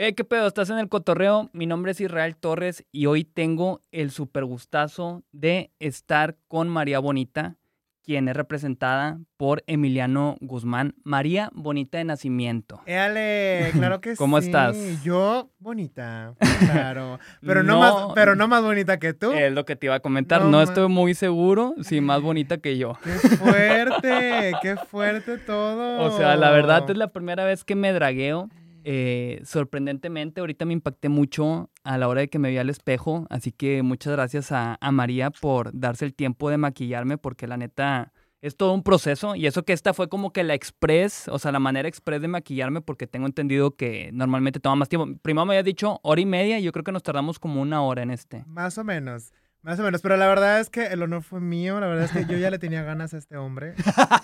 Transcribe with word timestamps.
Eh, 0.00 0.14
¿qué 0.14 0.22
pedo? 0.22 0.46
¿Estás 0.46 0.70
en 0.70 0.78
el 0.78 0.88
cotorreo? 0.88 1.50
Mi 1.52 1.66
nombre 1.66 1.90
es 1.90 2.00
Israel 2.00 2.36
Torres 2.36 2.84
y 2.92 3.06
hoy 3.06 3.24
tengo 3.24 3.82
el 3.90 4.12
super 4.12 4.44
gustazo 4.44 5.24
de 5.32 5.72
estar 5.80 6.36
con 6.46 6.68
María 6.68 7.00
Bonita, 7.00 7.56
quien 8.04 8.28
es 8.28 8.36
representada 8.36 9.18
por 9.36 9.64
Emiliano 9.66 10.36
Guzmán. 10.40 10.94
María 11.02 11.50
Bonita 11.52 11.98
de 11.98 12.04
nacimiento. 12.04 12.80
Éale, 12.86 13.70
claro 13.72 14.00
que 14.00 14.12
sí. 14.12 14.18
¿Cómo 14.18 14.38
estás? 14.38 14.76
Yo, 15.02 15.50
bonita, 15.58 16.36
claro. 16.60 17.18
Pero 17.44 17.64
no, 17.64 17.80
más, 17.80 17.94
pero 18.14 18.36
no 18.36 18.46
más 18.46 18.62
bonita 18.62 19.00
que 19.00 19.14
tú. 19.14 19.32
Es 19.32 19.52
lo 19.52 19.64
que 19.64 19.74
te 19.74 19.86
iba 19.86 19.96
a 19.96 20.00
comentar. 20.00 20.42
No 20.42 20.62
estoy 20.62 20.86
muy 20.86 21.14
seguro 21.14 21.74
si 21.82 22.00
más 22.00 22.22
bonita 22.22 22.58
que 22.58 22.78
yo. 22.78 22.96
Qué 23.02 23.10
fuerte, 23.36 24.52
qué 24.62 24.76
fuerte 24.76 25.38
todo. 25.38 26.04
O 26.04 26.16
sea, 26.16 26.36
la 26.36 26.52
verdad 26.52 26.88
es 26.88 26.96
la 26.96 27.08
primera 27.08 27.44
vez 27.44 27.64
que 27.64 27.74
me 27.74 27.92
dragueo. 27.92 28.48
Eh, 28.90 29.42
sorprendentemente, 29.44 30.40
ahorita 30.40 30.64
me 30.64 30.72
impacté 30.72 31.10
mucho 31.10 31.68
a 31.84 31.98
la 31.98 32.08
hora 32.08 32.22
de 32.22 32.28
que 32.28 32.38
me 32.38 32.48
vi 32.48 32.56
al 32.56 32.70
espejo, 32.70 33.26
así 33.28 33.52
que 33.52 33.82
muchas 33.82 34.14
gracias 34.14 34.50
a, 34.50 34.78
a 34.80 34.92
María 34.92 35.30
por 35.30 35.78
darse 35.78 36.06
el 36.06 36.14
tiempo 36.14 36.48
de 36.48 36.56
maquillarme, 36.56 37.18
porque 37.18 37.46
la 37.46 37.58
neta 37.58 38.14
es 38.40 38.56
todo 38.56 38.72
un 38.72 38.82
proceso 38.82 39.34
y 39.34 39.46
eso 39.46 39.62
que 39.66 39.74
esta 39.74 39.92
fue 39.92 40.08
como 40.08 40.32
que 40.32 40.42
la 40.42 40.54
express, 40.54 41.28
o 41.28 41.38
sea, 41.38 41.52
la 41.52 41.58
manera 41.58 41.86
express 41.86 42.22
de 42.22 42.28
maquillarme, 42.28 42.80
porque 42.80 43.06
tengo 43.06 43.26
entendido 43.26 43.76
que 43.76 44.08
normalmente 44.14 44.58
toma 44.58 44.76
más 44.76 44.88
tiempo. 44.88 45.20
Primero 45.20 45.44
me 45.44 45.52
había 45.52 45.62
dicho 45.62 46.00
hora 46.02 46.22
y 46.22 46.26
media 46.26 46.58
y 46.58 46.62
yo 46.62 46.72
creo 46.72 46.84
que 46.84 46.92
nos 46.92 47.02
tardamos 47.02 47.38
como 47.38 47.60
una 47.60 47.82
hora 47.82 48.02
en 48.02 48.10
este. 48.10 48.44
Más 48.46 48.78
o 48.78 48.84
menos. 48.84 49.34
Más 49.60 49.78
o 49.80 49.82
menos, 49.82 50.00
pero 50.00 50.16
la 50.16 50.28
verdad 50.28 50.60
es 50.60 50.70
que 50.70 50.86
el 50.86 51.02
honor 51.02 51.22
fue 51.22 51.40
mío, 51.42 51.78
la 51.78 51.88
verdad 51.88 52.06
es 52.06 52.12
que 52.12 52.32
yo 52.32 52.38
ya 52.38 52.48
le 52.48 52.58
tenía 52.58 52.84
ganas 52.84 53.12
a 53.12 53.18
este 53.18 53.36
hombre 53.36 53.74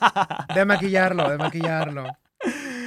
de 0.55 0.64
maquillarlo, 0.64 1.28
de 1.28 1.36
maquillarlo. 1.36 2.06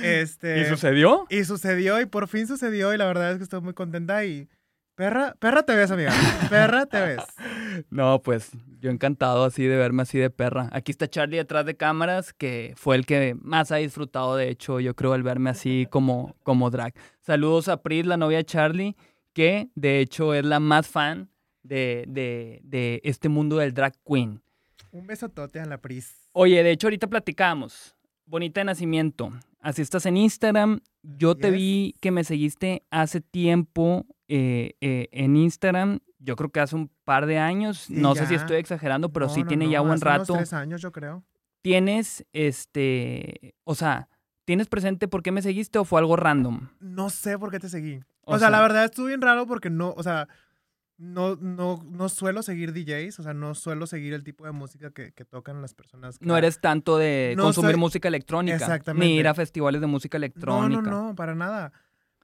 Este, 0.04 0.62
¿Y 0.62 0.66
sucedió? 0.66 1.26
Y 1.30 1.44
sucedió 1.44 2.00
y 2.02 2.06
por 2.06 2.28
fin 2.28 2.48
sucedió 2.48 2.94
y 2.94 2.98
la 2.98 3.06
verdad 3.06 3.32
es 3.32 3.38
que 3.38 3.44
estoy 3.44 3.62
muy 3.62 3.74
contenta 3.74 4.24
y 4.26 4.48
perra, 4.96 5.36
perra 5.40 5.64
te 5.64 5.76
ves, 5.76 5.92
amiga. 5.92 6.14
Perra 6.50 6.86
te 6.86 7.00
ves. 7.00 7.24
No, 7.92 8.24
pues 8.24 8.50
yo 8.80 8.90
encantado 8.90 9.44
así 9.46 9.64
de 9.64 9.78
verme 9.78 10.02
así 10.02 10.18
de 10.18 10.32
perra. 10.32 10.68
Aquí 10.72 10.92
está 10.92 11.08
Charlie 11.08 11.38
detrás 11.38 11.64
de 11.64 11.78
cámaras, 11.78 12.34
que 12.34 12.74
fue 12.76 12.96
el 12.96 13.06
que 13.06 13.36
más 13.40 13.72
ha 13.72 13.76
disfrutado, 13.76 14.36
de 14.36 14.50
hecho, 14.50 14.80
yo 14.80 14.96
creo, 14.96 15.14
el 15.14 15.22
verme 15.22 15.52
así 15.52 15.88
como, 15.92 16.36
como 16.42 16.72
drag. 16.72 16.96
Saludos 17.22 17.68
a 17.68 17.84
Pris, 17.84 18.08
la 18.08 18.18
novia 18.18 18.38
de 18.38 18.46
Charlie, 18.46 18.96
que 19.34 19.70
de 19.76 20.00
hecho 20.00 20.34
es 20.34 20.44
la 20.44 20.60
más 20.60 20.88
fan 20.88 21.30
de, 21.62 22.06
de, 22.08 22.62
de 22.64 23.00
este 23.04 23.30
mundo 23.30 23.58
del 23.58 23.76
drag 23.76 23.94
queen. 24.04 24.42
Un 24.92 25.06
besotote 25.06 25.60
a 25.60 25.66
la 25.66 25.78
Pris. 25.80 26.16
Oye, 26.34 26.64
de 26.64 26.72
hecho, 26.72 26.88
ahorita 26.88 27.06
platicamos. 27.08 27.96
Bonita 28.26 28.62
de 28.62 28.66
nacimiento. 28.66 29.32
Así 29.68 29.82
estás 29.82 30.06
en 30.06 30.16
Instagram. 30.16 30.80
Yo 31.04 31.36
te 31.36 31.52
vi 31.52 31.94
que 32.00 32.12
me 32.12 32.24
seguiste 32.24 32.86
hace 32.90 33.20
tiempo 33.20 34.06
eh, 34.30 34.76
eh, 34.80 35.10
en 35.12 35.36
Instagram. 35.36 36.00
Yo 36.20 36.38
creo 36.38 36.50
que 36.52 36.62
hace 36.62 36.78
un 36.78 36.90
par 37.04 37.26
de 37.26 37.38
años. 37.38 37.80
Sí, 37.80 37.94
no 37.98 38.16
sé 38.16 38.28
si 38.28 38.36
estoy 38.36 38.58
exagerando, 38.58 39.12
pero 39.12 39.26
No, 39.28 39.34
sí 39.34 39.42
no, 39.42 39.48
tiene 39.48 39.66
no, 39.66 39.72
ya 39.72 39.82
buen 39.82 39.96
hace 39.96 40.06
unos 40.06 40.18
rato. 40.20 40.34
tres 40.36 40.54
años, 40.54 40.82
yo 40.82 40.94
creo. 40.94 41.26
Tienes, 41.62 42.26
este, 42.32 43.56
o 43.66 43.76
sea, 43.76 44.08
¿tienes 44.46 44.68
presente 44.70 45.10
por 45.10 45.22
qué 45.22 45.34
me 45.34 45.42
seguiste 45.42 45.80
o 45.80 45.84
fue 45.84 46.00
algo 46.00 46.16
random? 46.16 46.70
No 46.80 47.10
sé 47.10 47.38
por 47.38 47.52
qué 47.52 47.60
te 47.60 47.68
seguí. 47.68 48.00
O 48.22 48.36
O, 48.36 48.40
sea, 48.40 48.50
la 48.50 48.60
sea- 48.60 48.68
verdad 48.68 48.86
estuvo 48.86 49.08
bien 49.08 49.22
raro 49.22 49.48
porque 49.48 49.70
no, 49.70 49.94
o 49.98 50.02
sea, 50.02 50.30
no, 50.98 51.36
no, 51.36 51.84
no 51.90 52.10
suelo 52.10 52.42
seguir 52.42 52.74
DJs, 52.74 53.20
o 53.20 53.24
sea, 53.24 53.34
no 53.34 53.54
suelo 53.56 53.86
seguir 53.88 54.14
el 54.14 54.24
tipo 54.24 54.46
de 54.46 54.52
música 54.52 54.92
que, 54.92 55.12
que 55.14 55.26
tocan 55.26 55.62
las 55.62 55.74
personas. 55.74 56.18
que- 56.18 56.26
No 56.26 56.36
eres 56.38 56.60
tanto 56.60 56.98
de 56.98 57.34
No 57.38 57.44
consumir 57.44 57.72
soy- 57.72 57.80
música 57.80 58.08
electrónica. 58.08 58.58
Exactamente. 58.58 59.06
Ni 59.06 59.16
ir 59.18 59.28
a 59.28 59.34
festivales 59.34 59.80
de 59.82 59.88
música 59.88 60.18
No, 60.18 60.26
electrónica. 60.26 60.82
no, 60.82 61.08
no, 61.10 61.16
para 61.16 61.36
nada. 61.36 61.72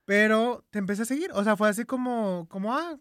Pero 0.06 0.66
te 0.70 0.80
empecé 0.80 1.04
a 1.04 1.06
seguir, 1.06 1.30
o 1.34 1.44
sea, 1.44 1.56
fue 1.56 1.70
así 1.70 1.86
como, 1.86 2.48
como, 2.50 2.74
ah, 2.74 2.98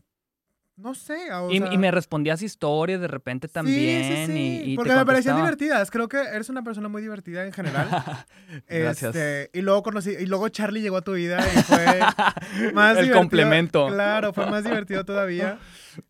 no 0.76 0.94
sé. 0.94 1.32
o 1.32 1.50
Y, 1.50 1.58
sea, 1.58 1.72
y 1.72 1.78
me 1.78 1.90
respondías 1.90 2.42
historias 2.42 3.00
de 3.00 3.08
repente 3.08 3.46
Sí, 3.48 3.52
también. 3.54 4.26
sí, 4.26 4.32
sí, 4.32 4.62
Y, 4.72 4.76
porque 4.76 4.94
me 4.94 5.04
parecían 5.06 5.36
divertidas. 5.36 5.90
Creo 5.90 6.08
que 6.08 6.18
eres 6.18 6.48
una 6.48 6.62
persona 6.62 6.88
muy 6.88 7.02
divertida 7.02 7.44
en 7.44 7.52
general. 7.52 7.88
Gracias. 8.68 9.14
Este, 9.14 9.50
y 9.58 9.62
luego 9.62 9.82
conocí, 9.82 10.10
y 10.10 10.26
luego 10.26 10.48
Charlie 10.48 10.80
llegó 10.80 10.96
a 10.98 11.02
tu 11.02 11.12
vida 11.12 11.38
y 11.54 11.62
fue 11.62 12.00
más 12.74 12.96
El 12.96 13.04
divertido. 13.04 13.16
complemento. 13.18 13.86
Claro, 13.88 14.32
fue 14.32 14.46
más 14.50 14.64
divertido 14.64 15.04
todavía. 15.04 15.58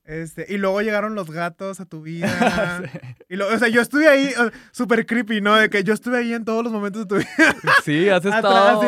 Este, 0.05 0.47
y 0.49 0.59
luego 0.59 0.81
llegaron 0.81 1.15
los 1.15 1.31
gatos 1.31 1.81
a 1.81 1.85
tu 1.87 2.03
vida. 2.03 2.83
Y 3.29 3.37
lo- 3.37 3.49
o 3.49 3.59
sea, 3.59 3.69
yo 3.69 3.81
estuve 3.81 4.09
ahí, 4.09 4.31
o- 4.39 4.51
súper 4.73 5.07
creepy, 5.07 5.41
¿no? 5.41 5.57
De 5.57 5.71
que 5.71 5.83
yo 5.85 5.95
estuve 5.95 6.19
ahí 6.19 6.35
en 6.35 6.45
todos 6.45 6.63
los 6.63 6.71
momentos 6.73 7.03
de 7.03 7.09
tu 7.09 7.15
vida. 7.17 7.57
Sí, 7.83 8.09
has 8.11 8.23
estado 8.27 8.83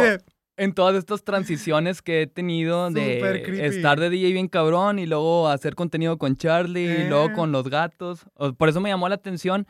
en 0.56 0.72
todas 0.72 0.94
estas 0.97 1.25
transiciones 1.25 2.00
que 2.03 2.22
he 2.22 2.26
tenido 2.26 2.91
de 2.91 3.66
estar 3.66 3.98
de 3.98 4.10
DJ 4.10 4.32
bien 4.32 4.48
cabrón 4.48 4.98
y 4.98 5.06
luego 5.06 5.48
hacer 5.48 5.75
contenido 5.75 6.16
con 6.19 6.37
Charlie 6.37 7.00
y 7.03 7.09
luego 7.09 7.26
Eh. 7.26 7.32
con 7.32 7.53
los 7.53 7.69
gatos. 7.69 8.26
O- 8.34 8.53
Por 8.53 8.69
eso 8.69 8.81
me 8.81 8.88
llamó 8.91 9.09
la 9.09 9.16
atención 9.16 9.66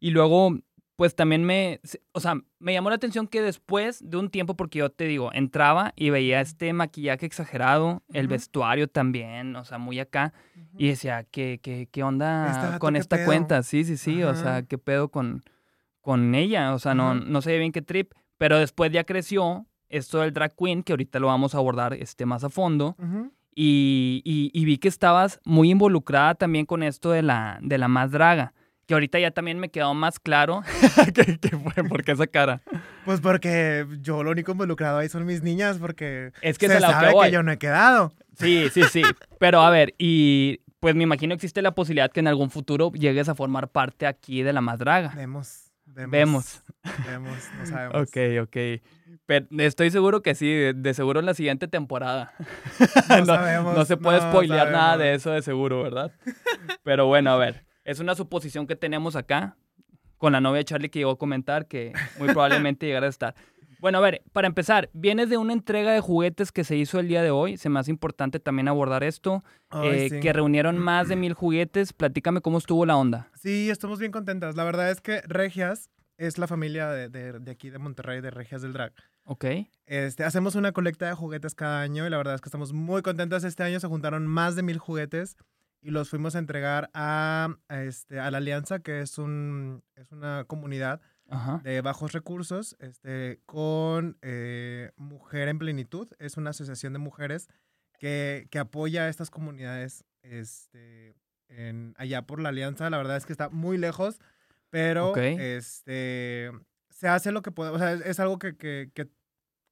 y 0.00 0.10
luego 0.10 0.58
pues 0.96 1.14
también 1.14 1.44
me, 1.44 1.78
o 2.12 2.20
sea, 2.20 2.36
me 2.58 2.72
llamó 2.72 2.88
la 2.88 2.96
atención 2.96 3.26
que 3.28 3.42
después 3.42 4.00
de 4.02 4.16
un 4.16 4.30
tiempo, 4.30 4.56
porque 4.56 4.78
yo 4.78 4.88
te 4.88 5.04
digo, 5.04 5.30
entraba 5.34 5.92
y 5.94 6.08
veía 6.08 6.40
este 6.40 6.72
maquillaje 6.72 7.26
exagerado, 7.26 8.02
el 8.14 8.28
vestuario 8.28 8.88
también, 8.88 9.54
o 9.56 9.64
sea, 9.66 9.76
muy 9.76 10.00
acá, 10.00 10.32
y 10.78 10.88
decía, 10.88 11.24
¿qué, 11.30 11.60
qué, 11.62 11.86
qué 11.92 12.02
onda 12.02 12.50
Este 12.50 12.78
con 12.78 12.94
¿qué 12.94 13.00
esta 13.00 13.26
cuenta? 13.26 13.62
Sí, 13.62 13.84
sí, 13.84 13.98
sí, 13.98 14.22
o 14.22 14.30
Ajá. 14.30 14.42
sea, 14.42 14.62
¿qué 14.62 14.78
pedo 14.78 15.10
con, 15.10 15.42
con 16.00 16.34
ella? 16.34 16.72
O 16.72 16.78
sea, 16.78 16.94
no, 16.94 17.14
no 17.14 17.42
sé 17.42 17.58
bien 17.58 17.72
qué 17.72 17.82
trip, 17.82 18.12
pero 18.38 18.58
después 18.58 18.90
ya 18.90 19.04
creció 19.04 19.66
esto 19.88 20.20
del 20.20 20.32
drag 20.32 20.54
queen, 20.56 20.82
que 20.82 20.92
ahorita 20.92 21.18
lo 21.18 21.28
vamos 21.28 21.54
a 21.54 21.58
abordar 21.58 21.94
este, 21.94 22.26
más 22.26 22.44
a 22.44 22.50
fondo, 22.50 22.96
y, 23.54 24.22
y- 24.24 24.50
y 24.52 24.64
vi 24.64 24.78
que 24.78 24.88
estabas 24.88 25.40
muy 25.44 25.70
involucrada 25.70 26.34
también 26.34 26.66
con 26.66 26.82
esto 26.82 27.10
de 27.10 27.22
la, 27.22 27.58
de 27.62 27.78
la 27.78 27.88
más 27.88 28.10
draga, 28.10 28.52
que 28.86 28.94
ahorita 28.94 29.18
ya 29.18 29.30
también 29.30 29.58
me 29.58 29.68
quedó 29.70 29.94
más 29.94 30.20
claro 30.20 30.62
que, 31.14 31.38
que 31.38 31.56
fue, 31.56 31.84
¿por 31.88 32.04
qué 32.04 32.12
esa 32.12 32.26
cara? 32.26 32.60
Pues 33.04 33.20
porque 33.20 33.86
yo 34.02 34.22
lo 34.22 34.30
único 34.30 34.52
involucrado 34.52 34.98
ahí 34.98 35.08
son 35.08 35.24
mis 35.24 35.42
niñas, 35.42 35.78
porque 35.78 36.32
Es 36.42 36.58
que 36.58 36.66
se 36.68 36.76
es 36.76 36.84
a 36.84 36.86
lo 36.86 36.92
sabe 36.92 37.14
que 37.24 37.30
yo 37.32 37.42
no 37.42 37.50
he 37.52 37.58
quedado. 37.58 38.12
Sí, 38.38 38.66
sí, 38.72 38.82
sí, 38.92 39.02
pero 39.38 39.60
a 39.62 39.70
ver, 39.70 39.94
y 39.98 40.60
pues 40.78 40.94
me 40.94 41.04
imagino 41.04 41.32
existe 41.34 41.62
la 41.62 41.74
posibilidad 41.74 42.10
que 42.12 42.20
en 42.20 42.28
algún 42.28 42.50
futuro 42.50 42.92
llegues 42.92 43.28
a 43.30 43.34
formar 43.34 43.68
parte 43.68 44.06
aquí 44.06 44.42
de 44.42 44.52
la 44.52 44.60
más 44.60 44.78
draga. 44.78 45.12
Vemos. 45.16 45.65
Vemos. 45.96 46.12
Vemos. 46.12 46.62
Vemos, 47.06 47.38
no 47.58 47.66
sabemos. 47.66 48.02
Ok, 48.02 48.16
ok. 48.42 48.56
Pero 49.24 49.46
estoy 49.58 49.90
seguro 49.90 50.22
que 50.22 50.34
sí, 50.34 50.46
de, 50.74 50.94
seguro 50.94 51.20
en 51.20 51.26
la 51.26 51.34
siguiente 51.34 51.68
temporada. 51.68 52.32
No, 53.08 53.18
no, 53.20 53.26
sabemos. 53.26 53.76
no 53.76 53.84
se 53.84 53.96
puede 53.96 54.20
no 54.20 54.28
spoilear 54.28 54.70
nada 54.70 54.98
de 54.98 55.14
eso 55.14 55.30
de 55.30 55.40
seguro, 55.40 55.82
¿verdad? 55.82 56.12
Pero 56.82 57.06
bueno, 57.06 57.30
a 57.30 57.36
ver, 57.36 57.64
es 57.84 58.00
una 58.00 58.14
suposición 58.14 58.66
que 58.66 58.76
tenemos 58.76 59.16
acá 59.16 59.56
con 60.18 60.32
la 60.32 60.40
novia 60.40 60.58
de 60.58 60.64
Charlie 60.64 60.88
que 60.90 60.98
llegó 60.98 61.12
a 61.12 61.18
comentar 61.18 61.66
que 61.66 61.92
muy 62.18 62.28
probablemente 62.28 62.86
llegará 62.86 63.06
a 63.06 63.10
estar. 63.10 63.34
Bueno, 63.80 63.98
a 63.98 64.00
ver, 64.00 64.22
para 64.32 64.46
empezar, 64.46 64.88
vienes 64.92 65.28
de 65.30 65.36
una 65.36 65.52
entrega 65.52 65.92
de 65.92 66.00
juguetes 66.00 66.52
que 66.52 66.64
se 66.64 66.76
hizo 66.76 66.98
el 66.98 67.08
día 67.08 67.22
de 67.22 67.30
hoy. 67.30 67.56
Se 67.56 67.68
me 67.68 67.78
hace 67.80 67.90
importante 67.90 68.40
también 68.40 68.68
abordar 68.68 69.04
esto. 69.04 69.44
Ay, 69.70 69.88
eh, 69.90 70.08
sí. 70.10 70.20
Que 70.20 70.32
reunieron 70.32 70.78
más 70.78 71.08
de 71.08 71.16
mil 71.16 71.34
juguetes. 71.34 71.92
Platícame 71.92 72.40
cómo 72.40 72.58
estuvo 72.58 72.86
la 72.86 72.96
onda. 72.96 73.30
Sí, 73.34 73.70
estamos 73.70 73.98
bien 73.98 74.12
contentas. 74.12 74.56
La 74.56 74.64
verdad 74.64 74.90
es 74.90 75.00
que 75.00 75.20
Regias 75.26 75.90
es 76.18 76.38
la 76.38 76.46
familia 76.46 76.88
de, 76.88 77.08
de- 77.10 77.38
de 77.40 77.50
aquí 77.50 77.68
de 77.70 77.78
Monterrey, 77.78 78.20
de 78.22 78.30
Regias 78.30 78.62
del 78.62 78.72
Drag. 78.72 78.92
¿Ok? 79.24 79.44
Este, 79.86 80.24
hacemos 80.24 80.54
una 80.54 80.72
colecta 80.72 81.06
de 81.06 81.14
juguetes 81.14 81.54
cada 81.54 81.80
año 81.82 82.06
y 82.06 82.10
la 82.10 82.16
verdad 82.16 82.34
es 82.36 82.40
que 82.40 82.48
estamos 82.48 82.72
muy 82.72 83.02
contentas. 83.02 83.44
Este 83.44 83.62
año 83.64 83.80
se 83.80 83.86
juntaron 83.88 84.26
más 84.26 84.56
de 84.56 84.62
mil 84.62 84.78
juguetes 84.78 85.36
y 85.82 85.90
los 85.90 86.08
fuimos 86.08 86.34
a 86.34 86.38
entregar 86.38 86.88
a, 86.94 87.48
a 87.68 87.82
este, 87.82 88.18
a 88.18 88.30
la 88.30 88.38
Alianza, 88.38 88.78
que 88.78 89.02
es, 89.02 89.18
un, 89.18 89.82
es 89.94 90.10
una 90.10 90.44
comunidad 90.44 91.00
Ajá. 91.28 91.60
de 91.64 91.80
bajos 91.80 92.12
recursos, 92.12 92.76
este, 92.78 93.40
con 93.46 94.16
eh, 94.22 94.92
Mujer 94.96 95.48
en 95.48 95.58
Plenitud. 95.58 96.08
Es 96.18 96.36
una 96.36 96.50
asociación 96.50 96.92
de 96.92 96.98
mujeres 96.98 97.48
que, 97.98 98.46
que 98.50 98.58
apoya 98.58 99.02
a 99.04 99.08
estas 99.08 99.30
comunidades 99.30 100.04
este, 100.22 101.16
en, 101.48 101.94
allá 101.96 102.22
por 102.22 102.40
la 102.40 102.50
Alianza. 102.50 102.90
La 102.90 102.98
verdad 102.98 103.16
es 103.16 103.26
que 103.26 103.32
está 103.32 103.48
muy 103.48 103.78
lejos, 103.78 104.20
pero 104.70 105.12
este, 105.40 106.50
se 106.90 107.08
hace 107.08 107.32
lo 107.32 107.42
que 107.42 107.50
puede. 107.52 107.70
O 107.70 107.78
sea, 107.78 107.92
es, 107.92 108.00
es 108.04 108.20
algo 108.20 108.38
que, 108.38 108.56
que, 108.56 108.90
que- 108.94 109.08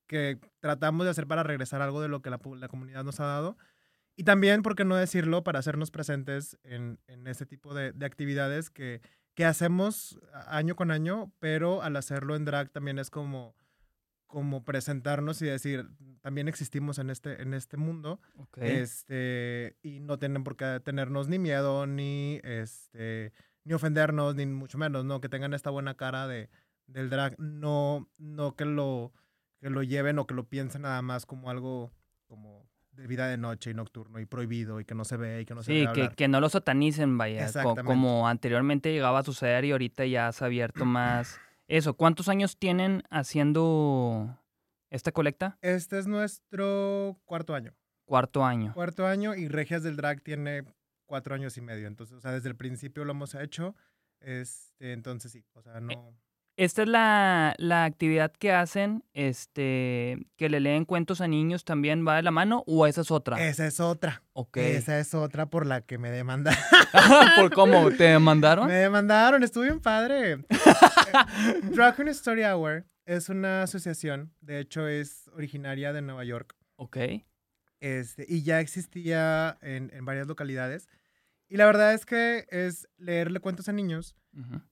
que 0.07 0.39
tratamos 0.61 1.05
de 1.07 1.11
hacer 1.11 1.27
para 1.27 1.43
regresar 1.45 1.81
algo 1.81 2.03
de 2.03 2.09
lo 2.09 2.21
que 2.21 2.29
la, 2.29 2.37
comunidad 2.39 3.05
nos 3.05 3.21
ha 3.21 3.25
dado. 3.25 3.57
Y 4.17 4.25
también, 4.25 4.63
¿por 4.63 4.75
qué 4.77 4.85
no 4.85 4.97
decirlo? 4.97 5.43
Para 5.43 5.61
hacernos 5.61 5.91
presentes 5.91 6.59
en, 6.63 7.01
en 7.07 7.27
ese 7.27 7.47
tipo 7.47 7.73
de, 7.73 7.93
de 7.93 8.05
actividades 8.05 8.69
que, 8.69 9.01
que 9.35 9.45
hacemos 9.45 10.21
año 10.47 10.77
con 10.77 10.91
año, 10.91 11.33
pero 11.41 11.83
al 11.83 11.97
hacerlo 11.97 12.37
en 12.37 12.45
drag 12.45 12.71
también 12.71 12.99
es 12.99 13.11
como, 13.11 13.55
como 14.27 14.65
presentarnos 14.65 15.43
y 15.43 15.47
decir, 15.47 15.89
también 16.21 16.49
existimos 16.49 16.99
en 16.99 17.11
este, 17.11 17.43
en 17.43 17.53
este 17.53 17.77
mundo. 17.77 18.21
Este, 18.57 19.77
y 19.83 20.01
no 20.01 20.19
tienen 20.19 20.45
por 20.45 20.57
qué 20.57 20.81
tenernos 20.85 21.29
ni 21.29 21.39
miedo, 21.39 21.87
ni 21.87 22.41
este, 22.45 23.33
ni 23.65 23.75
ofendernos, 23.75 24.37
ni 24.37 24.47
mucho 24.47 24.79
menos, 24.79 25.05
¿no? 25.05 25.21
Que 25.21 25.29
tengan 25.29 25.53
esta 25.53 25.71
buena 25.71 25.95
cara 25.95 26.29
de, 26.29 26.49
del 26.87 27.11
drag, 27.11 27.39
no, 27.39 28.09
no 28.19 28.55
que 28.55 28.65
lo, 28.65 29.13
que 29.61 29.71
lo 29.71 29.83
lleven 29.83 30.19
o 30.19 30.27
que 30.27 30.35
lo 30.35 30.49
piensen 30.49 30.83
nada 30.83 31.03
más 31.03 31.27
como 31.27 31.51
algo, 31.51 31.93
como 32.27 32.69
de 32.97 33.07
vida 33.07 33.27
de 33.29 33.37
noche 33.37 33.71
y 33.71 33.75
nocturno 33.75 34.19
y 34.21 34.27
prohibido 34.27 34.81
y 34.81 34.85
que 34.85 34.95
no 34.95 35.05
se 35.05 35.17
ve 35.17 35.41
y 35.41 35.45
que 35.45 35.55
no 35.55 35.63
se 35.63 35.73
Sí, 35.73 35.87
ve 35.87 35.93
que, 35.93 36.15
que 36.15 36.29
no 36.29 36.41
lo 36.41 36.49
satanicen, 36.49 37.19
vaya. 37.19 37.51
co- 37.63 37.77
como 37.85 38.29
anteriormente 38.29 38.93
llegaba 38.93 39.21
a 39.21 39.23
suceder 39.23 39.65
y 39.65 39.73
ahorita 39.73 40.05
ya 40.07 40.31
se 40.33 40.45
ha 40.45 40.47
abierto 40.47 40.85
más. 40.85 41.41
Eso, 41.69 41.95
¿cuántos 41.95 42.29
años 42.29 42.57
tienen 42.59 43.03
haciendo 43.11 44.39
esta 44.91 45.13
colecta? 45.13 45.59
Este 45.63 45.99
es 45.99 46.07
nuestro 46.07 47.19
cuarto 47.25 47.55
año. 47.55 47.75
Cuarto 48.05 48.45
año. 48.45 48.73
Cuarto 48.75 49.07
año 49.07 49.35
y 49.35 49.49
Regias 49.49 49.83
del 49.83 49.97
Drag 49.97 50.21
tiene 50.23 50.65
cuatro 51.07 51.35
años 51.35 51.57
y 51.57 51.61
medio. 51.63 51.87
Entonces, 51.87 52.17
o 52.17 52.21
sea, 52.21 52.33
desde 52.33 52.49
el 52.49 52.57
principio 52.57 53.05
lo 53.05 53.13
hemos 53.13 53.35
hecho. 53.35 53.75
Este, 54.21 54.93
entonces 54.93 55.33
sí, 55.33 55.45
o 55.55 55.63
sea, 55.63 55.81
no. 55.81 56.15
Esta 56.57 56.83
es 56.83 56.89
la, 56.89 57.55
la 57.59 57.85
actividad 57.85 58.33
que 58.33 58.53
hacen, 58.53 59.03
este, 59.13 60.19
que 60.37 60.49
le 60.49 60.61
leen 60.61 60.85
cuentos 60.85 61.21
a 61.21 61.27
niños 61.27 61.65
también 61.65 62.07
va 62.07 62.17
de 62.17 62.23
la 62.23 62.31
mano 62.31 62.63
o 62.67 62.87
esa 62.87 63.01
es 63.01 63.11
otra. 63.11 63.45
Esa 63.45 63.67
es 63.67 63.81
otra. 63.81 64.23
ok. 64.35 64.59
Esa 64.59 65.01
es 65.01 65.15
otra 65.15 65.47
por 65.47 65.67
la 65.67 65.81
que 65.81 65.99
me 65.99 66.11
demandaron. 66.11 66.63
¿Por 67.37 67.53
cómo? 67.53 67.91
¿Te 67.91 68.17
mandaron? 68.21 68.69
me 68.69 68.75
demandaron, 68.75 69.43
estuvo 69.43 69.65
bien 69.65 69.81
padre. 69.81 70.45
Drag 71.75 71.97
Queen 71.97 72.09
Story 72.09 72.45
Hour 72.45 72.85
es 73.05 73.29
una 73.29 73.63
asociación, 73.65 74.33
de 74.41 74.61
hecho 74.61 74.87
es 74.87 75.29
originaria 75.35 75.93
de 75.93 76.03
Nueva 76.03 76.25
York. 76.25 76.55
Ok. 76.77 76.99
Este, 77.81 78.27
y 78.29 78.45
ya 78.45 78.61
existía 78.61 79.59
en, 79.61 79.91
en 79.93 80.05
varias 80.05 80.29
localidades. 80.29 80.89
Y 81.49 81.57
la 81.57 81.67
verdad 81.67 81.93
es 81.95 82.07
que 82.07 82.47
es 82.49 82.89
leerle 82.97 83.41
cuentos 83.41 83.69
a 83.69 83.73
niños 83.73 84.17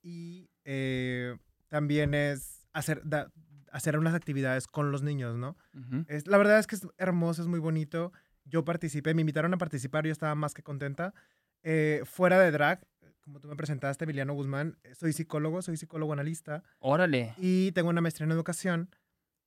y 0.03 0.49
eh, 0.65 1.37
también 1.77 2.13
es 2.13 2.67
hacer, 2.75 3.01
da- 3.03 3.33
hacer 3.71 3.97
unas 3.99 4.13
actividades 4.15 4.67
con 4.67 4.93
los 4.93 5.03
niños, 5.03 5.37
¿no? 5.39 5.57
Es, 6.07 6.27
la 6.27 6.37
verdad 6.37 6.59
es 6.59 6.67
que 6.67 6.75
es 6.77 6.87
hermoso, 6.99 7.41
es 7.41 7.49
muy 7.49 7.61
bonito. 7.61 8.13
Yo 8.45 8.63
participé, 8.63 9.15
me 9.15 9.23
invitaron 9.23 9.55
a 9.55 9.57
participar, 9.57 10.05
yo 10.05 10.13
estaba 10.13 10.35
más 10.35 10.53
que 10.53 10.63
contenta. 10.63 11.15
Eh, 11.63 12.03
fuera 12.05 12.39
de 12.39 12.51
drag, 12.51 12.87
como 13.23 13.41
tú 13.41 13.49
me 13.49 13.57
presentaste, 13.57 14.05
Emiliano 14.05 14.35
Guzmán, 14.35 14.77
eh, 14.85 14.95
soy 14.95 15.15
psicólogo, 15.15 15.63
soy 15.63 15.79
psicólogo 15.79 16.13
analista 16.13 16.63
Órale. 16.81 17.33
y 17.39 17.73
tengo 17.73 17.89
una 17.89 18.03
maestría 18.03 18.27
en 18.27 18.33
educación 18.33 18.91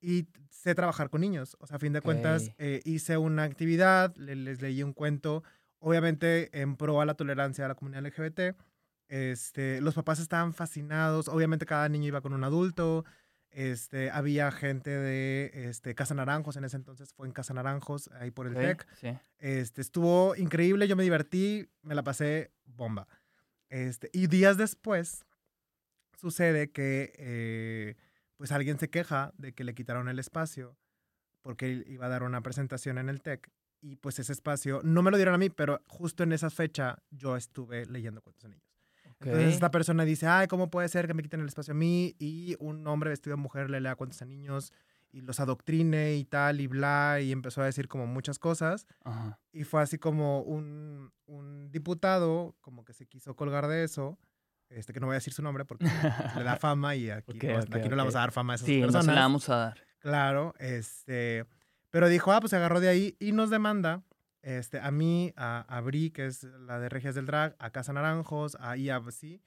y 0.01 0.27
sé 0.49 0.73
trabajar 0.73 1.11
con 1.11 1.21
niños. 1.21 1.55
O 1.59 1.67
sea, 1.67 1.75
a 1.77 1.79
fin 1.79 1.93
de 1.93 2.01
cuentas, 2.01 2.49
eh, 2.57 2.81
hice 2.85 3.17
una 3.17 3.43
actividad, 3.43 4.15
le- 4.15 4.35
les 4.35 4.63
leí 4.63 4.81
un 4.81 4.93
cuento, 4.93 5.43
obviamente 5.77 6.49
en 6.59 6.75
pro 6.75 7.01
a 7.01 7.05
la 7.05 7.13
tolerancia 7.13 7.65
a 7.65 7.67
la 7.67 7.75
comunidad 7.75 8.03
LGBT. 8.07 8.55
Este, 9.07 9.81
los 9.81 9.95
papás 9.95 10.19
estaban 10.19 10.53
fascinados, 10.53 11.27
obviamente 11.27 11.65
cada 11.65 11.89
niño 11.89 12.07
iba 12.07 12.21
con 12.21 12.33
un 12.33 12.43
adulto. 12.43 13.05
Este, 13.51 14.11
había 14.11 14.51
gente 14.51 14.89
de 14.89 15.51
este, 15.53 15.95
Casa 15.95 16.13
Naranjos, 16.13 16.57
en 16.57 16.65
ese 16.65 16.75
entonces 16.75 17.13
fue 17.13 17.25
en 17.25 17.31
Casa 17.31 17.53
Naranjos, 17.53 18.09
ahí 18.19 18.29
por 18.31 18.47
el 18.47 18.53
ok, 18.53 18.61
TEC. 18.61 18.87
Sí. 18.95 19.17
Este, 19.37 19.81
estuvo 19.81 20.35
increíble, 20.35 20.87
yo 20.87 20.95
me 20.95 21.03
divertí, 21.03 21.69
me 21.81 21.95
la 21.95 22.03
pasé 22.03 22.51
bomba. 22.65 23.07
Este, 23.69 24.09
y 24.11 24.27
días 24.27 24.57
después 24.57 25.25
sucede 26.17 26.71
que 26.71 27.13
eh, 27.17 27.95
pues 28.35 28.51
alguien 28.51 28.77
se 28.79 28.89
queja 28.89 29.33
de 29.37 29.53
que 29.53 29.63
le 29.63 29.73
quitaron 29.73 30.09
el 30.09 30.19
espacio 30.19 30.77
porque 31.41 31.71
él 31.71 31.85
iba 31.87 32.07
a 32.07 32.09
dar 32.09 32.23
una 32.23 32.41
presentación 32.41 32.97
en 32.97 33.07
el 33.07 33.21
TEC 33.21 33.51
y 33.79 33.97
pues 33.97 34.17
ese 34.17 34.33
espacio 34.33 34.81
no 34.83 35.03
me 35.03 35.11
lo 35.11 35.17
dieron 35.17 35.35
a 35.35 35.37
mí, 35.37 35.49
pero 35.49 35.81
justo 35.87 36.23
en 36.23 36.33
esa 36.33 36.49
fecha 36.49 36.97
yo 37.11 37.35
estuve 37.35 37.85
leyendo 37.85 38.21
cuentos 38.21 38.43
de 38.43 38.49
niños. 38.49 38.64
Ok. 39.29 39.33
Entonces 39.33 39.53
esta 39.55 39.71
persona 39.71 40.05
dice, 40.05 40.27
ay, 40.27 40.47
¿cómo 40.47 40.69
puede 40.69 40.87
ser 40.89 41.07
que 41.07 41.13
me 41.13 41.23
quiten 41.23 41.41
el 41.41 41.47
espacio 41.47 41.71
a 41.73 41.75
mí? 41.75 42.15
Y 42.19 42.55
un 42.59 42.85
hombre 42.87 43.09
vestido 43.09 43.35
de 43.35 43.41
mujer 43.41 43.69
le 43.69 43.79
lea 43.81 43.95
cuentos 43.95 44.21
a 44.21 44.25
niños 44.25 44.71
y 45.11 45.21
los 45.21 45.39
adoctrine 45.39 46.15
y 46.15 46.25
tal 46.25 46.59
y 46.59 46.67
bla, 46.67 47.19
y 47.21 47.31
empezó 47.31 47.61
a 47.61 47.65
decir 47.65 47.87
como 47.87 48.05
muchas 48.05 48.37
cosas. 48.37 48.85
Ajá. 49.03 49.39
Y 49.53 49.63
fue 49.63 49.81
así 49.81 49.97
como 49.97 50.41
un, 50.41 51.11
un 51.25 51.71
diputado 51.71 52.55
como 52.61 52.83
que 52.83 52.93
se 52.93 53.05
quiso 53.05 53.35
colgar 53.35 53.67
de 53.67 53.83
eso. 53.83 54.17
Este, 54.69 54.93
que 54.93 54.99
no 54.99 55.05
voy 55.05 55.13
a 55.13 55.17
decir 55.19 55.31
su 55.31 55.41
nombre 55.43 55.63
porque 55.63 55.85
le 55.85 56.43
da 56.43 56.55
fama 56.59 56.95
y 56.95 57.09
aquí, 57.11 57.37
Ok, 57.37 57.43
no, 57.43 57.59
ok, 57.59 57.75
aquí 57.75 57.87
no 57.87 57.95
le 57.95 58.01
vamos 58.01 58.15
a 58.15 58.19
dar 58.19 58.31
fama 58.31 58.53
a 58.53 58.55
esas 58.55 58.65
Sí, 58.65 58.77
no 58.81 58.87
personas. 58.87 59.05
se 59.05 59.11
la 59.13 59.21
vamos 59.21 59.49
a 59.49 59.55
dar. 59.57 59.77
Claro, 59.99 60.53
este, 60.59 61.45
pero 61.91 62.09
dijo, 62.09 62.31
ah, 62.33 62.39
pues 62.41 62.49
se 62.49 62.57
agarró 62.57 62.79
de 62.79 62.89
ahí 62.89 63.15
y 63.19 63.31
nos 63.31 63.49
demanda 63.51 64.01
este, 64.45 64.79
a 64.79 64.91
mí, 64.91 65.33
a, 65.35 65.61
a 65.67 65.81
Bri, 65.81 66.11
que 66.11 66.27
es 66.27 66.43
la 66.43 66.79
de 66.79 66.87
Regias 66.87 67.15
del 67.15 67.25
Drag, 67.25 67.55
a 67.57 67.71
Casa 67.71 67.93
Naranjos, 67.93 68.55
a 68.59 68.77
IABC, 68.77 69.41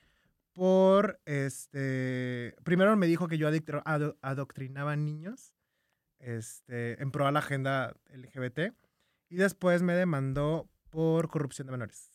por, 0.52 1.20
este, 1.24 2.56
primero 2.64 2.96
me 2.96 3.06
dijo 3.06 3.28
que 3.28 3.38
yo 3.38 3.48
ado- 3.84 4.16
adoctrinaba 4.22 4.96
niños, 4.96 5.54
este, 6.18 7.00
en 7.00 7.12
pro 7.12 7.26
a 7.26 7.32
la 7.32 7.38
agenda 7.38 7.94
LGBT, 8.12 8.74
y 9.28 9.36
después 9.36 9.82
me 9.82 9.94
demandó 9.94 10.68
por 10.90 11.28
corrupción 11.28 11.66
de 11.66 11.72
menores. 11.72 12.10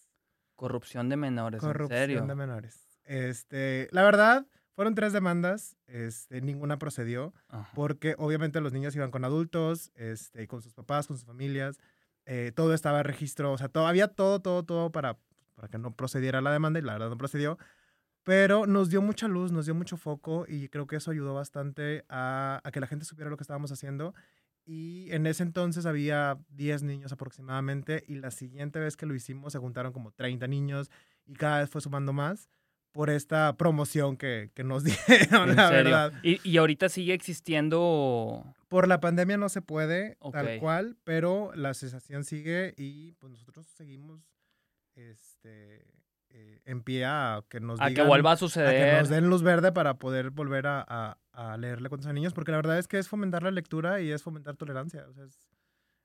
Corrupción 0.56 1.08
de 1.10 1.16
menores, 1.18 1.64
en 1.64 1.70
Corrupción 1.70 2.00
serio. 2.00 2.26
de 2.26 2.36
menores. 2.36 3.00
Este, 3.06 3.88
la 3.92 4.04
verdad, 4.04 4.46
fueron 4.76 4.94
tres 4.96 5.14
demandas, 5.14 5.78
este, 5.88 6.42
ninguna 6.42 6.78
procedió 6.80 7.34
Ajá. 7.48 7.72
porque 7.76 8.16
obviamente 8.18 8.60
los 8.60 8.74
niños 8.74 8.96
iban 8.96 9.12
con 9.12 9.24
adultos, 9.24 9.92
este, 9.96 10.48
con 10.48 10.62
sus 10.62 10.74
papás, 10.74 11.08
con 11.08 11.16
sus 11.18 11.26
familias, 11.26 11.80
eh, 12.26 12.52
todo 12.56 12.74
estaba 12.74 13.00
en 13.00 13.06
registro, 13.06 13.52
o 13.52 13.58
sea, 13.58 13.70
todo, 13.70 13.88
había 13.88 14.08
todo, 14.08 14.42
todo, 14.42 14.64
todo 14.64 14.92
para, 14.92 15.18
para 15.56 15.68
que 15.68 15.78
no 15.78 15.96
procediera 15.96 16.42
la 16.42 16.52
demanda 16.52 16.80
y 16.80 16.84
la 16.84 16.94
verdad 16.94 17.10
no 17.10 17.18
procedió, 17.18 17.58
pero 18.24 18.66
nos 18.66 18.90
dio 18.90 19.02
mucha 19.02 19.28
luz, 19.28 19.52
nos 19.52 19.66
dio 19.66 19.76
mucho 19.76 19.98
foco 19.98 20.46
y 20.48 20.70
creo 20.70 20.88
que 20.88 20.96
eso 20.96 21.12
ayudó 21.12 21.34
bastante 21.34 22.06
a, 22.10 22.62
a 22.64 22.72
que 22.72 22.80
la 22.80 22.88
gente 22.88 23.06
supiera 23.06 23.30
lo 23.30 23.38
que 23.38 23.44
estábamos 23.44 23.72
haciendo. 23.72 24.14
Y 24.66 25.12
en 25.12 25.28
ese 25.28 25.44
entonces 25.44 25.86
había 25.86 26.40
10 26.50 26.84
niños 26.84 27.12
aproximadamente 27.12 28.04
y 28.08 28.16
la 28.16 28.32
siguiente 28.32 28.80
vez 28.80 28.96
que 28.96 29.06
lo 29.06 29.14
hicimos 29.14 29.52
se 29.52 29.60
juntaron 29.60 29.92
como 29.92 30.12
30 30.12 30.48
niños 30.48 30.90
y 31.26 31.34
cada 31.34 31.60
vez 31.60 31.70
fue 31.70 31.82
sumando 31.82 32.14
más 32.14 32.48
por 32.94 33.10
esta 33.10 33.58
promoción 33.58 34.16
que, 34.16 34.50
que 34.54 34.64
nos 34.64 34.84
dieron, 34.86 35.56
la 35.56 35.68
serio. 35.70 35.84
verdad. 35.92 36.14
Y, 36.24 36.40
y 36.50 36.58
ahorita 36.58 36.88
sigue 36.90 37.14
existiendo. 37.14 38.46
Por 38.70 38.88
la 38.88 39.00
pandemia 39.02 39.36
no 39.38 39.50
se 39.50 39.62
puede 39.62 40.18
tal 40.32 40.60
cual, 40.60 40.96
pero 41.04 41.52
la 41.56 41.70
asociación 41.72 42.24
sigue 42.24 42.74
y 42.78 43.12
pues 43.14 43.32
nosotros 43.32 43.68
seguimos 43.68 44.22
este, 44.96 45.86
eh, 46.30 46.62
en 46.66 46.82
pie 46.84 47.06
a 47.06 47.44
que 47.50 47.60
nos 47.60 47.80
A 47.82 47.92
que 47.92 48.02
vuelva 48.04 48.32
a 48.32 48.34
a 48.34 48.36
que 48.36 48.40
suceder. 48.40 49.00
nos 49.00 49.10
den 49.10 49.30
luz 49.30 49.44
verde 49.44 49.72
para 49.72 49.96
poder 49.96 50.30
volver 50.32 50.68
a, 50.68 50.86
a- 50.88 51.18
a 51.34 51.58
leerle 51.58 51.90
cuentos 51.90 52.08
a 52.08 52.14
niños, 52.14 52.34
porque 52.34 52.52
la 52.52 52.58
verdad 52.58 52.78
es 52.78 52.88
que 52.88 53.00
es 53.00 53.08
fomentar 53.10 53.42
la 53.44 53.50
lectura 53.52 54.02
y 54.02 54.12
es 54.12 54.22
fomentar 54.22 54.56
tolerancia. 54.56 55.06
O 55.10 55.14
sea, 55.14 55.24
es, 55.26 55.40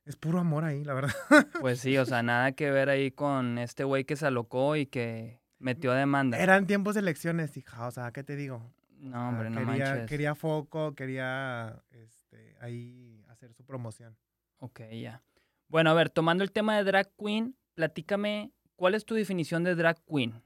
es 0.07 0.17
puro 0.17 0.39
amor 0.41 0.65
ahí, 0.65 0.85
la 0.85 0.95
verdad. 0.95 1.13
Pues 1.61 1.81
sí, 1.81 1.99
o 1.99 2.07
sea, 2.07 2.23
nada 2.23 2.53
que 2.53 2.71
ver 2.71 2.89
ahí 2.89 3.11
con 3.11 3.59
este 3.59 3.85
güey 3.85 4.05
que 4.05 4.17
se 4.17 4.27
alocó 4.27 4.75
y 4.77 4.87
que 4.87 5.41
metió 5.59 5.93
demanda. 5.93 6.39
Eran 6.39 6.67
tiempos 6.67 6.95
de 6.95 7.01
elecciones, 7.01 7.57
hija, 7.57 7.87
o 7.87 7.91
sea, 7.91 8.11
¿qué 8.13 8.23
te 8.25 8.37
digo? 8.37 8.73
No, 8.99 9.17
Ah, 9.17 9.29
hombre, 9.29 9.51
no 9.51 9.61
quería, 9.67 9.85
manches. 9.87 10.09
quería 10.09 10.35
foco, 10.35 10.95
quería 10.95 11.83
este, 11.91 12.57
ahí 12.61 13.23
hacer 13.29 13.53
su 13.55 13.65
promoción. 13.65 14.17
Ok, 14.59 14.81
ya. 14.93 15.23
Bueno, 15.69 15.91
a 15.91 15.95
ver, 15.95 16.11
tomando 16.11 16.43
el 16.43 16.51
tema 16.51 16.77
de 16.77 16.85
drag 16.85 17.09
queen, 17.17 17.55
platícame, 17.75 18.51
¿cuál 18.77 18.95
es 18.95 19.05
tu 19.05 19.15
definición 19.15 19.63
de 19.65 19.75
drag 19.77 19.99
queen? 20.05 20.43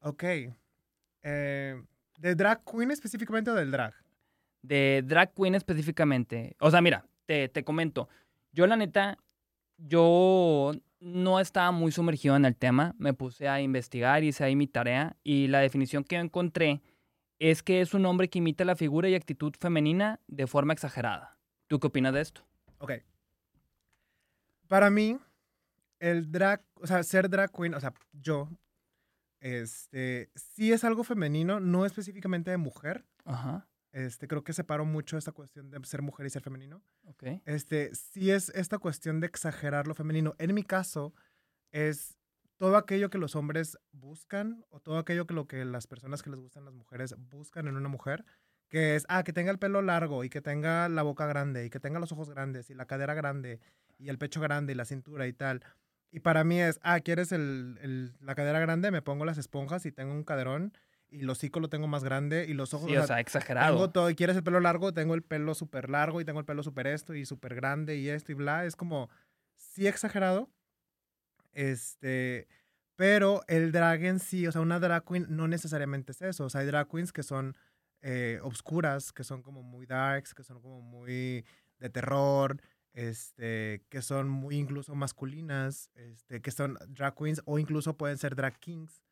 Ok. 0.00 0.24
Eh, 1.22 1.82
¿De 2.18 2.34
drag 2.34 2.62
queen 2.64 2.90
específicamente 2.90 3.50
o 3.50 3.54
del 3.54 3.70
drag? 3.70 3.94
De 4.62 5.02
drag 5.04 5.32
queen 5.34 5.54
específicamente. 5.54 6.56
O 6.60 6.70
sea, 6.70 6.80
mira, 6.80 7.06
te, 7.26 7.48
te 7.48 7.62
comento. 7.62 8.08
Yo, 8.52 8.66
la 8.66 8.76
neta, 8.76 9.18
yo 9.76 10.72
no 11.00 11.40
estaba 11.40 11.70
muy 11.70 11.92
sumergido 11.92 12.36
en 12.36 12.44
el 12.44 12.56
tema. 12.56 12.94
Me 12.98 13.14
puse 13.14 13.48
a 13.48 13.60
investigar, 13.60 14.24
hice 14.24 14.44
ahí 14.44 14.56
mi 14.56 14.66
tarea. 14.66 15.16
Y 15.22 15.48
la 15.48 15.60
definición 15.60 16.04
que 16.04 16.16
encontré 16.16 16.82
es 17.38 17.62
que 17.62 17.80
es 17.80 17.94
un 17.94 18.06
hombre 18.06 18.28
que 18.28 18.38
imita 18.38 18.64
la 18.64 18.76
figura 18.76 19.08
y 19.08 19.14
actitud 19.14 19.52
femenina 19.58 20.20
de 20.26 20.46
forma 20.46 20.72
exagerada. 20.72 21.38
¿Tú 21.66 21.78
qué 21.80 21.88
opinas 21.88 22.14
de 22.14 22.20
esto? 22.20 22.46
Ok. 22.78 22.92
Para 24.68 24.90
mí, 24.90 25.18
el 25.98 26.30
drag, 26.30 26.62
o 26.74 26.86
sea, 26.86 27.02
ser 27.02 27.28
drag 27.28 27.52
queen, 27.52 27.74
o 27.74 27.80
sea, 27.80 27.92
yo, 28.12 28.48
este, 29.40 30.30
sí 30.34 30.72
es 30.72 30.82
algo 30.84 31.04
femenino, 31.04 31.60
no 31.60 31.86
específicamente 31.86 32.50
de 32.50 32.56
mujer. 32.56 33.04
Ajá, 33.24 33.66
Este, 33.96 34.28
creo 34.28 34.44
que 34.44 34.52
separo 34.52 34.84
mucho 34.84 35.16
esta 35.16 35.32
cuestión 35.32 35.70
de 35.70 35.82
ser 35.84 36.02
mujer 36.02 36.26
y 36.26 36.30
ser 36.30 36.42
femenino. 36.42 36.82
ok. 37.06 37.40
Este, 37.46 37.94
sí 37.94 38.30
es 38.30 38.50
esta 38.50 38.76
cuestión 38.78 39.20
de 39.20 39.26
exagerar 39.26 39.86
lo 39.86 39.94
femenino. 39.94 40.34
En 40.38 40.54
mi 40.54 40.62
caso, 40.62 41.14
es 41.72 42.18
todo 42.58 42.76
aquello 42.76 43.08
que 43.08 43.16
los 43.16 43.36
hombres 43.36 43.78
buscan 43.92 44.64
o 44.68 44.80
todo 44.80 44.98
aquello 44.98 45.26
que 45.26 45.32
lo 45.32 45.46
que 45.46 45.64
las 45.64 45.86
personas 45.86 46.22
que 46.22 46.28
les 46.28 46.40
gustan 46.40 46.66
las 46.66 46.74
mujeres 46.74 47.14
buscan 47.18 47.68
en 47.68 47.76
una 47.76 47.88
mujer, 47.88 48.26
que 48.68 48.96
es, 48.96 49.06
ah, 49.08 49.22
que 49.24 49.32
tenga 49.32 49.50
el 49.50 49.58
pelo 49.58 49.80
largo 49.80 50.24
y 50.24 50.28
que 50.28 50.42
tenga 50.42 50.90
la 50.90 51.02
boca 51.02 51.26
grande 51.26 51.64
y 51.64 51.70
que 51.70 51.80
tenga 51.80 51.98
los 51.98 52.12
ojos 52.12 52.28
grandes 52.28 52.68
y 52.68 52.74
la 52.74 52.84
cadera 52.86 53.14
grande 53.14 53.60
y 53.98 54.10
el 54.10 54.18
pecho 54.18 54.42
grande 54.42 54.74
y 54.74 54.76
la 54.76 54.84
cintura 54.84 55.26
y 55.26 55.32
tal. 55.32 55.62
Y 56.10 56.20
para 56.20 56.44
mí 56.44 56.60
es, 56.60 56.78
ah, 56.82 57.00
¿quieres 57.00 57.32
el, 57.32 57.78
el- 57.80 58.14
la 58.20 58.34
cadera 58.34 58.58
grande? 58.60 58.90
Me 58.90 59.00
pongo 59.00 59.24
las 59.24 59.38
esponjas 59.38 59.86
y 59.86 59.92
tengo 59.92 60.12
un 60.12 60.22
caderón 60.24 60.74
y 61.08 61.22
los 61.22 61.38
hocico 61.38 61.60
lo 61.60 61.68
tengo 61.68 61.86
más 61.86 62.04
grande 62.04 62.46
y 62.48 62.54
los 62.54 62.74
ojos. 62.74 62.90
Sí, 62.90 62.96
o 62.96 63.06
sea, 63.06 63.20
exagerado. 63.20 63.74
Tengo 63.74 63.90
todo, 63.90 64.10
y 64.10 64.14
quieres 64.14 64.36
el 64.36 64.42
pelo 64.42 64.60
largo, 64.60 64.92
tengo 64.92 65.14
el 65.14 65.22
pelo 65.22 65.54
súper 65.54 65.90
largo 65.90 66.20
y 66.20 66.24
tengo 66.24 66.40
el 66.40 66.46
pelo 66.46 66.62
súper 66.62 66.86
esto 66.86 67.14
y 67.14 67.24
súper 67.24 67.54
grande 67.54 67.96
y 67.96 68.08
esto 68.08 68.32
y 68.32 68.34
bla. 68.34 68.64
Es 68.64 68.76
como, 68.76 69.08
sí 69.56 69.86
exagerado. 69.86 70.50
Este, 71.52 72.48
pero 72.96 73.42
el 73.48 73.72
drag 73.72 74.04
en 74.04 74.18
sí, 74.18 74.46
o 74.46 74.52
sea, 74.52 74.60
una 74.60 74.80
drag 74.80 75.04
queen 75.04 75.26
no 75.28 75.48
necesariamente 75.48 76.12
es 76.12 76.22
eso. 76.22 76.44
O 76.44 76.50
sea, 76.50 76.62
hay 76.62 76.66
drag 76.66 76.88
queens 76.88 77.12
que 77.12 77.22
son 77.22 77.56
eh, 78.02 78.40
obscuras, 78.42 79.12
que 79.12 79.24
son 79.24 79.42
como 79.42 79.62
muy 79.62 79.86
darks, 79.86 80.34
que 80.34 80.42
son 80.42 80.60
como 80.60 80.80
muy 80.80 81.44
de 81.78 81.90
terror, 81.90 82.60
este, 82.92 83.84
que 83.90 84.00
son 84.02 84.28
muy 84.28 84.56
incluso 84.56 84.94
masculinas, 84.94 85.90
este, 85.94 86.40
que 86.40 86.50
son 86.50 86.78
drag 86.88 87.14
queens 87.14 87.42
o 87.44 87.58
incluso 87.58 87.96
pueden 87.96 88.18
ser 88.18 88.34
drag 88.34 88.58
kings. 88.58 89.02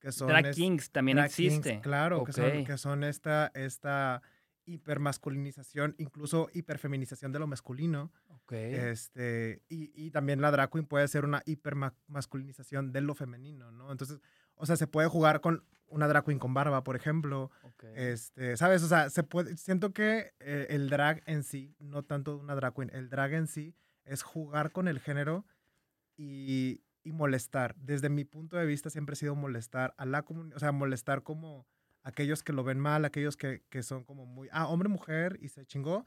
Que 0.00 0.12
son 0.12 0.28
drag 0.28 0.54
kings 0.54 0.90
también 0.90 1.18
existe. 1.18 1.80
claro, 1.80 2.24
que, 2.24 2.32
son, 2.32 2.64
que 2.64 2.78
son 2.78 3.04
esta, 3.04 3.50
esta 3.54 4.22
hipermasculinización, 4.64 5.94
incluso 5.98 6.48
hiperfeminización 6.54 7.32
de 7.32 7.38
lo 7.38 7.46
masculino. 7.46 8.10
Este, 8.50 9.62
y, 9.68 9.92
y, 9.94 10.10
también 10.10 10.40
la 10.40 10.50
drag 10.50 10.70
queen 10.70 10.84
puede 10.84 11.06
ser 11.06 11.24
una 11.24 11.40
hipermasculinización 11.46 12.90
de 12.92 13.00
lo 13.00 13.14
femenino, 13.14 13.70
¿no? 13.70 13.92
Entonces, 13.92 14.18
o 14.56 14.66
sea, 14.66 14.76
se 14.76 14.88
puede 14.88 15.06
jugar 15.06 15.40
con 15.40 15.64
una 15.90 16.08
drag 16.08 16.24
queen 16.24 16.38
con 16.38 16.54
barba, 16.54 16.82
por 16.82 16.96
ejemplo. 16.96 17.50
Este, 17.94 18.56
¿sabes? 18.56 18.82
O 18.82 18.88
sea, 18.88 19.10
se 19.10 19.22
puede, 19.22 19.56
siento 19.56 19.92
que 19.92 20.32
eh, 20.40 20.66
el 20.70 20.88
drag 20.88 21.22
en 21.26 21.44
sí, 21.44 21.74
no 21.78 22.04
tanto 22.04 22.38
una 22.38 22.54
drag 22.54 22.74
queen, 22.74 22.90
el 22.92 23.10
drag 23.10 23.34
en 23.34 23.46
sí 23.46 23.74
es 24.04 24.22
jugar 24.22 24.72
con 24.72 24.88
el 24.88 25.00
género 25.00 25.44
y, 26.16 26.82
y 27.02 27.12
molestar. 27.12 27.74
Desde 27.76 28.08
mi 28.08 28.24
punto 28.24 28.56
de 28.56 28.66
vista 28.66 28.90
siempre 28.90 29.14
ha 29.14 29.16
sido 29.16 29.34
molestar 29.34 29.94
a 29.96 30.04
la 30.04 30.22
comunidad, 30.22 30.56
o 30.56 30.60
sea, 30.60 30.72
molestar 30.72 31.22
como 31.22 31.66
aquellos 32.02 32.42
que 32.42 32.52
lo 32.52 32.64
ven 32.64 32.78
mal, 32.78 33.04
aquellos 33.04 33.36
que, 33.36 33.62
que 33.68 33.82
son 33.82 34.04
como 34.04 34.26
muy, 34.26 34.48
ah, 34.52 34.66
hombre, 34.68 34.88
mujer, 34.88 35.38
y 35.40 35.48
se 35.48 35.64
chingó. 35.66 36.06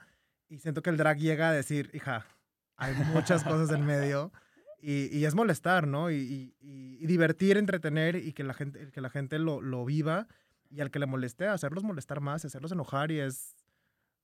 Y 0.50 0.60
siento 0.60 0.82
que 0.82 0.90
el 0.90 0.98
drag 0.98 1.18
llega 1.18 1.50
a 1.50 1.54
decir, 1.54 1.90
hija, 1.94 2.26
hay 2.78 2.94
muchas 3.14 3.44
cosas 3.44 3.72
en 3.72 3.86
medio. 3.86 4.32
Y, 4.82 5.18
y 5.18 5.26
es 5.26 5.34
molestar, 5.34 5.88
¿no? 5.88 6.12
Y, 6.12 6.56
y, 6.60 7.06
divertir, 7.06 7.58
entretener 7.58 8.16
y 8.16 8.34
que 8.34 8.44
la 8.44 8.54
gente, 8.54 8.92
que 8.92 9.02
la 9.02 9.10
gente 9.10 9.40
lo, 9.40 9.62
lo, 9.62 9.86
viva. 9.86 10.28
Y 10.70 10.82
al 10.82 10.92
que 10.92 11.00
le 11.00 11.06
moleste, 11.06 11.48
hacerlos 11.48 11.84
molestar 11.84 12.20
más, 12.20 12.44
hacerlos 12.44 12.72
enojar. 12.72 13.12
Y 13.12 13.20
es, 13.20 13.56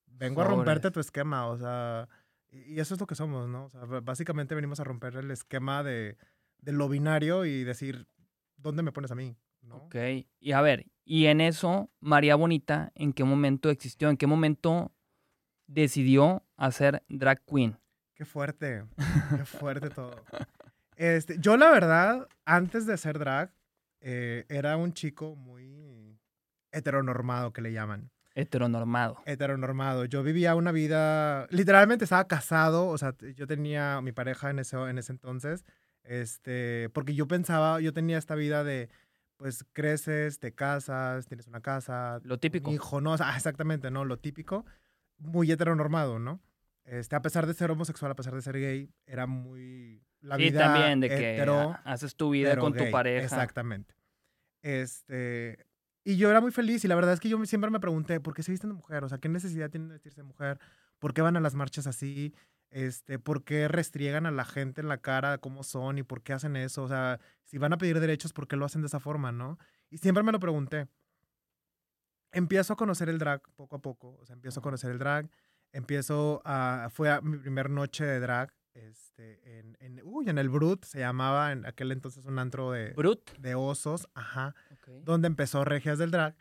vengo 0.06 0.42
a 0.42 0.46
romperte 0.46 0.92
tu 0.92 1.00
esquema, 1.00 1.48
o 1.48 1.58
sea, 1.58 2.10
y 2.52 2.80
eso 2.80 2.94
es 2.94 3.00
lo 3.00 3.08
que 3.08 3.16
somos, 3.16 3.48
¿no? 3.48 3.66
O 3.66 3.70
sea, 3.70 3.82
básicamente 4.02 4.56
venimos 4.56 4.80
a 4.80 4.84
romper 4.84 5.16
el 5.16 5.32
esquema 5.32 5.84
de, 5.84 6.18
de 6.62 6.72
lo 6.72 6.90
binario 6.90 7.46
y 7.46 7.64
decir, 7.64 8.08
¿dónde 8.58 8.84
me 8.84 8.92
pones 8.92 9.12
a 9.12 9.16
mí? 9.16 9.36
¿no? 9.62 9.78
Ok, 9.78 9.96
y 10.40 10.52
a 10.52 10.62
ver, 10.62 10.86
y 11.06 11.26
en 11.26 11.42
eso, 11.42 11.90
María 12.00 12.36
Bonita, 12.36 12.92
¿en 12.96 13.14
qué 13.14 13.24
momento 13.24 13.70
existió? 13.70 14.10
¿En 14.10 14.18
qué 14.18 14.28
momento 14.28 14.94
decidió 15.68 16.44
hacer 16.56 17.04
drag 17.10 17.44
queen? 17.46 17.78
Qué 18.14 18.26
fuerte, 18.26 18.84
qué 19.38 19.46
fuerte 19.46 19.90
todo. 19.90 20.24
Este, 20.96 21.38
yo 21.40 21.56
la 21.56 21.72
verdad, 21.72 22.28
antes 22.44 22.86
de 22.86 22.98
ser 22.98 23.20
drag, 23.20 23.54
eh, 24.02 24.46
era 24.50 24.76
un 24.76 24.94
chico 24.94 25.36
muy 25.36 26.20
heteronormado, 26.72 27.54
que 27.54 27.62
le 27.62 27.72
llaman. 27.72 28.12
Heteronormado. 28.36 29.18
Heteronormado. 29.26 30.06
Yo 30.06 30.24
vivía 30.24 30.56
una 30.56 30.72
vida, 30.72 31.48
literalmente 31.50 32.04
estaba 32.04 32.28
casado, 32.28 32.88
o 32.88 32.98
sea, 32.98 33.16
yo 33.36 33.48
tenía 33.48 34.02
mi 34.02 34.12
pareja 34.12 34.50
en 34.50 34.60
ese, 34.60 34.78
en 34.78 34.98
ese 34.98 35.12
entonces, 35.12 35.66
este, 36.10 36.90
porque 36.90 37.14
yo 37.14 37.28
pensaba, 37.28 37.80
yo 37.82 37.94
tenía 37.94 38.18
esta 38.18 38.34
vida 38.34 38.64
de, 38.64 38.90
pues 39.38 39.64
creces, 39.74 40.40
te 40.40 40.56
casas, 40.56 41.28
tienes 41.28 41.46
una 41.46 41.62
casa. 41.62 42.20
Lo 42.24 42.40
típico. 42.40 42.72
hijo, 42.72 43.00
no, 43.00 43.14
exactamente, 43.36 43.92
¿no? 43.92 44.06
Lo 44.06 44.18
típico, 44.18 44.66
muy 45.20 45.52
heteronormado, 45.52 46.18
¿no? 46.18 46.42
Este, 46.84 47.16
a 47.16 47.22
pesar 47.22 47.46
de 47.46 47.54
ser 47.54 47.70
homosexual, 47.70 48.12
a 48.12 48.16
pesar 48.16 48.34
de 48.34 48.42
ser 48.42 48.60
gay, 48.60 48.90
era 49.06 49.28
muy... 49.28 50.02
La 50.22 50.36
sí, 50.36 50.46
vida 50.46 50.66
también, 50.66 51.00
de 51.00 51.10
que 51.10 51.46
haces 51.86 52.16
tu 52.16 52.32
vida 52.32 52.58
con 52.58 52.74
tu 52.74 52.90
pareja. 52.90 53.24
Exactamente. 53.24 53.94
Este, 54.64 55.68
y 56.04 56.18
yo 56.18 56.32
era 56.32 56.42
muy 56.42 56.52
feliz 56.52 56.84
y 56.84 56.88
la 56.88 56.96
verdad 56.96 57.14
es 57.14 57.20
que 57.20 57.30
yo 57.30 57.46
siempre 57.46 57.70
me 57.70 57.80
pregunté, 57.80 58.20
¿por 58.20 58.34
qué 58.34 58.42
se 58.42 58.52
visten 58.52 58.72
de 58.72 58.76
mujer? 58.78 59.04
O 59.04 59.10
sea, 59.10 59.20
¿qué 59.20 59.30
necesidad 59.30 59.70
tienen 59.70 59.90
de 59.90 59.94
vestirse 59.94 60.22
de 60.22 60.28
mujer? 60.28 60.60
¿Por 60.98 61.14
qué 61.14 61.22
van 61.22 61.38
a 61.38 61.40
las 61.40 61.54
marchas 61.54 61.86
así? 61.86 62.34
Este, 62.72 63.18
¿Por 63.20 63.44
qué 63.44 63.68
restriegan 63.68 64.26
a 64.26 64.32
la 64.32 64.46
gente 64.46 64.82
en 64.82 64.88
la 64.88 65.00
cara 65.00 65.40
cómo 65.40 65.64
son 65.64 65.98
y 65.98 66.04
por 66.04 66.22
qué 66.22 66.34
hacen 66.34 66.56
eso? 66.56 66.84
O 66.84 66.88
sea, 66.88 67.20
si 67.44 67.58
van 67.58 67.74
a 67.74 67.78
pedir 67.78 68.00
derechos, 68.00 68.34
¿por 68.34 68.48
qué 68.48 68.56
lo 68.56 68.66
hacen 68.66 68.82
de 68.82 68.88
esa 68.88 69.00
forma, 69.00 69.32
no? 69.32 69.58
Y 69.90 69.98
siempre 69.98 70.24
me 70.24 70.32
lo 70.32 70.40
pregunté. 70.40 70.88
Empiezo 72.32 72.74
a 72.74 72.76
conocer 72.76 73.10
el 73.10 73.18
drag 73.18 73.42
poco 73.56 73.78
a 73.78 73.82
poco, 73.82 74.18
o 74.22 74.26
sea, 74.26 74.36
empiezo 74.36 74.60
a 74.60 74.64
conocer 74.64 74.92
el 74.92 75.00
drag 75.00 75.30
empiezo 75.72 76.42
a, 76.46 76.90
fue 76.92 77.10
a 77.10 77.22
mi 77.22 77.38
primer 77.38 77.70
noche 77.70 78.06
de 78.06 78.20
drag, 78.20 78.54
este, 78.74 79.60
en, 79.60 79.78
en, 79.80 80.02
uy, 80.04 80.30
en 80.30 80.38
el 80.38 80.50
Brut, 80.50 80.86
se 80.86 81.00
llamaba 81.00 81.52
en 81.52 81.66
aquel 81.66 81.92
entonces 81.92 82.26
un 82.26 82.40
antro 82.40 82.72
de, 82.72 82.94
¿Brut? 82.94 83.38
de 83.38 83.56
osos, 83.56 84.08
ajá, 84.14 84.56
donde 85.04 85.28
empezó 85.28 85.66
Regias 85.66 85.98
del 85.98 86.12
Drag. 86.12 86.36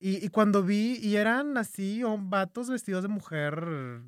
Y, 0.00 0.24
y, 0.24 0.28
cuando 0.28 0.62
vi, 0.62 0.98
y 1.02 1.16
eran 1.16 1.56
así, 1.56 2.02
vatos 2.20 2.70
vestidos 2.70 3.02
de 3.02 3.08
mujer 3.08 4.00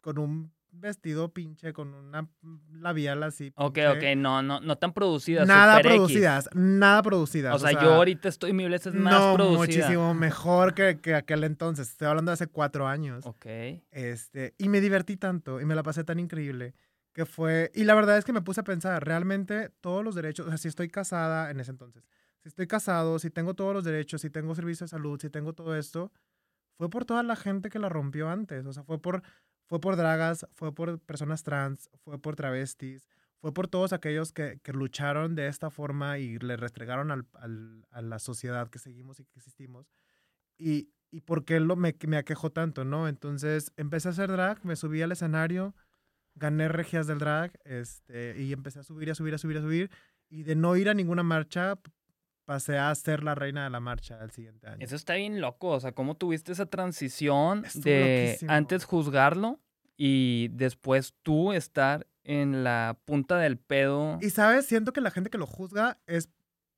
con 0.00 0.18
un 0.18 0.53
vestido 0.80 1.32
pinche 1.32 1.72
con 1.72 1.94
una 1.94 2.28
labial 2.72 3.22
así. 3.22 3.52
Ok, 3.56 3.78
ok, 3.96 4.02
no, 4.16 4.42
no, 4.42 4.60
no 4.60 4.76
tan 4.76 4.92
producidas. 4.92 5.46
Nada 5.46 5.80
producidas, 5.80 6.48
nada 6.54 7.02
producidas. 7.02 7.54
O, 7.54 7.58
sea, 7.58 7.72
yo 7.72 7.94
ahorita 7.94 8.28
estoy 8.28 8.52
mil 8.52 8.70
veces 8.70 8.94
más 8.94 9.14
no, 9.14 9.34
producida. 9.34 9.58
muchísimo 9.58 10.14
mejor 10.14 10.74
que, 10.74 11.00
que, 11.00 11.14
aquel 11.14 11.44
entonces. 11.44 11.90
Estoy 11.90 12.08
hablando 12.08 12.30
de 12.30 12.34
hace 12.34 12.46
cuatro 12.46 12.86
años. 12.86 13.24
Ok. 13.26 13.46
Este, 13.90 14.54
y 14.58 14.68
me 14.68 14.80
divertí 14.80 15.16
tanto 15.16 15.60
y 15.60 15.64
me 15.64 15.74
la 15.74 15.82
pasé 15.82 16.04
tan 16.04 16.18
increíble 16.18 16.74
que 17.14 17.24
fue... 17.24 17.70
Y 17.74 17.84
la 17.84 17.94
verdad 17.94 18.18
es 18.18 18.24
que 18.24 18.32
me 18.32 18.42
puse 18.42 18.60
a 18.60 18.64
pensar, 18.64 19.04
realmente 19.06 19.70
todos 19.80 20.04
los 20.04 20.14
derechos, 20.14 20.46
o 20.46 20.48
sea, 20.48 20.58
si 20.58 20.68
estoy 20.68 20.88
casada 20.88 21.50
en 21.50 21.60
ese 21.60 21.70
entonces, 21.70 22.02
si 22.42 22.48
estoy 22.48 22.66
casado, 22.66 23.18
si 23.20 23.30
tengo 23.30 23.54
todos 23.54 23.72
los 23.72 23.84
derechos, 23.84 24.20
si 24.20 24.30
tengo 24.30 24.54
servicio 24.54 24.84
de 24.84 24.88
salud, 24.88 25.18
si 25.20 25.30
tengo 25.30 25.52
todo 25.52 25.76
esto, 25.76 26.12
fue 26.76 26.90
por 26.90 27.04
toda 27.04 27.22
la 27.22 27.36
gente 27.36 27.70
que 27.70 27.78
la 27.78 27.88
rompió 27.88 28.28
antes. 28.28 28.66
O 28.66 28.72
sea, 28.72 28.82
fue 28.82 29.00
por 29.00 29.22
fue 29.66 29.80
por 29.80 29.96
dragas, 29.96 30.46
fue 30.52 30.74
por 30.74 30.98
personas 31.00 31.42
trans, 31.42 31.90
fue 32.04 32.20
por 32.20 32.36
travestis, 32.36 33.08
fue 33.38 33.52
por 33.52 33.68
todos 33.68 33.92
aquellos 33.92 34.32
que, 34.32 34.58
que 34.62 34.72
lucharon 34.72 35.34
de 35.34 35.48
esta 35.48 35.70
forma 35.70 36.18
y 36.18 36.38
le 36.38 36.56
restregaron 36.56 37.10
al, 37.10 37.26
al, 37.34 37.86
a 37.90 38.00
la 38.00 38.18
sociedad 38.18 38.70
que 38.70 38.78
seguimos 38.78 39.20
y 39.20 39.24
que 39.24 39.38
existimos. 39.38 39.86
Y, 40.58 40.90
y 41.10 41.20
por 41.20 41.44
qué 41.44 41.60
me, 41.60 41.94
me 42.06 42.16
aquejó 42.16 42.50
tanto, 42.50 42.84
¿no? 42.84 43.06
Entonces 43.06 43.72
empecé 43.76 44.08
a 44.08 44.12
hacer 44.12 44.30
drag, 44.30 44.64
me 44.64 44.76
subí 44.76 45.02
al 45.02 45.12
escenario, 45.12 45.74
gané 46.34 46.68
regias 46.68 47.06
del 47.06 47.18
drag 47.18 47.52
este, 47.64 48.40
y 48.40 48.52
empecé 48.52 48.80
a 48.80 48.82
subir, 48.82 49.10
a 49.10 49.14
subir, 49.14 49.34
a 49.34 49.38
subir, 49.38 49.58
a 49.58 49.62
subir. 49.62 49.90
Y 50.28 50.42
de 50.42 50.56
no 50.56 50.74
ir 50.76 50.88
a 50.88 50.94
ninguna 50.94 51.22
marcha, 51.22 51.78
pasé 52.44 52.78
a 52.78 52.94
ser 52.94 53.22
la 53.22 53.34
reina 53.34 53.64
de 53.64 53.70
la 53.70 53.80
marcha 53.80 54.22
el 54.22 54.30
siguiente 54.30 54.66
año. 54.66 54.78
Eso 54.80 54.96
está 54.96 55.14
bien 55.14 55.40
loco, 55.40 55.68
o 55.68 55.80
sea, 55.80 55.92
¿cómo 55.92 56.16
tuviste 56.16 56.52
esa 56.52 56.66
transición 56.66 57.64
de 57.74 58.38
antes 58.48 58.84
juzgarlo 58.84 59.60
y 59.96 60.48
después 60.52 61.14
tú 61.22 61.52
estar 61.52 62.06
en 62.22 62.64
la 62.64 62.98
punta 63.04 63.38
del 63.38 63.58
pedo? 63.58 64.18
Y 64.20 64.30
sabes, 64.30 64.66
siento 64.66 64.92
que 64.92 65.00
la 65.00 65.10
gente 65.10 65.30
que 65.30 65.38
lo 65.38 65.46
juzga 65.46 65.98
es 66.06 66.30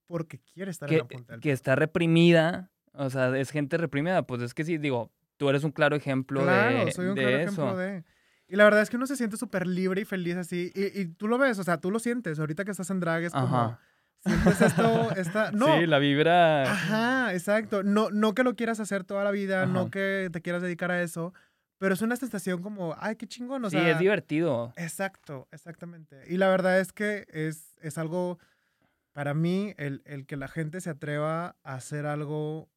porque 0.07 0.39
quiere 0.39 0.71
estar 0.71 0.91
en 0.91 0.99
la 0.99 1.05
punta 1.05 1.33
del 1.33 1.41
pedo. 1.41 1.41
Que 1.41 1.53
está 1.53 1.75
reprimida, 1.75 2.71
o 2.93 3.11
sea, 3.11 3.37
es 3.37 3.51
gente 3.51 3.77
reprimida, 3.77 4.27
pues 4.27 4.43
es 4.43 4.55
que 4.55 4.65
sí, 4.65 4.79
digo, 4.79 5.13
tú 5.37 5.49
eres 5.49 5.65
un 5.65 5.73
claro 5.73 5.97
ejemplo 5.97 6.43
claro, 6.43 6.85
de, 6.85 6.93
soy 6.93 7.07
un 7.09 7.15
claro 7.15 7.37
ejemplo 7.37 7.77
de... 7.77 8.05
Y 8.49 8.55
la 8.55 8.63
verdad 8.63 8.83
es 8.83 8.91
que 8.91 8.97
uno 8.97 9.09
se 9.09 9.17
siente 9.17 9.37
súper 9.37 9.67
libre 9.67 10.03
y 10.03 10.05
feliz 10.05 10.37
así. 10.37 10.71
Y, 10.73 11.01
y, 11.01 11.07
tú 11.07 11.27
lo 11.27 11.37
ves, 11.37 11.59
o 11.59 11.65
sea, 11.65 11.81
tú 11.81 11.91
lo 11.91 11.99
sientes. 11.99 12.39
Ahorita 12.39 12.65
que 12.65 12.71
estás 12.71 12.89
en 12.91 13.01
drag 13.01 13.25
es 13.25 13.33
como 13.33 13.77
Sientes 14.27 14.61
esto, 14.61 15.13
esta, 15.17 15.51
no. 15.53 15.79
Sí, 15.79 15.87
la 15.87 15.99
vibra. 15.99 16.63
Ajá, 16.65 17.33
exacto. 17.33 17.83
No, 17.83 18.11
no 18.11 18.35
que 18.35 18.43
lo 18.43 18.57
quieras 18.57 18.81
hacer 18.81 19.05
toda 19.05 19.25
la 19.25 19.31
vida, 19.31 19.67
no 19.67 19.91
que 19.91 20.29
te 20.33 20.43
quieras 20.43 20.63
dedicar 20.63 20.91
a 20.91 21.01
eso, 21.03 21.33
pero 21.79 21.95
es 21.95 22.03
una 22.03 22.17
sensación 22.17 22.63
como, 22.63 22.97
ay, 22.99 23.17
qué 23.17 23.27
chingón. 23.27 23.65
O 23.65 23.71
sí, 23.71 23.77
es 23.77 23.99
divertido. 23.99 24.73
Exacto, 24.77 25.47
exactamente. 25.53 26.23
Y 26.29 26.39
la 26.39 26.49
verdad 26.49 26.81
es 26.81 26.93
que 26.93 27.27
es, 27.29 27.75
es 27.81 27.99
algo, 27.99 28.39
para 29.13 29.35
mí, 29.35 29.75
el, 29.77 30.03
el 30.05 30.27
que 30.27 30.37
la 30.37 30.49
gente 30.49 30.81
se 30.81 30.91
atreva 30.91 31.57
a 31.63 31.75
hacer 31.75 32.07
algo, 32.07 32.69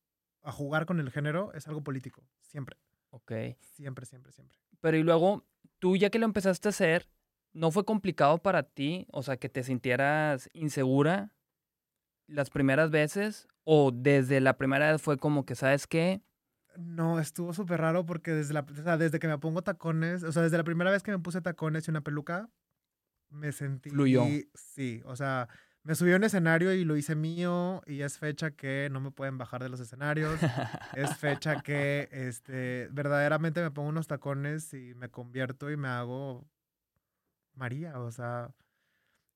a 0.43 0.51
jugar 0.51 0.85
con 0.85 0.99
el 0.99 1.11
género, 1.11 1.51
es 1.53 1.67
algo 1.67 1.81
político, 1.83 2.23
siempre. 2.41 2.77
Ok. 3.11 3.31
Siempre, 3.59 4.05
siempre, 4.05 4.31
siempre. 4.31 4.57
Pero 4.81 4.97
y 4.97 5.03
luego, 5.03 5.45
tú 5.79 5.97
ya 5.97 6.09
que 6.09 6.19
lo 6.19 6.25
empezaste 6.25 6.67
a 6.67 6.69
hacer, 6.69 7.09
¿no 7.53 7.71
fue 7.71 7.85
complicado 7.85 8.37
para 8.37 8.63
ti? 8.63 9.07
O 9.11 9.23
sea, 9.23 9.37
que 9.37 9.49
te 9.49 9.63
sintieras 9.63 10.49
insegura 10.53 11.31
las 12.29 12.49
primeras 12.49 12.91
veces 12.91 13.47
o 13.63 13.91
desde 13.91 14.39
la 14.39 14.57
primera 14.57 14.91
vez 14.91 15.01
fue 15.01 15.17
como 15.17 15.45
que, 15.45 15.55
¿sabes 15.55 15.87
qué? 15.87 16.21
No, 16.77 17.19
estuvo 17.19 17.53
súper 17.53 17.81
raro 17.81 18.05
porque 18.05 18.31
desde, 18.31 18.53
la, 18.53 18.61
o 18.61 18.83
sea, 18.83 18.97
desde 18.97 19.19
que 19.19 19.27
me 19.27 19.37
pongo 19.37 19.61
tacones, 19.61 20.23
o 20.23 20.31
sea, 20.31 20.43
desde 20.43 20.57
la 20.57 20.63
primera 20.63 20.91
vez 20.91 21.03
que 21.03 21.11
me 21.11 21.19
puse 21.19 21.41
tacones 21.41 21.87
y 21.87 21.91
una 21.91 22.01
peluca, 22.01 22.49
me 23.29 23.51
sentí... 23.51 23.89
Fluyó. 23.89 24.25
Sí, 24.53 25.01
o 25.05 25.15
sea, 25.15 25.49
me 25.83 25.95
subí 25.95 26.13
a 26.13 26.15
un 26.15 26.23
escenario 26.23 26.73
y 26.73 26.85
lo 26.85 26.95
hice 26.95 27.15
mío 27.15 27.81
y 27.85 28.01
es 28.01 28.17
fecha 28.17 28.51
que 28.51 28.89
no 28.91 29.01
me 29.01 29.11
pueden 29.11 29.37
bajar 29.37 29.61
de 29.61 29.69
los 29.69 29.79
escenarios. 29.79 30.39
es 30.95 31.17
fecha 31.17 31.61
que 31.61 32.09
este, 32.11 32.87
verdaderamente 32.91 33.61
me 33.61 33.71
pongo 33.71 33.89
unos 33.89 34.07
tacones 34.07 34.73
y 34.73 34.93
me 34.95 35.09
convierto 35.09 35.69
y 35.71 35.77
me 35.77 35.87
hago 35.87 36.47
María, 37.55 37.99
o 37.99 38.11
sea... 38.11 38.53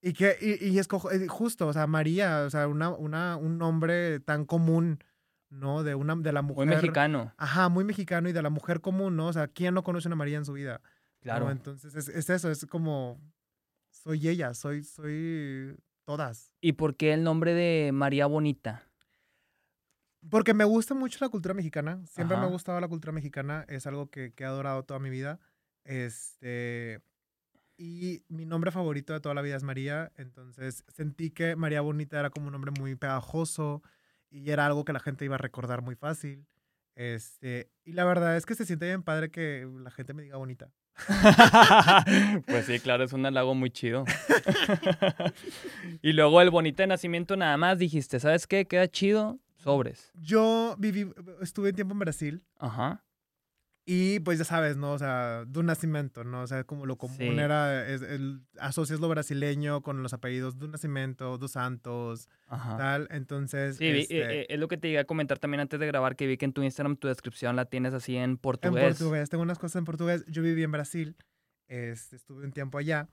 Y 0.06 0.12
que 0.12 0.36
y, 0.38 0.68
y 0.68 0.78
escojo, 0.78 1.10
eh, 1.10 1.26
justo, 1.28 1.66
o 1.66 1.72
sea, 1.72 1.86
María, 1.86 2.42
o 2.42 2.50
sea, 2.50 2.68
una, 2.68 2.90
una, 2.90 3.38
un 3.38 3.56
nombre 3.56 4.20
tan 4.20 4.44
común, 4.44 4.98
¿no? 5.48 5.82
De, 5.82 5.94
una, 5.94 6.14
de 6.16 6.30
la 6.30 6.42
mujer. 6.42 6.66
Muy 6.66 6.76
mexicano. 6.76 7.32
Ajá, 7.38 7.70
muy 7.70 7.84
mexicano 7.84 8.28
y 8.28 8.34
de 8.34 8.42
la 8.42 8.50
mujer 8.50 8.82
común, 8.82 9.16
¿no? 9.16 9.28
O 9.28 9.32
sea, 9.32 9.48
¿quién 9.48 9.72
no 9.72 9.82
conoce 9.82 10.08
una 10.08 10.16
María 10.16 10.36
en 10.36 10.44
su 10.44 10.52
vida? 10.52 10.82
Claro. 11.20 11.46
¿no? 11.46 11.52
Entonces, 11.52 11.94
es, 11.94 12.10
es 12.10 12.28
eso, 12.28 12.50
es 12.50 12.66
como, 12.66 13.18
soy 13.88 14.28
ella, 14.28 14.52
soy, 14.52 14.84
soy 14.84 15.74
todas. 16.04 16.52
¿Y 16.60 16.72
por 16.72 16.96
qué 16.96 17.14
el 17.14 17.24
nombre 17.24 17.54
de 17.54 17.90
María 17.92 18.26
Bonita? 18.26 18.86
Porque 20.28 20.52
me 20.52 20.64
gusta 20.64 20.92
mucho 20.94 21.18
la 21.22 21.30
cultura 21.30 21.54
mexicana. 21.54 22.02
Siempre 22.08 22.36
me 22.36 22.42
Ajá. 22.42 22.50
ha 22.50 22.52
gustado 22.52 22.78
la 22.78 22.88
cultura 22.88 23.12
mexicana. 23.14 23.64
Es 23.68 23.86
algo 23.86 24.10
que, 24.10 24.34
que 24.34 24.44
he 24.44 24.46
adorado 24.46 24.82
toda 24.82 25.00
mi 25.00 25.08
vida. 25.08 25.40
Este. 25.84 27.00
Y 27.76 28.22
mi 28.28 28.44
nombre 28.44 28.70
favorito 28.70 29.12
de 29.12 29.20
toda 29.20 29.34
la 29.34 29.42
vida 29.42 29.56
es 29.56 29.62
María. 29.62 30.12
Entonces 30.16 30.84
sentí 30.88 31.30
que 31.30 31.56
María 31.56 31.80
Bonita 31.80 32.18
era 32.20 32.30
como 32.30 32.46
un 32.46 32.52
nombre 32.52 32.72
muy 32.78 32.94
pegajoso 32.94 33.82
y 34.30 34.50
era 34.50 34.66
algo 34.66 34.84
que 34.84 34.92
la 34.92 35.00
gente 35.00 35.24
iba 35.24 35.34
a 35.36 35.38
recordar 35.38 35.82
muy 35.82 35.94
fácil. 35.94 36.46
Este, 36.96 37.70
y 37.84 37.92
la 37.92 38.04
verdad 38.04 38.36
es 38.36 38.46
que 38.46 38.54
se 38.54 38.64
siente 38.64 38.86
bien 38.86 39.02
padre 39.02 39.30
que 39.30 39.68
la 39.80 39.90
gente 39.90 40.14
me 40.14 40.22
diga 40.22 40.36
bonita. 40.36 40.70
pues 42.46 42.66
sí, 42.66 42.78
claro, 42.78 43.02
es 43.02 43.12
un 43.12 43.26
halago 43.26 43.54
muy 43.54 43.70
chido. 43.70 44.04
y 46.02 46.12
luego 46.12 46.40
el 46.40 46.50
bonita 46.50 46.84
de 46.84 46.86
nacimiento 46.88 47.36
nada 47.36 47.56
más 47.56 47.78
dijiste, 47.78 48.20
¿sabes 48.20 48.46
qué? 48.46 48.66
Queda 48.66 48.86
chido, 48.88 49.40
sobres. 49.56 50.12
Yo 50.14 50.76
viví, 50.78 51.12
estuve 51.40 51.70
un 51.70 51.74
tiempo 51.74 51.94
en 51.94 51.98
Brasil 51.98 52.42
Ajá. 52.58 53.04
Y 53.86 54.20
pues 54.20 54.38
ya 54.38 54.44
sabes, 54.46 54.78
¿no? 54.78 54.92
O 54.92 54.98
sea, 54.98 55.44
de 55.46 55.60
un 55.60 55.66
nacimiento, 55.66 56.24
¿no? 56.24 56.40
O 56.42 56.46
sea, 56.46 56.64
como 56.64 56.86
lo 56.86 56.96
común 56.96 57.18
Sí. 57.18 57.26
era, 57.38 57.86
es, 57.86 58.00
el, 58.00 58.40
asocias 58.58 58.98
lo 58.98 59.08
brasileño 59.10 59.82
con 59.82 60.02
los 60.02 60.14
apellidos 60.14 60.58
de 60.58 60.64
un 60.64 60.70
nacimiento, 60.70 61.36
dos 61.36 61.50
santos, 61.52 62.28
Ajá. 62.46 62.78
tal. 62.78 63.08
Entonces, 63.10 63.76
Sí, 63.76 63.86
este, 63.88 64.18
eh, 64.20 64.40
eh, 64.40 64.46
es 64.48 64.58
lo 64.58 64.68
que 64.68 64.78
te 64.78 64.88
iba 64.88 65.02
a 65.02 65.04
comentar 65.04 65.38
también 65.38 65.60
antes 65.60 65.78
de 65.78 65.86
grabar, 65.86 66.16
que 66.16 66.26
vi 66.26 66.38
que 66.38 66.46
en 66.46 66.54
tu 66.54 66.62
Instagram 66.62 66.96
tu 66.96 67.08
descripción 67.08 67.56
la 67.56 67.66
tienes 67.66 67.92
así 67.92 68.16
en 68.16 68.22
en 68.30 68.36
portugués. 68.38 68.96
portugués, 68.98 69.28
tengo 69.28 69.42
unas 69.42 69.58
cosas 69.58 69.76
en 69.76 69.84
portugués. 69.84 70.24
Yo 70.28 70.42
viví 70.42 70.62
en 70.62 70.72
Brasil, 70.72 71.14
este, 71.68 72.16
estuve 72.16 72.42
un 72.46 72.52
tiempo 72.52 72.78
allá 72.78 73.08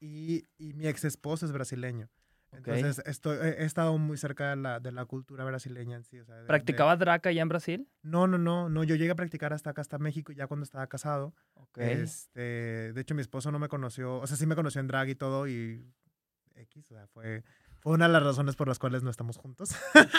y, 0.00 0.44
y 0.56 0.72
mi 0.72 0.86
ex 0.86 1.04
esposo 1.04 1.44
es 1.44 1.52
brasileño. 1.52 2.08
Entonces, 2.52 3.02
estoy, 3.06 3.36
he 3.38 3.64
estado 3.64 3.96
muy 3.98 4.16
cerca 4.16 4.50
de 4.50 4.56
la, 4.56 4.80
de 4.80 4.90
la 4.92 5.04
cultura 5.04 5.44
brasileña 5.44 5.96
en 5.96 6.04
sí. 6.04 6.18
O 6.18 6.24
sea, 6.24 6.34
de- 6.36 6.40
de- 6.42 6.46
¿Practicabas 6.46 6.98
drag 6.98 7.26
allá 7.26 7.42
en 7.42 7.48
Brasil? 7.48 7.88
No, 8.02 8.26
no, 8.26 8.38
no, 8.38 8.68
no. 8.68 8.84
Yo 8.84 8.94
llegué 8.96 9.10
a 9.10 9.14
practicar 9.16 9.52
hasta 9.52 9.70
acá, 9.70 9.80
hasta 9.82 9.98
México, 9.98 10.32
ya 10.32 10.46
cuando 10.46 10.64
estaba 10.64 10.86
casado. 10.86 11.34
Ok. 11.54 11.78
Este, 11.78 12.92
de 12.92 13.00
hecho, 13.00 13.14
mi 13.14 13.20
esposo 13.20 13.52
no 13.52 13.58
me 13.58 13.68
conoció, 13.68 14.16
o 14.18 14.26
sea, 14.26 14.36
sí 14.36 14.46
me 14.46 14.56
conoció 14.56 14.80
en 14.80 14.86
drag 14.88 15.08
y 15.10 15.14
todo, 15.14 15.46
y 15.46 15.84
X, 16.54 16.90
o 16.90 16.94
sea, 16.94 17.06
fue, 17.08 17.44
fue 17.80 17.92
una 17.92 18.06
de 18.08 18.12
las 18.14 18.22
razones 18.22 18.56
por 18.56 18.66
las 18.66 18.78
cuales 18.80 19.02
no 19.04 19.10
estamos 19.10 19.36
juntos. 19.36 19.70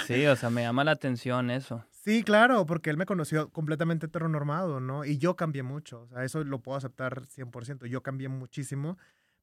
Sí, 0.05 0.25
o 0.27 0.35
sea, 0.35 0.49
me 0.49 0.61
llama 0.61 0.83
la 0.85 0.91
atención 0.91 1.49
eso. 1.51 1.83
sí, 1.91 2.23
claro, 2.23 2.65
porque 2.65 2.89
él 2.89 2.95
me 2.97 3.05
conoció 3.05 3.49
completamente 3.49 4.05
heteronormado, 4.05 4.79
¿no? 4.79 5.03
Y 5.03 5.17
yo 5.17 5.35
cambié 5.35 5.63
mucho, 5.63 6.01
o 6.03 6.07
sea, 6.07 6.23
eso 6.23 6.43
lo 6.45 6.61
puedo 6.61 6.77
aceptar 6.77 7.25
100%, 7.27 7.87
yo 7.87 8.01
cambié 8.03 8.29
muchísimo, 8.29 8.97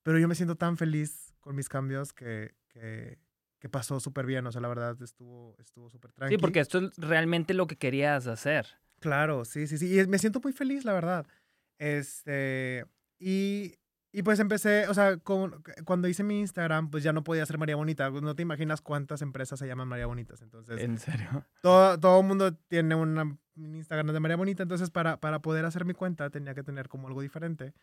pero 0.06 0.20
yo 0.20 0.28
me 0.28 0.36
siento 0.36 0.54
tan 0.54 0.76
feliz 0.76 1.34
con 1.40 1.56
mis 1.56 1.68
cambios 1.68 2.12
que, 2.12 2.54
que, 2.68 3.18
que 3.58 3.68
pasó 3.68 3.98
súper 3.98 4.24
bien, 4.24 4.46
o 4.46 4.52
sea, 4.52 4.60
la 4.60 4.68
verdad 4.68 4.96
estuvo 5.02 5.56
estuvo 5.58 5.90
súper 5.90 6.12
tranquilo. 6.12 6.38
Sí, 6.38 6.40
porque 6.40 6.60
esto 6.60 6.78
es 6.78 6.96
realmente 6.96 7.54
lo 7.54 7.66
que 7.66 7.74
querías 7.76 8.28
hacer. 8.28 8.66
Claro, 9.00 9.44
sí, 9.44 9.66
sí, 9.66 9.78
sí. 9.78 9.98
Y 9.98 10.06
me 10.06 10.18
siento 10.18 10.38
muy 10.40 10.52
feliz, 10.52 10.84
la 10.84 10.92
verdad. 10.92 11.26
Este, 11.78 12.84
y, 13.18 13.74
y 14.12 14.22
pues 14.22 14.38
empecé, 14.38 14.86
o 14.88 14.94
sea, 14.94 15.16
con- 15.16 15.60
cuando 15.84 16.06
hice 16.06 16.22
mi 16.22 16.38
Instagram, 16.40 16.88
pues 16.90 17.02
ya 17.02 17.12
no 17.12 17.24
podía 17.24 17.44
ser 17.44 17.58
María 17.58 17.74
Bonita. 17.76 18.08
No 18.10 18.36
te 18.36 18.42
imaginas 18.42 18.80
cuántas 18.80 19.22
empresas 19.22 19.58
se 19.58 19.66
llaman 19.66 19.88
María 19.88 20.06
Bonitas. 20.06 20.40
Entonces, 20.40 20.80
En 20.80 20.98
serio. 20.98 21.44
todo, 21.62 21.98
todo 21.98 22.20
el 22.20 22.26
mundo 22.26 22.54
tiene 22.54 22.94
una, 22.94 23.22
un 23.24 23.74
Instagram 23.74 24.12
de 24.12 24.20
María 24.20 24.36
Bonita. 24.36 24.62
Entonces, 24.62 24.90
para, 24.90 25.18
para 25.20 25.40
poder 25.40 25.64
hacer 25.64 25.84
mi 25.84 25.94
cuenta, 25.94 26.30
tenía 26.30 26.54
que 26.54 26.62
tener 26.62 26.88
como 26.88 27.08
algo 27.08 27.20
diferente. 27.22 27.74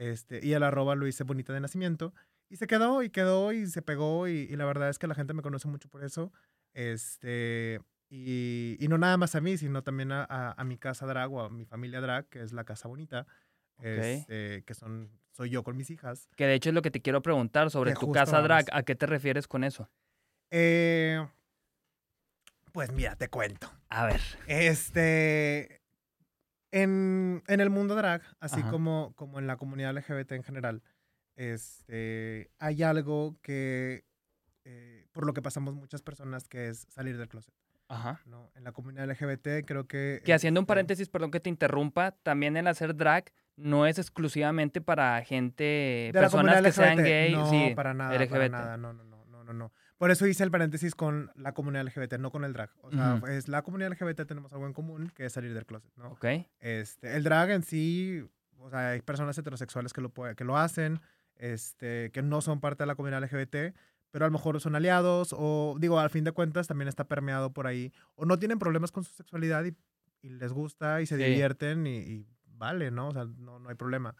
Este, 0.00 0.40
y 0.42 0.54
el 0.54 0.62
arroba 0.62 0.94
lo 0.94 1.06
hice 1.06 1.24
bonita 1.24 1.52
de 1.52 1.60
nacimiento. 1.60 2.14
Y 2.48 2.56
se 2.56 2.66
quedó, 2.66 3.02
y 3.02 3.10
quedó, 3.10 3.52
y 3.52 3.66
se 3.66 3.82
pegó. 3.82 4.26
Y, 4.28 4.48
y 4.50 4.56
la 4.56 4.64
verdad 4.64 4.88
es 4.88 4.98
que 4.98 5.06
la 5.06 5.14
gente 5.14 5.34
me 5.34 5.42
conoce 5.42 5.68
mucho 5.68 5.88
por 5.90 6.02
eso. 6.02 6.32
Este, 6.72 7.80
y, 8.08 8.76
y 8.80 8.88
no 8.88 8.96
nada 8.96 9.16
más 9.18 9.34
a 9.34 9.40
mí, 9.40 9.58
sino 9.58 9.82
también 9.82 10.10
a, 10.10 10.24
a- 10.24 10.52
a 10.52 10.64
mi 10.64 10.78
casa 10.78 11.06
drag 11.06 11.30
o 11.32 11.42
a 11.42 11.50
mi 11.50 11.64
familia 11.66 12.00
drag, 12.00 12.28
que 12.28 12.40
es 12.42 12.52
la 12.52 12.64
Casa 12.64 12.88
Bonita. 12.88 13.26
Este, 13.82 14.62
que 14.64 14.74
son, 14.74 15.10
soy 15.32 15.50
yo 15.50 15.62
con 15.62 15.76
mis 15.76 15.90
hijas. 15.90 16.28
Que 16.36 16.46
de 16.46 16.54
hecho 16.54 16.70
es 16.70 16.74
lo 16.74 16.82
que 16.82 16.90
te 16.90 17.00
quiero 17.02 17.22
preguntar 17.22 17.70
sobre 17.70 17.92
Que 17.92 18.00
tu 18.00 18.10
casa 18.12 18.40
drag. 18.42 18.66
¿A 18.72 18.82
qué 18.82 18.94
te 18.94 19.06
refieres 19.06 19.46
con 19.46 19.64
eso? 19.64 19.88
Eh, 20.50 21.24
pues 22.72 22.90
mira, 22.92 23.16
te 23.16 23.28
cuento. 23.28 23.70
A 23.88 24.06
ver. 24.06 24.20
Este. 24.46 25.79
En, 26.72 27.42
en 27.48 27.60
el 27.60 27.70
mundo 27.70 27.94
drag, 27.94 28.22
así 28.38 28.60
Ajá. 28.60 28.70
como, 28.70 29.12
como 29.16 29.38
en 29.38 29.46
la 29.46 29.56
comunidad 29.56 29.94
LGBT 29.94 30.32
en 30.32 30.42
general, 30.44 30.82
este, 31.36 32.50
hay 32.58 32.82
algo 32.82 33.36
que. 33.42 34.04
eh, 34.64 35.06
por 35.12 35.26
lo 35.26 35.32
que 35.32 35.42
pasamos 35.42 35.74
muchas 35.74 36.02
personas, 36.02 36.48
que 36.48 36.68
es 36.68 36.86
salir 36.90 37.16
del 37.18 37.28
closet. 37.28 37.54
Ajá. 37.88 38.20
¿no? 38.24 38.50
En 38.54 38.62
la 38.62 38.70
comunidad 38.72 39.10
LGBT 39.10 39.66
creo 39.66 39.88
que... 39.88 40.22
Que 40.24 40.32
haciendo 40.32 40.60
un 40.60 40.64
este, 40.64 40.68
paréntesis, 40.68 41.08
perdón 41.08 41.32
que 41.32 41.40
te 41.40 41.48
interrumpa, 41.48 42.12
también 42.22 42.56
el 42.56 42.68
hacer 42.68 42.94
drag 42.94 43.32
no 43.56 43.84
es 43.84 43.98
exclusivamente 43.98 44.80
para 44.80 45.20
gente, 45.24 45.64
de 45.64 46.12
personas 46.14 46.62
que 46.62 46.72
sean 46.72 46.98
gay. 46.98 47.32
No, 47.32 47.50
sí, 47.50 47.72
para 47.74 47.92
nada, 47.92 48.10
para 48.10 48.24
LGBT. 48.24 48.52
nada, 48.52 48.76
no, 48.76 48.92
no, 48.92 49.04
no, 49.04 49.24
no, 49.26 49.44
no, 49.44 49.52
no. 49.52 49.72
Por 50.00 50.10
eso 50.10 50.26
hice 50.26 50.42
el 50.44 50.50
paréntesis 50.50 50.94
con 50.94 51.30
la 51.36 51.52
comunidad 51.52 51.84
LGBT, 51.84 52.14
no 52.18 52.30
con 52.32 52.42
el 52.44 52.54
drag. 52.54 52.70
O 52.80 52.90
sea, 52.90 53.20
es 53.28 53.48
la 53.48 53.60
comunidad 53.60 53.90
LGBT 53.92 54.26
tenemos 54.26 54.50
algo 54.54 54.66
en 54.66 54.72
común, 54.72 55.12
que 55.14 55.26
es 55.26 55.32
salir 55.34 55.52
del 55.52 55.66
closet, 55.66 55.92
¿no? 55.96 56.12
Ok. 56.12 56.24
Este, 56.58 57.14
el 57.16 57.22
drag 57.22 57.50
en 57.50 57.62
sí, 57.62 58.26
o 58.58 58.70
sea, 58.70 58.88
hay 58.92 59.02
personas 59.02 59.36
heterosexuales 59.36 59.92
que 59.92 60.00
lo, 60.00 60.10
que 60.12 60.44
lo 60.44 60.56
hacen, 60.56 61.00
este, 61.36 62.10
que 62.12 62.22
no 62.22 62.40
son 62.40 62.60
parte 62.60 62.82
de 62.82 62.86
la 62.86 62.94
comunidad 62.94 63.22
LGBT, 63.22 63.76
pero 64.10 64.24
a 64.24 64.28
lo 64.28 64.32
mejor 64.32 64.58
son 64.60 64.74
aliados, 64.74 65.34
o 65.38 65.76
digo, 65.78 66.00
al 66.00 66.08
fin 66.08 66.24
de 66.24 66.32
cuentas 66.32 66.66
también 66.66 66.88
está 66.88 67.04
permeado 67.06 67.52
por 67.52 67.66
ahí, 67.66 67.92
o 68.14 68.24
no 68.24 68.38
tienen 68.38 68.58
problemas 68.58 68.92
con 68.92 69.04
su 69.04 69.12
sexualidad 69.12 69.64
y, 69.66 69.76
y 70.22 70.30
les 70.30 70.50
gusta 70.52 71.02
y 71.02 71.06
se 71.06 71.18
Sí. 71.18 71.22
divierten 71.24 71.86
y, 71.86 71.98
y 71.98 72.26
vale, 72.46 72.90
¿no? 72.90 73.08
O 73.08 73.12
sea, 73.12 73.26
no, 73.26 73.58
no 73.58 73.68
hay 73.68 73.74
problema. 73.74 74.16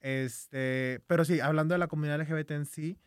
Este, 0.00 1.02
pero 1.06 1.24
sí, 1.24 1.40
hablando 1.40 1.74
de 1.74 1.78
la 1.78 1.88
comunidad 1.88 2.20
LGBT 2.20 2.52
en 2.52 2.66
sí, 2.66 2.98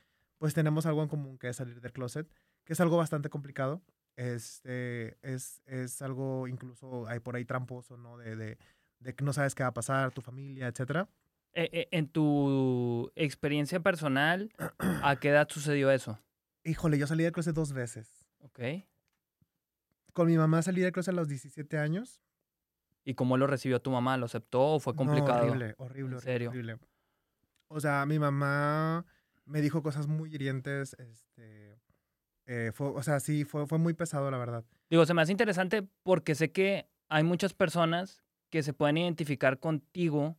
pues 0.43 0.53
tenemos 0.53 0.85
algo 0.85 1.01
en 1.01 1.07
común 1.07 1.37
que 1.37 1.47
es 1.47 1.55
salir 1.55 1.79
del 1.79 1.93
closet, 1.93 2.29
que 2.65 2.73
es 2.73 2.79
algo 2.81 2.97
bastante 2.97 3.29
complicado. 3.29 3.81
Este, 4.17 5.17
es, 5.21 5.61
es 5.65 6.01
algo 6.01 6.49
incluso 6.49 7.07
hay 7.07 7.21
por 7.21 7.37
ahí 7.37 7.45
tramposo, 7.45 7.95
¿no? 7.95 8.17
De, 8.17 8.35
de, 8.35 8.57
de 8.99 9.15
que 9.15 9.23
no 9.23 9.31
sabes 9.31 9.55
qué 9.55 9.63
va 9.63 9.69
a 9.69 9.73
pasar, 9.73 10.11
tu 10.11 10.19
familia, 10.19 10.67
etcétera. 10.67 11.07
Eh, 11.53 11.69
eh, 11.71 11.87
en 11.91 12.09
tu 12.09 13.09
experiencia 13.15 13.79
personal, 13.79 14.51
¿a 15.01 15.15
qué 15.17 15.29
edad 15.29 15.47
sucedió 15.49 15.89
eso? 15.89 16.19
Híjole, 16.65 16.97
yo 16.97 17.07
salí 17.07 17.23
del 17.23 17.31
closet 17.31 17.55
dos 17.55 17.71
veces. 17.71 18.27
Ok. 18.39 18.59
Con 20.11 20.27
mi 20.27 20.35
mamá 20.37 20.61
salí 20.61 20.81
del 20.81 20.91
closet 20.91 21.13
a 21.13 21.15
los 21.15 21.29
17 21.29 21.77
años. 21.77 22.21
¿Y 23.05 23.13
cómo 23.13 23.37
lo 23.37 23.47
recibió 23.47 23.81
tu 23.81 23.91
mamá? 23.91 24.17
¿Lo 24.17 24.25
aceptó 24.25 24.61
o 24.73 24.79
fue 24.81 24.91
No, 24.91 24.97
complicado? 24.97 25.45
horrible, 25.45 25.75
horrible, 25.77 26.15
¿En 26.15 26.21
serio? 26.21 26.49
horrible. 26.49 26.79
O 27.69 27.79
sea, 27.79 28.05
mi 28.05 28.19
mamá 28.19 29.05
me 29.45 29.61
dijo 29.61 29.81
cosas 29.83 30.07
muy 30.07 30.33
hirientes. 30.33 30.95
Este, 30.99 31.79
eh, 32.45 32.71
fue, 32.73 32.87
o 32.87 33.03
sea, 33.03 33.19
sí, 33.19 33.45
fue, 33.45 33.67
fue 33.67 33.77
muy 33.77 33.93
pesado, 33.93 34.29
la 34.31 34.37
verdad. 34.37 34.63
Digo, 34.89 35.05
se 35.05 35.13
me 35.13 35.21
hace 35.21 35.31
interesante 35.31 35.87
porque 36.03 36.35
sé 36.35 36.51
que 36.51 36.87
hay 37.09 37.23
muchas 37.23 37.53
personas 37.53 38.23
que 38.49 38.63
se 38.63 38.73
pueden 38.73 38.97
identificar 38.97 39.59
contigo 39.59 40.37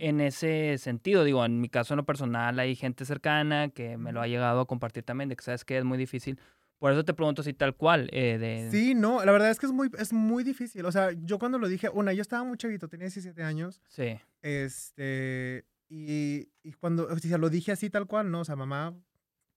en 0.00 0.20
ese 0.20 0.76
sentido. 0.76 1.24
Digo, 1.24 1.44
en 1.46 1.60
mi 1.60 1.70
caso, 1.70 1.94
en 1.94 1.98
lo 1.98 2.04
personal, 2.04 2.58
hay 2.58 2.74
gente 2.74 3.06
cercana 3.06 3.70
que 3.70 3.96
me 3.96 4.12
lo 4.12 4.20
ha 4.20 4.26
llegado 4.26 4.60
a 4.60 4.66
compartir 4.66 5.02
también, 5.02 5.30
de 5.30 5.36
que 5.36 5.44
sabes 5.44 5.64
que 5.64 5.78
es 5.78 5.84
muy 5.84 5.96
difícil. 5.96 6.38
Por 6.78 6.92
eso 6.92 7.04
te 7.04 7.14
pregunto 7.14 7.42
si 7.42 7.54
tal 7.54 7.74
cual. 7.76 8.10
eh, 8.12 8.38
de... 8.38 8.68
Sí, 8.70 8.94
no, 8.94 9.24
la 9.24 9.32
verdad 9.32 9.50
es 9.50 9.58
que 9.58 9.66
es 9.66 9.72
muy, 9.72 9.88
es 9.98 10.12
muy 10.12 10.42
difícil. 10.44 10.84
O 10.84 10.92
sea, 10.92 11.12
yo 11.12 11.38
cuando 11.38 11.58
lo 11.58 11.68
dije, 11.68 11.88
una, 11.88 12.12
yo 12.12 12.20
estaba 12.20 12.44
muy 12.44 12.58
chavito, 12.58 12.88
tenía 12.88 13.04
17 13.04 13.42
años. 13.44 13.80
Sí. 13.88 14.18
Este, 14.42 15.64
y, 15.94 16.50
y 16.62 16.72
cuando, 16.72 17.06
o 17.06 17.18
sea, 17.18 17.36
lo 17.36 17.50
dije 17.50 17.70
así 17.72 17.90
tal 17.90 18.06
cual, 18.06 18.30
¿no? 18.30 18.40
O 18.40 18.44
sea, 18.46 18.56
mamá, 18.56 18.96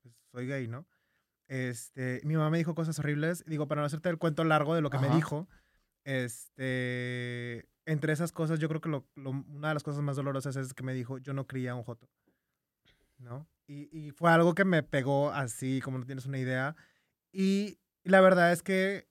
pues 0.02 0.13
soy 0.32 0.48
gay, 0.48 0.67
¿no? 0.67 0.86
Este, 1.48 2.19
mi 2.26 2.36
mamá 2.36 2.50
me 2.50 2.58
dijo 2.58 2.76
cosas 2.76 3.00
horribles. 3.00 3.45
Digo, 3.45 3.67
para 3.69 3.82
no 3.82 3.86
hacerte 3.86 4.10
el 4.10 4.17
cuento 4.17 4.43
largo 4.43 4.76
de 4.76 4.82
lo 4.82 4.89
que 4.89 4.98
me 4.98 5.08
Ajá. 5.08 5.15
dijo, 5.15 5.48
este, 6.04 7.69
entre 7.86 8.13
esas 8.13 8.32
cosas, 8.32 8.60
yo 8.60 8.67
creo 8.67 8.82
que 8.82 8.89
lo, 8.89 9.08
lo- 9.15 9.30
una 9.32 9.69
de 9.69 9.74
las 9.76 9.84
cosas 9.84 10.02
más 10.02 10.15
dolorosas 10.15 10.56
es 10.56 10.74
que 10.74 10.84
me 10.84 10.93
dijo, 10.93 11.17
yo 11.19 11.34
no 11.34 11.48
cría 11.48 11.76
un 11.76 11.84
joto. 11.84 12.10
¿no? 13.17 13.48
Y, 13.67 13.89
y 13.98 14.12
fue 14.12 14.30
algo 14.32 14.54
que 14.56 14.65
me 14.65 14.84
pegó 14.84 15.32
así, 15.32 15.80
como 15.82 15.98
no 16.00 16.06
tienes 16.06 16.26
una 16.26 16.38
idea. 16.38 16.76
Y 17.32 17.80
la 18.04 18.21
verdad 18.21 18.52
es 18.52 18.62
que 18.62 19.08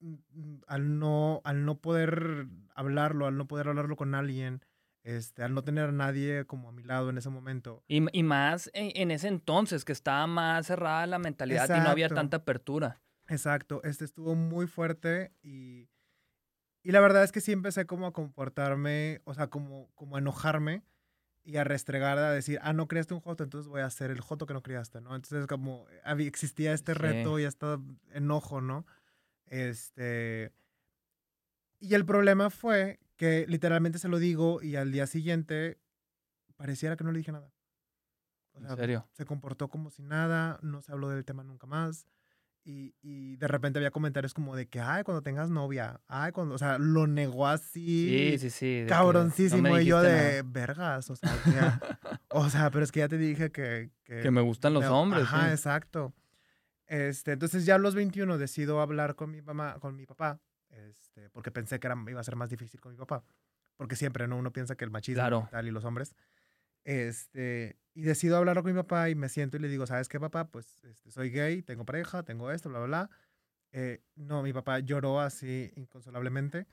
mm, 0.00 0.14
mm, 0.32 0.60
al 0.66 0.98
no, 0.98 1.40
al 1.44 1.64
no 1.64 1.80
poder 1.80 2.46
hablarlo, 2.74 3.26
al 3.26 3.36
no 3.36 3.46
poder 3.48 3.68
hablarlo 3.68 3.96
con 3.96 4.14
alguien, 4.14 4.62
este, 5.04 5.42
al 5.42 5.54
no 5.54 5.62
tener 5.64 5.88
a 5.88 5.92
nadie 5.92 6.44
como 6.46 6.68
a 6.68 6.72
mi 6.72 6.82
lado 6.82 7.10
en 7.10 7.18
ese 7.18 7.28
momento. 7.28 7.82
Y, 7.88 8.04
y 8.16 8.22
más 8.22 8.70
en, 8.74 8.92
en 8.94 9.10
ese 9.10 9.28
entonces, 9.28 9.84
que 9.84 9.92
estaba 9.92 10.26
más 10.26 10.66
cerrada 10.66 11.06
la 11.06 11.18
mentalidad 11.18 11.68
y 11.74 11.80
no 11.80 11.88
había 11.90 12.08
tanta 12.08 12.38
apertura. 12.38 13.00
Exacto, 13.28 13.82
este 13.84 14.04
estuvo 14.04 14.34
muy 14.34 14.66
fuerte 14.66 15.32
y, 15.42 15.88
y 16.82 16.92
la 16.92 17.00
verdad 17.00 17.24
es 17.24 17.32
que 17.32 17.40
sí 17.40 17.52
empecé 17.52 17.86
como 17.86 18.06
a 18.06 18.12
comportarme, 18.12 19.20
o 19.24 19.34
sea, 19.34 19.48
como, 19.48 19.90
como 19.94 20.16
a 20.16 20.18
enojarme 20.18 20.82
y 21.44 21.56
a 21.56 21.64
restregar, 21.64 22.18
a 22.18 22.30
decir, 22.30 22.58
ah, 22.62 22.72
no 22.72 22.86
criaste 22.86 23.14
un 23.14 23.20
joto, 23.20 23.42
entonces 23.42 23.68
voy 23.68 23.80
a 23.80 23.86
hacer 23.86 24.10
el 24.12 24.20
joto 24.20 24.46
que 24.46 24.54
no 24.54 24.62
criaste, 24.62 25.00
¿no? 25.00 25.14
Entonces 25.16 25.46
como 25.46 25.86
había- 26.04 26.28
existía 26.28 26.72
este 26.72 26.92
Sí. 26.92 26.98
reto 27.00 27.38
y 27.40 27.44
este 27.44 27.66
enojo, 28.12 28.60
¿no? 28.60 28.86
Este... 29.46 30.52
Y 31.80 31.94
el 31.94 32.04
problema 32.04 32.48
fue 32.50 33.00
que 33.22 33.46
literalmente 33.48 34.00
se 34.00 34.08
lo 34.08 34.18
digo 34.18 34.60
y 34.62 34.74
al 34.74 34.90
día 34.90 35.06
siguiente 35.06 35.78
pareciera 36.56 36.96
que 36.96 37.04
no 37.04 37.12
le 37.12 37.18
dije 37.18 37.30
nada. 37.30 37.52
O 38.54 38.58
En 38.58 38.66
sea, 38.66 38.74
serio. 38.74 39.08
se 39.12 39.24
comportó 39.24 39.68
como 39.68 39.90
si 39.90 40.02
nada, 40.02 40.58
no 40.60 40.82
se 40.82 40.90
habló 40.90 41.08
del 41.08 41.24
tema 41.24 41.44
nunca 41.44 41.68
más. 41.68 42.04
Y, 42.64 42.96
y 43.00 43.36
de 43.36 43.46
repente 43.46 43.78
había 43.78 43.92
comentarios 43.92 44.34
como 44.34 44.56
de 44.56 44.66
que, 44.68 44.80
ay, 44.80 45.04
cuando 45.04 45.22
tengas 45.22 45.50
novia, 45.50 46.00
ay, 46.08 46.32
cuando, 46.32 46.56
o 46.56 46.58
sea, 46.58 46.78
lo 46.78 47.06
negó 47.06 47.46
así, 47.46 48.08
Sí, 48.32 48.38
sí, 48.38 48.50
sí. 48.50 48.74
de 48.80 48.82
que 48.82 48.88
cabroncísimo. 48.88 49.68
no 49.68 49.80
y 49.80 49.84
yo 49.86 50.02
de 50.02 50.42
vergas, 50.44 51.08
o 51.10 51.14
sea, 51.16 51.32
que 51.44 51.50
ya- 51.52 51.80
o 52.28 52.50
sea, 52.50 52.70
pero 52.72 52.82
es 52.84 52.90
que 52.90 53.00
ya 53.00 53.08
te 53.08 53.18
dije 53.18 53.52
que... 53.52 53.90
nada. 54.08 54.22
Que 54.22 54.30
me 54.32 54.40
gustan 54.40 54.74
los 54.74 54.82
me- 54.82 54.88
hombres. 54.90 55.22
Ajá, 55.22 55.46
sí. 55.46 55.50
exacto. 55.52 56.12
Este, 56.88 57.32
entonces 57.32 57.64
ya 57.66 57.76
a 57.76 57.78
los 57.78 57.94
21 57.94 58.36
decido 58.36 58.80
hablar 58.80 59.14
con 59.14 59.30
mi 59.30 59.42
mamá, 59.42 59.78
con 59.80 59.94
mi 59.96 60.06
papá, 60.06 60.40
este, 60.72 61.30
porque 61.30 61.50
pensé 61.50 61.78
que 61.80 61.86
era, 61.86 61.96
iba 62.08 62.20
a 62.20 62.24
ser 62.24 62.36
más 62.36 62.50
difícil 62.50 62.80
con 62.80 62.92
mi 62.92 62.98
papá, 62.98 63.24
porque 63.76 63.96
siempre, 63.96 64.26
¿no? 64.28 64.36
Uno 64.36 64.52
piensa 64.52 64.74
que 64.76 64.84
el 64.84 64.90
machismo 64.90 65.20
Claro. 65.22 65.44
y 65.48 65.50
tal 65.50 65.66
y 65.68 65.70
los 65.70 65.84
hombres. 65.84 66.14
Este, 66.84 67.78
y 67.94 68.02
decido 68.02 68.36
hablarlo 68.36 68.62
con 68.62 68.72
mi 68.72 68.78
papá 68.78 69.08
y 69.10 69.14
me 69.14 69.28
siento 69.28 69.56
y 69.56 69.60
le 69.60 69.68
digo, 69.68 69.86
¿sabes 69.86 70.08
qué, 70.08 70.18
papá? 70.18 70.50
Pues 70.50 70.82
este, 70.84 71.10
soy 71.10 71.30
gay, 71.30 71.62
tengo 71.62 71.84
pareja, 71.84 72.22
tengo 72.22 72.50
esto, 72.50 72.68
bla, 72.68 72.78
bla, 72.80 72.86
bla. 72.86 73.10
Eh, 73.72 74.02
no, 74.16 74.42
mi 74.42 74.52
papá 74.52 74.80
lloró 74.80 75.20
así 75.20 75.72
inconsolablemente. 75.76 76.66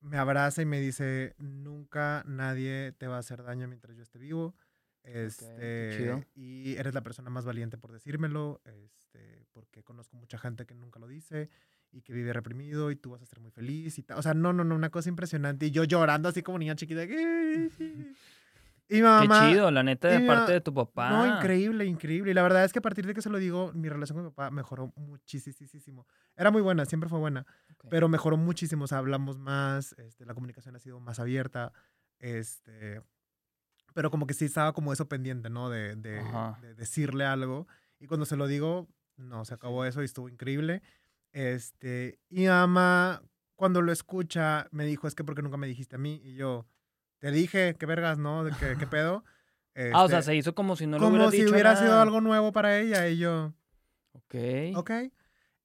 Me 0.00 0.18
abraza 0.18 0.60
y 0.60 0.66
me 0.66 0.80
dice, 0.80 1.34
nunca 1.38 2.22
nadie 2.26 2.92
te 2.92 3.06
va 3.06 3.16
a 3.16 3.20
hacer 3.20 3.42
daño 3.42 3.68
mientras 3.68 3.96
yo 3.96 4.02
esté 4.02 4.18
vivo. 4.18 4.54
Este, 5.02 5.94
chido. 5.96 6.24
y 6.34 6.76
eres 6.76 6.94
la 6.94 7.02
persona 7.02 7.28
más 7.28 7.44
valiente 7.44 7.76
por 7.76 7.92
decírmelo, 7.92 8.62
este, 8.64 9.44
porque 9.52 9.82
conozco 9.82 10.16
mucha 10.16 10.38
gente 10.38 10.64
que 10.64 10.74
nunca 10.74 10.98
lo 10.98 11.06
dice 11.06 11.50
y 11.94 12.02
que 12.02 12.12
vive 12.12 12.32
reprimido 12.32 12.90
y 12.90 12.96
tú 12.96 13.10
vas 13.10 13.22
a 13.22 13.26
ser 13.26 13.40
muy 13.40 13.50
feliz 13.52 13.98
y 13.98 14.02
tal. 14.02 14.18
O 14.18 14.22
sea, 14.22 14.34
no, 14.34 14.52
no, 14.52 14.64
no, 14.64 14.74
una 14.74 14.90
cosa 14.90 15.08
impresionante. 15.08 15.66
Y 15.66 15.70
yo 15.70 15.84
llorando 15.84 16.28
así 16.28 16.42
como 16.42 16.58
niña 16.58 16.74
chiquita. 16.74 17.02
Y 18.86 18.96
mi 18.96 19.00
Qué 19.00 19.02
mamá... 19.02 19.48
chido, 19.48 19.70
la 19.70 19.82
neta, 19.82 20.08
de 20.08 20.26
parte 20.26 20.52
de 20.52 20.60
tu 20.60 20.74
papá. 20.74 21.08
No, 21.08 21.36
increíble, 21.38 21.86
increíble. 21.86 22.32
Y 22.32 22.34
la 22.34 22.42
verdad 22.42 22.64
es 22.64 22.72
que 22.72 22.80
a 22.80 22.82
partir 22.82 23.06
de 23.06 23.14
que 23.14 23.22
se 23.22 23.30
lo 23.30 23.38
digo, 23.38 23.72
mi 23.72 23.88
relación 23.88 24.16
con 24.18 24.24
mi 24.26 24.30
papá 24.30 24.50
mejoró 24.50 24.92
muchísimo. 24.96 26.06
Era 26.36 26.50
muy 26.50 26.60
buena, 26.60 26.84
siempre 26.84 27.08
fue 27.08 27.18
buena, 27.18 27.46
Ok. 27.72 27.86
pero 27.88 28.10
mejoró 28.10 28.36
muchísimo. 28.36 28.84
O 28.84 28.86
sea, 28.86 28.98
hablamos 28.98 29.38
más, 29.38 29.94
este, 29.94 30.26
la 30.26 30.34
comunicación 30.34 30.76
ha 30.76 30.80
sido 30.80 31.00
más 31.00 31.18
abierta, 31.18 31.72
este, 32.18 33.00
pero 33.94 34.10
como 34.10 34.26
que 34.26 34.34
sí 34.34 34.44
estaba 34.44 34.74
como 34.74 34.92
eso 34.92 35.08
pendiente, 35.08 35.48
¿no? 35.48 35.70
De, 35.70 35.96
de, 35.96 36.22
de 36.60 36.74
decirle 36.74 37.24
algo. 37.24 37.66
Y 37.98 38.06
cuando 38.06 38.26
se 38.26 38.36
lo 38.36 38.46
digo, 38.46 38.86
no, 39.16 39.46
se 39.46 39.54
acabó 39.54 39.86
eso 39.86 40.02
y 40.02 40.04
estuvo 40.04 40.28
increíble. 40.28 40.82
Este, 41.34 42.20
y 42.30 42.36
mi 42.42 42.46
mamá, 42.46 43.20
cuando 43.56 43.82
lo 43.82 43.92
escucha, 43.92 44.68
me 44.70 44.86
dijo, 44.86 45.08
es 45.08 45.14
que 45.16 45.24
porque 45.24 45.42
nunca 45.42 45.56
me 45.56 45.66
dijiste 45.66 45.96
a 45.96 45.98
mí. 45.98 46.20
Y 46.24 46.36
yo, 46.36 46.64
te 47.18 47.32
dije, 47.32 47.74
qué 47.78 47.86
vergas, 47.86 48.18
¿no? 48.18 48.44
¿De 48.44 48.52
qué, 48.52 48.76
qué 48.78 48.86
pedo? 48.86 49.24
Ah, 49.92 50.04
o 50.04 50.08
sea, 50.08 50.20
Este, 50.20 50.30
se 50.30 50.36
hizo 50.36 50.54
como 50.54 50.76
si 50.76 50.86
no 50.86 50.98
lo 50.98 51.04
como 51.04 51.16
hubiera 51.16 51.30
si 51.32 51.38
dicho 51.38 51.50
hubiera 51.50 51.76
sido 51.76 51.98
algo 52.00 52.20
nuevo 52.20 52.52
para 52.52 52.78
ella 52.78 53.08
y 53.08 53.18
yo, 53.18 53.52
Ok. 54.12 54.34
ok. 54.76 54.90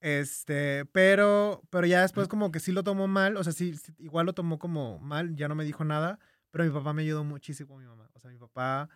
Este, 0.01 0.85
pero, 0.85 1.61
pero 1.69 1.85
ya 1.85 2.01
después 2.01 2.27
como 2.27 2.51
que 2.51 2.59
sí 2.59 2.71
lo 2.71 2.83
tomó 2.83 3.07
mal, 3.07 3.37
o 3.37 3.43
sea, 3.43 3.53
sí, 3.53 3.75
sí, 3.75 3.93
igual 3.99 4.25
lo 4.25 4.33
tomó 4.33 4.57
como 4.57 4.97
mal, 4.99 5.35
ya 5.35 5.47
no 5.47 5.55
me 5.55 5.65
dijo 5.65 5.83
nada, 5.83 6.19
pero 6.51 6.63
mi 6.63 6.71
papá 6.71 6.93
me 6.93 7.03
ayudó 7.03 7.23
muchísimo, 7.23 7.77
mi 7.77 7.85
mamá. 7.85 8.09
O 8.13 8.19
sea, 8.19 8.31
mi 8.31 8.37
papá 8.37 8.89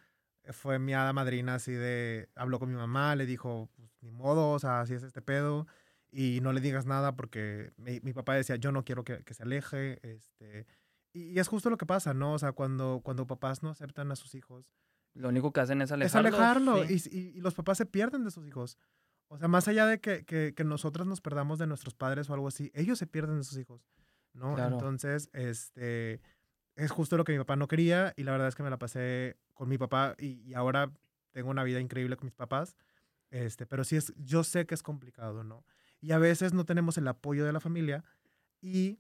fue 0.52 0.80
mi 0.80 0.94
hada 0.94 1.14
madrina 1.14 1.56
así 1.56 1.74
de, 1.74 2.30
habló 2.36 2.58
con 2.58 2.70
mi 2.70 2.76
mamá, 2.76 3.16
le 3.16 3.26
dijo, 3.28 3.70
pues 3.76 3.92
ni 4.02 4.10
modo, 4.12 4.52
o 4.52 4.60
sea, 4.60 4.82
así 4.82 4.94
es 4.96 5.04
este 5.04 5.22
pedo, 5.22 5.68
y 6.14 6.40
no 6.42 6.54
le 6.54 6.62
digas 6.62 6.86
nada 6.86 7.16
porque 7.16 7.72
mi, 7.78 8.00
mi 8.02 8.14
papá 8.14 8.36
decía, 8.36 8.56
yo 8.58 8.72
no 8.72 8.84
quiero 8.86 9.04
que, 9.04 9.24
que 9.24 9.34
se 9.34 9.44
aleje, 9.44 10.00
este, 10.08 10.66
y, 11.12 11.24
y 11.32 11.40
es 11.40 11.48
justo 11.48 11.70
lo 11.70 11.78
que 11.78 11.86
pasa, 11.86 12.14
¿no? 12.14 12.34
O 12.34 12.40
sea, 12.40 12.52
cuando, 12.54 13.02
cuando 13.04 13.26
papás 13.28 13.64
no 13.64 13.70
aceptan 13.70 14.12
a 14.12 14.16
sus 14.16 14.36
hijos, 14.36 14.66
Lo 15.16 15.30
único 15.30 15.52
que 15.52 15.60
hacen 15.62 15.82
es 15.82 15.90
es 15.90 15.92
alejarlos. 15.94 16.34
alejarlo. 16.34 16.86
sí. 16.88 17.10
Y, 17.12 17.18
y- 17.18 17.38
y 17.38 17.42
los 17.42 17.54
papás 17.56 17.78
se 17.78 17.86
pierden 17.86 18.24
de 18.24 18.32
sus 18.32 18.46
hijos. 18.48 18.78
O 19.28 19.38
sea, 19.38 19.48
más 19.48 19.68
allá 19.68 19.86
de 19.88 20.00
que, 20.00 20.26
que, 20.26 20.54
que 20.56 20.64
nosotros 20.64 21.08
nos 21.08 21.20
perdamos 21.22 21.58
de 21.60 21.66
nuestros 21.68 21.96
padres 21.96 22.30
o 22.30 22.34
algo 22.34 22.48
así, 22.48 22.72
ellos 22.76 23.00
se 23.00 23.08
pierden 23.08 23.38
de 23.38 23.44
sus 23.44 23.58
hijos, 23.58 23.82
¿no? 24.34 24.54
Claro. 24.56 24.74
Entonces, 24.76 25.30
este, 25.34 26.20
es 26.76 26.92
justo 26.92 27.18
lo 27.18 27.24
que 27.24 27.32
mi 27.32 27.40
papá 27.40 27.56
no 27.56 27.68
quería 27.68 28.14
y 28.18 28.24
la 28.24 28.32
verdad 28.32 28.48
es 28.48 28.56
que 28.56 28.64
me 28.64 28.70
la 28.70 28.78
pasé 28.78 29.38
con 29.54 29.70
mi 29.70 29.78
papá 29.80 30.16
y, 30.20 30.42
y 30.42 30.54
ahora 30.54 30.92
tengo 31.32 31.50
una 31.50 31.64
vida 31.64 31.80
increíble 31.80 32.16
con 32.18 32.26
mis 32.26 32.36
papás, 32.36 32.76
este, 33.32 33.66
pero 33.66 33.84
sí 33.84 33.96
es, 33.96 34.14
yo 34.18 34.44
sé 34.44 34.66
que 34.68 34.76
es 34.76 34.84
complicado, 34.84 35.44
¿no? 35.44 35.64
Y 36.04 36.12
a 36.12 36.18
veces 36.18 36.52
no 36.54 36.66
tenemos 36.66 36.98
el 36.98 37.08
apoyo 37.08 37.46
de 37.46 37.54
la 37.54 37.62
familia 37.62 38.04
y 38.62 39.00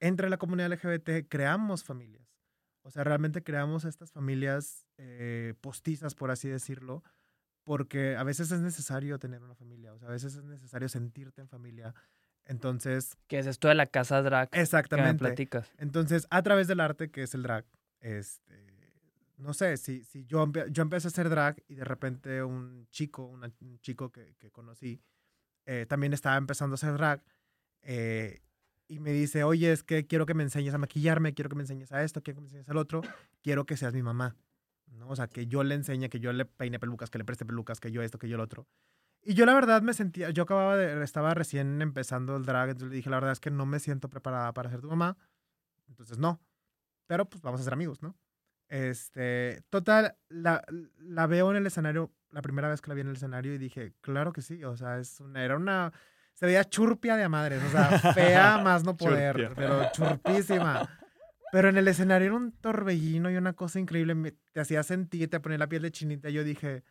entre 0.00 0.30
la 0.30 0.38
comunidad 0.38 0.72
LGBT 0.72 1.28
creamos 1.28 1.84
familias. 1.84 2.26
O 2.82 2.90
sea, 2.90 3.04
realmente 3.04 3.42
creamos 3.42 3.84
estas 3.84 4.10
familias 4.12 4.86
eh, 4.96 5.52
postizas, 5.60 6.14
por 6.14 6.30
así 6.30 6.48
decirlo, 6.48 7.04
porque 7.64 8.16
a 8.16 8.22
veces 8.22 8.50
es 8.50 8.60
necesario 8.60 9.18
tener 9.18 9.42
una 9.42 9.54
familia, 9.54 9.92
o 9.92 9.98
sea, 9.98 10.08
a 10.08 10.12
veces 10.12 10.36
es 10.36 10.44
necesario 10.44 10.88
sentirte 10.88 11.42
en 11.42 11.48
familia. 11.48 11.94
Entonces, 12.46 13.18
Que 13.26 13.40
es 13.40 13.46
esto 13.46 13.68
de 13.68 13.74
la 13.74 13.84
casa 13.84 14.22
drag 14.22 14.48
que 14.48 14.56
me 14.56 14.62
exactamente. 14.62 15.18
platicas. 15.18 15.70
Entonces, 15.76 16.26
a 16.30 16.42
través 16.42 16.66
del 16.66 16.80
arte, 16.80 17.10
que 17.10 17.24
es 17.24 17.34
el 17.34 17.42
drag, 17.42 17.66
este, 18.00 18.54
no 19.36 19.52
sé, 19.52 19.76
si, 19.76 20.02
si 20.04 20.24
yo, 20.24 20.46
empe- 20.46 20.70
yo 20.70 20.82
empecé 20.82 21.08
a 21.08 21.10
hacer 21.10 21.28
drag 21.28 21.62
y 21.68 21.74
de 21.74 21.84
repente 21.84 22.42
un 22.42 22.86
chico, 22.90 23.26
una- 23.26 23.52
un 23.60 23.78
chico 23.80 24.10
que, 24.10 24.34
que 24.38 24.50
conocí, 24.50 25.02
eh, 25.68 25.84
también 25.86 26.14
estaba 26.14 26.38
empezando 26.38 26.74
a 26.74 26.76
hacer 26.76 26.94
drag, 26.94 27.22
eh, 27.82 28.40
y 28.88 29.00
me 29.00 29.12
dice, 29.12 29.44
oye, 29.44 29.70
es 29.70 29.82
que 29.82 30.06
quiero 30.06 30.24
que 30.24 30.32
me 30.32 30.42
enseñes 30.42 30.72
a 30.72 30.78
maquillarme, 30.78 31.34
quiero 31.34 31.50
que 31.50 31.56
me 31.56 31.62
enseñes 31.62 31.92
a 31.92 32.02
esto, 32.02 32.22
quiero 32.22 32.36
que 32.36 32.40
me 32.40 32.46
enseñes 32.46 32.70
al 32.70 32.78
otro, 32.78 33.02
quiero 33.42 33.66
que 33.66 33.76
seas 33.76 33.92
mi 33.92 34.02
mamá, 34.02 34.34
¿no? 34.86 35.10
O 35.10 35.14
sea, 35.14 35.28
que 35.28 35.46
yo 35.46 35.62
le 35.64 35.74
enseñe, 35.74 36.08
que 36.08 36.20
yo 36.20 36.32
le 36.32 36.46
peine 36.46 36.78
pelucas, 36.78 37.10
que 37.10 37.18
le 37.18 37.26
preste 37.26 37.44
pelucas, 37.44 37.80
que 37.80 37.92
yo 37.92 38.00
esto, 38.00 38.18
que 38.18 38.30
yo 38.30 38.38
lo 38.38 38.44
otro. 38.44 38.66
Y 39.22 39.34
yo 39.34 39.44
la 39.44 39.52
verdad 39.52 39.82
me 39.82 39.92
sentía, 39.92 40.30
yo 40.30 40.44
acababa 40.44 40.78
de, 40.78 41.04
estaba 41.04 41.34
recién 41.34 41.82
empezando 41.82 42.34
el 42.34 42.46
drag, 42.46 42.70
entonces 42.70 42.88
le 42.88 42.96
dije, 42.96 43.10
la 43.10 43.16
verdad 43.16 43.32
es 43.32 43.40
que 43.40 43.50
no 43.50 43.66
me 43.66 43.78
siento 43.78 44.08
preparada 44.08 44.54
para 44.54 44.70
ser 44.70 44.80
tu 44.80 44.88
mamá, 44.88 45.18
entonces 45.86 46.16
no. 46.16 46.40
Pero 47.06 47.28
pues 47.28 47.42
vamos 47.42 47.60
a 47.60 47.64
ser 47.64 47.74
amigos, 47.74 48.00
¿no? 48.00 48.16
Este, 48.68 49.62
total, 49.68 50.16
la, 50.30 50.64
la 50.96 51.26
veo 51.26 51.50
en 51.50 51.58
el 51.58 51.66
escenario, 51.66 52.10
la 52.30 52.42
primera 52.42 52.68
vez 52.68 52.80
que 52.80 52.88
la 52.90 52.94
vi 52.94 53.00
en 53.02 53.08
el 53.08 53.16
escenario 53.16 53.54
y 53.54 53.58
dije, 53.58 53.92
claro 54.00 54.32
que 54.32 54.42
sí, 54.42 54.62
o 54.64 54.76
sea, 54.76 54.98
es 54.98 55.20
una, 55.20 55.44
era 55.44 55.56
una, 55.56 55.92
se 56.34 56.46
veía 56.46 56.64
churpia 56.64 57.16
de 57.16 57.24
a 57.24 57.28
madres, 57.28 57.62
o 57.62 57.70
sea, 57.70 57.98
fea 58.12 58.58
más 58.64 58.84
no 58.84 58.96
poder, 58.96 59.34
Churpia. 59.36 59.54
pero 59.56 59.90
churpísima. 59.92 60.88
Pero 61.50 61.70
en 61.70 61.78
el 61.78 61.88
escenario 61.88 62.26
era 62.26 62.36
un 62.36 62.52
torbellino 62.52 63.30
y 63.30 63.36
una 63.36 63.54
cosa 63.54 63.80
increíble, 63.80 64.14
me- 64.14 64.32
te 64.52 64.60
hacía 64.60 64.82
sentir, 64.82 65.30
te 65.30 65.40
ponía 65.40 65.56
la 65.58 65.66
piel 65.68 65.80
de 65.82 65.90
chinita, 65.90 66.28
y 66.28 66.34
yo 66.34 66.44
dije, 66.44 66.82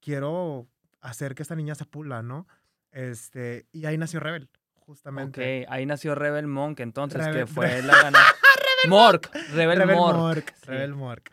quiero 0.00 0.68
hacer 1.00 1.34
que 1.34 1.42
esta 1.42 1.54
niña 1.54 1.74
se 1.74 1.84
pula, 1.84 2.22
¿no? 2.22 2.46
Este, 2.90 3.66
y 3.72 3.86
ahí 3.86 3.96
nació 3.98 4.20
Rebel, 4.20 4.50
justamente. 4.74 5.62
Ok, 5.64 5.68
ahí 5.70 5.86
nació 5.86 6.14
Rebel 6.14 6.46
Monk, 6.46 6.80
entonces, 6.80 7.20
Rebel- 7.24 7.34
que 7.40 7.46
fue 7.46 7.82
la 7.82 7.94
ganadora. 7.94 8.24
Mork, 8.88 9.30
Rebel, 9.52 9.78
Rebel 9.78 9.96
Mork. 9.96 10.16
Mork. 10.18 10.54
sí. 10.56 10.66
Rebel 10.66 10.94
Mork. 10.94 11.30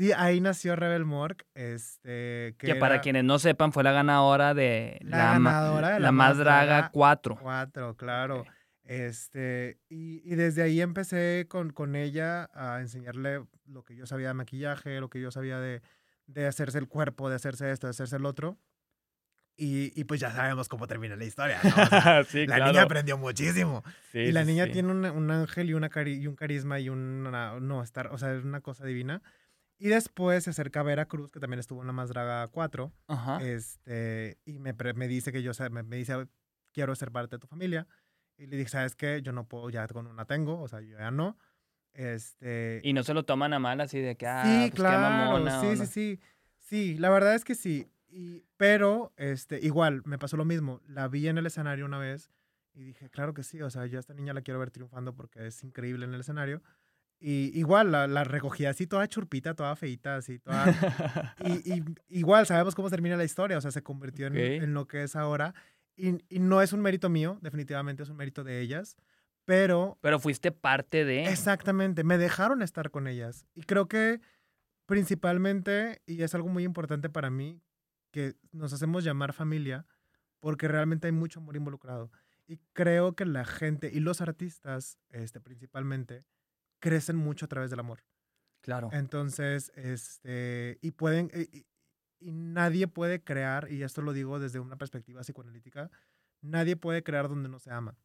Sí, 0.00 0.12
ahí 0.16 0.40
nació 0.40 0.76
Rebel 0.76 1.04
Mork, 1.04 1.44
este, 1.54 2.54
que, 2.58 2.68
Que 2.68 2.74
para 2.76 2.94
era 2.94 3.02
quienes 3.02 3.22
no 3.24 3.38
sepan, 3.38 3.70
fue 3.72 3.82
la 3.84 3.92
ganadora 3.92 4.54
de 4.54 4.98
La 5.02 5.38
ma- 5.38 5.52
ganadora 5.52 5.88
de 5.88 5.94
la 5.94 6.06
la 6.06 6.12
Más 6.12 6.38
draga 6.38 6.64
Draga 6.64 6.90
4. 6.90 7.38
cuatro, 7.40 7.96
claro. 7.98 8.40
Ok. 8.40 8.48
Este, 8.84 9.78
y, 9.90 10.20
y 10.24 10.34
desde 10.36 10.62
ahí 10.62 10.80
empecé 10.80 11.46
con, 11.48 11.70
con 11.70 11.94
ella 11.96 12.48
a 12.54 12.80
enseñarle 12.80 13.44
lo 13.66 13.84
que 13.84 13.94
yo 13.94 14.06
sabía 14.06 14.28
de 14.28 14.34
maquillaje, 14.34 14.98
lo 15.00 15.10
que 15.10 15.20
yo 15.20 15.30
sabía 15.30 15.60
de, 15.60 15.82
de 16.26 16.46
hacerse 16.46 16.78
el 16.78 16.88
cuerpo, 16.88 17.28
de 17.28 17.36
hacerse 17.36 17.70
esto, 17.70 17.86
de 17.86 17.90
hacerse 17.90 18.16
el 18.16 18.24
otro. 18.24 18.58
Y, 19.56 19.92
y 19.94 20.04
pues 20.04 20.18
ya 20.20 20.30
sabemos 20.32 20.68
cómo 20.70 20.86
termina 20.86 21.14
la 21.16 21.24
historia, 21.24 21.60
¿no? 21.62 21.68
O 21.82 21.86
sea, 21.86 22.24
sí, 22.28 22.46
la 22.46 22.66
niña 22.66 22.82
aprendió 22.82 23.18
muchísimo. 23.18 23.84
Sí, 24.10 24.20
y 24.20 24.32
la 24.32 24.42
niña 24.44 24.64
sí. 24.64 24.72
tiene 24.72 24.90
un, 24.90 25.04
un 25.04 25.30
ángel 25.30 25.68
y, 25.68 25.74
una 25.74 25.90
cari- 25.90 26.18
y 26.18 26.26
un 26.26 26.34
carisma 26.34 26.80
y 26.80 26.88
una, 26.88 27.60
no, 27.60 27.82
estar, 27.82 28.06
o 28.06 28.16
sea, 28.16 28.32
es 28.34 28.42
una 28.44 28.62
cosa 28.62 28.86
divina. 28.86 29.20
Y 29.80 29.88
después 29.88 30.44
se 30.44 30.50
acerca 30.50 30.80
a 30.80 30.82
Veracruz, 30.82 31.32
que 31.32 31.40
también 31.40 31.58
estuvo 31.58 31.80
en 31.80 31.86
la 31.86 31.94
Más 31.94 32.10
Draga 32.10 32.46
4. 32.48 32.92
Ajá. 33.08 33.42
Este, 33.42 34.38
y 34.44 34.58
me, 34.58 34.74
me 34.94 35.08
dice 35.08 35.32
que 35.32 35.42
yo, 35.42 35.52
me, 35.70 35.82
me 35.82 35.96
dice, 35.96 36.28
quiero 36.70 36.94
ser 36.94 37.10
parte 37.10 37.36
de 37.36 37.40
tu 37.40 37.46
familia. 37.46 37.88
Y 38.36 38.46
le 38.46 38.58
dije, 38.58 38.68
¿sabes 38.68 38.94
qué? 38.94 39.22
Yo 39.22 39.32
no 39.32 39.48
puedo, 39.48 39.70
ya 39.70 39.88
con 39.88 40.06
una 40.06 40.26
tengo, 40.26 40.60
o 40.60 40.68
sea, 40.68 40.82
yo 40.82 40.98
ya 40.98 41.10
no. 41.10 41.38
Este, 41.94 42.82
Y 42.84 42.92
no 42.92 43.02
se 43.02 43.14
lo 43.14 43.24
toman 43.24 43.54
a 43.54 43.58
mal 43.58 43.80
así 43.80 43.98
de 44.00 44.16
que, 44.16 44.26
ah, 44.26 44.42
sí, 44.44 44.50
pues 44.58 44.70
qué 44.70 44.76
claro, 44.76 45.00
mamona. 45.00 45.60
sí, 45.62 45.66
o 45.66 45.72
sí, 45.72 45.78
no. 45.78 45.86
sí. 45.86 46.20
Sí, 46.58 46.98
la 46.98 47.08
verdad 47.08 47.34
es 47.34 47.44
que 47.44 47.54
sí. 47.54 47.90
Y, 48.06 48.44
pero, 48.58 49.14
este, 49.16 49.60
igual, 49.64 50.02
me 50.04 50.18
pasó 50.18 50.36
lo 50.36 50.44
mismo. 50.44 50.82
La 50.86 51.08
vi 51.08 51.26
en 51.26 51.38
el 51.38 51.46
escenario 51.46 51.86
una 51.86 51.98
vez 51.98 52.30
y 52.74 52.84
dije, 52.84 53.08
claro 53.08 53.32
que 53.32 53.42
sí, 53.42 53.62
o 53.62 53.70
sea, 53.70 53.86
yo 53.86 53.98
a 53.98 54.00
esta 54.00 54.12
niña 54.14 54.34
la 54.34 54.42
quiero 54.42 54.60
ver 54.60 54.70
triunfando 54.70 55.14
porque 55.14 55.46
es 55.46 55.64
increíble 55.64 56.04
en 56.04 56.12
el 56.12 56.20
escenario. 56.20 56.62
Y 57.22 57.56
igual, 57.58 57.92
la, 57.92 58.06
la 58.06 58.24
recogí 58.24 58.64
así 58.64 58.86
toda 58.86 59.06
churpita, 59.06 59.54
toda 59.54 59.76
feita, 59.76 60.16
así, 60.16 60.38
toda... 60.38 60.64
y, 61.44 61.74
y 61.74 61.84
igual, 62.08 62.46
sabemos 62.46 62.74
cómo 62.74 62.88
termina 62.88 63.16
la 63.16 63.24
historia, 63.24 63.58
o 63.58 63.60
sea, 63.60 63.70
se 63.70 63.82
convirtió 63.82 64.26
en, 64.26 64.32
Ok. 64.32 64.38
en 64.64 64.72
lo 64.74 64.86
que 64.86 65.02
es 65.02 65.16
ahora. 65.16 65.54
Y, 65.96 66.16
y 66.34 66.38
no 66.38 66.62
es 66.62 66.72
un 66.72 66.80
mérito 66.80 67.10
mío, 67.10 67.38
definitivamente 67.42 68.02
es 68.04 68.08
un 68.08 68.16
mérito 68.16 68.42
de 68.42 68.60
ellas, 68.60 68.96
pero 69.44 69.98
Pero 70.00 70.18
fuiste 70.18 70.50
parte 70.50 71.04
de. 71.04 71.24
Exactamente, 71.24 72.04
me 72.04 72.16
dejaron 72.16 72.62
estar 72.62 72.90
con 72.90 73.06
ellas. 73.06 73.44
Y 73.54 73.62
creo 73.62 73.86
que 73.86 74.20
principalmente, 74.86 76.02
y 76.06 76.22
es 76.22 76.34
algo 76.34 76.48
muy 76.48 76.64
importante 76.64 77.08
para 77.08 77.30
mí, 77.30 77.60
que 78.12 78.34
nos 78.52 78.72
hacemos 78.72 79.04
llamar 79.04 79.32
familia, 79.32 79.86
porque 80.40 80.68
realmente 80.68 81.06
hay 81.06 81.12
mucho 81.12 81.40
amor 81.40 81.56
involucrado. 81.56 82.10
Y 82.46 82.58
creo 82.72 83.14
que 83.14 83.24
la 83.24 83.44
gente 83.44 83.90
y 83.92 84.00
los 84.00 84.20
artistas, 84.20 84.98
este, 85.10 85.40
principalmente, 85.40 86.24
crecen 86.80 87.16
mucho 87.16 87.44
a 87.46 87.48
través 87.48 87.70
del 87.70 87.80
amor. 87.80 88.04
Claro. 88.62 88.90
Entonces, 88.92 89.72
este, 89.76 90.78
y 90.82 90.90
pueden, 90.92 91.30
y, 91.34 91.58
y- 91.58 91.66
y 92.22 92.32
nadie 92.32 92.86
puede 92.88 93.22
crear, 93.24 93.70
y 93.72 93.82
esto 93.82 94.02
lo 94.02 94.12
digo 94.12 94.38
desde 94.38 94.60
una 94.60 94.76
perspectiva 94.76 95.22
psicoanalítica, 95.22 95.90
nadie 96.42 96.76
puede 96.76 97.02
crear 97.02 97.28
donde 97.28 97.48
no 97.48 97.58
se 97.58 97.70
ama. 97.70 97.96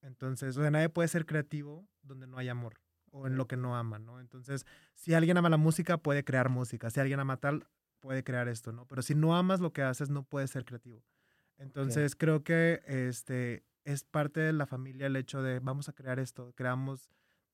Entonces, 0.00 0.56
o 0.56 0.62
sea, 0.62 0.70
nadie 0.70 0.88
puede 0.88 1.08
ser 1.08 1.26
creativo 1.26 1.86
donde 2.02 2.26
no 2.26 2.38
hay 2.38 2.48
amor 2.48 2.80
o 3.10 3.26
en 3.26 3.36
lo 3.36 3.46
que 3.46 3.56
no 3.58 3.76
ama, 3.76 3.98
¿no? 3.98 4.20
Entonces, 4.20 4.64
si 4.94 5.12
alguien 5.14 5.36
ama 5.36 5.50
la 5.50 5.58
música, 5.58 5.98
puede 5.98 6.24
crear 6.24 6.48
música. 6.48 6.88
Si 6.90 6.98
alguien 6.98 7.20
ama 7.20 7.36
tal, 7.36 7.66
puede 8.00 8.24
crear 8.24 8.48
esto, 8.48 8.72
¿no? 8.72 8.86
Pero 8.86 9.02
si 9.02 9.14
no 9.14 9.36
amas 9.36 9.60
lo 9.60 9.72
que 9.72 9.82
haces, 9.82 10.08
no 10.08 10.22
puedes 10.24 10.50
ser 10.50 10.64
creativo. 10.64 11.04
Entonces, 11.58 12.16
creo 12.16 12.42
que 12.42 12.82
este 12.86 13.64
es 13.84 14.04
parte 14.04 14.40
de 14.40 14.52
la 14.54 14.66
familia 14.66 15.06
el 15.08 15.16
hecho 15.16 15.42
de 15.42 15.60
vamos 15.60 15.88
a 15.90 15.92
crear 15.92 16.18
esto, 16.18 16.52
creamos 16.56 17.10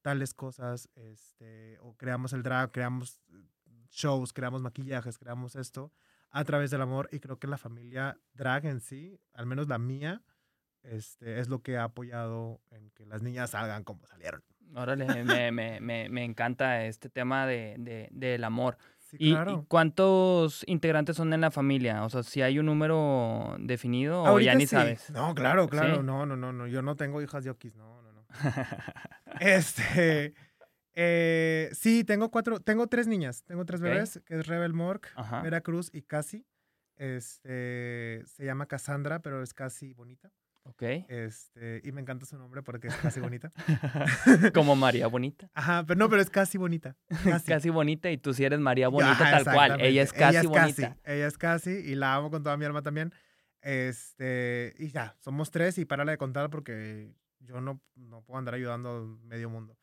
tales 0.09 0.33
cosas, 0.33 0.89
este, 0.95 1.77
o 1.83 1.95
creamos 1.95 2.33
el 2.33 2.43
drag, 2.43 2.73
creamos 2.73 3.21
eh, 3.31 3.85
shows, 3.91 4.33
creamos 4.33 4.63
maquillajes, 4.63 5.19
creamos 5.19 5.55
esto 5.55 5.93
a 6.31 6.45
través 6.45 6.71
del 6.71 6.81
amor 6.81 7.11
y 7.13 7.21
creo 7.21 7.39
que 7.39 7.47
la 7.47 7.59
familia 7.59 8.19
drag 8.33 8.65
en 8.65 8.81
sí, 8.81 9.21
al 9.35 9.45
menos 9.45 9.69
la 9.69 9.77
mía, 9.77 10.23
este, 10.83 11.41
es 11.41 11.51
lo 11.51 11.61
que 11.61 11.77
ha 11.77 11.85
apoyado 11.85 12.63
en 12.71 12.89
que 12.93 13.05
las 13.05 13.21
niñas 13.21 13.51
salgan 13.51 13.85
como 13.85 14.07
salieron. 14.07 14.43
Órale, 14.75 15.05
me, 15.25 15.53
me, 15.53 15.79
me, 15.81 16.09
me 16.09 16.25
encanta 16.25 16.87
este 16.87 17.11
tema 17.11 17.47
de, 17.47 17.75
de- 17.79 18.09
del 18.11 18.45
amor. 18.45 18.79
Sí, 18.97 19.17
¿Y, 19.21 19.29
y 19.31 19.33
claro. 19.33 19.65
cuántos 19.69 20.65
integrantes 20.67 21.17
son 21.17 21.33
en 21.35 21.43
la 21.43 21.51
familia? 21.51 22.03
O 22.05 22.09
sea, 22.09 22.23
si 22.23 22.41
hay 22.41 22.59
un 22.59 22.65
número 22.67 23.57
definido 23.59 24.23
o 24.23 24.27
Ahorita 24.27 24.53
ya 24.53 24.59
ni 24.59 24.67
sí. 24.67 24.77
sabes. 24.77 25.11
No, 25.11 25.35
claro, 25.35 25.69
claro. 25.69 25.97
¿Sí? 25.97 26.03
No, 26.03 26.25
no, 26.25 26.35
no, 26.37 26.53
no. 26.53 26.67
Yo 26.67 26.81
no 26.81 26.97
tengo 26.97 27.21
hijas 27.21 27.45
de 27.45 27.51
Okis, 27.51 27.77
no. 27.77 27.98
Este. 29.41 30.35
eh, 30.95 31.71
sí, 31.73 32.05
tengo 32.05 32.31
cuatro. 32.31 32.61
Tengo 32.61 32.87
tres 32.87 33.07
niñas. 33.07 33.45
Tengo 33.45 33.65
tres 33.65 33.81
bebés, 33.81 34.21
que 34.25 34.39
es 34.39 34.47
Rebel 34.47 34.73
Mork, 34.73 35.09
Ajá. 35.15 35.43
Veracruz 35.43 35.91
y 35.93 36.03
Casi. 36.03 36.47
Este. 36.97 38.23
Se 38.27 38.45
llama 38.45 38.67
Cassandra, 38.67 39.21
pero 39.21 39.43
es 39.43 39.55
casi 39.55 39.93
bonita. 39.95 40.31
Ok. 40.65 40.83
Este. 41.09 41.81
Y 41.83 41.93
me 41.93 42.01
encanta 42.03 42.27
su 42.27 42.37
nombre 42.37 42.63
porque 42.63 42.89
es 42.89 42.97
casi 42.97 43.21
bonita. 43.21 43.51
Como 44.55 44.77
María 44.77 45.07
Bonita. 45.07 45.51
Ajá, 45.55 45.85
pero 45.87 45.99
no, 45.99 46.11
pero 46.11 46.21
es 46.21 46.29
casi 46.29 46.59
bonita. 46.59 46.95
Casi. 47.25 47.47
Casi 47.47 47.71
bonita 47.71 48.11
y 48.11 48.19
tú 48.19 48.35
sí 48.35 48.45
eres 48.45 48.61
María 48.61 48.89
Bonita 48.89 49.13
Ajá, 49.13 49.45
tal 49.45 49.55
cual. 49.55 49.81
Ella 49.81 50.03
es 50.03 50.13
casi 50.13 50.47
bonita. 50.47 50.97
Ella 51.05 51.27
es 51.27 51.39
casi 51.39 51.71
y 51.71 51.95
la 51.95 52.15
amo 52.15 52.31
con 52.31 52.43
toda 52.43 52.57
mi 52.59 52.67
alma 52.67 52.83
también. 52.83 53.15
Este, 53.63 54.75
y 54.79 54.89
ya, 54.91 55.17
somos 55.21 55.51
tres 55.51 55.79
y 55.79 55.85
párale 55.85 56.13
de 56.13 56.19
contar 56.19 56.51
porque 56.51 57.15
yo 57.41 57.61
no, 57.61 57.81
no 57.97 58.23
puedo 58.23 58.39
andar 58.39 58.55
ayudando 58.55 58.91
a 58.91 59.27
medio 59.27 59.51
mundo. 59.51 59.77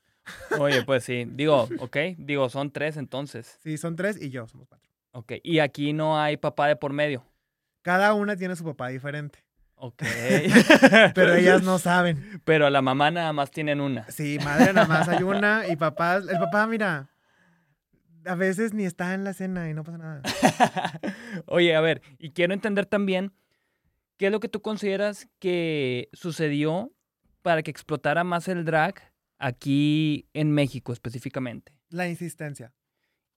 Oye, 0.60 0.84
pues 0.84 1.04
sí. 1.04 1.26
Digo, 1.30 1.68
ok. 1.80 1.98
Digo, 2.18 2.50
son 2.50 2.72
tres 2.72 2.98
entonces. 2.98 3.60
Sí, 3.62 3.78
son 3.78 3.96
tres 3.96 4.22
y 4.22 4.30
yo, 4.30 4.48
somos 4.48 4.68
cuatro. 4.68 4.90
Ok. 5.12 5.34
Y 5.44 5.60
aquí 5.60 5.94
no 5.94 6.20
hay 6.20 6.38
papá 6.38 6.68
de 6.68 6.76
por 6.76 6.94
medio. 6.94 7.26
Cada 7.82 8.14
una 8.14 8.36
tiene 8.36 8.56
su 8.56 8.64
papá 8.64 8.88
diferente, 8.88 9.46
Ok. 9.76 10.04
pero 11.14 11.36
ellas 11.36 11.62
no 11.62 11.78
saben. 11.80 12.42
Pero 12.44 12.70
la 12.70 12.82
mamá 12.82 13.12
nada 13.12 13.32
más 13.34 13.52
tienen 13.52 13.82
una. 13.82 14.10
Sí, 14.10 14.40
madre 14.44 14.74
nada 14.74 14.88
más 14.88 15.08
hay 15.08 15.22
una 15.22 15.68
y 15.72 15.76
papá, 15.76 16.16
el 16.16 16.40
papá, 16.40 16.66
mira, 16.66 17.10
a 18.26 18.36
veces 18.36 18.74
ni 18.74 18.86
está 18.86 19.14
en 19.14 19.24
la 19.24 19.34
cena 19.34 19.70
y 19.70 19.74
no 19.74 19.84
pasa 19.84 19.98
nada. 19.98 20.22
Oye, 21.46 21.76
a 21.76 21.82
ver, 21.82 22.02
y 22.18 22.32
quiero 22.32 22.54
entender 22.54 22.86
también 22.86 23.34
qué 24.18 24.28
es 24.28 24.32
lo 24.32 24.40
que 24.40 24.50
tú 24.50 24.62
consideras 24.62 25.28
que 25.40 26.10
sucedió 26.14 26.95
para 27.46 27.62
que 27.62 27.70
explotara 27.70 28.24
más 28.24 28.48
el 28.48 28.66
drag 28.66 28.96
aquí 29.38 30.28
en 30.34 30.52
México 30.52 30.92
específicamente. 30.92 31.78
La 31.90 32.08
insistencia. 32.10 32.74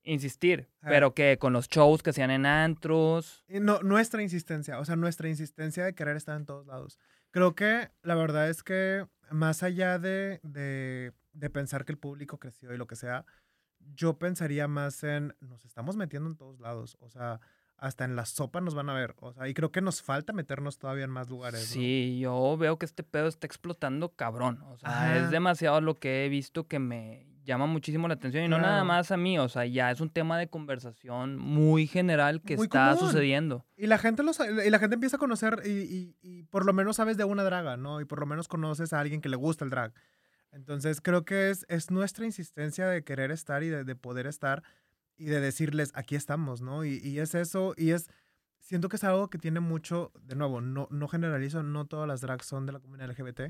Insistir, 0.03 0.71
Ah. 0.81 0.87
pero 0.89 1.13
que 1.13 1.37
con 1.39 1.53
los 1.53 1.69
shows 1.69 2.03
que 2.03 2.11
hacían 2.11 2.31
en 2.31 2.47
antros. 2.47 3.45
Y 3.49 3.61
No, 3.61 3.81
nuestra 3.83 4.23
insistencia, 4.23 4.79
o 4.81 4.85
sea, 4.87 4.97
nuestra 4.97 5.29
insistencia 5.29 5.85
de 5.85 5.95
querer 5.95 6.17
estar 6.17 6.39
en 6.39 6.47
todos 6.47 6.67
lados. 6.67 6.99
Creo 7.31 7.55
que 7.55 7.91
la 8.03 8.15
verdad 8.15 8.49
es 8.49 8.63
que 8.63 9.07
más 9.31 9.63
allá 9.63 9.99
de, 9.99 10.41
de, 10.43 11.13
de 11.35 11.51
pensar 11.51 11.85
que 11.85 11.93
el 11.93 11.99
público 11.99 12.39
creció 12.39 12.73
y 12.73 12.79
lo 12.79 12.87
que 12.87 12.97
sea, 12.97 13.27
yo 13.95 14.19
pensaría 14.19 14.67
más 14.69 15.05
en 15.05 15.35
nos 15.41 15.67
estamos 15.67 15.97
metiendo 15.97 16.31
en 16.31 16.37
todos 16.37 16.59
lados, 16.61 16.97
o 17.01 17.11
sea, 17.11 17.41
hasta 17.79 18.05
en 18.05 18.17
la 18.17 18.27
sopa 18.27 18.61
nos 18.61 18.75
van 18.75 18.91
a 18.91 18.95
ver, 18.95 19.15
o 19.21 19.33
sea, 19.33 19.49
y 19.49 19.55
creo 19.55 19.71
que 19.73 19.81
nos 19.81 20.03
falta 20.03 20.33
meternos 20.33 20.79
todavía 20.79 21.05
en 21.05 21.11
más 21.11 21.29
lugares. 21.31 21.61
¿no? 21.61 21.67
Sí, 21.67 22.19
yo 22.21 22.57
veo 22.57 22.79
que 22.79 22.85
este 22.87 23.03
pedo 23.05 23.29
está 23.29 23.47
explotando 23.47 24.11
cabrón. 24.11 24.61
O 24.69 24.77
sea, 24.79 24.91
Ajá. 24.91 25.17
es 25.19 25.31
demasiado 25.31 25.81
lo 25.81 25.95
que 25.95 26.25
he 26.25 26.29
visto 26.29 26.67
que 26.67 26.79
me 26.81 27.27
llama 27.45 27.67
muchísimo 27.67 28.09
la 28.09 28.15
atención. 28.15 28.45
Y 28.45 28.49
no 28.49 28.59
nada 28.59 28.85
más 28.85 29.11
a 29.11 29.17
mí, 29.17 29.39
o 29.39 29.49
sea, 29.49 29.65
ya 29.65 29.91
es 29.91 30.01
un 30.01 30.11
tema 30.11 30.37
de 30.39 30.49
conversación 30.51 31.39
muy 31.39 31.87
general 31.87 32.43
que 32.43 32.57
Muy 32.57 32.65
está 32.67 32.95
común. 32.95 33.09
sucediendo. 33.11 33.65
Y 33.77 33.87
la 33.87 33.97
gente 33.99 34.23
lo 34.23 34.33
sa- 34.35 34.51
y 34.51 34.69
la 34.69 34.79
gente 34.79 34.95
empieza 34.95 35.17
a 35.17 35.19
conocer 35.21 35.63
y, 35.65 35.71
y- 35.71 36.17
y 36.21 36.43
por 36.43 36.67
lo 36.67 36.73
menos 36.75 36.97
sabes 36.97 37.17
de 37.17 37.25
una 37.25 37.45
draga, 37.45 37.77
¿no? 37.77 38.01
Y 38.01 38.05
por 38.05 38.21
lo 38.21 38.27
menos 38.27 38.49
conoces 38.49 38.93
a 38.93 39.01
alguien 39.01 39.21
que 39.23 39.29
le 39.31 39.37
gusta 39.37 39.65
el 39.65 39.71
drag. 39.71 39.95
Entonces 40.53 41.01
creo 41.01 41.25
que 41.25 41.51
es, 41.51 41.65
es 41.69 41.91
nuestra 41.91 42.25
insistencia 42.25 42.87
de 42.89 43.05
querer 43.05 43.31
estar 43.31 43.63
y 43.63 43.69
de, 43.69 43.85
de 43.85 43.95
poder 43.97 44.27
estar 44.27 44.63
y 45.19 45.27
de 45.27 45.41
decirles, 45.41 45.91
aquí 45.95 46.15
estamos, 46.17 46.61
¿no? 46.63 46.85
Y, 46.85 46.99
y 46.99 47.19
es 47.19 47.35
eso, 47.35 47.75
y 47.77 47.91
es, 47.91 48.09
siento 48.61 48.89
que 48.89 48.97
es 48.97 49.05
algo 49.05 49.29
que 49.29 49.39
tiene 49.39 49.61
mucho, 49.61 50.13
de 50.23 50.35
nuevo, 50.37 50.61
no, 50.61 50.89
no 50.91 51.09
generalizo, 51.09 51.63
no 51.63 51.85
todas 51.87 52.07
las 52.09 52.21
drags 52.23 52.47
son 52.47 52.65
de 52.67 52.73
la 52.73 52.81
comunidad 52.81 53.11
LGBT, 53.11 53.41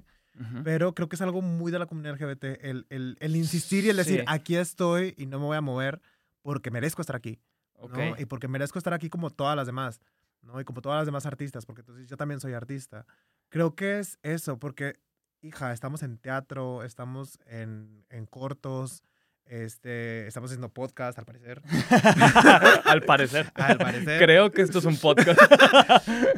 Ujú. 0.41 0.63
pero 0.65 0.95
creo 0.95 1.09
que 1.09 1.17
es 1.17 1.23
algo 1.23 1.43
muy 1.43 1.71
de 1.71 1.79
la 1.79 1.87
comunidad 1.87 2.15
LGBT, 2.15 2.45
el, 2.63 2.87
el, 2.91 3.17
el 3.21 3.37
insistir 3.37 3.85
y 3.85 3.91
el 3.91 3.97
decir, 3.97 4.21
Sí. 4.21 4.25
aquí 4.29 4.57
estoy 4.57 5.15
y 5.17 5.27
no 5.27 5.39
me 5.39 5.45
voy 5.47 5.57
a 5.57 5.61
mover 5.61 6.01
porque 6.43 6.71
merezco 6.71 7.03
estar 7.03 7.17
aquí. 7.17 7.39
Ok. 7.81 7.97
¿no? 7.97 8.19
Y 8.19 8.25
porque 8.25 8.49
merezco 8.49 8.79
estar 8.79 8.93
aquí 8.95 9.09
como 9.09 9.31
todas 9.31 9.55
las 9.55 9.67
demás, 9.67 10.01
¿no? 10.43 10.61
Y 10.61 10.65
como 10.65 10.81
todas 10.81 10.99
las 10.99 11.07
demás 11.07 11.27
artistas, 11.27 11.65
porque 11.67 11.83
entonces 11.83 12.09
yo 12.09 12.17
también 12.17 12.41
soy 12.41 12.53
artista. 12.55 13.07
Creo 13.51 13.75
que 13.77 13.99
es 14.01 14.19
eso, 14.23 14.59
porque, 14.59 14.95
hija, 15.43 15.73
estamos 15.73 16.03
en 16.03 16.19
teatro, 16.19 16.83
estamos 16.83 17.39
en, 17.47 18.05
en 18.11 18.27
cortos, 18.27 19.03
este, 19.49 20.27
estamos 20.27 20.51
haciendo 20.51 20.69
podcast, 20.69 21.19
al 21.19 21.25
parecer. 21.25 21.63
Al 22.85 23.03
parecer. 23.03 23.51
Al 23.55 23.79
parecer. 23.79 24.23
Creo 24.23 24.51
que 24.51 24.63
esto 24.63 24.79
es 24.79 24.85
un 24.85 24.97
podcast. 24.97 25.39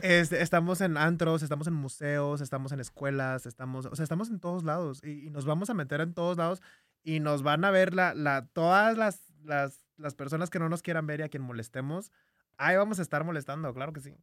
Este, 0.02 0.40
estamos 0.40 0.80
en 0.80 0.96
antros, 0.96 1.42
estamos 1.42 1.66
en 1.66 1.74
museos, 1.74 2.40
estamos 2.40 2.72
en 2.72 2.80
escuelas, 2.80 3.44
estamos, 3.44 3.86
o 3.86 3.94
sea, 3.94 4.02
estamos 4.02 4.30
en 4.30 4.40
todos 4.40 4.64
lados 4.64 5.02
y, 5.04 5.26
y 5.26 5.30
nos 5.30 5.44
vamos 5.44 5.68
a 5.68 5.74
meter 5.74 6.00
en 6.00 6.14
todos 6.14 6.38
lados 6.38 6.62
y 7.02 7.20
nos 7.20 7.42
van 7.42 7.64
a 7.64 7.70
ver 7.70 7.94
la, 7.94 8.14
la, 8.14 8.46
todas 8.52 8.96
las, 8.96 9.20
las, 9.44 9.78
las 9.98 10.14
personas 10.14 10.48
que 10.48 10.58
no 10.58 10.68
nos 10.68 10.82
quieran 10.82 11.06
ver 11.06 11.20
y 11.20 11.22
a 11.24 11.28
quien 11.28 11.42
molestemos. 11.42 12.12
Ahí 12.56 12.76
vamos 12.76 12.98
a 12.98 13.02
estar 13.02 13.24
molestando, 13.24 13.72
claro 13.74 13.92
que 13.92 14.00
sí. 14.00 14.14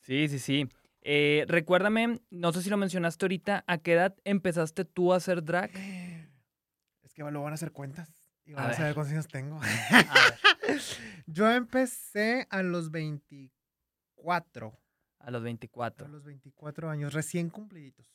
Sí, 0.00 0.28
sí, 0.28 0.38
sí. 0.38 0.68
Eh, 1.02 1.44
recuérdame, 1.48 2.20
no 2.30 2.52
sé 2.52 2.62
si 2.62 2.70
lo 2.70 2.76
mencionaste 2.76 3.24
ahorita, 3.24 3.64
¿a 3.66 3.78
qué 3.78 3.94
edad 3.94 4.14
empezaste 4.24 4.84
tú 4.84 5.12
a 5.12 5.16
hacer 5.16 5.44
drag? 5.44 5.70
Es 7.12 7.16
que 7.16 7.22
luego 7.24 7.42
van 7.42 7.52
a 7.52 7.56
hacer 7.56 7.72
cuentas 7.72 8.10
y 8.46 8.52
A 8.52 8.56
van 8.56 8.70
a, 8.70 8.72
saber 8.72 8.94
cuántos 8.94 9.12
años 9.12 9.28
tengo. 9.28 9.60
A 9.60 9.60
ver, 9.60 10.80
Yo 11.26 11.50
empecé 11.50 12.46
a 12.48 12.62
los 12.62 12.90
24. 12.90 14.80
a 15.18 15.30
los 15.30 15.42
A 15.42 15.44
24. 15.44 16.08
los 16.08 16.24
24 16.24 16.88
años, 16.88 17.12
recién 17.12 17.50
cumpliditos. 17.50 18.08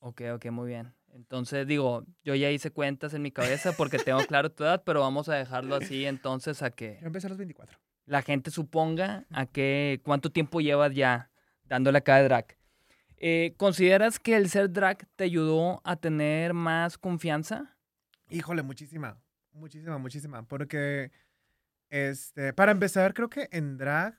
Ok, 0.00 0.22
ok, 0.34 0.46
muy 0.46 0.66
bien. 0.66 0.92
Entonces, 1.12 1.64
digo, 1.64 2.04
yo 2.24 2.34
ya 2.34 2.50
hice 2.50 2.72
cuentas 2.72 3.14
en 3.14 3.22
mi 3.22 3.30
cabeza 3.30 3.70
porque 3.76 3.98
tengo 3.98 4.18
claro 4.26 4.50
tu 4.50 4.64
edad, 4.64 4.82
pero 4.84 4.98
vamos 4.98 5.28
a 5.28 5.36
dejarlo 5.36 5.76
así 5.76 6.06
entonces 6.06 6.60
a 6.62 6.72
que 6.72 6.98
Yo 7.00 7.06
empecé 7.06 7.28
a 7.28 7.30
los 7.30 7.38
24. 7.38 7.78
la 8.06 8.22
gente 8.22 8.50
suponga 8.50 9.26
a 9.30 9.46
qué, 9.46 10.00
cuánto 10.02 10.32
tiempo 10.32 10.60
llevas 10.60 10.92
ya 10.92 11.30
dándole 11.66 11.98
acá 11.98 12.16
de 12.16 12.24
drag. 12.24 12.56
Eh, 13.16 13.54
¿Consideras 13.58 14.18
que 14.18 14.34
el 14.34 14.50
ser 14.50 14.72
drag 14.72 15.06
te 15.14 15.22
ayudó 15.22 15.80
a 15.84 15.94
tener 15.94 16.52
más 16.52 16.98
confianza? 16.98 17.76
Híjole, 18.30 18.62
muchísima. 18.62 19.18
Muchísima, 19.52 19.98
muchísima. 19.98 20.42
Porque, 20.44 21.10
este, 21.88 22.52
para 22.52 22.72
empezar, 22.72 23.14
creo 23.14 23.28
que 23.28 23.48
en 23.52 23.76
drag 23.76 24.16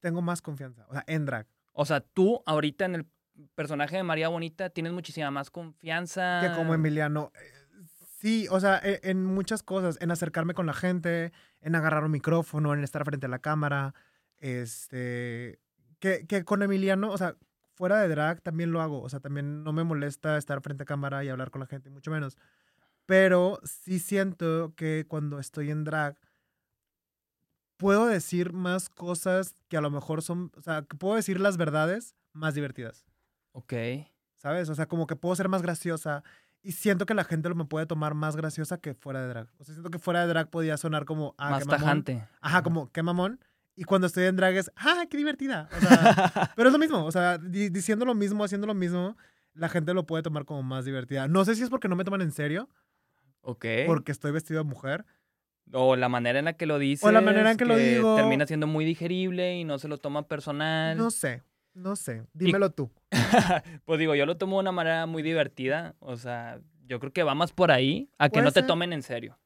tengo 0.00 0.22
más 0.22 0.42
confianza. 0.42 0.86
O 0.88 0.92
sea, 0.92 1.04
en 1.06 1.26
drag. 1.26 1.46
O 1.72 1.84
sea, 1.84 2.00
tú 2.00 2.42
ahorita 2.46 2.84
en 2.86 2.94
el 2.94 3.06
personaje 3.54 3.96
de 3.96 4.02
María 4.02 4.28
Bonita 4.28 4.70
tienes 4.70 4.92
muchísima 4.92 5.30
más 5.30 5.50
confianza. 5.50 6.40
Que 6.42 6.54
como 6.56 6.74
Emiliano. 6.74 7.32
Eh, 7.34 7.52
Sí, 8.18 8.48
o 8.50 8.58
sea, 8.58 8.78
e- 8.82 8.98
en 9.04 9.24
muchas 9.26 9.62
cosas, 9.62 9.98
en 10.00 10.10
acercarme 10.10 10.54
con 10.54 10.64
la 10.64 10.72
gente, 10.72 11.32
en 11.60 11.74
agarrar 11.74 12.02
un 12.02 12.10
micrófono, 12.10 12.72
en 12.72 12.82
estar 12.82 13.04
frente 13.04 13.26
a 13.26 13.28
la 13.28 13.40
cámara, 13.40 13.94
este, 14.38 15.60
que, 16.00 16.26
que 16.26 16.44
con 16.44 16.62
Emiliano, 16.62 17.10
o 17.10 17.18
sea, 17.18 17.36
fuera 17.74 18.00
de 18.00 18.08
drag 18.08 18.40
también 18.40 18.72
lo 18.72 18.80
hago, 18.80 19.02
o 19.02 19.08
sea, 19.10 19.20
también 19.20 19.62
no 19.62 19.72
me 19.74 19.84
molesta 19.84 20.38
estar 20.38 20.60
frente 20.62 20.84
a 20.84 20.86
cámara 20.86 21.22
y 21.24 21.28
hablar 21.28 21.50
con 21.50 21.60
la 21.60 21.66
gente, 21.66 21.90
mucho 21.90 22.10
menos, 22.10 22.38
pero 23.06 23.60
sí 23.64 23.98
siento 23.98 24.74
que 24.76 25.04
cuando 25.08 25.38
estoy 25.38 25.70
en 25.70 25.84
drag 25.84 26.16
puedo 27.76 28.06
decir 28.06 28.52
más 28.52 28.88
cosas 28.88 29.54
que 29.68 29.76
a 29.76 29.80
lo 29.80 29.90
mejor 29.90 30.22
son, 30.22 30.50
o 30.56 30.62
sea, 30.62 30.82
que 30.82 30.96
puedo 30.96 31.14
decir 31.16 31.40
las 31.40 31.56
verdades 31.56 32.14
más 32.32 32.54
divertidas. 32.54 33.04
Ok. 33.52 33.72
¿sabes? 34.36 34.68
O 34.68 34.74
sea, 34.74 34.86
como 34.86 35.06
que 35.06 35.16
puedo 35.16 35.34
ser 35.34 35.48
más 35.48 35.62
graciosa 35.62 36.22
y 36.62 36.72
siento 36.72 37.06
que 37.06 37.14
la 37.14 37.24
gente 37.24 37.48
lo 37.48 37.54
me 37.54 37.64
puede 37.64 37.86
tomar 37.86 38.14
más 38.14 38.36
graciosa 38.36 38.78
que 38.78 38.94
fuera 38.94 39.22
de 39.22 39.28
drag. 39.28 39.48
O 39.58 39.64
sea, 39.64 39.74
siento 39.74 39.90
que 39.90 39.98
fuera 39.98 40.20
de 40.20 40.26
drag 40.28 40.50
podía 40.50 40.76
sonar 40.76 41.04
como, 41.04 41.34
ah, 41.38 41.50
más 41.50 41.60
qué 41.60 41.64
mamón. 41.66 41.80
tajante. 41.80 42.28
Ajá, 42.40 42.62
como, 42.62 42.90
qué 42.92 43.02
mamón. 43.02 43.40
Y 43.74 43.84
cuando 43.84 44.06
estoy 44.06 44.24
en 44.26 44.36
drag 44.36 44.54
es, 44.56 44.70
ah, 44.76 45.04
qué 45.10 45.16
divertida. 45.16 45.68
O 45.76 45.80
sea, 45.80 46.52
pero 46.56 46.68
es 46.68 46.72
lo 46.72 46.78
mismo, 46.78 47.04
o 47.04 47.10
sea, 47.12 47.38
di- 47.38 47.70
diciendo 47.70 48.04
lo 48.04 48.14
mismo, 48.14 48.44
haciendo 48.44 48.66
lo 48.66 48.74
mismo, 48.74 49.16
la 49.54 49.68
gente 49.68 49.94
lo 49.94 50.06
puede 50.06 50.22
tomar 50.22 50.44
como 50.44 50.62
más 50.62 50.84
divertida. 50.84 51.26
No 51.28 51.44
sé 51.44 51.54
si 51.56 51.62
es 51.62 51.70
porque 51.70 51.88
no 51.88 51.96
me 51.96 52.04
toman 52.04 52.20
en 52.20 52.30
serio, 52.32 52.68
ok. 53.46 53.64
porque 53.86 54.12
estoy 54.12 54.32
vestido 54.32 54.62
de 54.62 54.68
mujer. 54.68 55.04
O 55.72 55.96
la 55.96 56.08
manera 56.08 56.38
en 56.38 56.44
la 56.44 56.52
que 56.52 56.66
lo 56.66 56.78
dices. 56.78 57.04
O 57.04 57.10
la 57.10 57.20
manera 57.20 57.50
en 57.50 57.56
que 57.56 57.64
lo 57.64 57.76
digo. 57.76 58.14
Termina 58.16 58.46
siendo 58.46 58.66
muy 58.66 58.84
digerible 58.84 59.56
y 59.56 59.64
no 59.64 59.78
se 59.78 59.88
lo 59.88 59.98
toma 59.98 60.28
personal. 60.28 60.96
No 60.96 61.10
sé, 61.10 61.42
no 61.74 61.96
sé. 61.96 62.22
Dímelo 62.32 62.70
tú. 62.70 62.90
Pues 63.84 63.98
digo, 63.98 64.14
yo 64.14 64.26
lo 64.26 64.36
tomo 64.36 64.56
de 64.56 64.60
una 64.60 64.72
manera 64.72 65.06
muy 65.06 65.22
divertida. 65.22 65.94
O 65.98 66.16
sea, 66.16 66.60
yo 66.86 67.00
creo 67.00 67.12
que 67.12 67.22
va 67.24 67.34
más 67.34 67.52
por 67.52 67.70
ahí 67.72 68.08
a 68.18 68.28
que 68.28 68.42
no 68.42 68.52
te 68.52 68.62
tomen 68.62 68.92
en 68.92 69.02
serio. 69.02 69.38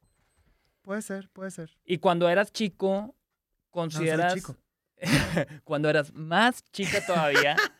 Puede 0.82 1.02
ser, 1.02 1.28
puede 1.30 1.50
ser. 1.50 1.70
Y 1.84 1.98
cuando 1.98 2.28
eras 2.28 2.52
chico, 2.52 2.90
No, 2.96 3.12
soy 3.12 3.70
consideras. 3.70 4.34
chico. 4.34 4.56
cuando 5.64 5.88
eras 5.88 6.12
más 6.12 6.62
chica 6.72 7.04
todavía. 7.06 7.56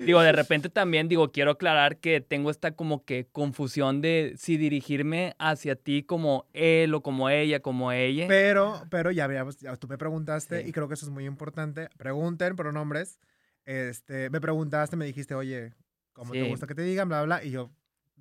digo, 0.00 0.20
de 0.20 0.32
repente 0.32 0.68
también, 0.68 1.08
digo, 1.08 1.30
quiero 1.32 1.52
aclarar 1.52 1.98
que 1.98 2.20
tengo 2.20 2.50
esta 2.50 2.72
como 2.72 3.04
que 3.04 3.26
confusión 3.32 4.00
de 4.00 4.34
si 4.36 4.56
dirigirme 4.56 5.34
hacia 5.38 5.76
ti 5.76 6.02
como 6.02 6.46
él 6.52 6.94
o 6.94 7.02
como 7.02 7.30
ella, 7.30 7.60
como 7.60 7.92
ella. 7.92 8.26
Pero, 8.28 8.82
pero 8.90 9.10
ya 9.10 9.24
habíamos, 9.24 9.58
ya 9.58 9.76
tú 9.76 9.88
me 9.88 9.98
preguntaste 9.98 10.62
Sí. 10.62 10.68
y 10.68 10.72
creo 10.72 10.88
que 10.88 10.94
eso 10.94 11.06
es 11.06 11.10
muy 11.12 11.24
importante. 11.26 11.88
Pregunten 11.96 12.54
pronombres. 12.56 13.18
Este, 13.64 14.30
me 14.30 14.40
preguntaste, 14.40 14.96
me 14.96 15.04
dijiste, 15.04 15.34
oye, 15.34 15.74
¿cómo 16.12 16.32
te 16.32 16.42
Sí. 16.42 16.48
gusta 16.48 16.66
que 16.66 16.74
te 16.74 16.82
digan? 16.82 17.08
Bla, 17.08 17.22
bla. 17.22 17.44
Y 17.44 17.50
yo, 17.50 17.70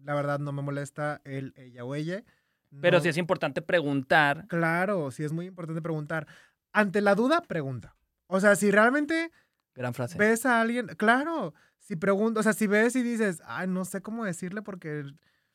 la 0.04 0.14
verdad, 0.16 0.40
no 0.40 0.52
me 0.52 0.62
molesta 0.62 1.22
él, 1.26 1.54
ella 1.56 1.86
o 1.86 1.96
ella. 1.96 2.24
Pero 2.82 2.98
No- 2.98 3.04
sí 3.04 3.10
es 3.10 3.18
importante 3.18 3.62
preguntar. 3.62 4.46
Claro, 4.50 5.10
sí 5.12 5.24
es 5.24 5.32
muy 5.32 5.46
importante 5.46 5.82
preguntar. 5.82 6.28
Ante 6.74 7.00
la 7.02 7.16
duda, 7.16 7.42
pregunta. 7.42 7.96
O 8.28 8.42
sea, 8.42 8.56
si 8.58 8.72
realmente 8.72 9.32
Gran 9.78 9.94
frase. 9.94 10.18
ves 10.18 10.46
a 10.46 10.60
alguien, 10.60 10.88
claro, 10.98 11.54
si 11.80 11.96
preguntas, 11.96 12.42
o 12.42 12.44
sea, 12.44 12.54
si 12.54 12.68
ves 12.68 12.96
y 12.96 13.04
dices, 13.04 13.42
ay, 13.46 13.68
no 13.68 13.86
sé 13.86 14.02
cómo 14.02 14.26
decirle 14.26 14.62
porque 14.62 15.06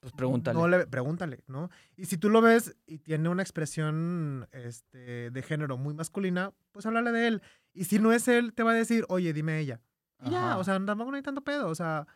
Pues 0.00 0.12
pregúntale. 0.14 0.58
no 0.58 0.68
le, 0.68 0.86
pregúntale, 0.86 1.42
¿no? 1.48 1.68
Y 1.96 2.06
si 2.06 2.16
tú 2.16 2.30
lo 2.30 2.40
ves 2.40 2.74
y 2.86 2.98
tiene 2.98 3.28
una 3.28 3.42
expresión 3.42 4.48
este, 4.52 5.30
de 5.30 5.42
género 5.42 5.76
muy 5.76 5.92
masculina, 5.92 6.52
pues 6.70 6.86
háblale 6.86 7.12
de 7.12 7.26
él. 7.26 7.42
Y 7.74 7.84
si 7.84 7.98
no 7.98 8.12
es 8.12 8.28
él, 8.28 8.54
te 8.54 8.62
va 8.62 8.70
a 8.70 8.74
decir, 8.74 9.04
oye, 9.08 9.32
dime 9.32 9.58
ella. 9.58 9.80
Y 10.24 10.30
ya, 10.30 10.56
o 10.56 10.64
sea, 10.64 10.74
tampoco 10.84 11.10
no 11.10 11.16
hay 11.16 11.22
tanto 11.22 11.42
pedo. 11.42 11.68
O 11.68 11.74
sea, 11.74 12.06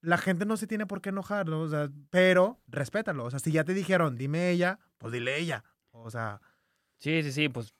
la 0.00 0.18
gente 0.18 0.46
no 0.46 0.56
se 0.56 0.68
tiene 0.68 0.86
por 0.86 1.00
qué 1.00 1.08
enojar, 1.08 1.48
¿no? 1.48 1.60
O 1.62 1.68
sea, 1.68 1.90
pero 2.10 2.60
respétalo. 2.68 3.24
O 3.24 3.30
sea, 3.30 3.40
si 3.40 3.50
ya 3.50 3.64
te 3.64 3.74
dijeron, 3.74 4.16
dime 4.16 4.50
ella, 4.50 4.78
pues 4.98 5.12
dile 5.12 5.36
ella. 5.38 5.64
O 5.90 6.10
sea, 6.10 6.40
Sí, 6.98 7.22
sí, 7.22 7.32
sí, 7.32 7.48
pues 7.48 7.74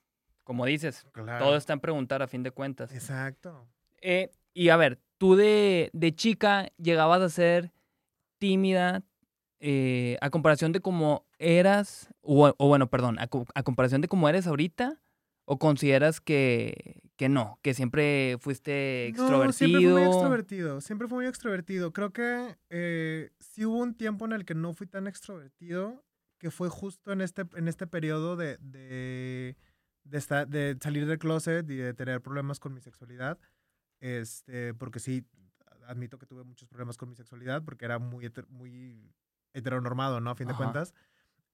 como 0.45 0.65
dices, 0.67 1.07
claro. 1.13 1.45
todo 1.45 1.57
está 1.57 1.73
en 1.73 1.81
preguntar 1.81 2.23
a 2.23 2.27
fin 2.29 2.43
de 2.43 2.51
cuentas. 2.51 2.93
Exacto. 2.93 3.67
Eh, 4.09 4.31
y 4.55 4.69
a 4.69 4.77
ver, 4.77 5.01
tú 5.19 5.35
de, 5.35 5.91
de 5.93 6.15
chica 6.15 6.69
llegabas 6.79 7.21
a 7.23 7.29
ser 7.29 7.73
tímida 8.39 9.03
eh, 9.59 10.17
a 10.21 10.31
comparación 10.31 10.71
de 10.73 10.81
cómo 10.81 11.27
eras, 11.39 12.09
o, 12.21 12.55
o 12.57 12.69
bueno, 12.69 12.89
perdón, 12.89 13.19
a, 13.19 13.29
a 13.55 13.63
comparación 13.65 14.01
de 14.03 14.09
cómo 14.09 14.29
eres 14.29 14.47
ahorita, 14.47 15.01
o 15.45 15.59
consideras 15.59 16.21
que, 16.21 17.01
que 17.17 17.29
no, 17.29 17.59
que 17.63 17.75
siempre 17.75 18.37
fuiste 18.39 19.13
No, 19.17 19.53
siempre 19.53 19.53
fui 19.53 19.69
extrovertido. 19.71 19.93
muy 19.99 20.03
extrovertido. 20.05 20.81
Siempre 20.81 21.09
fui 21.09 21.17
muy 21.17 21.27
extrovertido. 21.27 21.93
Creo 21.93 22.13
que 22.13 22.57
eh, 22.71 23.31
sí 23.41 23.65
hubo 23.65 23.79
un 23.79 23.95
tiempo 23.95 24.25
en 24.27 24.33
el 24.33 24.45
que 24.45 24.55
no 24.55 24.73
fui 24.73 24.87
tan 24.87 25.07
extrovertido, 25.07 26.05
que 26.39 26.51
fue 26.51 26.69
justo 26.69 27.13
en 27.13 27.21
este, 27.23 27.43
en 27.57 27.67
este 27.69 27.87
periodo 27.87 28.37
de, 28.37 28.59
de, 28.61 29.57
de, 30.05 30.19
esta- 30.19 30.47
de 30.47 30.77
salir 30.81 31.07
del 31.07 31.19
closet 31.19 31.69
y 31.71 31.77
de 31.77 31.95
tener 31.95 32.21
problemas 32.21 32.61
con 32.61 32.75
mi 32.75 32.81
sexualidad. 32.81 33.39
Este, 34.01 34.75
porque 34.75 34.99
sí, 35.01 35.27
admito 35.87 36.19
que 36.19 36.27
tuve 36.27 36.45
muchos 36.45 36.69
problemas 36.69 36.97
con 36.97 37.09
mi 37.09 37.17
sexualidad, 37.17 37.65
porque 37.65 37.85
era 37.85 37.99
muy, 37.99 38.25
heter- 38.25 38.49
muy 38.49 39.13
heteronormado, 39.53 40.21
¿no? 40.21 40.31
A 40.31 40.35
fin 40.35 40.49
de 40.49 40.55
cuentas. 40.55 40.95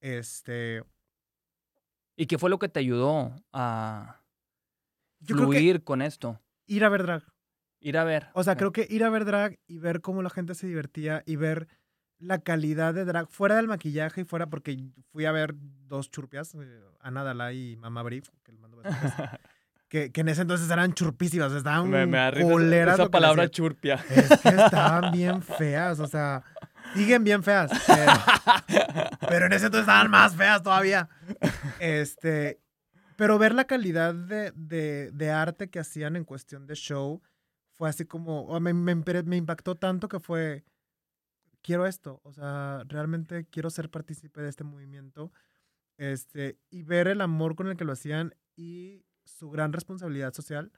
Este, 0.01 0.83
¿Y 2.15 2.25
qué 2.27 2.37
fue 2.37 2.49
lo 2.49 2.59
que 2.59 2.69
te 2.69 2.79
ayudó 2.79 3.35
a 3.51 4.21
yo 5.19 5.35
que 5.35 5.41
fluir 5.41 5.83
con 5.83 6.01
esto? 6.01 6.39
ir 6.65 6.83
a 6.83 6.89
ver 6.89 7.03
drag. 7.03 7.23
Ir 7.79 7.97
a 7.97 8.03
ver. 8.03 8.27
O 8.33 8.43
sea, 8.43 8.55
creo 8.55 8.71
que 8.71 8.87
ir 8.89 9.03
a 9.03 9.09
ver 9.09 9.25
drag 9.25 9.59
y 9.67 9.77
ver 9.77 10.01
cómo 10.01 10.21
la 10.21 10.29
gente 10.29 10.55
se 10.55 10.67
divertía 10.67 11.23
y 11.25 11.35
ver 11.35 11.67
la 12.17 12.39
calidad 12.39 12.93
de 12.93 13.03
drag 13.03 13.27
fuera 13.29 13.55
del 13.55 13.67
maquillaje 13.67 14.21
y 14.21 14.23
fuera 14.23 14.47
porque 14.49 14.91
fui 15.11 15.25
a 15.25 15.31
ver 15.31 15.55
dos 15.87 16.09
churpias, 16.09 16.55
eh, 16.55 16.81
Ana 17.01 17.23
Dalai 17.23 17.73
y 17.73 17.75
Mama 17.75 18.03
Brief, 18.03 18.29
que, 18.43 18.51
les 18.53 18.61
mando 18.61 18.81
que, 19.93 20.11
que 20.11 20.21
en 20.21 20.29
ese 20.29 20.41
entonces 20.41 20.67
eran 20.71 20.91
churpísimas, 20.95 21.51
estaban 21.53 21.87
me, 21.87 22.07
me 22.07 22.17
esa- 22.95 23.11
palabra 23.11 23.47
churpia. 23.51 24.03
Es 24.09 24.27
que 24.41 24.49
estaban 24.49 25.11
bien 25.11 25.43
feas, 25.43 25.99
o 25.99 26.07
sea, 26.07 26.41
siguen 26.95 27.23
bien 27.23 27.43
feas. 27.43 27.69
Pero, 27.85 28.11
pero 29.29 29.45
en 29.45 29.53
ese 29.53 29.67
entonces 29.67 29.81
estaban 29.87 30.09
más 30.09 30.35
feas 30.35 30.63
todavía. 30.63 31.09
Este, 31.79 32.59
pero 33.17 33.37
ver 33.37 33.53
la 33.53 33.65
calidad 33.65 34.15
de, 34.15 34.51
de- 34.55 35.11
de 35.11 35.29
arte 35.29 35.69
que 35.69 35.77
hacían 35.79 36.15
en 36.15 36.23
cuestión 36.23 36.65
de 36.65 36.73
show 36.73 37.21
fue 37.73 37.87
así 37.87 38.03
como, 38.05 38.59
me, 38.59 38.73
me 38.73 38.95
me 38.95 39.37
impactó 39.37 39.75
tanto 39.75 40.07
que 40.09 40.19
fue, 40.19 40.63
quiero 41.61 41.85
esto, 41.85 42.19
o 42.23 42.33
sea, 42.33 42.81
realmente 42.87 43.45
quiero 43.51 43.69
ser 43.69 43.91
partícipe 43.91 44.41
de 44.41 44.49
este 44.49 44.63
movimiento. 44.63 45.31
Este, 45.97 46.57
y 46.71 46.81
ver 46.81 47.07
el 47.07 47.21
amor 47.21 47.55
con 47.55 47.67
el 47.67 47.77
que 47.77 47.85
lo 47.85 47.91
hacían 47.93 48.33
y 48.55 49.05
su 49.25 49.49
gran 49.49 49.73
responsabilidad 49.73 50.33
social 50.33 50.71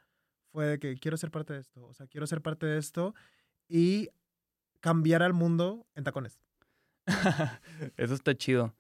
fue 0.52 0.66
de 0.66 0.80
que 0.80 0.96
quiero 0.96 1.18
ser 1.18 1.32
parte 1.32 1.54
de 1.54 1.60
esto, 1.60 1.86
o 1.86 1.94
sea, 1.94 2.08
quiero 2.08 2.28
ser 2.28 2.42
parte 2.42 2.66
de 2.66 2.78
esto 2.78 3.14
y 3.68 4.10
cambiar 4.80 5.24
al 5.24 5.34
mundo 5.34 5.86
en 5.96 6.04
tacones. 6.04 6.40
Eso 7.98 8.14
está 8.14 8.36
chido. 8.36 8.74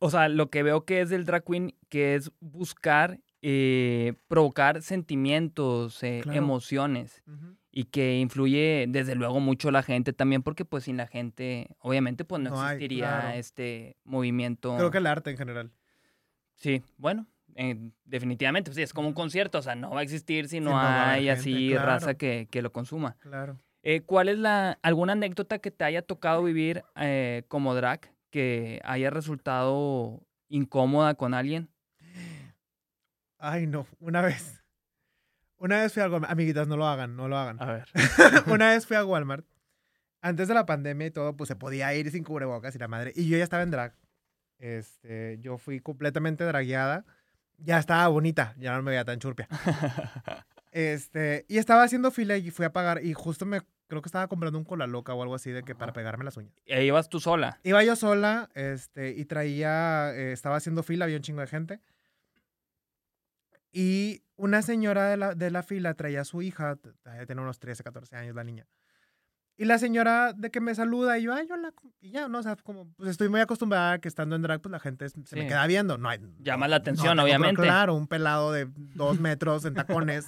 O 0.00 0.10
sea, 0.10 0.28
lo 0.28 0.50
que 0.50 0.62
veo 0.64 0.84
que 0.84 1.00
es 1.00 1.10
del 1.10 1.24
drag 1.24 1.44
queen, 1.44 1.74
que 1.88 2.16
es 2.16 2.32
buscar 2.40 3.20
eh, 3.42 4.14
provocar 4.28 4.82
sentimientos, 4.82 6.02
eh, 6.02 6.20
Claro. 6.22 6.36
emociones, 6.38 7.22
y 7.70 7.84
que 7.84 8.18
influye 8.18 8.86
desde 8.88 9.14
luego 9.14 9.38
mucho 9.40 9.70
la 9.70 9.82
gente 9.84 10.12
también, 10.12 10.42
porque 10.42 10.64
pues 10.64 10.84
sin 10.84 10.96
la 10.96 11.06
gente, 11.06 11.68
obviamente, 11.78 12.24
pues 12.24 12.42
no, 12.42 12.50
No 12.50 12.60
hay, 12.60 12.74
existiría 12.74 13.20
claro. 13.20 13.38
este 13.38 13.96
movimiento. 14.04 14.76
Creo 14.76 14.90
que 14.90 14.98
el 14.98 15.06
arte 15.06 15.30
en 15.30 15.36
general. 15.38 15.70
Sí, 16.56 16.82
bueno, 16.98 17.26
eh, 17.56 17.90
definitivamente, 18.04 18.70
pues 18.70 18.76
sí, 18.76 18.82
es 18.82 18.92
como 18.92 19.08
un 19.08 19.14
concierto, 19.14 19.58
o 19.58 19.62
sea, 19.62 19.74
no 19.74 19.90
va 19.90 20.00
a 20.00 20.02
existir 20.02 20.48
si 20.48 20.60
no, 20.60 20.78
hay 20.78 21.24
gente, 21.24 21.30
así 21.30 21.68
claro. 21.70 21.86
raza 21.86 22.14
que, 22.14 22.48
que 22.50 22.62
lo 22.62 22.72
consuma. 22.72 23.16
Claro. 23.20 23.58
Eh, 23.82 24.02
¿Cuál 24.02 24.28
es 24.28 24.38
la 24.38 24.78
alguna 24.82 25.14
anécdota 25.14 25.58
que 25.58 25.70
te 25.70 25.84
haya 25.84 26.02
tocado 26.02 26.42
vivir 26.42 26.84
eh, 26.96 27.44
como 27.48 27.74
drag 27.74 28.12
que 28.30 28.80
haya 28.84 29.10
resultado 29.10 30.20
incómoda 30.48 31.14
con 31.14 31.32
alguien? 31.34 31.70
Ay, 33.38 33.66
no, 33.66 33.86
una 34.00 34.20
vez. 34.20 34.62
Una 35.56 35.80
vez 35.80 35.92
fui 35.92 36.02
a 36.02 36.08
Walmart. 36.08 36.32
Amiguitas, 36.32 36.68
no 36.68 36.76
lo 36.76 36.86
hagan, 36.86 37.16
no 37.16 37.28
lo 37.28 37.36
hagan. 37.38 37.60
A 37.60 37.72
ver. 37.72 37.88
una 38.46 38.70
vez 38.70 38.86
fui 38.86 38.96
a 38.96 39.04
Walmart 39.04 39.46
antes 40.22 40.48
de 40.48 40.54
la 40.54 40.66
pandemia 40.66 41.06
y 41.06 41.10
todo, 41.10 41.36
pues 41.36 41.48
se 41.48 41.56
podía 41.56 41.94
ir 41.94 42.10
sin 42.10 42.24
cubrebocas 42.24 42.74
y 42.74 42.78
la 42.78 42.88
madre. 42.88 43.12
Y 43.16 43.28
yo 43.28 43.38
ya 43.38 43.44
estaba 43.44 43.62
en 43.62 43.70
drag. 43.70 43.94
Este, 44.58 45.38
yo 45.40 45.56
fui 45.56 45.80
completamente 45.80 46.44
dragueada. 46.44 47.06
Ya 47.62 47.78
estaba 47.78 48.08
bonita, 48.08 48.54
ya 48.58 48.74
no 48.76 48.82
me 48.82 48.90
veía 48.90 49.04
tan 49.04 49.18
churpia. 49.18 49.48
Este, 50.72 51.44
y 51.48 51.58
estaba 51.58 51.82
haciendo 51.82 52.10
fila 52.10 52.36
y 52.36 52.50
fui 52.50 52.64
a 52.64 52.72
pagar 52.72 53.04
y 53.04 53.12
justo 53.12 53.44
me 53.44 53.60
creo 53.88 54.02
que 54.02 54.08
estaba 54.08 54.28
comprando 54.28 54.56
un 54.56 54.64
cola 54.64 54.86
loca 54.86 55.12
o 55.14 55.20
algo 55.22 55.34
así 55.34 55.50
de 55.50 55.64
que 55.64 55.74
para 55.74 55.92
pegarme 55.92 56.24
las 56.24 56.36
uñas. 56.36 56.52
¿E 56.66 56.84
ibas 56.84 57.08
tú 57.08 57.18
sola? 57.18 57.58
Iba 57.64 57.82
yo 57.82 57.96
sola, 57.96 58.48
este, 58.54 59.10
y 59.10 59.24
traía, 59.24 60.14
eh, 60.14 60.30
estaba 60.32 60.54
haciendo 60.56 60.84
fila, 60.84 61.06
había 61.06 61.16
un 61.16 61.22
chingo 61.22 61.40
de 61.40 61.48
gente. 61.48 61.80
Y 63.72 64.22
una 64.36 64.62
señora 64.62 65.08
de 65.10 65.16
la, 65.16 65.34
de 65.34 65.50
la 65.50 65.62
fila 65.64 65.94
traía 65.94 66.20
a 66.20 66.24
su 66.24 66.40
hija, 66.42 66.76
t- 66.76 66.90
t- 67.02 67.26
tiene 67.26 67.42
unos 67.42 67.58
13, 67.58 67.82
14 67.82 68.16
años 68.16 68.34
la 68.36 68.44
niña. 68.44 68.66
Y 69.60 69.66
la 69.66 69.78
señora 69.78 70.32
de 70.32 70.50
que 70.50 70.58
me 70.58 70.74
saluda 70.74 71.18
y 71.18 71.24
yo, 71.24 71.34
ay, 71.34 71.46
hola. 71.52 71.74
Y 72.00 72.12
ya, 72.12 72.28
¿no? 72.28 72.38
O 72.38 72.42
sea, 72.42 72.56
como, 72.56 72.90
pues 72.96 73.10
estoy 73.10 73.28
muy 73.28 73.40
acostumbrada 73.40 73.92
a 73.92 73.98
que 73.98 74.08
estando 74.08 74.34
en 74.34 74.40
drag, 74.40 74.62
pues 74.62 74.72
la 74.72 74.80
gente 74.80 75.06
se 75.06 75.36
me 75.36 75.46
queda 75.46 75.66
viendo. 75.66 75.98
No 75.98 76.08
hay, 76.08 76.18
Llama 76.38 76.66
la 76.66 76.76
atención, 76.76 77.18
obviamente. 77.18 77.60
Claro, 77.60 77.94
un 77.94 78.06
pelado 78.06 78.52
de 78.52 78.70
dos 78.94 79.20
metros 79.20 79.66
en 79.66 79.74
tacones. 79.74 80.24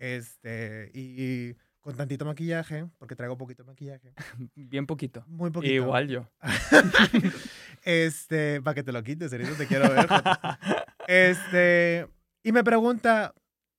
este, 0.00 0.90
y, 0.94 1.00
y 1.00 1.56
con 1.80 1.96
tantito 1.96 2.24
maquillaje, 2.24 2.88
porque 2.98 3.14
traigo 3.14 3.38
poquito 3.38 3.64
maquillaje. 3.64 4.12
Bien 4.56 4.84
poquito. 4.84 5.22
Muy 5.28 5.52
poquito. 5.52 5.72
Igual 5.72 6.08
yo. 6.08 6.28
Este, 7.84 8.60
para 8.62 8.74
que 8.74 8.82
te 8.82 8.90
lo 8.90 9.00
quites, 9.04 9.32
Erito, 9.32 9.54
te 9.54 9.68
quiero 9.68 9.88
ver. 9.88 10.08
Este, 11.06 12.08
y 12.42 12.50
me 12.50 12.64
pregunta, 12.64 13.32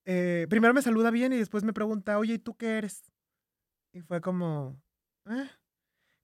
eh, 0.05 0.47
primero 0.49 0.73
me 0.73 0.81
saluda 0.81 1.11
bien 1.11 1.33
y 1.33 1.37
después 1.37 1.65
me 1.65 1.73
pregunta, 1.73 2.17
oye, 2.17 2.35
¿y 2.35 2.39
tú 2.39 2.55
qué 2.55 2.77
eres? 2.77 3.06
Y 3.93 4.01
fue 4.01 4.21
como, 4.21 4.79
"Eh". 5.27 5.47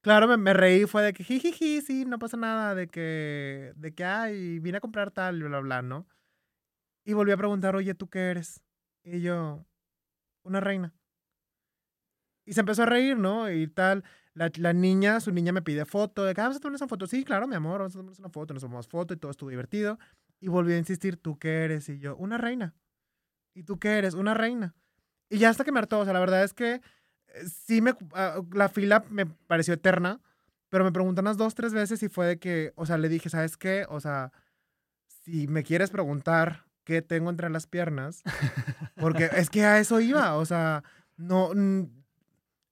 Claro, 0.01 0.27
me, 0.27 0.37
me 0.37 0.53
reí, 0.53 0.85
fue 0.87 1.03
de 1.03 1.13
que, 1.13 1.23
jijiji, 1.23 1.81
sí, 1.81 2.05
no 2.05 2.19
pasa 2.19 2.37
nada, 2.37 2.75
de 2.75 2.87
que, 2.89 3.73
de 3.75 3.93
que, 3.95 4.05
ay, 4.05 4.59
vine 4.59 4.77
a 4.77 4.81
comprar 4.81 5.11
tal, 5.11 5.39
y 5.39 5.43
bla, 5.43 5.59
bla, 5.61 5.81
¿no? 5.81 6.07
Y 7.05 7.13
volví 7.13 7.31
a 7.31 7.37
preguntar, 7.37 7.75
oye, 7.75 7.93
¿tú 7.95 8.09
qué 8.09 8.31
eres? 8.31 8.61
Y 9.03 9.21
yo, 9.21 9.65
una 10.43 10.59
reina. 10.61 10.93
Y 12.45 12.53
se 12.53 12.59
empezó 12.59 12.83
a 12.83 12.85
reír, 12.85 13.17
¿no? 13.17 13.49
Y 13.51 13.67
tal. 13.67 14.03
La, 14.33 14.51
la 14.57 14.73
niña, 14.73 15.19
su 15.19 15.31
niña 15.31 15.51
me 15.53 15.61
pide 15.61 15.85
foto. 15.85 16.23
De 16.23 16.33
que, 16.33 16.41
ah, 16.41 16.45
vamos 16.45 16.57
a 16.57 16.59
tomarnos 16.59 16.81
una 16.81 16.87
foto. 16.89 17.07
Sí, 17.07 17.23
claro, 17.23 17.47
mi 17.47 17.55
amor, 17.55 17.79
vamos 17.79 17.93
a 17.93 17.97
tomarnos 17.99 18.19
una 18.19 18.29
foto. 18.29 18.53
Nos 18.53 18.63
tomamos 18.63 18.87
foto 18.87 19.13
y 19.13 19.17
todo 19.17 19.31
estuvo 19.31 19.49
divertido. 19.49 19.97
Y 20.39 20.47
volví 20.49 20.73
a 20.73 20.77
insistir, 20.77 21.17
¿tú 21.17 21.37
qué 21.39 21.63
eres? 21.63 21.87
Y 21.89 21.99
yo, 21.99 22.15
una 22.17 22.37
reina. 22.37 22.75
¿Y 23.55 23.63
tú 23.63 23.79
qué 23.79 23.97
eres? 23.99 24.13
Una 24.15 24.33
reina. 24.33 24.75
Y 25.29 25.39
ya 25.39 25.49
hasta 25.49 25.63
que 25.65 25.71
me 25.71 25.79
hartó. 25.79 25.99
O 25.99 26.05
sea, 26.05 26.13
la 26.13 26.19
verdad 26.21 26.43
es 26.43 26.53
que 26.53 26.81
sí 27.65 27.81
me... 27.81 27.93
ah, 28.13 28.41
la 28.53 28.69
fila 28.69 29.03
me 29.09 29.25
pareció 29.25 29.73
eterna. 29.73 30.19
Pero 30.69 30.83
me 30.83 30.91
preguntó 30.91 31.21
unas 31.21 31.37
dos, 31.37 31.53
tres 31.53 31.71
veces 31.71 32.01
y 32.01 32.09
fue 32.09 32.25
de 32.25 32.39
que, 32.39 32.73
o 32.75 32.85
sea, 32.87 32.97
le 32.97 33.07
dije, 33.07 33.29
¿sabes 33.29 33.57
qué? 33.57 33.85
O 33.89 33.99
sea, 33.99 34.31
si 35.23 35.47
me 35.47 35.63
quieres 35.63 35.91
preguntar 35.91 36.63
qué 36.83 37.03
tengo 37.03 37.29
entre 37.29 37.49
las 37.51 37.67
piernas, 37.67 38.23
porque 38.95 39.29
es 39.37 39.51
que 39.51 39.63
a 39.65 39.77
eso 39.79 39.99
iba, 39.99 40.35
o 40.35 40.45
sea, 40.45 40.83
no, 41.15 41.51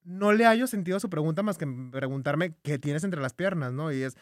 no 0.03 0.31
le 0.33 0.45
hallo 0.45 0.65
sentido 0.65 0.97
a 0.97 0.99
su 0.99 1.09
pregunta 1.11 1.43
más 1.43 1.59
que 1.59 1.67
preguntarme 1.91 2.55
qué 2.63 2.79
tienes 2.79 3.03
entre 3.03 3.21
las 3.21 3.33
piernas, 3.33 3.71
¿no? 3.71 3.91
Y 3.91 4.01
es, 4.01 4.17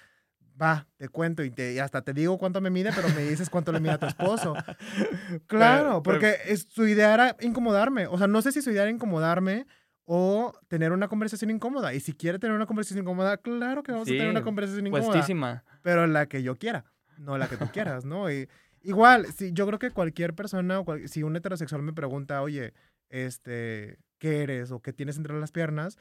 va, 0.62 0.86
te 0.98 1.08
cuento 1.08 1.42
y, 1.44 1.50
te, 1.50 1.74
y 1.74 1.80
hasta 1.80 2.02
te 2.02 2.12
digo 2.14 2.38
cuánto 2.38 2.60
me 2.60 2.70
mide, 2.70 2.92
pero 2.94 3.08
me 3.16 3.24
dices 3.24 3.50
cuánto 3.50 3.72
le 3.72 3.80
mide 3.80 3.94
a 3.94 3.98
tu 3.98 4.08
esposo. 4.08 4.56
Claro, 5.48 5.48
Pero- 5.48 6.04
pero- 6.04 6.04
porque 6.04 6.38
es- 6.48 6.68
su 6.70 6.86
idea 6.86 7.14
era 7.14 7.38
incomodarme, 7.40 8.08
o 8.08 8.18
sea, 8.18 8.28
no 8.28 8.42
sé 8.42 8.52
si 8.52 8.62
su 8.62 8.72
idea 8.72 8.82
era 8.84 8.92
incomodarme 8.92 9.66
o 10.12 10.54
tener 10.68 10.92
una 10.92 11.08
conversación 11.08 11.52
incómoda. 11.52 11.94
Y 11.94 12.00
si 12.00 12.14
quiere 12.14 12.40
tener 12.40 12.56
una 12.56 12.66
conversación 12.66 13.04
incómoda, 13.04 13.38
claro 13.38 13.84
que 13.84 13.92
vamos 13.92 14.08
a 14.08 14.12
tener 14.12 14.24
Sí, 14.26 14.30
una 14.30 14.42
conversación 14.42 14.88
incómoda 14.88 15.12
Puestísima. 15.12 15.64
pero 15.84 16.08
la 16.08 16.26
que 16.26 16.42
yo 16.42 16.56
quiera, 16.56 16.84
no 17.20 17.38
la 17.38 17.48
que 17.48 17.58
tú 17.58 17.68
quieras, 17.72 18.06
¿no? 18.06 18.32
Y, 18.32 18.50
igual, 18.82 19.28
si, 19.28 19.54
yo 19.54 19.68
creo 19.68 19.78
que 19.78 19.92
cualquier 19.92 20.34
persona, 20.34 20.80
o 20.80 20.84
cual- 20.86 21.08
si 21.08 21.22
un 21.22 21.36
heterosexual 21.36 21.84
me 21.84 21.94
pregunta, 21.94 22.42
oye, 22.42 22.74
este, 23.10 24.00
¿qué 24.18 24.42
eres 24.42 24.72
o 24.72 24.82
qué 24.82 24.94
tienes 24.94 25.18
entre 25.18 25.40
las 25.40 25.52
piernas? 25.52 26.00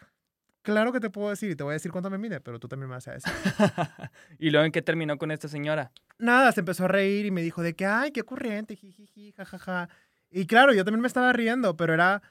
Claro 0.62 0.90
que 0.92 1.00
te 1.00 1.10
puedo 1.10 1.28
decir 1.28 1.50
y 1.50 1.54
te 1.56 1.62
voy 1.62 1.72
a 1.72 1.74
decir 1.74 1.92
cuánto 1.92 2.08
me 2.08 2.16
mide, 2.16 2.40
pero 2.40 2.58
tú 2.58 2.66
también 2.66 2.88
me 2.88 2.94
vas 2.96 3.08
a 3.08 3.12
decir. 3.12 3.30
¿Y 4.38 4.50
luego 4.50 4.64
en 4.64 4.72
qué 4.72 4.80
terminó 4.80 5.18
con 5.18 5.30
esta 5.30 5.48
señora? 5.48 5.92
Nada, 6.18 6.50
se 6.52 6.60
empezó 6.60 6.86
a 6.86 6.88
reír 6.88 7.26
y 7.26 7.30
me 7.30 7.42
dijo 7.42 7.62
de 7.62 7.74
que, 7.76 7.84
ay, 7.84 8.10
qué 8.10 8.22
ocurrente, 8.22 8.74
jijiji, 8.74 9.32
jajaja. 9.32 9.88
Y 10.30 10.46
claro, 10.46 10.72
yo 10.72 10.84
también 10.84 11.02
me 11.02 11.08
estaba 11.08 11.32
riendo, 11.32 11.76
pero 11.76 11.92
era, 11.94 12.22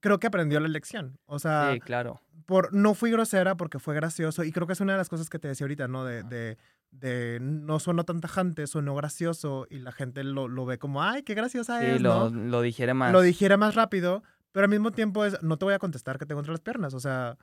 creo 0.00 0.18
que 0.18 0.26
aprendió 0.26 0.60
la 0.60 0.68
lección. 0.68 1.18
O 1.26 1.38
sea, 1.38 1.70
Sí, 1.72 1.80
claro. 1.80 2.20
por, 2.46 2.72
no 2.74 2.94
fui 2.94 3.10
grosera 3.10 3.56
porque 3.56 3.78
fue 3.78 3.94
gracioso 3.94 4.44
y 4.44 4.52
creo 4.52 4.66
que 4.66 4.72
es 4.72 4.80
una 4.80 4.92
de 4.92 4.98
las 4.98 5.08
cosas 5.08 5.28
que 5.30 5.38
te 5.38 5.48
decía 5.48 5.64
ahorita, 5.64 5.88
¿no? 5.88 6.04
De, 6.04 6.22
de, 6.24 6.58
de 6.90 7.38
no 7.40 7.78
sueno 7.78 8.04
tan 8.04 8.20
tajante, 8.20 8.66
sueno 8.66 8.94
gracioso 8.94 9.66
y 9.70 9.78
la 9.78 9.92
gente 9.92 10.24
lo, 10.24 10.48
lo 10.48 10.66
ve 10.66 10.78
como, 10.78 11.02
ay, 11.02 11.22
qué 11.22 11.34
graciosa 11.34 11.80
Sí, 11.80 11.86
es, 11.86 12.00
lo, 12.00 12.30
¿no? 12.30 12.44
lo 12.44 12.62
digiere 12.62 12.94
más. 12.94 13.12
Lo 13.12 13.20
dijera 13.20 13.56
más 13.56 13.74
rápido, 13.74 14.22
pero 14.52 14.64
al 14.64 14.70
mismo 14.70 14.90
tiempo 14.90 15.24
es, 15.24 15.40
no 15.42 15.56
te 15.58 15.64
voy 15.64 15.74
a 15.74 15.78
contestar 15.78 16.18
que 16.18 16.26
tengo 16.26 16.40
entre 16.40 16.52
las 16.52 16.60
piernas, 16.60 16.92
o 16.94 17.00
sea, 17.00 17.36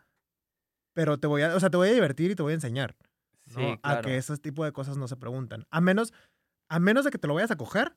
pero 0.93 1.18
te 1.20 1.28
voy 1.28 1.43
a, 1.43 1.55
o 1.55 1.60
sea, 1.60 1.70
te 1.70 1.78
voy 1.78 1.89
a 1.89 1.93
divertir 1.93 2.32
y 2.32 2.36
te 2.36 2.43
voy 2.43 2.51
a 2.51 2.55
enseñar, 2.55 2.95
¿no? 2.99 3.60
Sí, 3.60 3.78
claro. 3.82 3.99
A 3.99 4.01
que 4.01 4.18
ese 4.18 4.38
tipo 4.38 4.66
de 4.66 4.72
cosas 4.74 4.97
no 4.97 5.08
se 5.08 5.16
preguntan. 5.16 5.66
A 5.70 5.80
menos, 5.80 6.12
a 6.70 6.80
menos 6.80 7.05
de 7.05 7.11
que 7.11 7.18
te 7.18 7.28
lo 7.28 7.34
vayas 7.36 7.51
a 7.51 7.55
coger, 7.55 7.93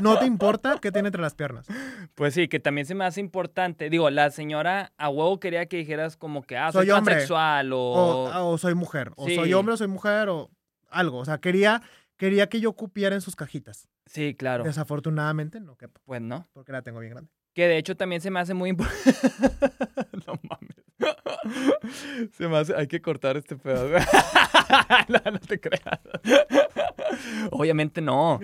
no 0.00 0.18
te 0.18 0.26
importa 0.26 0.78
qué 0.80 0.92
tiene 0.92 1.08
entre 1.08 1.22
las 1.22 1.34
piernas. 1.34 1.66
Pues 2.14 2.34
sí, 2.34 2.48
que 2.48 2.60
también 2.60 2.86
se 2.86 2.94
me 2.94 3.04
hace 3.04 3.20
importante. 3.20 3.90
Digo, 3.90 4.10
la 4.10 4.30
señora 4.30 4.92
a 4.96 5.08
huevo 5.08 5.40
quería 5.40 5.66
que 5.66 5.78
dijeras 5.78 6.16
como 6.16 6.42
que, 6.42 6.56
ah, 6.56 6.72
soy, 6.72 6.86
transexual 6.86 7.72
o... 7.72 7.78
O, 7.80 8.48
o 8.52 8.58
soy 8.58 8.74
mujer, 8.74 9.12
o 9.16 9.26
Sí. 9.26 9.34
soy 9.34 9.52
hombre 9.54 9.74
o 9.74 9.76
soy 9.76 9.88
mujer, 9.88 10.28
o 10.28 10.50
algo. 10.90 11.18
O 11.18 11.24
sea, 11.24 11.38
quería, 11.38 11.82
quería 12.16 12.48
que 12.48 12.60
yo 12.60 12.72
cupiera 12.74 13.14
en 13.14 13.20
sus 13.20 13.36
cajitas. 13.36 13.88
Sí, 14.06 14.34
claro. 14.34 14.64
Desafortunadamente 14.64 15.60
no 15.60 15.76
quepo, 15.76 16.00
Pues 16.04 16.20
no. 16.20 16.46
porque 16.52 16.72
la 16.72 16.82
tengo 16.82 17.00
bien 17.00 17.12
grande. 17.12 17.30
Que 17.54 17.68
de 17.68 17.76
hecho 17.78 17.96
también 17.96 18.20
se 18.20 18.30
me 18.30 18.40
hace 18.40 18.54
muy 18.54 18.70
importante. 18.70 19.12
no 20.26 20.34
mames. 20.42 20.76
Se 22.32 22.48
me 22.48 22.58
hace. 22.58 22.74
Hay 22.74 22.86
que 22.86 23.00
cortar 23.00 23.36
este 23.36 23.56
pedazo. 23.56 23.88
no, 25.32 25.38
te 25.40 25.60
creas. 25.60 26.00
Obviamente 27.50 28.00
no. 28.00 28.40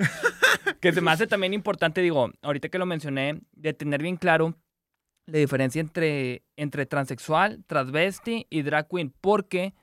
Que 0.80 0.92
se 0.92 1.00
me 1.00 1.11
hace 1.11 1.26
también 1.26 1.54
importante, 1.54 2.00
digo, 2.00 2.30
ahorita 2.42 2.68
que 2.68 2.78
lo 2.78 2.86
mencioné, 2.86 3.40
de 3.52 3.72
tener 3.72 4.02
bien 4.02 4.16
claro 4.16 4.54
la 5.26 5.38
diferencia 5.38 5.80
entre, 5.80 6.42
entre 6.56 6.86
transexual, 6.86 7.64
transvesti 7.66 8.46
y 8.50 8.62
drag 8.62 8.88
queen. 8.88 9.12
Porque 9.20 9.74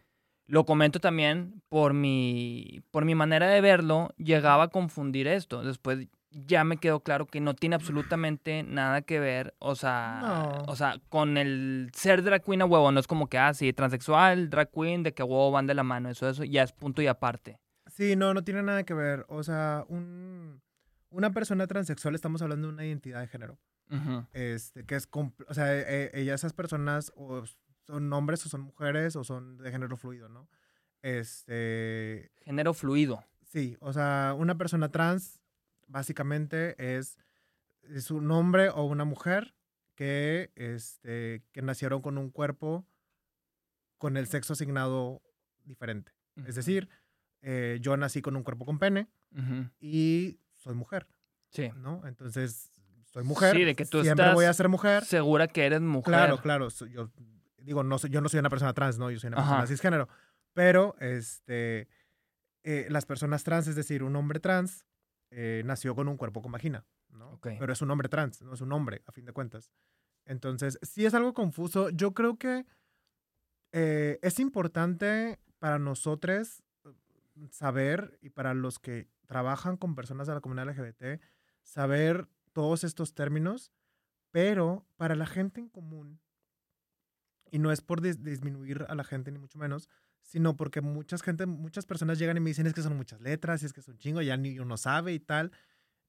lo 0.47 0.65
comento 0.65 0.99
también 0.99 1.61
por 1.69 1.93
mi, 1.93 2.81
por 2.91 3.05
mi 3.05 3.15
manera 3.15 3.47
de 3.47 3.61
verlo, 3.61 4.13
llegaba 4.17 4.65
a 4.65 4.69
confundir 4.69 5.27
esto. 5.27 5.63
Después 5.63 6.07
ya 6.45 6.63
me 6.65 6.77
quedó 6.77 6.99
claro 6.99 7.25
que 7.27 7.39
no 7.39 7.53
tiene 7.55 7.75
absolutamente 7.75 8.63
nada 8.63 9.01
que 9.01 9.19
ver, 9.19 9.55
o 9.59 9.75
sea, 9.75 10.19
No. 10.21 10.63
o 10.67 10.75
sea, 10.75 10.99
con 11.09 11.37
el 11.37 11.89
ser 11.93 12.23
drag 12.23 12.43
queen 12.43 12.61
a 12.61 12.65
huevo, 12.65 12.91
no 12.91 12.99
es 12.99 13.07
como 13.07 13.27
que, 13.27 13.37
ah, 13.37 13.53
sí, 13.53 13.71
transexual, 13.73 14.49
drag 14.49 14.69
queen, 14.69 15.03
de 15.03 15.13
que 15.13 15.21
a 15.21 15.25
huevo 15.25 15.51
van 15.51 15.65
de 15.67 15.73
la 15.73 15.83
mano, 15.83 16.09
eso, 16.09 16.27
eso 16.29 16.43
ya 16.43 16.63
es 16.63 16.73
punto 16.73 17.01
y 17.01 17.07
aparte. 17.07 17.59
Sí, 17.87 18.15
no, 18.17 18.33
no 18.33 18.43
tiene 18.43 18.61
nada 18.63 18.83
que 18.83 18.93
ver. 18.93 19.25
O 19.29 19.43
sea, 19.43 19.85
un, 19.87 20.61
una 21.09 21.31
persona 21.31 21.65
transexual, 21.67 22.13
estamos 22.15 22.41
hablando 22.41 22.67
de 22.67 22.73
una 22.73 22.85
identidad 22.85 23.21
de 23.21 23.27
género. 23.27 23.57
Este, 24.33 24.83
que 24.85 24.95
es, 24.95 25.07
o 25.47 25.53
sea, 25.53 25.73
eh, 25.73 26.09
eh, 26.13 26.29
esas 26.33 26.51
personas 26.53 27.13
o 27.15 27.43
son 27.85 28.11
hombres 28.11 28.43
o 28.45 28.49
son 28.49 28.61
mujeres 28.61 29.15
o 29.15 29.23
son 29.23 29.57
de 29.59 29.71
género 29.71 29.95
fluido, 29.95 30.27
¿no? 30.27 30.49
Este, 31.03 32.31
Género 32.43 32.73
fluido. 32.73 33.23
Sí, 33.43 33.77
o 33.79 33.93
sea, 33.93 34.33
una 34.37 34.57
persona 34.57 34.89
trans 34.89 35.39
básicamente 35.87 36.75
es, 36.97 37.17
es 37.83 38.11
un 38.11 38.29
hombre 38.31 38.69
o 38.69 38.83
una 38.83 39.05
mujer 39.05 39.55
que, 39.95 40.51
este, 40.55 41.43
que 41.51 41.61
nacieron 41.61 42.01
con 42.01 42.17
un 42.17 42.29
cuerpo 42.29 42.85
con 43.97 44.17
el 44.17 44.27
sexo 44.27 44.53
asignado 44.53 45.21
diferente. 45.63 46.11
Es 46.45 46.55
decir, 46.55 46.89
eh, 47.41 47.77
yo 47.81 47.95
nací 47.97 48.21
con 48.21 48.35
un 48.35 48.43
cuerpo 48.43 48.65
con 48.65 48.77
pene 48.79 49.07
y 49.79 50.39
soy 50.53 50.73
mujer, 50.75 51.07
Sí. 51.49 51.71
¿no? 51.77 52.05
Entonces, 52.05 52.71
soy 53.05 53.23
mujer. 53.23 53.55
Sí, 53.55 53.63
de 53.63 53.75
que 53.75 53.85
tú 53.85 54.01
siempre 54.03 54.25
estás 54.25 54.35
voy 54.35 54.45
a 54.45 54.53
ser 54.53 54.67
mujer. 54.67 55.05
Segura 55.05 55.47
que 55.47 55.65
eres 55.65 55.79
mujer. 55.81 56.13
Claro, 56.13 56.37
claro. 56.41 56.67
Yo 56.69 57.09
digo, 57.57 57.83
no 57.83 57.97
soy, 57.97 58.09
yo 58.09 58.19
no 58.21 58.27
soy 58.29 58.39
una 58.41 58.49
persona 58.49 58.73
trans, 58.73 58.97
¿no? 58.97 59.09
Yo 59.11 59.19
soy 59.19 59.29
una 59.29 59.37
Ajá. 59.37 59.49
persona 59.49 59.67
cisgénero. 59.67 60.09
Pero, 60.53 60.95
este, 60.99 61.87
eh, 62.63 62.87
las 62.89 63.05
personas 63.05 63.43
trans, 63.43 63.67
es 63.67 63.75
decir, 63.75 64.03
un 64.03 64.15
hombre 64.15 64.39
trans, 64.39 64.85
eh, 65.37 65.63
nació 65.65 65.95
con 65.95 66.07
un 66.07 66.15
cuerpo 66.17 66.41
con 66.41 66.51
vagina, 66.53 66.85
¿no? 67.09 67.39
Pero 67.59 67.73
es 67.73 67.81
un 67.81 67.91
hombre 67.91 68.07
trans, 68.09 68.41
no 68.41 68.53
es 68.53 68.61
un 68.61 68.71
hombre, 68.71 69.03
a 69.05 69.11
fin 69.11 69.25
de 69.25 69.33
cuentas. 69.33 69.71
Entonces, 70.25 70.79
sí 70.81 71.05
es 71.05 71.13
algo 71.13 71.33
confuso. 71.33 71.89
Yo 71.89 72.13
creo 72.13 72.37
que 72.37 72.65
eh, 73.71 74.19
es 74.21 74.39
importante 74.39 75.39
para 75.59 75.79
nosotros 75.79 76.63
saber 77.51 78.17
y 78.21 78.29
para 78.29 78.53
los 78.53 78.79
que 78.79 79.09
trabajan 79.27 79.75
con 79.77 79.95
personas 79.95 80.27
de 80.27 80.33
la 80.35 80.41
comunidad 80.41 80.69
LGBT, 80.69 81.21
saber 81.63 82.27
todos 82.53 82.83
estos 82.83 83.13
términos, 83.13 83.73
pero 84.31 84.87
para 84.95 85.15
la 85.15 85.25
gente 85.25 85.59
en 85.59 85.69
común 85.69 86.21
Y 87.51 87.59
no 87.59 87.71
es 87.71 87.81
por 87.81 88.01
dis- 88.01 88.17
disminuir 88.21 88.85
a 88.89 88.95
la 88.95 89.03
gente, 89.03 89.31
ni 89.31 89.39
mucho 89.39 89.57
menos, 89.59 89.89
sino 90.25 90.57
porque 90.57 90.81
muchas 90.81 91.21
gente, 91.21 91.45
muchas 91.45 91.85
personas 91.85 92.19
llegan 92.19 92.37
y 92.37 92.39
me 92.39 92.49
dicen 92.49 92.67
es 92.67 92.73
que 92.73 92.81
son 92.81 92.97
muchas 92.97 93.21
letras, 93.21 93.63
y 93.63 93.67
es 93.67 93.73
que 93.73 93.79
es 93.79 93.87
un 93.87 93.97
chingo, 93.97 94.21
ya 94.21 94.35
ni 94.35 94.59
uno 94.59 94.75
sabe 94.75 95.13
y 95.13 95.19
tal. 95.19 95.51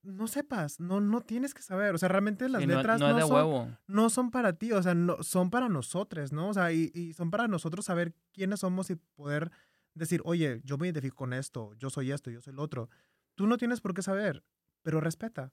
No 0.03 0.27
sepas, 0.29 0.81
no, 0.81 1.01
no 1.01 1.21
tienes 1.21 1.53
que 1.53 1.62
saber. 1.62 1.95
O 1.95 1.99
sea, 1.99 2.09
realmente 2.09 2.49
las 2.49 2.64
no, 2.67 2.75
letras 2.75 3.01
no 3.01 3.09
no 3.09 3.17
de 3.17 3.23
son, 3.23 3.33
huevo. 3.33 3.79
no 3.87 4.11
son 4.11 4.31
para 4.31 4.53
ti, 4.53 4.73
o 4.73 4.83
sea, 4.83 4.95
no, 4.95 5.23
son 5.23 5.51
para 5.51 5.69
nosotros, 5.69 6.33
¿no? 6.33 6.49
O 6.49 6.55
sea, 6.55 6.73
y, 6.73 6.91
y 6.95 7.12
son 7.12 7.31
para 7.31 7.49
nosotros 7.49 7.85
saber 7.85 8.14
quiénes 8.33 8.61
somos 8.61 8.91
y 8.91 8.97
poder 8.97 9.51
decir, 9.95 10.21
oye, 10.25 10.61
yo 10.64 10.79
me 10.79 10.87
identifico 10.87 11.17
con 11.17 11.33
esto, 11.33 11.75
yo 11.75 11.91
soy 11.91 12.12
esto, 12.12 12.31
yo 12.31 12.41
soy 12.41 12.53
el 12.53 12.59
otro. 12.61 12.89
Tú 13.35 13.47
no 13.47 13.57
tienes 13.59 13.81
por 13.81 13.95
qué 13.95 14.03
saber, 14.03 14.45
pero 14.83 15.01
respeta. 15.01 15.53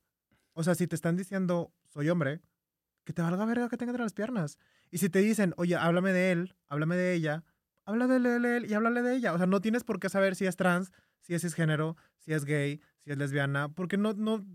O 0.53 0.63
sea, 0.63 0.75
si 0.75 0.87
te 0.87 0.95
están 0.95 1.17
diciendo, 1.17 1.73
soy 1.87 2.09
hombre, 2.09 2.41
que 3.03 3.13
te 3.13 3.21
valga 3.21 3.45
verga 3.45 3.69
que 3.69 3.77
tenga 3.77 3.91
entre 3.91 4.03
las 4.03 4.13
piernas. 4.13 4.57
Y 4.91 4.99
si 4.99 5.09
te 5.09 5.19
dicen, 5.19 5.53
oye, 5.57 5.75
háblame 5.75 6.13
de 6.13 6.31
él, 6.31 6.55
háblame 6.67 6.95
de 6.95 7.13
ella, 7.13 7.43
habla 7.85 8.07
de 8.07 8.17
él, 8.17 8.65
y 8.69 8.73
háblale 8.73 9.01
de 9.01 9.15
ella. 9.15 9.33
O 9.33 9.37
sea, 9.37 9.47
no 9.47 9.61
tienes 9.61 9.83
por 9.83 9.99
qué 9.99 10.09
saber 10.09 10.35
si 10.35 10.45
es 10.45 10.55
trans, 10.55 10.91
si 11.21 11.33
es 11.35 11.41
cisgénero, 11.41 11.97
si 12.17 12.33
es 12.33 12.45
gay, 12.45 12.81
si 12.99 13.11
es 13.11 13.17
lesbiana, 13.17 13.69
porque 13.69 13.97
no, 13.97 14.13
no, 14.13 14.45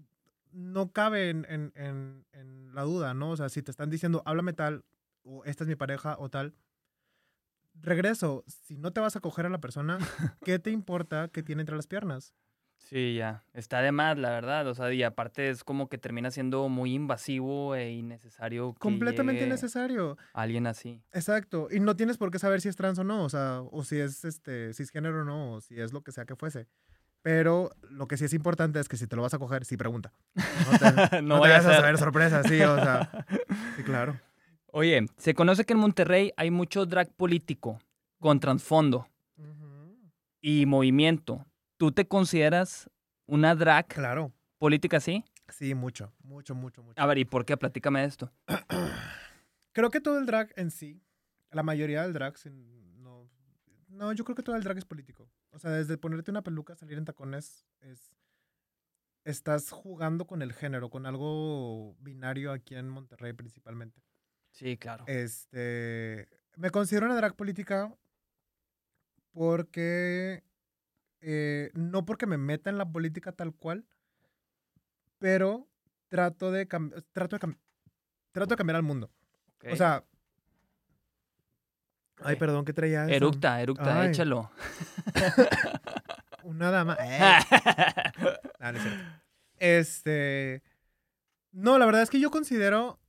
no 0.52 0.92
cabe 0.92 1.30
en, 1.30 1.46
en- 1.48 1.72
en- 1.74 2.26
en 2.32 2.74
la 2.74 2.82
duda, 2.82 3.14
¿no? 3.14 3.30
O 3.30 3.36
sea, 3.36 3.48
si 3.48 3.62
te 3.62 3.70
están 3.70 3.90
diciendo, 3.90 4.22
háblame 4.26 4.52
tal, 4.52 4.84
o 5.22 5.44
esta 5.44 5.64
es 5.64 5.68
mi 5.68 5.76
pareja, 5.76 6.16
o 6.18 6.28
tal. 6.30 6.54
Regreso, 7.80 8.44
si 8.48 8.76
no 8.76 8.92
te 8.92 9.00
vas 9.00 9.14
a 9.16 9.20
coger 9.20 9.46
a 9.46 9.50
la 9.50 9.60
persona, 9.60 9.98
¿qué 10.44 10.58
te 10.58 10.70
importa 10.70 11.28
que 11.28 11.42
tiene 11.42 11.62
entre 11.62 11.76
las 11.76 11.86
piernas? 11.86 12.34
Sí, 12.78 13.16
ya. 13.16 13.44
Está 13.52 13.82
de 13.82 13.92
más, 13.92 14.16
la 14.16 14.30
verdad. 14.30 14.66
O 14.66 14.74
sea, 14.74 14.92
y 14.92 15.02
aparte 15.02 15.50
es 15.50 15.62
como 15.62 15.88
que 15.88 15.98
termina 15.98 16.30
siendo 16.30 16.68
muy 16.68 16.94
invasivo 16.94 17.74
e 17.74 17.92
innecesario. 17.92 18.72
Que 18.72 18.78
Completamente 18.78 19.44
innecesario. 19.44 20.16
Alguien 20.32 20.66
así. 20.66 21.02
Exacto. 21.12 21.68
Y 21.70 21.80
no 21.80 21.96
tienes 21.96 22.16
por 22.16 22.30
qué 22.30 22.38
saber 22.38 22.60
si 22.60 22.68
es 22.68 22.76
trans 22.76 22.98
o 22.98 23.04
no, 23.04 23.24
o 23.24 23.28
sea, 23.28 23.60
o 23.60 23.84
si 23.84 23.98
es 23.98 24.24
este, 24.24 24.72
cisgénero 24.72 25.20
o 25.20 25.24
no, 25.24 25.52
o 25.54 25.60
si 25.60 25.78
es 25.78 25.92
lo 25.92 26.02
que 26.02 26.12
sea 26.12 26.24
que 26.24 26.34
fuese. 26.34 26.66
Pero 27.20 27.70
lo 27.90 28.08
que 28.08 28.16
sí 28.16 28.24
es 28.24 28.32
importante 28.32 28.80
es 28.80 28.88
que 28.88 28.96
si 28.96 29.06
te 29.06 29.16
lo 29.16 29.22
vas 29.22 29.34
a 29.34 29.38
coger, 29.38 29.64
sí 29.64 29.76
pregunta. 29.76 30.12
No 30.34 30.78
te, 30.78 31.22
no 31.22 31.36
no 31.36 31.42
te 31.42 31.48
vaya 31.48 31.58
a 31.58 31.62
saber 31.62 31.98
sorpresa, 31.98 32.42
sí, 32.44 32.60
o 32.60 32.76
sea. 32.76 33.26
Sí, 33.76 33.84
claro. 33.84 34.18
Oye, 34.72 35.06
se 35.16 35.34
conoce 35.34 35.64
que 35.64 35.72
en 35.72 35.78
Monterrey 35.78 36.32
hay 36.36 36.50
mucho 36.50 36.84
drag 36.84 37.12
político 37.12 37.78
con 38.18 38.40
trasfondo 38.40 39.06
y 40.40 40.66
movimiento. 40.66 41.44
¿Tú 41.78 41.92
te 41.92 42.08
consideras 42.08 42.90
una 43.26 43.54
drag 43.54 43.86
Claro. 43.86 44.32
política 44.58 44.96
así? 44.96 45.24
Sí, 45.48 45.74
mucho, 45.74 46.12
mucho, 46.24 46.54
mucho, 46.56 46.82
mucho. 46.82 47.00
A 47.00 47.06
ver, 47.06 47.18
¿y 47.18 47.24
por 47.24 47.46
qué? 47.46 47.56
Platícame 47.56 48.00
de 48.00 48.06
esto. 48.06 48.32
Creo 49.72 49.90
que 49.90 50.00
todo 50.00 50.18
el 50.18 50.26
drag 50.26 50.52
en 50.56 50.72
sí, 50.72 51.00
la 51.52 51.62
mayoría 51.62 52.02
del 52.02 52.12
drag, 52.12 52.34
no, 52.96 53.30
no, 53.86 54.12
yo 54.12 54.24
creo 54.24 54.34
que 54.34 54.42
todo 54.42 54.56
el 54.56 54.64
drag 54.64 54.76
es 54.78 54.84
político. 54.84 55.30
O 55.50 55.58
sea, 55.60 55.70
desde 55.70 55.96
ponerte 55.96 56.32
una 56.32 56.42
peluca, 56.42 56.74
salir 56.74 56.98
en 56.98 57.04
tacones, 57.04 57.64
es, 57.80 58.12
estás 59.24 59.70
jugando 59.70 60.26
con 60.26 60.42
el 60.42 60.52
género, 60.52 60.90
con 60.90 61.06
algo 61.06 61.94
binario 62.00 62.50
aquí 62.50 62.74
en 62.74 62.88
Monterrey 62.88 63.34
principalmente. 63.34 64.02
Sí, 64.50 64.76
claro. 64.76 65.04
Este, 65.06 66.28
me 66.56 66.70
considero 66.70 67.06
una 67.06 67.14
drag 67.14 67.36
política 67.36 67.94
porque, 69.30 70.42
eh, 71.20 71.70
no 71.74 72.04
porque 72.04 72.26
me 72.26 72.38
meta 72.38 72.70
en 72.70 72.78
la 72.78 72.90
política 72.90 73.32
tal 73.32 73.54
cual, 73.54 73.84
pero 75.18 75.68
trato 76.08 76.50
de, 76.52 76.66
trato 76.66 77.38
de, 77.38 77.56
trato 78.32 78.54
de 78.54 78.56
cambiar 78.56 78.76
al 78.76 78.82
mundo. 78.82 79.10
O 79.70 79.76
sea. 79.76 80.04
Ay, 82.20 82.36
perdón, 82.36 82.64
¿qué 82.64 82.72
traía 82.72 83.04
eso? 83.04 83.14
Eructa, 83.14 83.60
eructa, 83.60 84.00
Ay. 84.00 84.08
échalo. 84.08 84.50
Una 86.42 86.70
dama. 86.70 86.96
Eh. 87.00 87.20
Ah, 88.60 88.72
no 88.72 88.78
es. 88.78 88.84
Este. 89.58 90.62
No, 91.52 91.78
la 91.78 91.86
verdad 91.86 92.02
es 92.02 92.10
que 92.10 92.20
yo 92.20 92.30
considero 92.30 93.00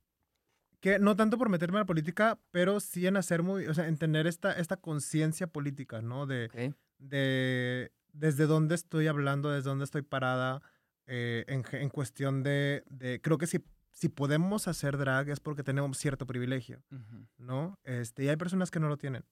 que 0.80 0.98
no 0.98 1.16
tanto 1.16 1.38
por 1.38 1.48
meterme 1.48 1.78
a 1.78 1.80
la 1.80 1.86
política, 1.86 2.38
pero 2.50 2.80
sí 2.80 3.06
en 3.06 3.16
hacer 3.16 3.42
muy. 3.42 3.66
O 3.66 3.74
sea, 3.74 3.88
en 3.88 3.96
tener 3.96 4.26
esta, 4.26 4.52
esta 4.52 4.76
conciencia 4.76 5.46
política, 5.46 6.02
¿no? 6.02 6.26
De, 6.26 6.74
de 6.98 7.92
desde 8.12 8.46
dónde 8.46 8.74
estoy 8.74 9.06
hablando, 9.06 9.50
desde 9.50 9.68
dónde 9.68 9.84
estoy 9.84 10.02
parada, 10.02 10.62
eh, 11.06 11.44
en, 11.48 11.64
en 11.72 11.88
cuestión 11.90 12.42
de, 12.42 12.84
de- 12.88 13.20
Creo 13.20 13.38
que 13.38 13.46
si, 13.46 13.64
si 13.90 14.08
podemos 14.08 14.68
hacer 14.68 14.96
drag 14.98 15.28
es 15.28 15.40
porque 15.40 15.62
tenemos 15.64 15.96
cierto 15.98 16.26
privilegio. 16.26 16.82
Ujú. 16.90 17.26
¿no? 17.38 17.78
Este, 17.84 18.24
y 18.24 18.28
hay 18.28 18.36
personas 18.36 18.70
que 18.70 18.80
no 18.80 18.88
lo 18.88 18.96
tienen. 18.96 19.24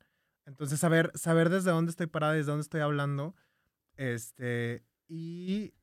Entonces, 0.46 0.80
saber, 0.80 1.12
saber 1.14 1.50
desde 1.50 1.70
dónde 1.70 1.90
estoy 1.90 2.06
parada, 2.06 2.32
desde 2.32 2.50
dónde 2.50 2.62
estoy 2.62 2.80
hablando, 2.80 3.34
este, 3.96 4.82
y, 5.06 5.74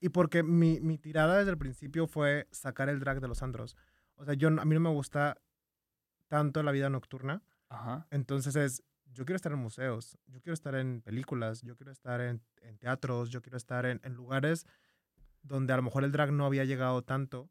y 0.00 0.08
porque 0.10 0.42
mi, 0.42 0.80
mi 0.80 0.98
tirada 0.98 1.38
desde 1.38 1.52
el 1.52 1.58
principio 1.58 2.06
fue 2.06 2.48
sacar 2.50 2.88
el 2.88 3.00
drag 3.00 3.20
de 3.20 3.28
los 3.28 3.42
andros. 3.42 3.76
O 4.16 4.24
sea, 4.24 4.34
yo, 4.34 4.48
a 4.48 4.64
mí 4.64 4.74
no 4.74 4.80
me 4.80 4.90
gusta 4.90 5.40
tanto 6.28 6.62
la 6.62 6.72
vida 6.72 6.90
nocturna, 6.90 7.42
Ajá. 7.70 8.06
entonces 8.10 8.54
es, 8.56 8.82
yo 9.12 9.24
quiero 9.24 9.36
estar 9.36 9.52
en 9.52 9.58
museos, 9.58 10.18
yo 10.26 10.40
quiero 10.40 10.54
estar 10.54 10.74
en 10.74 11.02
películas, 11.02 11.62
yo 11.62 11.76
quiero 11.76 11.92
estar 11.92 12.20
en, 12.20 12.42
en 12.62 12.78
teatros, 12.78 13.30
yo 13.30 13.42
quiero 13.42 13.56
estar 13.56 13.86
en, 13.86 14.00
en 14.04 14.14
lugares 14.14 14.66
donde 15.42 15.72
a 15.72 15.76
lo 15.76 15.82
mejor 15.82 16.04
el 16.04 16.12
drag 16.12 16.32
no 16.32 16.46
había 16.46 16.64
llegado 16.64 17.02
tanto. 17.02 17.50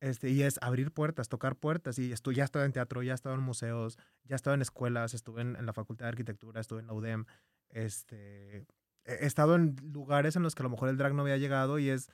Este, 0.00 0.28
y 0.28 0.42
es 0.42 0.58
abrir 0.60 0.92
puertas, 0.92 1.28
tocar 1.28 1.56
puertas. 1.56 1.98
Y 1.98 2.12
estu 2.12 2.32
ya 2.32 2.42
he 2.42 2.44
estado 2.44 2.64
en 2.64 2.72
teatro, 2.72 3.02
ya 3.02 3.12
he 3.12 3.14
estado 3.14 3.34
en 3.34 3.40
museos, 3.40 3.98
ya 4.24 4.34
he 4.34 4.36
estado 4.36 4.54
en 4.54 4.62
escuelas, 4.62 5.14
estuve 5.14 5.42
en, 5.42 5.56
en 5.56 5.66
la 5.66 5.72
Facultad 5.72 6.04
de 6.04 6.10
Arquitectura, 6.10 6.60
estuve 6.60 6.80
en 6.80 6.86
la 6.86 6.92
UDEM. 6.92 7.24
Este, 7.70 8.66
he 9.04 9.26
estado 9.26 9.54
en 9.54 9.76
lugares 9.92 10.36
en 10.36 10.42
los 10.42 10.54
que 10.54 10.62
a 10.62 10.64
lo 10.64 10.70
mejor 10.70 10.88
el 10.88 10.96
drag 10.96 11.14
no 11.14 11.22
había 11.22 11.38
llegado 11.38 11.78
y 11.78 11.88
es, 11.88 12.10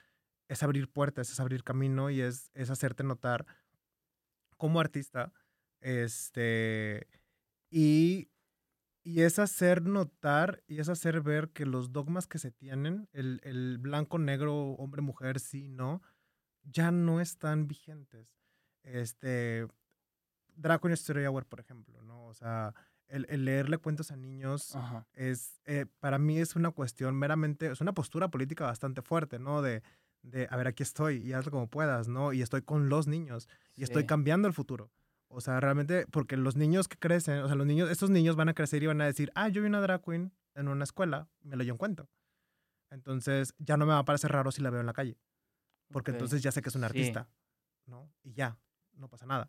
es 0.48 0.62
abrir 0.62 0.88
puertas, 0.88 1.30
es 1.30 1.40
abrir 1.40 1.64
camino 1.64 2.10
y 2.10 2.20
es, 2.20 2.50
es 2.54 2.70
hacerte 2.70 3.02
notar 3.04 3.46
como 4.56 4.80
artista. 4.80 5.32
Este, 5.80 7.08
y, 7.70 8.28
y 9.02 9.22
es 9.22 9.38
hacer 9.38 9.82
notar 9.82 10.62
y 10.66 10.78
es 10.78 10.88
hacer 10.88 11.20
ver 11.20 11.50
que 11.50 11.66
los 11.66 11.92
dogmas 11.92 12.26
que 12.26 12.38
se 12.38 12.50
tienen, 12.50 13.08
el, 13.12 13.40
el 13.42 13.78
blanco, 13.78 14.18
negro, 14.18 14.72
hombre, 14.72 15.02
mujer, 15.02 15.40
sí, 15.40 15.68
no, 15.68 16.02
ya 16.62 16.90
no 16.90 17.20
están 17.20 17.66
vigentes. 17.66 18.28
Este, 18.82 19.66
Draco 20.54 20.88
y 20.88 20.92
Story 20.92 21.26
Hour, 21.26 21.46
por 21.46 21.60
ejemplo, 21.60 22.02
¿no? 22.02 22.26
O 22.26 22.34
sea, 22.34 22.74
el, 23.08 23.26
el 23.28 23.44
leerle 23.44 23.78
cuentos 23.78 24.10
a 24.10 24.16
niños 24.16 24.74
Ajá. 24.76 25.06
es, 25.14 25.60
eh, 25.64 25.86
para 26.00 26.18
mí 26.18 26.38
es 26.38 26.56
una 26.56 26.70
cuestión 26.70 27.16
meramente, 27.16 27.72
es 27.72 27.80
una 27.80 27.92
postura 27.92 28.28
política 28.28 28.66
bastante 28.66 29.02
fuerte, 29.02 29.38
¿no? 29.38 29.62
De, 29.62 29.82
de, 30.22 30.46
a 30.50 30.56
ver, 30.56 30.68
aquí 30.68 30.82
estoy 30.82 31.16
y 31.16 31.32
hazlo 31.32 31.50
como 31.50 31.68
puedas, 31.68 32.08
¿no? 32.08 32.32
Y 32.32 32.42
estoy 32.42 32.62
con 32.62 32.88
los 32.88 33.06
niños 33.06 33.48
y 33.74 33.82
estoy 33.82 34.06
cambiando 34.06 34.46
el 34.46 34.54
futuro. 34.54 34.90
O 35.34 35.40
sea, 35.40 35.60
realmente, 35.60 36.06
porque 36.10 36.36
los 36.36 36.56
niños 36.56 36.88
que 36.88 36.98
crecen, 36.98 37.38
o 37.38 37.46
sea, 37.46 37.56
los 37.56 37.66
niños, 37.66 37.90
estos 37.90 38.10
niños 38.10 38.36
van 38.36 38.50
a 38.50 38.54
crecer 38.54 38.82
y 38.82 38.86
van 38.86 39.00
a 39.00 39.06
decir, 39.06 39.32
ah, 39.34 39.48
yo 39.48 39.62
vi 39.62 39.68
una 39.68 39.80
drag 39.80 40.02
queen 40.02 40.30
en 40.54 40.68
una 40.68 40.84
escuela, 40.84 41.26
me 41.40 41.56
lo 41.56 41.64
yo 41.64 41.72
en 41.72 41.78
cuento. 41.78 42.08
Entonces, 42.90 43.54
ya 43.58 43.78
no 43.78 43.86
me 43.86 43.92
va 43.94 44.00
a 44.00 44.04
parecer 44.04 44.30
raro 44.30 44.52
si 44.52 44.60
la 44.60 44.68
veo 44.68 44.80
en 44.80 44.86
la 44.86 44.92
calle, 44.92 45.16
porque 45.90 46.10
Ok. 46.10 46.16
entonces 46.16 46.42
ya 46.42 46.52
sé 46.52 46.60
que 46.60 46.68
es 46.68 46.74
un 46.74 46.82
Sí. 46.82 46.84
artista, 46.84 47.28
¿no? 47.86 48.12
Y 48.22 48.34
ya, 48.34 48.58
no 48.92 49.08
pasa 49.08 49.24
nada. 49.24 49.48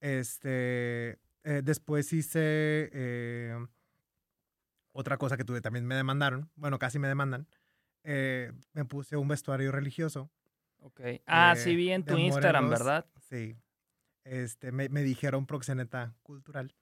Este, 0.00 1.18
eh, 1.44 1.62
después 1.64 2.12
hice 2.12 2.90
eh, 2.92 3.66
otra 4.92 5.16
cosa 5.16 5.36
que 5.38 5.44
tuve, 5.44 5.60
también 5.62 5.86
me 5.86 5.94
demandaron, 5.94 6.50
bueno, 6.56 6.78
casi 6.78 6.98
me 6.98 7.08
demandan. 7.08 7.46
eh, 8.04 8.52
me 8.72 8.84
puse 8.86 9.16
un 9.16 9.28
vestuario 9.28 9.70
religioso. 9.72 10.30
Ok. 10.78 11.00
Ah, 11.26 11.52
eh, 11.54 11.56
sí 11.56 11.76
vi 11.76 11.90
en 11.90 12.04
tu 12.04 12.16
Instagram. 12.16 12.70
¿verdad? 12.70 13.04
Sí. 13.20 13.56
Este, 14.28 14.72
me, 14.72 14.88
me 14.88 15.02
dijeron 15.02 15.46
proxeneta 15.46 16.14
cultural, 16.22 16.74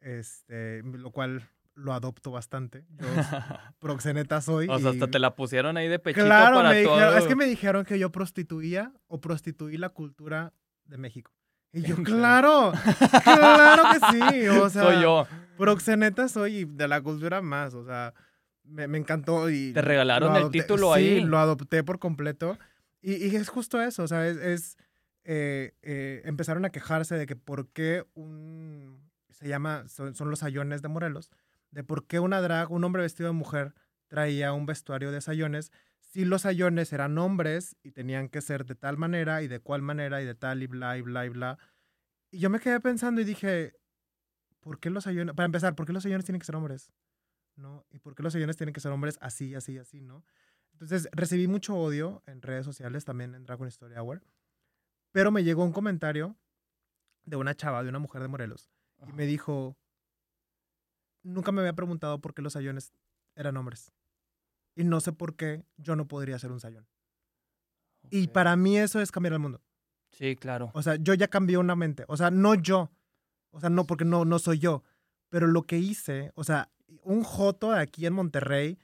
este, 0.00 0.82
lo 0.82 1.10
cual 1.10 1.48
lo 1.74 1.92
adopto 1.94 2.30
bastante. 2.30 2.84
Yo 2.98 3.06
proxeneta 3.78 4.40
soy. 4.40 4.68
o 4.68 4.78
sea, 4.78 4.90
y- 4.90 4.94
hasta 4.94 5.10
te 5.10 5.18
la 5.18 5.34
pusieron 5.34 5.76
ahí 5.76 5.88
de 5.88 5.98
pechito 5.98 6.26
Claro, 6.26 6.56
para 6.56 6.70
me 6.70 6.82
todo. 6.84 6.94
dijeron, 6.96 7.18
es 7.18 7.24
que 7.26 7.36
me 7.36 7.46
dijeron 7.46 7.84
que 7.84 7.98
yo 7.98 8.12
prostituía 8.12 8.92
o 9.06 9.20
prostituí 9.20 9.76
la 9.78 9.88
cultura 9.88 10.52
de 10.84 10.98
México. 10.98 11.32
Y 11.72 11.82
yo, 11.82 11.96
claro, 12.02 12.72
claro 13.24 13.82
que 13.92 14.30
sí. 14.40 14.48
O 14.48 14.68
sea, 14.68 14.82
Soy 14.82 15.02
yo. 15.02 15.26
proxeneta 15.56 16.28
soy 16.28 16.56
y 16.58 16.64
de 16.66 16.88
la 16.88 17.00
cultura 17.00 17.40
más. 17.40 17.72
O 17.74 17.84
sea, 17.86 18.12
me, 18.64 18.86
me 18.86 18.98
encantó 18.98 19.48
y... 19.48 19.72
Te 19.72 19.80
regalaron 19.80 20.36
el 20.36 20.50
título 20.50 20.94
sí, 20.94 21.00
ahí. 21.00 21.20
lo 21.22 21.38
adopté 21.38 21.82
por 21.82 21.98
completo. 21.98 22.58
Y, 23.00 23.14
y 23.28 23.34
es 23.36 23.48
justo 23.48 23.80
eso, 23.80 24.02
o 24.02 24.08
sea, 24.08 24.26
es... 24.28 24.36
es, 24.36 24.76
eh, 25.24 25.74
eh, 25.82 26.22
empezaron 26.24 26.64
a 26.64 26.70
quejarse 26.70 27.16
de 27.16 27.26
que 27.26 27.36
por 27.36 27.68
qué 27.68 28.06
un... 28.14 29.10
Se 29.30 29.48
llama, 29.48 29.88
son, 29.88 30.14
son 30.14 30.30
los 30.30 30.40
sayones 30.40 30.82
de 30.82 30.88
Morelos, 30.88 31.30
de 31.70 31.82
por 31.82 32.06
qué 32.06 32.20
una 32.20 32.40
drag, 32.40 32.70
un 32.70 32.84
hombre 32.84 33.02
vestido 33.02 33.28
de 33.28 33.34
mujer, 33.34 33.74
traía 34.06 34.52
un 34.52 34.66
vestuario 34.66 35.10
de 35.10 35.20
sayones, 35.20 35.72
si 36.12 36.26
los 36.26 36.42
sayones 36.42 36.92
eran 36.92 37.16
hombres 37.16 37.76
y 37.82 37.92
tenían 37.92 38.28
que 38.28 38.42
ser 38.42 38.66
de 38.66 38.74
tal 38.74 38.98
manera 38.98 39.42
y 39.42 39.48
de 39.48 39.60
cual 39.60 39.80
manera 39.80 40.20
y 40.20 40.26
de 40.26 40.34
tal 40.34 40.62
y 40.62 40.66
bla 40.66 40.98
y 40.98 41.00
bla 41.00 41.24
y 41.24 41.30
bla. 41.30 41.58
Y 42.30 42.38
yo 42.38 42.50
me 42.50 42.60
quedé 42.60 42.78
pensando 42.80 43.22
y 43.22 43.24
dije, 43.24 43.74
¿por 44.60 44.78
qué 44.78 44.90
los 44.90 45.04
sayones, 45.04 45.34
para 45.34 45.46
empezar, 45.46 45.74
¿por 45.74 45.86
qué 45.86 45.94
los 45.94 46.02
sayones 46.02 46.26
tienen 46.26 46.40
que 46.40 46.46
ser 46.46 46.56
hombres? 46.56 46.92
¿No? 47.56 47.86
¿Y 47.90 47.98
por 47.98 48.14
qué 48.14 48.22
los 48.22 48.34
sayones 48.34 48.56
tienen 48.56 48.74
que 48.74 48.80
ser 48.80 48.92
hombres 48.92 49.16
así, 49.22 49.54
así, 49.54 49.78
así, 49.78 50.02
no? 50.02 50.24
Entonces, 50.72 51.08
recibí 51.12 51.46
mucho 51.46 51.74
odio 51.76 52.22
en 52.26 52.42
redes 52.42 52.64
sociales, 52.64 53.04
también 53.04 53.34
en 53.34 53.44
Dragon 53.44 53.68
Story 53.68 53.94
Hour, 53.96 54.22
pero 55.12 55.30
me 55.30 55.44
llegó 55.44 55.64
un 55.64 55.72
comentario 55.72 56.36
de 57.24 57.36
una 57.36 57.54
chava, 57.54 57.82
de 57.82 57.88
una 57.88 57.98
mujer 57.98 58.22
de 58.22 58.28
Morelos, 58.28 58.70
y 59.06 59.12
me 59.12 59.26
dijo, 59.26 59.76
nunca 61.22 61.52
me 61.52 61.60
había 61.60 61.74
preguntado 61.74 62.20
por 62.20 62.34
qué 62.34 62.42
los 62.42 62.54
sayones 62.54 62.92
eran 63.36 63.56
hombres. 63.56 63.92
Y 64.74 64.84
no 64.84 65.00
sé 65.00 65.12
por 65.12 65.36
qué 65.36 65.64
yo 65.76 65.96
no 65.96 66.08
podría 66.08 66.38
ser 66.38 66.50
un 66.50 66.60
sayón. 66.60 66.86
Y 68.10 68.28
para 68.28 68.56
mí 68.56 68.78
eso 68.78 69.00
es 69.00 69.12
cambiar 69.12 69.34
el 69.34 69.38
mundo. 69.38 69.62
Sí, 70.12 70.36
claro. 70.36 70.70
O 70.74 70.82
sea, 70.82 70.96
yo 70.96 71.14
ya 71.14 71.28
cambié 71.28 71.56
una 71.56 71.76
mente. 71.76 72.04
O 72.08 72.16
sea, 72.16 72.30
no 72.30 72.54
yo. 72.54 72.90
O 73.50 73.60
sea, 73.60 73.70
no 73.70 73.86
porque 73.86 74.04
no, 74.04 74.24
no 74.24 74.38
soy 74.38 74.58
yo. 74.58 74.82
Pero 75.28 75.46
lo 75.46 75.62
que 75.62 75.78
hice, 75.78 76.32
o 76.34 76.44
sea, 76.44 76.70
un 77.02 77.22
joto 77.22 77.72
aquí 77.72 78.06
en 78.06 78.14
Monterrey 78.14 78.78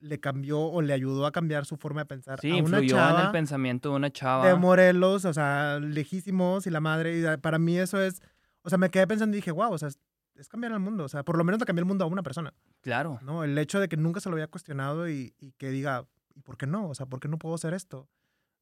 le 0.00 0.20
cambió 0.20 0.60
o 0.60 0.82
le 0.82 0.92
ayudó 0.92 1.26
a 1.26 1.32
cambiar 1.32 1.64
su 1.64 1.76
forma 1.76 2.02
de 2.02 2.06
pensar 2.06 2.40
Sí, 2.40 2.50
a 2.50 2.54
una 2.54 2.58
influyó 2.60 2.96
en 2.96 3.02
el 3.02 3.16
chava 3.16 3.32
pensamiento 3.32 3.90
de 3.90 3.96
una 3.96 4.10
chava. 4.10 4.46
de 4.46 4.54
Morelos, 4.54 5.24
o 5.24 5.32
sea, 5.32 5.78
lejísimos 5.80 6.66
y 6.66 6.70
la 6.70 6.80
madre. 6.80 7.18
Y 7.18 7.36
para 7.38 7.58
mí 7.58 7.78
eso 7.78 8.00
es, 8.00 8.22
o 8.62 8.68
sea, 8.68 8.78
me 8.78 8.90
quedé 8.90 9.06
pensando 9.06 9.36
y 9.36 9.38
dije, 9.38 9.50
wow, 9.50 9.72
o 9.72 9.78
sea, 9.78 9.88
es, 9.88 10.48
cambiar 10.48 10.72
el 10.72 10.80
mundo. 10.80 11.04
O 11.04 11.08
sea, 11.08 11.22
por 11.22 11.38
lo 11.38 11.44
menos 11.44 11.60
le 11.60 11.66
cambié 11.66 11.80
el 11.80 11.86
mundo 11.86 12.04
a 12.04 12.08
una 12.08 12.22
persona. 12.22 12.52
Claro. 12.80 13.18
¿no? 13.22 13.44
El 13.44 13.56
hecho 13.58 13.80
de 13.80 13.88
que 13.88 13.96
nunca 13.96 14.20
se 14.20 14.28
lo 14.28 14.34
había 14.34 14.48
cuestionado 14.48 15.08
y, 15.08 15.34
y 15.38 15.52
que 15.52 15.70
diga, 15.70 16.06
¿y 16.34 16.40
por 16.40 16.56
qué 16.56 16.66
no? 16.66 16.88
O 16.88 16.94
sea, 16.94 17.06
¿por 17.06 17.20
qué 17.20 17.28
no 17.28 17.38
puedo 17.38 17.54
hacer 17.54 17.74
esto? 17.74 18.08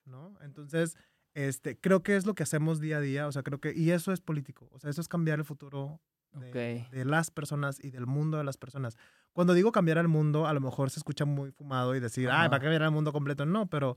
¿No? 0.05 0.35
Entonces, 0.43 0.97
este, 1.35 1.79
creo 1.79 2.03
que 2.03 2.17
es 2.17 2.27
lo 2.27 2.35
que 2.35 2.43
hacemos 2.43 2.81
día 2.81 2.99
a 2.99 3.01
día, 3.01 3.27
o 3.27 3.33
sea, 3.33 3.43
creo 3.43 3.59
que, 3.61 3.73
y 3.75 3.91
eso 3.91 4.13
es 4.13 4.21
político, 4.21 4.69
o 4.73 4.79
sea, 4.79 4.91
eso 4.91 5.01
es 5.01 5.09
cambiar 5.09 5.39
el 5.39 5.45
futuro 5.45 6.01
de, 6.33 6.85
Ok. 6.87 6.91
de 6.93 7.05
las 7.05 7.31
personas 7.31 7.83
y 7.83 7.91
del 7.91 8.07
mundo 8.07 8.39
de 8.39 8.45
las 8.45 8.57
personas. 8.57 8.97
Cuando 9.33 9.55
digo 9.55 9.73
cambiar 9.73 9.99
el 9.99 10.09
mundo, 10.09 10.47
a 10.47 10.53
lo 10.53 10.61
mejor 10.61 10.91
se 10.91 11.01
escucha 11.01 11.25
muy 11.25 11.51
fumado 11.53 11.95
y 11.95 12.01
decir, 12.01 12.29
ah, 12.31 12.49
va 12.49 12.57
a 12.57 12.61
cambiar 12.61 12.83
el 12.83 12.91
mundo 12.91 13.13
completo. 13.13 13.47
No, 13.47 13.67
pero 13.69 13.97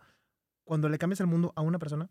cuando 0.63 0.89
le 0.89 0.97
cambias 0.97 1.19
el 1.19 1.27
mundo 1.27 1.51
a 1.55 1.61
una 1.61 1.79
persona, 1.79 2.09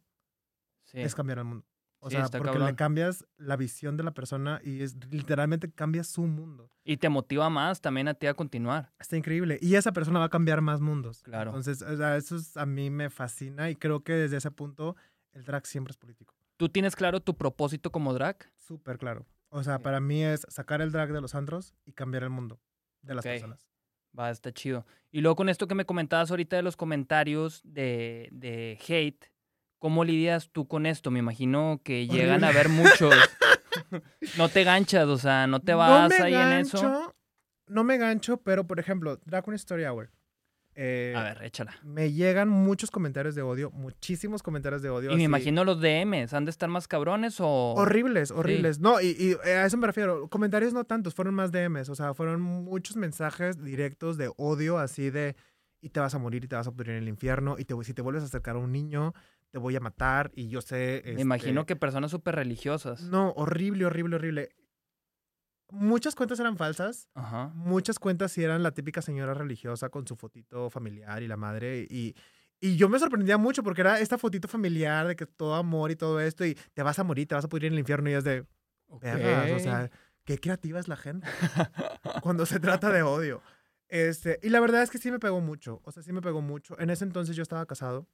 Sí. 0.85 1.01
es 1.01 1.15
cambiar 1.15 1.39
el 1.39 1.45
mundo. 1.45 1.67
O 2.01 2.11
Sí, 2.11 2.17
sea, 2.17 2.25
porque 2.29 2.45
cabrón. 2.53 2.67
le 2.67 2.75
cambias 2.77 3.25
la 3.39 3.57
visión 3.57 3.97
de 3.97 4.03
la 4.03 4.13
persona 4.13 4.61
y 4.63 4.83
es 4.83 4.95
literalmente 5.11 5.73
cambias 5.73 6.07
su 6.07 6.23
mundo. 6.27 6.71
Y 6.85 6.99
te 6.99 7.09
motiva 7.09 7.49
más 7.49 7.81
también 7.81 8.09
a 8.09 8.13
ti 8.15 8.27
a 8.27 8.35
continuar. 8.35 8.93
Está 8.99 9.17
increíble. 9.17 9.59
Y 9.63 9.77
esa 9.77 9.91
persona 9.93 10.19
va 10.19 10.27
a 10.27 10.29
cambiar 10.29 10.61
más 10.61 10.83
mundos. 10.83 11.23
Claro. 11.23 11.51
Entonces, 11.51 11.81
o 11.81 11.97
sea, 11.97 12.17
eso 12.19 12.37
es- 12.37 12.59
a 12.59 12.67
mí 12.67 12.91
me 12.91 13.09
fascina 13.09 13.71
y 13.71 13.77
creo 13.77 14.05
que 14.05 14.13
desde 14.13 14.37
ese 14.37 14.51
punto 14.51 14.97
el 15.33 15.45
drag 15.45 15.67
siempre 15.67 15.93
es 15.93 15.97
político. 15.97 16.35
¿Tú 16.59 16.69
tienes 16.69 16.95
claro 16.95 17.21
tu 17.21 17.39
propósito 17.39 17.91
como 17.91 18.13
drag? 18.13 18.37
Súper 18.55 18.99
claro. 18.99 19.25
O 19.57 19.63
sea, 19.63 19.79
para 19.79 20.01
mí 20.01 20.21
es 20.21 20.45
sacar 20.49 20.81
el 20.81 20.91
drag 20.91 21.13
de 21.13 21.21
los 21.21 21.37
antros 21.37 21.75
y 21.85 21.93
cambiar 21.93 22.25
el 22.25 22.31
mundo 22.31 22.59
de 23.03 23.15
las 23.15 23.25
personas. 23.25 23.69
Va, 24.19 24.29
está 24.31 24.51
chido. 24.53 24.85
Y 25.13 25.21
luego 25.21 25.37
con 25.37 25.49
esto 25.49 25.69
que 25.69 25.77
me 25.77 25.85
comentabas 25.85 26.33
ahorita 26.33 26.57
de 26.57 26.63
los 26.63 26.77
comentarios 26.77 27.61
de, 27.63 28.29
de 28.33 28.77
hate, 28.85 29.31
¿cómo 29.79 30.03
lidias 30.03 30.51
tú 30.51 30.67
con 30.67 30.87
esto? 30.87 31.13
Me 31.13 31.21
imagino 31.21 31.81
que 31.85 32.09
llegan 32.09 32.43
a 32.43 32.51
ver 32.51 32.69
muchos. 32.69 33.15
no 34.37 34.49
te 34.49 34.65
ganchas, 34.65 35.07
o 35.07 35.19
sea, 35.19 35.47
no 35.47 35.61
te 35.61 35.73
vas 35.73 36.11
no 36.11 36.19
me 36.19 36.25
ahí 36.25 36.35
en 36.35 36.53
eso. 36.67 36.83
gancho, 36.83 37.15
No 37.69 37.85
me 37.85 37.97
gancho, 37.97 38.39
pero 38.39 38.67
por 38.67 38.81
ejemplo, 38.81 39.21
Drag 39.25 39.49
Story 39.53 39.85
Hour. 39.85 40.11
Eh, 40.77 41.15
A 41.17 41.23
ver, 41.23 41.43
échala. 41.45 41.75
Me 41.83 42.13
llegan 42.13 42.49
muchos 42.49 42.91
comentarios 42.91 43.35
de 43.35 43.43
odio, 43.43 43.71
muchísimos 43.71 44.43
comentarios 44.43 44.83
de 44.83 44.91
odio. 44.91 45.13
Y 45.13 45.17
me 45.17 45.23
imagino 45.23 45.65
los 45.65 45.81
DMs, 45.81 46.33
¿han 46.35 46.45
de 46.45 46.51
estar 46.51 46.69
más 46.69 46.89
cabrones 46.89 47.37
o...? 47.41 47.75
Horribles, 47.75 48.31
horribles. 48.31 48.81
No, 48.81 49.01
y, 49.01 49.09
y 49.09 49.49
a 49.49 49.67
eso 49.67 49.77
me 49.77 49.87
refiero. 49.87 50.29
Comentarios 50.29 50.73
no 50.73 50.85
tantos, 50.85 51.15
fueron 51.15 51.35
más 51.35 51.53
DMs. 51.53 51.89
O 51.89 51.95
sea, 51.95 52.15
fueron 52.15 52.41
muchos 52.41 52.97
mensajes 52.97 53.63
directos 53.63 54.17
de 54.17 54.33
odio, 54.37 54.79
así 54.79 55.11
de. 55.11 55.37
Y 55.81 55.91
te 55.91 56.01
vas 56.01 56.15
a 56.15 56.19
morir 56.19 56.45
y 56.45 56.49
te 56.49 56.57
vas 56.57 56.67
a 56.67 56.73
pudrir 56.73 56.93
en 56.93 57.03
el 57.03 57.09
infierno. 57.09 57.57
Y 57.59 57.65
te, 57.67 57.75
si 57.85 57.93
te 57.93 58.03
vuelves 58.03 58.23
a 58.23 58.27
acercar 58.27 58.57
a 58.57 58.59
un 58.59 58.73
niño, 58.73 59.13
te 59.51 59.59
voy 59.59 59.77
a 59.77 59.81
matar. 59.81 60.33
Y 60.35 60.49
yo 60.49 60.61
sé. 60.63 61.03
Me 61.15 61.21
imagino 61.21 61.61
este, 61.61 61.75
que 61.75 61.77
personas 61.77 62.11
súper 62.11 62.37
religiosas. 62.37 63.03
No, 63.03 63.31
horrible, 63.37 63.85
horrible, 63.85 64.17
horrible. 64.17 64.49
Muchas 65.75 66.15
cuentas 66.15 66.41
eran 66.41 66.57
falsas. 66.57 67.09
Ajá. 67.15 67.53
Muchas 67.55 67.99
cuentas 67.99 68.33
sí 68.33 68.43
eran 68.43 68.63
la 68.63 68.73
típica 68.73 69.03
señora 69.03 69.35
religiosa 69.35 69.89
con 69.91 70.07
su 70.07 70.17
fotito 70.17 70.71
familiar 70.71 71.23
y 71.23 71.29
la 71.29 71.37
madre. 71.37 71.87
Y, 71.91 72.15
y 72.61 72.77
yo 72.77 72.89
me 72.89 72.99
sorprendía 72.99 73.37
mucho 73.37 73.63
porque 73.63 73.83
era 73.83 74.01
esta 74.01 74.19
fotito 74.19 74.49
familiar 74.49 75.07
de 75.07 75.17
que 75.17 75.27
todo 75.27 75.55
amor 75.55 75.91
y 75.91 75.97
todo 75.97 76.21
esto. 76.21 76.45
Y 76.45 76.55
te 76.73 76.83
vas 76.83 76.99
a 76.99 77.05
morir, 77.05 77.29
te 77.29 77.35
vas 77.35 77.45
a 77.45 77.49
pudrir 77.49 77.67
en 77.67 77.75
el 77.75 77.81
infierno. 77.81 78.09
Y 78.11 78.15
es 78.15 78.25
de. 78.25 78.47
Vergas, 79.01 79.51
o 79.51 79.59
sea, 79.59 79.91
qué 80.25 80.39
creativa 80.39 80.79
es 80.79 80.89
la 80.89 80.97
gente 80.97 81.27
cuando 82.23 82.47
se 82.47 82.61
trata 82.61 82.91
de 82.91 83.03
odio. 83.03 83.43
Este, 83.89 84.39
y 84.43 84.49
la 84.49 84.61
verdad 84.61 84.83
es 84.83 84.91
que 84.91 84.99
sí 84.99 85.11
me 85.11 85.19
pegó 85.19 85.41
mucho, 85.41 85.81
o 85.85 85.93
sea, 85.93 86.03
sí 86.03 86.13
me 86.13 86.21
pegó 86.23 86.41
mucho. 86.41 86.79
En 86.81 86.91
ese 86.91 87.05
entonces 87.05 87.37
yo 87.37 87.43
estaba 87.43 87.67
casado. 87.67 88.09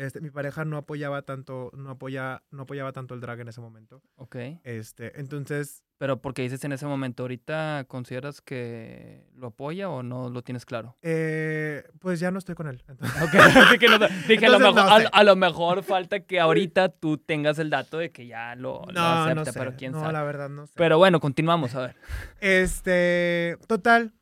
Este, 0.00 0.20
mi 0.22 0.30
pareja 0.30 0.64
no 0.64 0.78
apoyaba 0.78 1.20
tanto, 1.22 1.70
no 1.76 1.90
apoya, 1.90 2.42
no 2.50 2.62
apoyaba 2.62 2.92
tanto 2.92 3.12
el 3.14 3.20
drag 3.20 3.40
en 3.40 3.48
ese 3.48 3.60
momento. 3.60 4.00
Ok. 4.16 4.34
Este, 4.64 5.20
entonces, 5.20 5.84
Pero 5.98 6.22
porque 6.22 6.40
dices 6.40 6.64
en 6.64 6.72
ese 6.72 6.86
momento, 6.86 7.24
¿ahorita 7.24 7.84
consideras 7.86 8.40
que 8.40 9.26
lo 9.34 9.48
apoya 9.48 9.90
o 9.90 10.02
no 10.02 10.30
lo 10.30 10.40
tienes 10.42 10.64
claro? 10.64 10.96
eh, 11.02 11.84
pues 11.98 12.18
ya 12.18 12.30
no 12.30 12.38
estoy 12.38 12.54
con 12.54 12.66
él. 12.68 12.82
Entonces, 12.88 13.22
Ok, 13.22 13.34
así 13.68 13.78
que 13.78 13.88
no- 13.88 13.98
dije, 14.26 14.46
a 14.46 14.48
lo, 14.48 14.58
mejor, 14.58 14.74
no 14.76 14.80
a- 14.90 15.00
sé. 15.00 15.08
a, 15.12 15.22
lo 15.24 15.36
mejor 15.36 15.82
falta 15.82 16.20
que 16.20 16.40
ahorita 16.40 16.88
tú 16.88 17.18
tengas 17.18 17.58
el 17.58 17.68
dato 17.68 17.98
de 17.98 18.10
que 18.10 18.26
ya 18.26 18.54
lo, 18.56 18.82
lo 18.86 18.92
no, 18.92 19.06
acepta, 19.06 19.34
no 19.34 19.44
sé. 19.44 19.52
pero 19.52 19.76
quién 19.76 19.92
no, 19.92 20.00
sabe. 20.00 20.14
la 20.14 20.22
verdad 20.22 20.48
no 20.48 20.66
sé. 20.66 20.72
Pero 20.76 20.96
bueno, 20.96 21.20
continuamos, 21.20 21.74
a 21.74 21.80
ver. 21.88 21.96
Este, 22.40 23.58
total, 23.66 24.12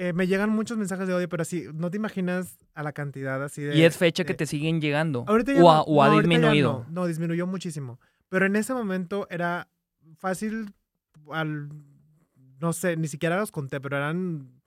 eh, 0.00 0.12
me 0.12 0.28
llegan 0.28 0.50
muchos 0.50 0.78
mensajes 0.78 1.08
de 1.08 1.14
odio, 1.14 1.28
pero 1.28 1.42
así, 1.42 1.64
no 1.74 1.90
te 1.90 1.96
imaginas 1.96 2.56
a 2.72 2.84
la 2.84 2.92
cantidad 2.92 3.42
así 3.42 3.62
de... 3.62 3.76
y 3.76 3.82
es 3.82 3.96
fecha 3.96 4.22
que 4.22 4.32
te 4.32 4.46
siguen 4.46 4.80
llegando. 4.80 5.24
Ahorita 5.26 5.52
ya 5.52 5.58
o, 5.58 5.62
no, 5.64 5.70
ha, 5.72 5.82
o 5.82 6.02
ha 6.04 6.06
no, 6.06 6.12
ahorita 6.12 6.32
ya 6.32 6.38
disminuido. 6.38 6.86
No, 6.86 7.00
no, 7.00 7.06
disminuyó 7.08 7.48
muchísimo. 7.48 7.98
Pero 8.28 8.46
en 8.46 8.54
ese 8.54 8.72
momento 8.74 9.26
era 9.28 9.68
fácil 10.16 10.72
al... 11.32 11.68
No 12.60 12.72
sé, 12.72 12.96
ni 12.96 13.08
siquiera 13.08 13.40
los 13.40 13.50
conté, 13.50 13.80
pero 13.80 13.96
eran... 13.96 14.62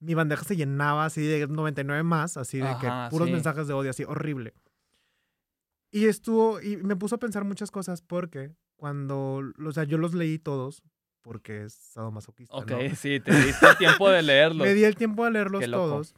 Mi 0.00 0.12
bandeja 0.12 0.44
se 0.44 0.54
llenaba 0.54 1.06
así 1.06 1.22
de 1.22 1.46
99 1.46 2.02
más, 2.02 2.36
así 2.36 2.58
de 2.58 2.64
Ajá, 2.64 3.08
que 3.08 3.10
puros 3.10 3.28
sí. 3.28 3.32
mensajes 3.32 3.66
de 3.66 3.72
odio, 3.72 3.88
así 3.88 4.04
horrible. 4.04 4.52
Y 5.90 6.04
estuvo, 6.04 6.60
y 6.60 6.76
me 6.76 6.94
puso 6.94 7.14
a 7.14 7.18
pensar 7.18 7.44
muchas 7.44 7.70
cosas 7.70 8.02
porque 8.02 8.50
cuando, 8.76 9.40
o 9.64 9.72
sea, 9.72 9.84
yo 9.84 9.96
los 9.96 10.12
leí 10.12 10.38
todos 10.38 10.82
porque 11.24 11.64
es 11.64 11.72
sadomasoquista, 11.72 12.54
Ok, 12.54 12.70
¿no? 12.70 12.76
sí, 12.96 13.18
te 13.18 13.32
diste 13.34 13.66
el 13.66 13.76
tiempo 13.78 14.10
de 14.10 14.22
leerlo. 14.22 14.62
Me 14.62 14.74
di 14.74 14.84
el 14.84 14.94
tiempo 14.94 15.24
de 15.24 15.30
leerlos 15.32 15.64
todos. 15.70 16.14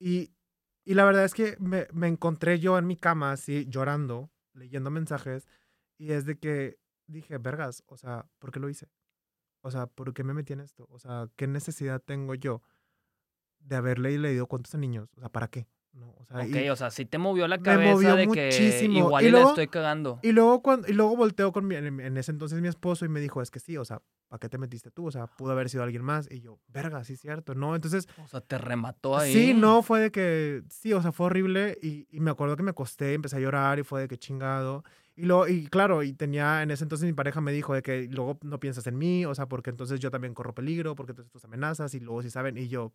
Y, 0.00 0.32
y 0.84 0.94
la 0.94 1.04
verdad 1.04 1.26
es 1.26 1.34
que 1.34 1.56
me, 1.60 1.86
me 1.92 2.08
encontré 2.08 2.58
yo 2.58 2.78
en 2.78 2.86
mi 2.86 2.96
cama 2.96 3.32
así 3.32 3.66
llorando, 3.68 4.30
leyendo 4.54 4.90
mensajes. 4.90 5.46
Y 5.98 6.12
es 6.12 6.24
de 6.24 6.38
que 6.38 6.78
dije, 7.06 7.36
vergas, 7.36 7.84
o 7.86 7.98
sea, 7.98 8.26
¿por 8.38 8.50
qué 8.50 8.60
lo 8.60 8.70
hice? 8.70 8.88
O 9.60 9.70
sea, 9.70 9.86
¿por 9.86 10.14
qué 10.14 10.24
me 10.24 10.32
metí 10.32 10.54
en 10.54 10.60
esto? 10.60 10.86
O 10.88 10.98
sea, 10.98 11.28
¿qué 11.36 11.46
necesidad 11.46 12.00
tengo 12.02 12.34
yo 12.34 12.62
de 13.58 13.76
haberle 13.76 14.16
leído 14.18 14.46
cuentos 14.46 14.74
a 14.74 14.78
niños? 14.78 15.12
O 15.16 15.20
sea, 15.20 15.28
¿para 15.28 15.48
qué? 15.48 15.68
No, 15.92 16.14
o 16.18 16.24
sea, 16.24 16.38
Ok, 16.46 16.70
o 16.72 16.76
sea, 16.76 16.90
sí 16.90 17.04
te 17.04 17.18
movió 17.18 17.48
la 17.48 17.58
cabeza 17.58 17.92
movió 17.94 18.14
de 18.14 18.28
que 18.28 18.44
muchísimo. 18.46 18.98
igual 18.98 19.24
Y 19.24 19.26
y, 19.26 19.30
la 19.30 19.38
luego- 19.38 19.50
estoy 19.50 19.66
cagando. 19.68 20.20
y 20.22 20.30
luego 20.32 20.62
cuando 20.62 20.86
y 20.88 20.92
luego 20.92 21.16
volteo 21.16 21.50
con 21.52 21.66
mi, 21.66 21.74
en, 21.74 22.16
ese 22.16 22.30
entonces 22.30 22.60
mi 22.60 22.68
esposo 22.68 23.04
y 23.04 23.08
me 23.08 23.18
dijo, 23.20 23.42
es 23.42 23.50
que 23.50 23.58
sí, 23.58 23.76
o 23.76 23.84
sea, 23.84 24.00
¿para 24.28 24.38
qué 24.38 24.48
te 24.48 24.56
metiste 24.56 24.92
tú? 24.92 25.06
O 25.06 25.10
sea, 25.10 25.26
pudo 25.26 25.50
haber 25.50 25.68
sido 25.68 25.82
alguien 25.82 26.04
más. 26.04 26.30
Y 26.30 26.40
yo, 26.40 26.60
verga, 26.68 27.02
sí 27.02 27.14
es 27.14 27.20
cierto, 27.20 27.54
¿no? 27.56 27.74
Entonces, 27.74 28.06
O 28.24 28.28
sea, 28.28 28.40
te 28.40 28.56
remató 28.56 29.18
ahí. 29.18 29.32
Sí, 29.32 29.52
no, 29.52 29.82
fue 29.82 29.98
de 30.00 30.10
que, 30.12 30.62
sí, 30.70 30.92
o 30.92 31.02
sea, 31.02 31.10
fue 31.10 31.26
horrible 31.26 31.76
y, 31.82 32.06
y 32.10 32.20
me 32.20 32.30
acuerdo 32.30 32.56
que 32.56 32.62
me 32.62 32.70
acosté, 32.70 33.14
empecé 33.14 33.36
a 33.36 33.40
llorar 33.40 33.80
y 33.80 33.82
fue 33.82 34.02
de 34.02 34.08
que 34.08 34.16
chingado. 34.16 34.84
Y, 35.16 35.24
luego, 35.24 35.48
y 35.48 35.66
claro, 35.66 36.04
y 36.04 36.12
tenía, 36.12 36.62
en 36.62 36.70
ese 36.70 36.84
entonces 36.84 37.04
mi 37.04 37.12
pareja 37.12 37.40
me 37.40 37.50
dijo 37.50 37.74
de 37.74 37.82
que 37.82 38.06
luego 38.08 38.38
no 38.42 38.60
piensas 38.60 38.86
en 38.86 38.96
mí, 38.96 39.26
o 39.26 39.34
sea, 39.34 39.46
porque 39.46 39.68
entonces 39.70 39.98
yo 39.98 40.10
también 40.12 40.34
corro 40.34 40.54
peligro, 40.54 40.94
porque 40.94 41.10
entonces 41.12 41.32
tus 41.32 41.44
amenazas 41.44 41.92
y 41.94 42.00
luego 42.00 42.22
si 42.22 42.30
saben, 42.30 42.56
y 42.56 42.68
yo, 42.68 42.92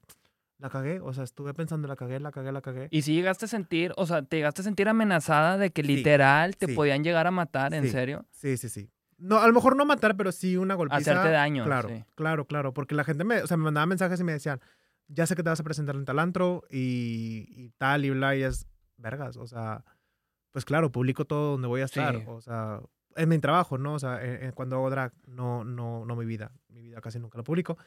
la 0.58 0.70
cagué, 0.70 0.99
o 1.01 1.14
sea, 1.14 1.24
estuve 1.24 1.53
pensando, 1.53 1.88
la 1.88 1.95
cagué, 1.95 2.20
la 2.20 2.32
cagué, 2.32 2.51
la 2.51 2.62
cagué. 2.62 2.88
Y 2.91 3.01
si 3.01 3.14
llegaste 3.14 3.45
a 3.45 3.47
sentir, 3.47 3.93
o 3.97 4.06
sea, 4.06 4.22
te 4.24 4.38
llegaste 4.38 4.62
a 4.62 4.64
sentir 4.64 4.88
amenazada 4.88 5.58
de 5.58 5.72
que 5.72 5.82
Sí, 5.84 5.95
literal 5.97 6.56
te 6.58 6.68
sí. 6.68 6.74
podían 6.74 7.03
llegar 7.03 7.28
a 7.28 7.32
matar, 7.32 7.74
¿en 7.74 7.84
Sí. 7.84 7.89
serio? 7.89 8.26
Sí, 8.32 8.56
sí, 8.58 8.70
sí. 8.70 8.89
No, 9.18 9.39
a 9.39 9.47
lo 9.47 9.53
mejor 9.53 9.76
no 9.76 9.86
matar, 9.86 10.16
pero 10.18 10.32
sí 10.32 10.58
una 10.58 10.76
golpiza. 10.76 10.97
Hacerte 11.12 11.30
daño, 11.30 11.64
Claro, 11.66 11.89
sí. 11.89 12.03
claro, 12.16 12.45
claro, 12.45 12.74
porque 12.74 12.95
la 12.95 13.03
gente 13.03 13.24
me, 13.24 13.41
o 13.41 13.47
sea, 13.47 13.58
me 13.58 13.64
mandaba 13.64 13.86
mensajes 13.86 14.20
y 14.20 14.24
me 14.24 14.34
decían, 14.34 14.60
ya 15.08 15.26
sé 15.26 15.36
que 15.36 15.43
te 15.43 15.49
vas 15.49 15.60
a 15.60 15.64
presentar 15.64 15.95
en 15.95 16.06
Talantro 16.06 16.64
y, 16.70 17.45
y 17.49 17.70
tal 17.78 18.06
y 18.06 18.10
bla, 18.12 18.36
y 18.36 18.43
es 18.43 18.68
vergas, 18.97 19.38
o 19.38 19.47
sea, 19.47 19.84
pues 20.51 20.64
claro, 20.66 20.91
publico 20.91 21.26
todo 21.26 21.51
donde 21.51 21.68
voy 21.68 21.82
a 21.82 21.86
estar, 21.86 22.16
o 22.28 22.39
sea, 22.41 22.80
en 23.18 23.30
mi 23.30 23.39
trabajo, 23.39 23.78
¿no? 23.78 23.93
O 23.93 23.99
sea, 23.99 24.24
en- 24.24 24.43
en 24.43 24.51
cuando 24.53 24.78
hago 24.78 24.89
drag, 24.89 25.14
no, 25.28 25.64
no, 25.66 26.06
no 26.06 26.16
mi 26.16 26.26
vida, 26.26 26.51
mi 26.70 26.82
vida 26.82 27.01
casi 27.01 27.20
nunca 27.20 27.38
lo 27.38 27.43
publico, 27.43 27.78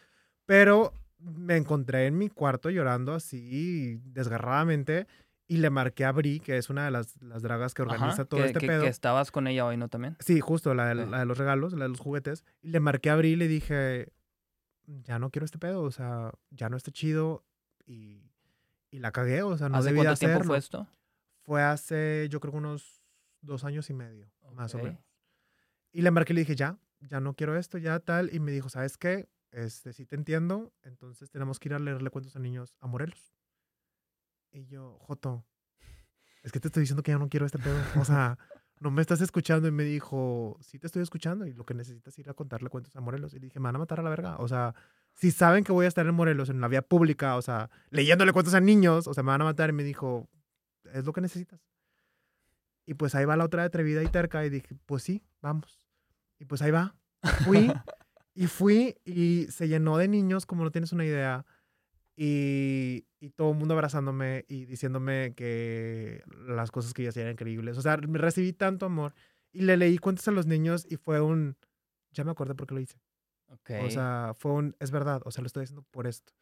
pero 0.46 0.92
me 1.18 1.56
encontré 1.56 2.06
en 2.06 2.16
mi 2.18 2.28
cuarto 2.28 2.70
llorando 2.70 3.12
así 3.14 4.00
desgarradamente 4.04 5.06
Y 5.48 5.56
le 5.58 5.70
marqué 5.70 6.04
a 6.04 6.12
Bri, 6.12 6.40
que 6.40 6.58
es 6.58 6.68
una 6.70 6.84
de 6.84 6.90
las, 6.90 7.20
las 7.22 7.40
dragas 7.42 7.72
que 7.74 7.80
organiza 7.82 8.06
Ajá, 8.12 8.24
todo 8.26 8.40
que, 8.40 8.46
este 8.48 8.58
que- 8.60 8.66
pedo. 8.66 8.82
que 8.82 8.88
estabas 8.88 9.30
con 9.32 9.46
ella 9.46 9.64
hoy, 9.64 9.76
¿no? 9.78 9.88
También. 9.88 10.14
Sí, 10.20 10.40
justo, 10.40 10.74
la, 10.74 10.94
de- 10.94 11.04
Ok. 11.04 11.10
la 11.10 11.18
de 11.20 11.24
los 11.24 11.38
regalos, 11.38 11.72
la 11.72 11.84
de 11.84 11.88
los 11.88 12.00
juguetes. 12.00 12.44
Y 12.60 12.68
le 12.68 12.80
marqué 12.80 13.08
a 13.10 13.16
Bri 13.16 13.30
y 13.30 13.36
le 13.36 13.48
dije, 13.48 14.12
ya 14.86 15.18
no 15.18 15.30
quiero 15.30 15.46
este 15.46 15.58
pedo, 15.58 15.82
o 15.82 15.90
sea, 15.90 16.32
ya 16.50 16.68
no 16.68 16.76
está 16.76 16.90
chido. 16.90 17.44
Y, 17.86 18.30
y 18.90 18.98
la 18.98 19.10
cagué, 19.10 19.42
o 19.42 19.56
sea, 19.56 19.68
no 19.70 19.78
¿Hace 19.78 19.94
cuánto 19.94 20.14
tiempo 20.16 20.34
hacerlo. 20.36 20.44
fue 20.48 20.58
esto? 20.58 20.86
Fue 21.40 21.62
hace, 21.62 22.28
yo 22.30 22.40
creo 22.40 22.52
que 22.52 22.58
unos 22.58 23.02
dos 23.40 23.64
años 23.64 23.88
y 23.88 23.94
medio, 23.94 24.30
más 24.52 24.74
o 24.74 24.78
menos. 24.78 25.00
Y 25.92 26.02
le 26.02 26.10
marqué 26.10 26.34
y 26.34 26.36
le 26.36 26.40
dije, 26.42 26.56
ya, 26.56 26.76
ya 27.00 27.20
no 27.20 27.32
quiero 27.32 27.56
esto, 27.56 27.78
ya 27.78 27.98
tal. 28.00 28.28
Y 28.34 28.38
me 28.40 28.52
dijo, 28.52 28.68
¿sabes 28.68 28.98
qué? 28.98 29.28
Este, 29.50 29.92
sí 29.92 30.04
te 30.04 30.16
entiendo, 30.16 30.72
entonces 30.82 31.30
tenemos 31.30 31.58
que 31.58 31.68
ir 31.68 31.74
a 31.74 31.78
leerle 31.78 32.10
cuentos 32.10 32.36
a 32.36 32.38
niños 32.38 32.76
a 32.80 32.86
Morelos. 32.86 33.34
Y 34.50 34.66
yo, 34.66 34.98
Joto, 35.00 35.44
es 36.42 36.52
que 36.52 36.60
te 36.60 36.68
estoy 36.68 36.82
diciendo 36.82 37.02
que 37.02 37.12
ya 37.12 37.18
no 37.18 37.28
quiero 37.28 37.46
este 37.46 37.58
pedo. 37.58 37.78
O 38.00 38.04
sea, 38.04 38.38
no 38.80 38.90
me 38.90 39.02
estás 39.02 39.20
escuchando. 39.20 39.68
Y 39.68 39.70
me 39.72 39.84
dijo, 39.84 40.56
sí 40.60 40.78
te 40.78 40.86
estoy 40.86 41.02
escuchando 41.02 41.46
y 41.46 41.52
lo 41.52 41.64
que 41.64 41.74
necesitas 41.74 42.14
es 42.14 42.18
ir 42.18 42.30
a 42.30 42.34
contarle 42.34 42.68
cuentos 42.68 42.94
a 42.96 43.00
Morelos. 43.00 43.34
Y 43.34 43.38
dije, 43.38 43.58
me 43.60 43.64
van 43.64 43.76
a 43.76 43.80
matar 43.80 44.00
a 44.00 44.02
la 44.02 44.10
verga. 44.10 44.36
O 44.38 44.48
sea, 44.48 44.74
si 45.14 45.30
saben 45.30 45.64
que 45.64 45.72
voy 45.72 45.84
a 45.84 45.88
estar 45.88 46.06
en 46.06 46.14
Morelos, 46.14 46.48
en 46.48 46.60
la 46.60 46.68
vía 46.68 46.82
pública, 46.82 47.36
o 47.36 47.42
sea, 47.42 47.70
leyéndole 47.90 48.32
cuentos 48.32 48.54
a 48.54 48.60
niños, 48.60 49.06
o 49.06 49.14
sea, 49.14 49.22
me 49.22 49.30
van 49.30 49.42
a 49.42 49.44
matar. 49.44 49.70
Y 49.70 49.72
me 49.72 49.84
dijo, 49.84 50.28
es 50.92 51.04
lo 51.04 51.12
que 51.12 51.20
necesitas. 51.20 51.60
Y 52.86 52.94
pues 52.94 53.14
ahí 53.14 53.24
va 53.26 53.36
la 53.36 53.44
otra 53.44 53.64
atrevida 53.64 54.02
y 54.02 54.08
terca. 54.08 54.44
Y 54.46 54.50
dije, 54.50 54.74
pues 54.86 55.02
sí, 55.02 55.22
vamos. 55.42 55.86
Y 56.38 56.44
pues 56.44 56.62
ahí 56.62 56.70
va. 56.70 56.94
Fui. 57.44 57.70
Y 58.40 58.46
fui 58.46 58.96
y 59.04 59.46
se 59.50 59.66
llenó 59.66 59.96
de 59.98 60.06
niños, 60.06 60.46
como 60.46 60.62
no 60.62 60.70
tienes 60.70 60.92
una 60.92 61.04
idea. 61.04 61.44
Y, 62.16 63.06
y 63.20 63.30
todo 63.30 63.52
el 63.52 63.56
mundo 63.58 63.74
abrazándome 63.74 64.44
y 64.48 64.64
diciéndome 64.64 65.34
que 65.36 66.22
las 66.46 66.70
cosas 66.70 66.92
que 66.94 67.02
yo 67.04 67.10
hacía 67.10 67.22
eran 67.22 67.32
increíbles. 67.32 67.78
O 67.78 67.82
sea, 67.82 67.96
me 67.96 68.18
recibí 68.18 68.52
tanto 68.52 68.86
amor. 68.86 69.14
Y 69.52 69.62
le 69.62 69.76
leí 69.76 69.98
cuentos 69.98 70.26
a 70.28 70.32
los 70.32 70.46
niños 70.46 70.86
y 70.88 70.96
fue 70.96 71.20
un... 71.20 71.56
Ya 72.12 72.24
me 72.24 72.30
acordé 72.30 72.54
por 72.54 72.66
qué 72.66 72.74
lo 72.74 72.80
hice. 72.80 73.00
Ok. 73.48 73.70
O 73.86 73.90
sea, 73.90 74.32
fue 74.36 74.52
un, 74.52 74.76
es 74.78 74.90
verdad, 74.90 75.22
o 75.24 75.30
sea, 75.30 75.42
lo 75.42 75.46
estoy 75.46 75.64
haciendo 75.64 75.82
por 75.90 76.06
esto, 76.06 76.32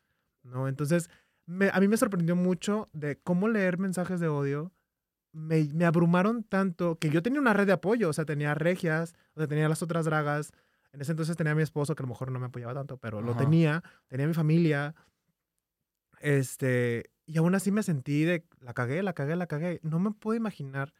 ¿no? 0.43 0.67
Entonces, 0.69 1.09
me- 1.47 1.71
a 1.73 1.79
mí 1.81 1.89
me 1.89 1.97
sorprendió 1.97 2.37
mucho 2.37 2.89
de 2.93 3.19
cómo 3.21 3.49
leer 3.49 3.79
mensajes 3.79 4.19
de 4.19 4.29
odio. 4.29 4.73
Me, 5.33 5.65
me 5.73 5.85
abrumaron 5.85 6.43
tanto 6.43 6.99
que 6.99 7.11
yo 7.11 7.23
tenía 7.23 7.41
una 7.41 7.53
red 7.53 7.67
de 7.67 7.73
apoyo, 7.75 8.09
o 8.09 8.13
sea, 8.13 8.25
tenía 8.25 8.55
regias, 8.55 9.15
o 9.35 9.41
sea, 9.41 9.47
tenía 9.47 9.69
las 9.69 9.83
otras 9.83 10.05
dragas. 10.07 10.53
En 10.97 11.03
ese 11.03 11.13
entonces 11.13 11.37
tenía 11.37 11.53
a 11.53 11.55
mi 11.55 11.63
esposo, 11.63 11.95
que 11.95 12.03
a 12.03 12.07
lo 12.07 12.09
mejor 12.09 12.33
no 12.33 12.41
me 12.41 12.47
apoyaba 12.47 12.73
tanto, 12.73 12.97
pero 12.97 13.21
lo 13.21 13.33
Ajá. 13.33 13.41
tenía, 13.41 13.83
tenía 14.09 14.27
mi 14.27 14.33
familia. 14.33 14.95
Este, 16.21 17.11
y 17.27 17.37
aún 17.37 17.55
así 17.55 17.71
me 17.71 17.83
sentí 17.83 18.25
de, 18.25 18.47
la 18.61 18.73
cagué, 18.73 19.03
la 19.03 19.13
cagué, 19.13 19.37
la 19.37 19.47
cagué. 19.47 19.79
No 19.83 19.99
me 19.99 20.13
puedo 20.13 20.37
imaginar 20.37 20.95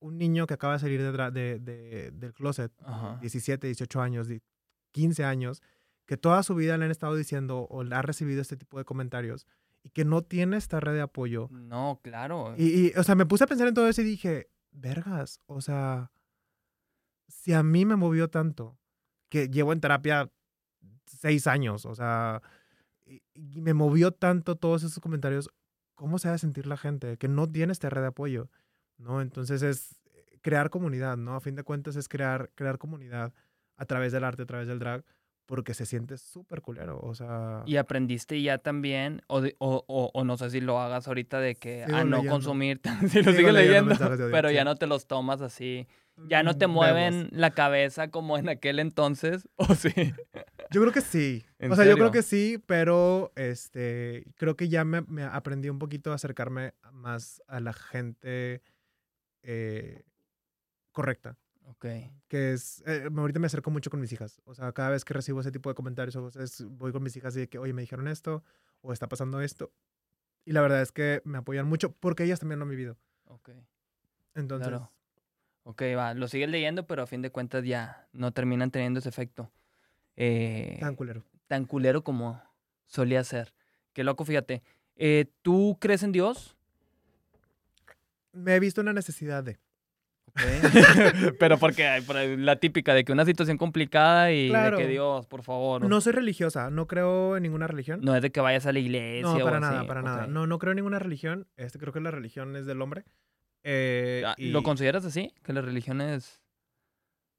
un 0.00 0.18
niño 0.18 0.48
que 0.48 0.54
acaba 0.54 0.72
de 0.72 0.78
salir 0.80 1.00
de 1.00 1.12
de- 1.30 1.58
de- 1.60 2.10
del 2.10 2.34
closet, 2.34 2.72
Ajá. 2.84 3.18
17, 3.20 3.68
18 3.68 4.00
años, 4.02 4.26
di- 4.26 4.42
15 4.90 5.24
años, 5.24 5.62
que 6.06 6.16
toda 6.16 6.42
su 6.42 6.56
vida 6.56 6.76
le 6.76 6.86
han 6.86 6.90
estado 6.90 7.14
diciendo 7.14 7.68
o 7.70 7.84
le 7.84 7.94
ha 7.94 8.02
recibido 8.02 8.42
este 8.42 8.56
tipo 8.56 8.78
de 8.78 8.84
comentarios 8.84 9.46
y 9.84 9.90
que 9.90 10.04
no 10.04 10.22
tiene 10.22 10.56
esta 10.56 10.80
red 10.80 10.94
de 10.94 11.02
apoyo. 11.02 11.48
No, 11.52 12.00
claro. 12.02 12.54
Y, 12.58 12.86
y, 12.88 12.92
o 12.96 13.04
sea, 13.04 13.14
me 13.14 13.26
puse 13.26 13.44
a 13.44 13.46
pensar 13.46 13.68
en 13.68 13.74
todo 13.74 13.86
eso 13.88 14.00
y 14.02 14.04
dije, 14.04 14.50
vergas, 14.72 15.40
o 15.46 15.60
sea, 15.60 16.10
si 17.32 17.52
a 17.52 17.62
mí 17.62 17.84
me 17.84 17.96
movió 17.96 18.28
tanto, 18.28 18.78
que 19.28 19.48
llevo 19.48 19.72
en 19.72 19.80
terapia 19.80 20.30
seis 21.06 21.46
años, 21.46 21.86
o 21.86 21.94
sea, 21.94 22.42
y, 23.06 23.22
y 23.34 23.60
me 23.60 23.74
movió 23.74 24.12
tanto 24.12 24.56
todos 24.56 24.82
esos 24.82 25.00
comentarios, 25.00 25.50
¿cómo 25.94 26.18
se 26.18 26.28
va 26.28 26.34
a 26.34 26.38
sentir 26.38 26.66
la 26.66 26.76
gente 26.76 27.16
que 27.16 27.28
no 27.28 27.48
tiene 27.50 27.72
esta 27.72 27.90
red 27.90 28.02
de 28.02 28.08
apoyo? 28.08 28.48
¿No? 28.98 29.20
Entonces 29.20 29.62
es 29.62 29.98
crear 30.42 30.70
comunidad, 30.70 31.16
¿no? 31.16 31.34
A 31.34 31.40
fin 31.40 31.54
de 31.56 31.62
cuentas 31.64 31.96
es 31.96 32.08
crear, 32.08 32.50
crear 32.54 32.78
comunidad 32.78 33.32
a 33.76 33.84
través 33.86 34.12
del 34.12 34.24
arte, 34.24 34.42
a 34.42 34.46
través 34.46 34.68
del 34.68 34.78
drag, 34.78 35.04
porque 35.46 35.74
se 35.74 35.86
siente 35.86 36.18
súper 36.18 36.60
culero, 36.62 37.00
o 37.00 37.14
sea... 37.14 37.62
Y 37.66 37.76
aprendiste 37.76 38.40
ya 38.42 38.58
también, 38.58 39.22
o, 39.26 39.40
de- 39.40 39.56
o, 39.58 39.84
o, 39.88 40.10
o 40.14 40.24
no 40.24 40.36
sé 40.36 40.50
si 40.50 40.60
lo 40.60 40.78
hagas 40.80 41.08
ahorita 41.08 41.40
de 41.40 41.56
que 41.56 41.84
a 41.84 42.04
no 42.04 42.16
leyendo. 42.18 42.30
consumir, 42.30 42.80
si 43.08 43.22
lo 43.22 43.32
sigues 43.32 43.52
leyendo 43.52 43.94
leyendo, 43.94 44.30
pero 44.30 44.50
ya 44.50 44.64
no 44.64 44.76
te 44.76 44.86
los 44.86 45.06
tomas 45.06 45.40
así, 45.40 45.88
ya 46.16 46.42
no 46.42 46.56
te 46.56 46.66
Mm, 46.66 46.70
mueven 46.70 47.14
vemos. 47.14 47.32
la 47.32 47.50
cabeza 47.52 48.08
como 48.10 48.36
en 48.38 48.48
aquel 48.48 48.78
entonces, 48.78 49.48
o 49.56 49.74
sí. 49.74 49.90
Yo 50.70 50.80
creo 50.80 50.92
que 50.92 51.00
sí. 51.02 51.44
¿En 51.58 51.72
O 51.72 51.76
sea, 51.76 51.84
yo 51.84 51.94
creo 51.94 52.10
que 52.10 52.22
sí, 52.22 52.62
pero 52.66 53.32
este, 53.36 54.24
creo 54.36 54.56
que 54.56 54.68
ya 54.68 54.84
me, 54.84 55.02
me 55.02 55.22
aprendí 55.24 55.68
un 55.68 55.78
poquito 55.78 56.12
a 56.12 56.14
acercarme 56.14 56.74
más 56.92 57.42
a 57.46 57.60
la 57.60 57.72
gente 57.72 58.62
eh, 59.42 60.02
correcta. 60.92 61.36
Ok. 61.64 61.86
Que 62.28 62.52
es, 62.52 62.82
eh, 62.86 63.08
ahorita 63.14 63.38
me 63.40 63.46
acerco 63.46 63.70
mucho 63.70 63.90
con 63.90 64.00
mis 64.00 64.12
hijas. 64.12 64.40
O 64.44 64.54
sea, 64.54 64.72
cada 64.72 64.90
vez 64.90 65.04
que 65.04 65.14
recibo 65.14 65.40
ese 65.40 65.52
tipo 65.52 65.68
de 65.68 65.74
comentarios 65.74 66.16
o 66.16 66.22
cosas, 66.22 66.64
voy 66.68 66.92
con 66.92 67.02
mis 67.02 67.16
hijas 67.16 67.36
y 67.36 67.40
de 67.40 67.48
que, 67.48 67.58
oye, 67.58 67.72
me 67.72 67.82
dijeron 67.82 68.08
esto 68.08 68.42
o 68.80 68.92
está 68.92 69.08
pasando 69.08 69.40
esto. 69.40 69.72
Y 70.44 70.52
la 70.52 70.60
verdad 70.62 70.82
es 70.82 70.90
que 70.92 71.22
me 71.24 71.38
apoyan 71.38 71.66
mucho 71.66 71.92
porque 71.92 72.24
ellas 72.24 72.40
también 72.40 72.58
lo 72.58 72.64
han 72.64 72.70
vivido. 72.70 72.96
Ok. 73.26 73.50
Entonces, 74.34 74.68
Claro. 74.68 74.90
Ok, 75.64 75.82
va, 75.96 76.14
lo 76.14 76.26
sigues 76.28 76.48
leyendo, 76.50 76.86
pero 76.86 77.02
a 77.02 77.06
fin 77.06 77.22
de 77.22 77.30
cuentas 77.30 77.64
ya 77.64 78.06
no 78.12 78.32
terminan 78.32 78.70
teniendo 78.70 78.98
ese 79.00 79.08
efecto. 79.08 79.50
Eh, 80.16 80.76
tan 80.80 80.94
culero. 80.96 81.24
tan 81.46 81.64
culero 81.64 82.02
como 82.02 82.42
solía 82.86 83.22
ser. 83.24 83.54
Qué 83.92 84.04
loco, 84.04 84.24
fíjate. 84.24 84.62
Eh, 84.96 85.26
¿Tú 85.42 85.78
crees 85.80 86.02
en 86.02 86.12
Dios? 86.12 86.56
Me 88.32 88.54
he 88.56 88.60
visto 88.60 88.80
una 88.80 88.92
necesidad 88.92 89.44
de. 89.44 89.58
Pero 91.38 91.58
porque 91.58 92.02
la 92.38 92.56
típica 92.56 92.94
de 92.94 93.04
que 93.04 93.12
una 93.12 93.26
situación 93.26 93.58
complicada 93.58 94.32
y 94.32 94.48
Claro. 94.48 94.78
de 94.78 94.84
que 94.84 94.88
Dios, 94.88 95.26
por 95.26 95.42
favor. 95.42 95.84
No 95.86 96.00
soy 96.00 96.12
religiosa, 96.12 96.70
no 96.70 96.86
creo 96.86 97.36
en 97.36 97.42
ninguna 97.42 97.66
religión. 97.66 98.00
no 98.02 98.16
es 98.16 98.22
de 98.22 98.30
que 98.32 98.40
vayas 98.40 98.64
a 98.66 98.72
la 98.72 98.78
iglesia. 98.78 99.22
No, 99.22 99.36
o 99.36 99.44
para 99.44 99.60
nada, 99.60 99.78
así, 99.80 99.86
para 99.88 100.02
nada. 100.02 100.26
No, 100.26 100.46
no 100.46 100.58
creo 100.58 100.72
en 100.72 100.76
ninguna 100.76 100.98
religión. 100.98 101.46
Este, 101.56 101.78
creo 101.78 101.92
que 101.92 102.00
la 102.00 102.10
religión 102.10 102.56
es 102.56 102.64
del 102.66 102.80
hombre. 102.80 103.04
Eh, 103.64 104.22
Ah, 104.26 104.34
y 104.38 104.50
¿Lo 104.50 104.62
consideras 104.62 105.04
así? 105.04 105.32
Que 105.42 105.52
la 105.52 105.60
religión 105.60 106.00
es. 106.00 106.40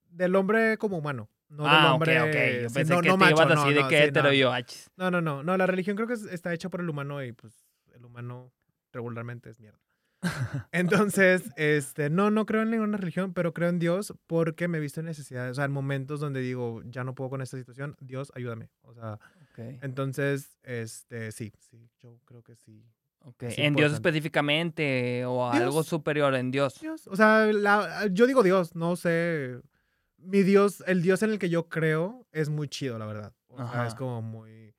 del 0.09 0.36
hombre 0.36 0.78
como 0.78 0.97
humano. 0.97 1.30
No 1.49 1.63
del 1.63 1.71
ah, 1.74 1.93
hombre. 1.93 2.19
ok, 2.19 2.28
ok. 2.28 2.61
Yo 2.63 2.69
sí, 2.69 2.76
pensé 2.76 2.93
no, 2.95 3.01
que 3.01 3.07
no 3.09 3.17
te 3.17 3.30
ibas 3.30 3.47
no, 3.47 3.61
así 3.61 3.74
de 3.74 3.82
no, 3.82 3.88
que 3.88 3.97
sí, 3.97 4.03
hetero 4.03 4.34
yo, 4.34 4.51
achis. 4.51 4.89
No, 4.97 5.11
no, 5.11 5.21
no. 5.21 5.43
No, 5.43 5.55
la 5.57 5.67
religión 5.67 5.95
creo 5.95 6.07
que 6.07 6.13
es- 6.15 6.26
está 6.26 6.53
hecha 6.53 6.69
por 6.69 6.82
el 6.82 6.89
humano 6.89 7.24
y 7.24 7.32
pues 7.34 7.53
el 7.93 8.03
humano 8.05 8.51
regularmente 8.91 9.49
es 9.51 9.59
mierda. 9.59 9.80
Entonces, 10.71 11.43
este, 11.57 12.09
no, 12.09 12.32
no 12.32 12.45
creo 12.45 12.61
en 12.63 12.71
ninguna 12.71 12.97
religión, 12.97 13.34
pero 13.34 13.53
creo 13.53 13.69
en 13.69 13.78
Dios 13.80 14.13
porque 14.26 14.67
me 14.67 14.78
he 14.78 14.82
visto 14.82 14.99
en 15.01 15.05
necesidades, 15.07 15.51
o 15.51 15.55
sea, 15.55 15.65
en 15.65 15.71
momentos 15.71 16.19
donde 16.19 16.39
digo, 16.39 16.82
ya 16.86 17.03
no 17.03 17.13
puedo 17.13 17.30
con 17.30 17.41
esta 17.41 17.57
situación, 17.57 17.95
Dios, 17.99 18.32
ayúdame. 18.36 18.69
O 18.84 18.93
sea, 18.93 19.19
Ok, 19.51 19.59
entonces, 19.84 20.57
este, 20.63 21.32
sí, 21.32 21.51
sí, 21.59 21.89
yo 21.99 22.19
creo 22.26 22.41
que 22.41 22.55
sí. 22.55 22.84
Ok. 23.24 23.43
es 23.43 23.57
¿En 23.57 23.76
Dios 23.76 23.91
específicamente 23.93 25.26
o 25.26 25.49
Dios. 25.51 25.63
algo 25.63 25.84
superior 25.84 26.34
en 26.36 26.51
Dios? 26.51 26.80
Dios, 26.80 27.07
o 27.07 27.15
sea, 27.15 27.45
la- 27.51 28.07
yo 28.11 28.26
digo 28.28 28.43
Dios, 28.43 28.76
no 28.76 28.95
sé. 28.95 29.59
Mi 30.17 30.43
Dios, 30.43 30.84
el 30.88 31.01
Dios 31.01 31.21
en 31.24 31.32
el 31.32 31.39
que 31.39 31.49
yo 31.49 31.67
creo 31.67 32.26
es 32.32 32.47
muy 32.49 32.67
chido, 32.69 32.97
la 32.97 33.05
verdad. 33.05 33.34
O 33.49 33.57
sea, 33.69 33.86
es 33.88 33.93
como 33.95 34.21
muy. 34.21 34.74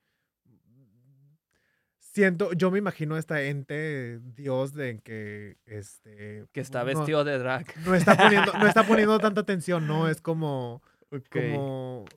Siento, 1.99 2.53
yo 2.53 2.71
me 2.71 2.77
imagino 2.79 3.17
esta 3.17 3.41
ente 3.41 4.19
Dios 4.35 4.73
de 4.73 4.99
que 5.01 5.57
este. 5.65 6.45
Que 6.53 6.61
está 6.61 6.79
no- 6.79 6.85
vestido 6.85 7.23
de 7.25 7.37
drag. 7.37 7.65
No, 7.85 7.93
está 7.93 8.15
poniendo, 8.15 8.53
no 8.53 8.67
está 8.67 8.83
poniendo 8.87 9.19
tanta 9.19 9.41
atención, 9.41 9.85
no 9.85 10.07
es 10.07 10.21
como. 10.21 10.81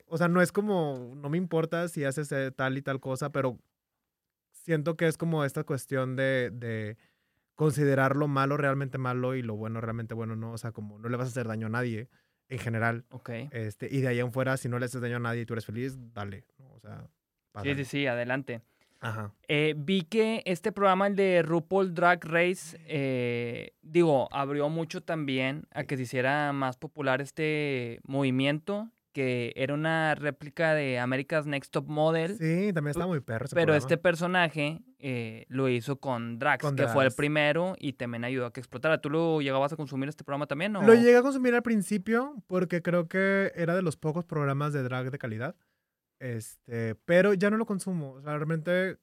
O 0.07 0.17
sea, 0.17 0.27
no 0.29 0.41
es 0.41 0.51
como. 0.53 1.13
No 1.17 1.29
me 1.29 1.37
importa 1.37 1.87
si 1.89 2.05
haces 2.05 2.31
eh, 2.31 2.51
tal 2.55 2.77
y 2.77 2.81
tal 2.81 2.99
cosa, 3.01 3.29
pero 3.31 3.59
siento 4.63 4.95
que 4.95 5.07
es 5.07 5.17
como 5.17 5.43
esta 5.43 5.63
cuestión 5.63 6.15
de, 6.15 6.51
de 6.51 6.97
considerar 7.55 8.15
lo 8.15 8.27
malo 8.27 8.57
realmente 8.57 8.97
malo 8.97 9.35
y 9.35 9.41
lo 9.41 9.55
bueno 9.55 9.81
realmente 9.81 10.13
bueno, 10.13 10.35
¿no? 10.35 10.53
O 10.53 10.57
sea, 10.57 10.71
como 10.71 10.97
no 10.99 11.09
le 11.09 11.17
vas 11.17 11.27
a 11.27 11.31
hacer 11.31 11.47
daño 11.47 11.67
a 11.67 11.71
nadie 11.71 12.07
en 12.47 12.59
general. 12.59 13.05
Ok. 13.09 13.29
Este, 13.51 13.87
y 13.91 14.01
de 14.01 14.07
ahí 14.07 14.19
en 14.19 14.31
fuera, 14.31 14.57
si 14.57 14.69
no 14.69 14.79
le 14.79 14.85
haces 14.85 15.01
daño 15.01 15.17
a 15.17 15.19
nadie 15.19 15.41
y 15.41 15.45
tú 15.45 15.53
eres 15.53 15.65
feliz, 15.65 15.97
dale. 16.13 16.45
¿no? 16.57 16.69
O 16.71 16.79
sea, 16.79 17.07
Sí, 17.63 17.75
sí, 17.75 17.85
sí, 17.85 18.07
adelante. 18.07 18.61
Ajá. 19.01 19.33
Eh, 19.47 19.75
vi 19.77 20.03
que 20.03 20.43
este 20.45 20.71
programa, 20.71 21.07
el 21.07 21.15
de 21.15 21.41
RuPaul 21.41 21.93
Drag 21.93 22.23
Race, 22.25 22.77
eh, 22.85 23.73
digo, 23.81 24.27
abrió 24.31 24.69
mucho 24.69 25.01
también 25.01 25.63
a 25.71 25.83
que 25.85 25.95
se 25.97 26.03
hiciera 26.03 26.51
más 26.53 26.77
popular 26.77 27.21
este 27.21 27.99
movimiento, 28.03 28.89
que 29.19 29.51
era 29.57 29.73
una 29.73 30.15
réplica 30.15 30.73
de 30.73 30.97
America's 30.97 31.45
Next 31.45 31.73
Top 31.73 31.89
Model, 31.89 32.37
Sí, 32.37 32.71
también 32.73 32.91
está 32.91 33.05
muy 33.05 33.19
perro 33.19 33.47
ese 33.47 33.53
pero 33.53 33.65
programa. 33.65 33.77
este 33.77 33.97
personaje 33.97 34.79
eh, 34.97 35.45
lo 35.49 35.67
hizo 35.67 35.99
con 35.99 36.39
Drax, 36.39 36.63
Con 36.63 36.77
que 36.77 36.87
fue 36.87 37.05
el 37.05 37.11
primero 37.11 37.75
y 37.77 37.91
también 37.93 38.23
ayudó 38.23 38.45
a 38.45 38.53
que 38.53 38.61
explotara. 38.61 39.01
¿Tú 39.01 39.09
lo 39.09 39.41
llegabas 39.41 39.73
a 39.73 39.75
consumir 39.75 40.07
este 40.07 40.23
programa 40.23 40.47
también? 40.47 40.73
O? 40.77 40.83
Lo 40.83 40.93
llegué 40.93 41.17
a 41.17 41.21
consumir 41.21 41.53
al 41.53 41.63
principio 41.63 42.41
porque 42.47 42.81
creo 42.81 43.09
que 43.09 43.51
era 43.55 43.75
de 43.75 43.81
los 43.81 43.97
pocos 43.97 44.23
programas 44.23 44.71
de 44.71 44.83
drag 44.83 45.11
de 45.11 45.17
calidad. 45.17 45.53
Este, 46.19 46.95
pero 47.03 47.33
ya 47.33 47.49
no 47.49 47.57
lo 47.57 47.65
consumo. 47.65 48.13
O 48.13 48.21
sea, 48.21 48.37
realmente 48.37 48.99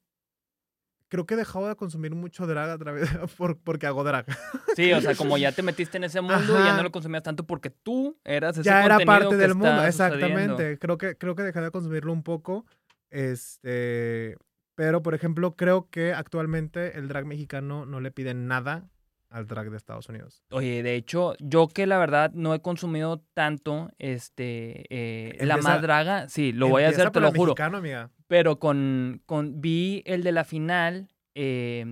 creo 1.08 1.26
que 1.26 1.34
he 1.34 1.36
dejado 1.36 1.68
de 1.68 1.76
consumir 1.76 2.14
mucho 2.14 2.46
drag 2.46 2.70
a 2.70 2.78
través 2.78 3.08
por, 3.36 3.58
porque 3.58 3.86
hago 3.86 4.04
drag. 4.04 4.26
Sí, 4.74 4.92
o 4.92 5.00
sea, 5.00 5.14
como 5.16 5.38
ya 5.38 5.52
te 5.52 5.62
metiste 5.62 5.96
en 5.96 6.04
ese 6.04 6.20
mundo, 6.20 6.54
ya 6.54 6.68
Ajá. 6.68 6.76
no 6.76 6.82
lo 6.82 6.92
consumías 6.92 7.22
tanto 7.22 7.46
porque 7.46 7.70
tú 7.70 8.18
eras 8.24 8.56
ese 8.56 8.64
ya 8.64 8.84
era 8.84 8.98
parte 9.00 9.36
del 9.36 9.54
mundo, 9.54 9.84
exactamente. 9.84 10.48
sucediendo. 10.50 10.78
Creo 10.80 10.98
que, 10.98 11.16
creo 11.16 11.34
que 11.34 11.42
dejé 11.42 11.60
de 11.60 11.70
consumirlo 11.70 12.12
un 12.12 12.22
poco. 12.22 12.66
Este, 13.10 14.36
pero, 14.74 15.02
por 15.02 15.14
ejemplo, 15.14 15.56
creo 15.56 15.88
que 15.90 16.12
actualmente 16.12 16.98
el 16.98 17.08
drag 17.08 17.24
mexicano 17.24 17.86
no 17.86 18.00
le 18.00 18.10
pide 18.10 18.34
nada 18.34 18.88
al 19.36 19.46
drag 19.46 19.70
de 19.70 19.76
Estados 19.76 20.08
Unidos. 20.08 20.42
Oye, 20.50 20.82
de 20.82 20.94
hecho, 20.94 21.34
yo 21.38 21.68
que 21.68 21.86
la 21.86 21.98
verdad 21.98 22.30
no 22.32 22.54
he 22.54 22.60
consumido 22.60 23.22
tanto 23.34 23.90
este 23.98 24.86
eh, 24.88 25.44
la 25.44 25.58
más 25.58 25.82
draga, 25.82 26.28
sí, 26.28 26.52
lo 26.52 26.68
voy 26.68 26.84
a 26.84 26.88
hacer, 26.88 27.10
te 27.10 27.20
lo 27.20 27.28
juro. 27.32 27.52
mexicano, 27.52 27.78
amiga. 27.78 28.10
Pero 28.28 28.58
con, 28.58 29.20
con 29.26 29.60
vi 29.60 30.02
el 30.06 30.22
de 30.22 30.32
la 30.32 30.44
final. 30.44 31.08
eh, 31.34 31.84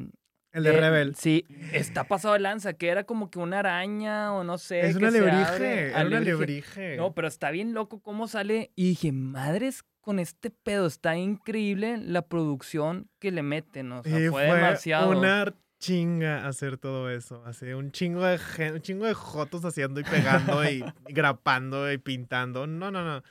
El 0.52 0.62
de 0.64 0.70
eh, 0.70 0.80
Rebel. 0.80 1.14
Sí, 1.16 1.44
está 1.72 2.04
pasado 2.04 2.34
de 2.34 2.40
lanza, 2.40 2.72
que 2.72 2.88
era 2.88 3.04
como 3.04 3.30
que 3.30 3.38
una 3.38 3.58
araña 3.58 4.32
o 4.32 4.42
no 4.42 4.56
sé. 4.58 4.80
Es 4.86 4.96
que 4.96 5.10
se 5.10 5.18
alebrije. 5.18 5.88
Era 5.90 6.06
una 6.06 6.16
Alebrije. 6.18 6.96
No, 6.96 7.12
pero 7.14 7.28
está 7.28 7.50
bien 7.50 7.74
loco 7.74 8.00
cómo 8.00 8.26
sale. 8.26 8.70
Y 8.74 8.88
dije, 8.88 9.12
madres 9.12 9.84
con 10.00 10.18
este 10.18 10.50
pedo, 10.50 10.86
está 10.86 11.16
increíble 11.16 11.96
la 11.98 12.22
producción 12.22 13.08
que 13.18 13.30
le 13.32 13.42
meten. 13.42 13.90
O 13.92 14.02
sea, 14.02 14.18
Y 14.20 14.28
fue, 14.28 14.44
demasiado. 14.44 15.10
una 15.18 15.54
chinga 15.84 16.46
hacer 16.46 16.78
todo 16.78 17.10
eso. 17.10 17.42
Así, 17.44 17.66
un 17.72 17.90
chingo 17.92 18.24
de 18.24 18.38
un 18.72 18.80
chingo 18.80 19.06
de 19.06 19.14
jotos 19.14 19.64
haciendo 19.64 20.00
y 20.00 20.04
pegando 20.04 20.64
y, 20.64 20.84
y 21.08 21.12
grapando 21.12 21.90
y 21.92 21.98
pintando. 21.98 22.66
No, 22.66 22.90
no, 22.90 23.04
no. 23.04 23.22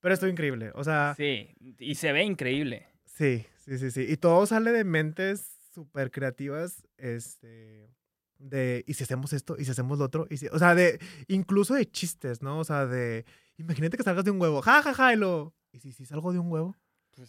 Pero 0.00 0.14
estuvo 0.14 0.30
increíble. 0.30 0.70
O 0.74 0.84
sea, 0.84 1.14
Sí, 1.16 1.48
y 1.78 1.94
se 1.96 2.12
ve 2.12 2.22
increíble. 2.24 2.86
sí, 3.04 3.44
sí, 3.58 3.78
sí, 3.78 3.90
sí. 3.90 4.06
Y 4.08 4.16
todo 4.18 4.46
sale 4.46 4.70
de 4.72 4.84
mentes 4.84 5.56
súper 5.74 6.10
creativas. 6.10 6.86
Este. 6.98 7.90
De, 8.38 8.84
¿y 8.86 8.92
si 8.94 9.02
hacemos 9.04 9.32
esto? 9.32 9.56
¿Y 9.58 9.64
si 9.64 9.70
hacemos 9.70 9.98
lo 9.98 10.04
otro? 10.04 10.26
¿Y 10.28 10.36
si- 10.36 10.48
o 10.48 10.58
sea, 10.58 10.74
de, 10.74 11.00
incluso 11.26 11.72
de 11.74 11.90
chistes, 11.90 12.42
¿no? 12.42 12.58
O 12.58 12.64
sea, 12.64 12.84
de, 12.86 13.24
imagínate 13.56 13.96
que 13.96 14.02
salgas 14.02 14.24
de 14.26 14.30
un 14.30 14.38
huevo, 14.40 14.60
ja, 14.60 14.82
ja, 14.82 14.92
ja, 14.92 15.14
y 15.14 15.16
lo, 15.16 15.54
¿y 15.72 15.80
si, 15.80 15.92
si 15.92 16.04
salgo 16.04 16.32
de 16.34 16.38
un 16.38 16.52
huevo? 16.52 16.76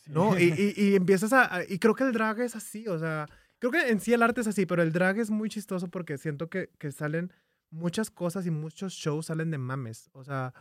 ¿no? 0.07 0.37
Y, 0.37 0.53
y- 0.57 0.73
y 0.75 0.95
empiezas 0.97 1.31
a- 1.31 1.61
Y 1.69 1.79
creo 1.79 1.95
que 1.95 2.03
el 2.03 2.11
drag 2.11 2.41
es 2.41 2.57
así, 2.57 2.89
o 2.89 2.99
sea, 2.99 3.25
creo 3.59 3.71
que 3.71 3.89
en 3.89 3.99
sí 3.99 4.13
el 4.13 4.23
arte 4.23 4.41
es 4.41 4.47
así, 4.47 4.65
pero 4.65 4.81
el 4.81 4.91
drag 4.91 5.19
es 5.19 5.29
muy 5.29 5.49
chistoso 5.49 5.87
porque 5.89 6.17
siento 6.17 6.49
que, 6.49 6.69
que 6.79 6.91
salen 6.91 7.31
muchas 7.69 8.09
cosas 8.11 8.45
y 8.45 8.51
muchos 8.51 8.93
shows 8.93 9.27
salen 9.27 9.51
de 9.51 9.57
mames. 9.57 10.09
O 10.13 10.23
sea, 10.23 10.53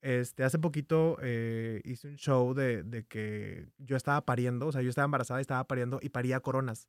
este, 0.00 0.44
hace 0.44 0.58
poquito 0.58 1.16
eh, 1.22 1.80
hice 1.84 2.08
un 2.08 2.16
show 2.16 2.54
de, 2.54 2.82
de 2.82 3.04
que 3.04 3.68
yo 3.78 3.96
estaba 3.96 4.20
pariendo, 4.24 4.66
o 4.66 4.72
sea, 4.72 4.82
yo 4.82 4.88
estaba 4.90 5.06
embarazada 5.06 5.40
y 5.40 5.42
estaba 5.42 5.64
pariendo 5.64 5.98
y 6.02 6.10
paría 6.10 6.40
coronas. 6.40 6.88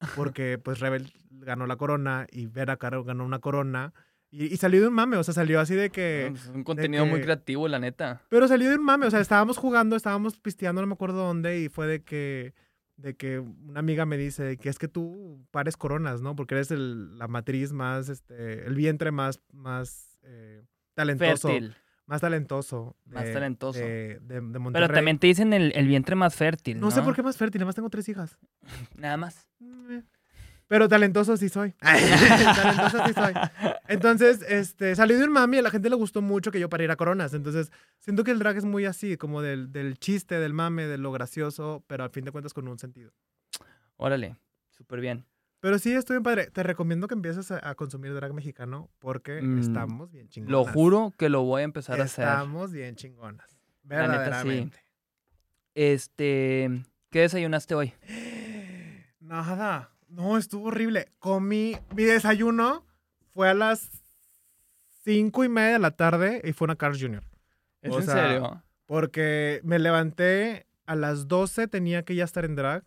Porque 0.16 0.58
pues 0.58 0.80
Rebel 0.80 1.12
ganó 1.30 1.66
la 1.66 1.76
corona 1.76 2.26
y 2.30 2.46
Vera 2.46 2.76
Caro 2.76 3.04
ganó 3.04 3.24
una 3.24 3.38
corona. 3.38 3.94
Y, 4.30 4.52
y 4.52 4.56
salió 4.56 4.80
de 4.80 4.88
un 4.88 4.94
mame, 4.94 5.16
o 5.16 5.22
sea, 5.22 5.32
salió 5.32 5.60
así 5.60 5.74
de 5.76 5.90
que... 5.90 6.26
Es 6.34 6.48
un 6.48 6.64
contenido 6.64 7.06
muy 7.06 7.20
que- 7.20 7.26
creativo, 7.26 7.68
la 7.68 7.78
neta. 7.78 8.20
Pero 8.28 8.48
salió 8.48 8.68
de 8.68 8.74
un 8.76 8.84
mame, 8.84 9.06
o 9.06 9.10
sea, 9.10 9.20
estábamos 9.20 9.56
jugando, 9.58 9.94
estábamos 9.94 10.36
pisteando, 10.40 10.80
no 10.80 10.88
me 10.88 10.94
acuerdo 10.94 11.18
dónde, 11.24 11.60
y 11.60 11.68
fue 11.68 11.86
de 11.86 12.02
que, 12.02 12.52
de 12.96 13.16
que 13.16 13.38
una 13.40 13.80
amiga 13.80 14.06
me 14.06 14.16
dice 14.16 14.56
que 14.56 14.68
es 14.68 14.78
que 14.78 14.88
tú 14.88 15.44
pares 15.50 15.76
coronas, 15.76 16.20
¿no? 16.22 16.36
Porque 16.36 16.54
eres 16.54 16.70
el- 16.70 17.18
la 17.18 17.26
matriz 17.28 17.72
más, 17.72 18.08
este, 18.08 18.66
el 18.66 18.74
vientre 18.74 19.10
más, 19.10 19.40
más 19.52 20.18
eh, 20.22 20.64
talentoso. 20.94 21.48
Fértil. 21.48 21.74
Más 22.06 22.20
talentoso. 22.20 22.96
Más 23.06 23.32
talentoso. 23.32 23.78
De, 23.80 24.18
de- 24.20 24.20
de 24.20 24.40
Pero 24.42 24.60
Monterrey. 24.60 24.94
también 24.94 25.18
te 25.18 25.26
dicen 25.26 25.52
el, 25.54 25.72
el 25.74 25.86
vientre 25.88 26.14
más 26.16 26.34
fértil. 26.34 26.78
No 26.78 26.90
sé 26.90 27.00
por 27.02 27.14
qué 27.16 27.22
más 27.22 27.36
fértil, 27.38 27.62
además 27.62 27.74
tengo 27.76 27.88
tres 27.90 28.08
hijas. 28.10 28.38
Nada 28.96 29.16
más. 29.16 29.48
Mm, 29.58 29.98
Pero 30.66 30.88
talentoso 30.88 31.36
sí 31.36 31.48
soy. 31.48 31.72
talentoso 31.80 33.06
sí 33.06 33.12
soy. 33.12 33.34
Entonces, 33.88 34.42
este, 34.48 34.96
salió 34.96 35.18
de 35.18 35.24
un 35.24 35.32
mami 35.32 35.56
y 35.56 35.60
a 35.60 35.62
la 35.62 35.70
gente 35.70 35.90
le 35.90 35.96
gustó 35.96 36.22
mucho 36.22 36.50
que 36.50 36.58
yo 36.60 36.68
pariera 36.68 36.96
coronas. 36.96 37.34
Entonces, 37.34 37.70
siento 37.98 38.24
que 38.24 38.30
el 38.30 38.38
drag 38.38 38.56
es 38.56 38.64
muy 38.64 38.86
así, 38.86 39.16
como 39.16 39.42
del, 39.42 39.72
del 39.72 39.98
chiste, 39.98 40.38
del 40.38 40.54
mame, 40.54 40.86
de 40.86 40.96
lo 40.98 41.12
gracioso, 41.12 41.84
pero 41.86 42.04
al 42.04 42.10
fin 42.10 42.24
de 42.24 42.32
cuentas 42.32 42.54
con 42.54 42.66
un 42.66 42.78
sentido. 42.78 43.12
Órale, 43.96 44.36
súper 44.70 45.00
bien. 45.00 45.26
Pero 45.60 45.78
sí, 45.78 45.92
estoy 45.94 46.16
bien 46.16 46.22
padre. 46.22 46.50
Te 46.50 46.62
recomiendo 46.62 47.08
que 47.08 47.14
empieces 47.14 47.50
a, 47.50 47.68
a 47.68 47.74
consumir 47.74 48.12
drag 48.14 48.34
mexicano 48.34 48.90
porque 48.98 49.40
Mm, 49.40 49.58
estamos 49.60 50.10
bien 50.10 50.28
chingonas. 50.28 50.52
Lo 50.52 50.64
juro 50.72 51.12
que 51.16 51.28
lo 51.28 51.42
voy 51.42 51.62
a 51.62 51.64
empezar 51.64 52.00
a 52.00 52.04
hacer. 52.04 52.26
Estamos 52.26 52.72
bien 52.72 52.96
chingonas. 52.96 53.48
La 53.84 54.08
neta, 54.08 54.42
sí. 54.42 54.48
Verdaderamente. 54.48 54.78
Este, 55.74 56.70
¿qué 57.10 57.20
desayunaste 57.20 57.74
hoy? 57.74 57.92
Nada. 59.20 59.93
No, 60.14 60.36
estuvo 60.38 60.68
horrible. 60.68 61.08
Comí. 61.18 61.76
Mi 61.94 62.04
desayuno 62.04 62.84
fue 63.32 63.48
a 63.48 63.54
las 63.54 63.90
cinco 65.02 65.44
y 65.44 65.48
media 65.48 65.72
de 65.72 65.78
la 65.78 65.90
tarde 65.92 66.40
y 66.44 66.52
fue 66.52 66.66
una 66.66 66.76
Carl 66.76 66.98
Jr. 66.98 67.24
¿Es 67.82 67.92
O 67.92 67.98
en 67.98 68.04
sea, 68.04 68.14
serio? 68.14 68.62
Porque 68.86 69.60
me 69.64 69.78
levanté 69.78 70.66
a 70.86 70.94
las 70.94 71.28
12, 71.28 71.68
tenía 71.68 72.04
que 72.04 72.14
ya 72.14 72.24
estar 72.24 72.44
en 72.44 72.54
drag. 72.56 72.84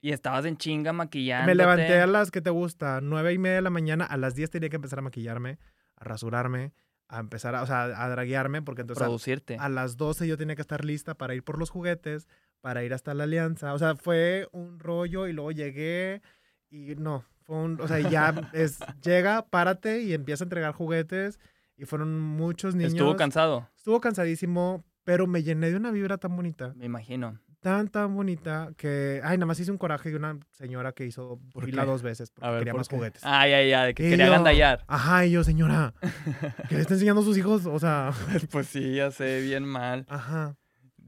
Y 0.00 0.12
estabas 0.12 0.44
en 0.44 0.56
chinga 0.56 0.92
maquillando. 0.92 1.46
Me 1.46 1.54
levanté 1.56 2.00
a 2.00 2.06
las 2.06 2.30
que 2.30 2.40
te 2.40 2.50
gusta, 2.50 3.00
nueve 3.02 3.32
y 3.32 3.38
media 3.38 3.56
de 3.56 3.62
la 3.62 3.70
mañana. 3.70 4.04
A 4.04 4.16
las 4.16 4.34
10 4.36 4.50
tenía 4.50 4.68
que 4.68 4.76
empezar 4.76 5.00
a 5.00 5.02
maquillarme, 5.02 5.58
a 5.96 6.04
rasurarme, 6.04 6.72
a 7.08 7.18
empezar 7.18 7.56
a, 7.56 7.62
o 7.62 7.66
sea, 7.66 7.82
a 7.84 8.08
draguearme, 8.08 8.62
porque 8.62 8.82
entonces 8.82 9.02
a- 9.02 9.06
producirte. 9.06 9.56
a, 9.58 9.68
las 9.68 9.96
12 9.96 10.28
yo 10.28 10.36
tenía 10.36 10.54
que 10.54 10.62
estar 10.62 10.84
lista 10.84 11.14
para 11.16 11.34
ir 11.34 11.42
por 11.42 11.58
los 11.58 11.70
juguetes, 11.70 12.28
para 12.60 12.84
ir 12.84 12.94
hasta 12.94 13.12
la 13.14 13.24
alianza. 13.24 13.74
O 13.74 13.78
sea, 13.78 13.96
fue 13.96 14.46
un 14.52 14.78
rollo 14.78 15.26
y 15.26 15.32
luego 15.32 15.50
llegué 15.50 16.22
y 16.70 16.94
no, 16.96 17.24
fue 17.44 17.56
un, 17.56 17.80
o 17.80 17.88
sea, 17.88 17.98
ya 18.00 18.34
es, 18.52 18.78
llega, 19.02 19.46
párate 19.48 20.02
y 20.02 20.12
empieza 20.14 20.44
a 20.44 20.46
entregar 20.46 20.72
juguetes. 20.72 21.38
Y 21.76 21.84
fueron 21.84 22.18
muchos 22.20 22.74
niños. 22.74 22.92
Estuvo 22.92 23.14
cansado, 23.16 23.68
Estuvo 23.76 24.00
cansadísimo, 24.00 24.84
pero 25.04 25.26
me 25.28 25.42
llené 25.44 25.70
de 25.70 25.76
una 25.76 25.92
vibra 25.92 26.18
tan 26.18 26.34
bonita, 26.34 26.74
me 26.76 26.86
imagino. 26.86 27.38
tan, 27.60 27.88
tan 27.88 28.14
bonita, 28.16 28.70
que, 28.76 29.20
ay, 29.22 29.36
nada 29.38 29.46
más 29.46 29.60
hice 29.60 29.70
un 29.70 29.78
coraje 29.78 30.10
de 30.10 30.16
una 30.16 30.38
señora 30.50 30.90
que 30.92 31.06
hizo 31.06 31.38
¿Por 31.52 31.64
fila 31.66 31.84
dos 31.84 32.02
veces 32.02 32.30
porque 32.32 32.58
quería 32.58 32.72
¿por 32.72 32.80
más 32.80 32.88
qué? 32.88 32.96
juguetes. 32.96 33.22
Ay, 33.24 33.52
ay, 33.52 33.72
ay, 33.72 33.94
que 33.94 34.06
Y 34.06 34.10
quería 34.10 34.26
yo, 34.26 34.32
gandallar. 34.32 34.84
Ajá, 34.88 35.24
y 35.24 35.30
yo, 35.30 35.44
señora, 35.44 35.94
que 36.68 36.74
le 36.74 36.80
está 36.80 36.94
enseñando 36.94 37.22
a 37.22 37.24
sus 37.24 37.38
hijos, 37.38 37.64
o 37.66 37.78
sea, 37.78 38.12
Pues 38.50 38.66
sí, 38.66 38.96
ya 38.96 39.10
sé, 39.12 39.40
bien 39.40 39.64
mal. 39.64 40.04
ajá. 40.08 40.56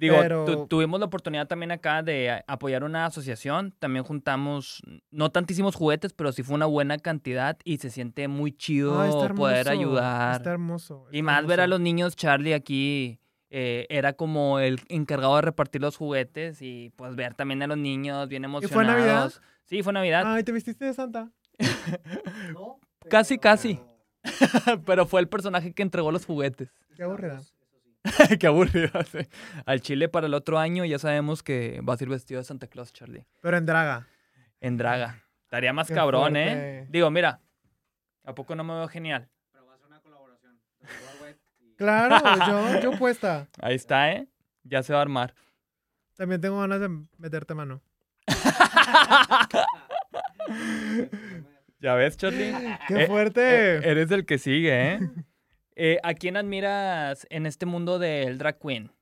Digo, 0.01 0.17
Pero- 0.19 0.45
tu- 0.47 0.67
tuvimos 0.67 0.99
la 0.99 1.07
oportunidad 1.07 1.47
también 1.47 1.71
acá 1.73 2.03
de 2.03 2.43
apoyar 2.47 2.85
una 2.85 3.05
asociación. 3.05 3.75
También 3.79 4.03
juntamos, 4.05 4.81
no 5.11 5.31
tantísimos 5.31 5.77
juguetes, 5.77 6.15
pero 6.15 6.33
sí 6.33 6.43
fue 6.43 6.55
una 6.55 6.65
buena 6.65 6.97
cantidad 6.97 7.59
y 7.65 7.77
se 7.79 7.91
siente 7.91 8.27
muy 8.27 8.51
chido 8.53 8.95
poder 9.37 9.69
ayudar. 9.69 10.37
Está 10.37 10.53
hermoso. 10.53 11.07
y 11.13 11.21
más 11.23 11.47
ver 11.47 11.61
a 11.61 11.67
los 11.67 11.81
niños, 11.81 12.17
Charlie 12.17 12.55
aquí 12.55 13.21
eh, 13.51 13.87
era 13.91 14.15
como 14.15 14.59
el 14.59 14.81
encargado 14.89 15.37
de 15.37 15.43
repartir 15.43 15.83
los 15.83 15.97
juguetes 15.99 16.63
y 16.63 16.93
pues 16.97 17.15
ver 17.15 17.35
también 17.35 17.63
a 17.63 17.67
los 17.67 17.77
niños 17.77 18.27
bien 18.29 18.45
emocionados. 18.45 18.73
fue 18.75 18.85
Navidad? 18.87 19.33
Sí, 19.65 19.83
fue 19.83 19.93
Navidad. 19.93 20.23
Ay, 20.25 20.45
¿te 20.45 20.53
vestiste 20.53 20.85
de 20.87 20.95
Santa? 20.95 21.31
No, 22.55 22.81
Casi, 23.09 23.39
casi. 23.39 23.79
pero 24.87 25.05
fue 25.07 25.21
el 25.21 25.29
personaje 25.29 25.73
que 25.73 25.83
entregó 25.83 26.11
los 26.13 26.25
juguetes. 26.27 26.71
Qué 26.97 27.03
aburrida. 27.03 27.41
Qué 28.41 28.47
aburrido. 28.47 28.91
sí. 29.13 29.19
Al 29.67 29.81
Chile 29.81 30.09
para 30.09 30.27
el 30.27 30.35
otro 30.35 30.59
año 30.59 30.85
ya 30.85 30.99
sabemos 30.99 31.43
que 31.43 31.81
va 31.87 31.95
a 31.95 31.97
ser 31.97 32.09
vestido 32.09 32.39
de 32.41 32.45
Santa 32.45 32.67
Claus, 32.67 32.93
Charlie. 32.93 33.27
Pero 33.43 33.57
en 33.57 33.67
draga. 33.67 34.07
En 34.61 34.77
draga. 34.77 35.23
Estaría 35.45 35.73
más 35.73 35.89
Qué 35.89 35.95
cabrón, 35.95 36.37
¿eh? 36.37 36.87
Digo, 36.91 37.11
mira. 37.11 37.41
¿A 38.25 38.35
poco 38.35 38.55
no 38.55 38.63
me 38.65 38.75
veo 38.75 38.89
genial? 38.89 39.29
Pero 39.53 39.67
va 39.67 39.75
a 39.75 39.79
ser 39.79 39.87
una 39.87 40.01
colaboración. 40.01 40.59
Y- 41.61 41.75
Claro, 41.77 42.17
yo, 42.47 42.81
yo 42.93 42.99
puesta. 42.99 43.49
Ahí 43.61 43.75
está, 43.75 44.13
¿eh? 44.13 44.29
Ya 44.65 44.83
se 44.83 44.93
va 44.93 44.99
a 44.99 45.03
armar. 45.03 45.35
También 46.15 46.41
tengo 46.41 46.61
ganas 46.61 46.81
de 46.81 46.91
meterte 47.17 47.55
mano. 47.55 47.81
¿Ya 51.81 51.95
ves, 51.95 52.17
Charlie? 52.19 52.53
¡Qué 52.89 53.05
Eh, 53.05 53.07
fuerte! 53.07 53.41
Eh, 53.77 53.81
eres 53.91 54.11
el 54.11 54.27
que 54.27 54.39
sigue, 54.39 54.93
¿eh? 54.95 55.01
Eh, 55.83 55.99
¿A 56.03 56.13
quién 56.13 56.37
admiras 56.37 57.27
en 57.31 57.47
este 57.47 57.65
mundo 57.65 57.99
del 57.99 58.37
drag 58.37 58.59
queen? 58.59 58.93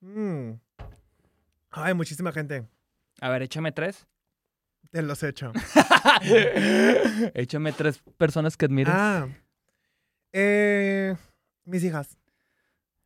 Mm. 0.00 0.54
Ay, 1.70 1.94
muchísima 1.94 2.32
gente. 2.32 2.66
A 3.20 3.28
ver, 3.28 3.42
échame 3.42 3.70
tres. 3.70 4.08
Te 4.90 5.00
los 5.02 5.22
he 5.22 5.28
hecho. 5.28 5.52
échame 7.34 7.70
tres 7.70 8.02
personas 8.16 8.56
que 8.56 8.64
admires. 8.64 8.92
Ah. 8.96 9.28
Eh, 10.32 11.14
mis 11.64 11.84
hijas. 11.84 12.18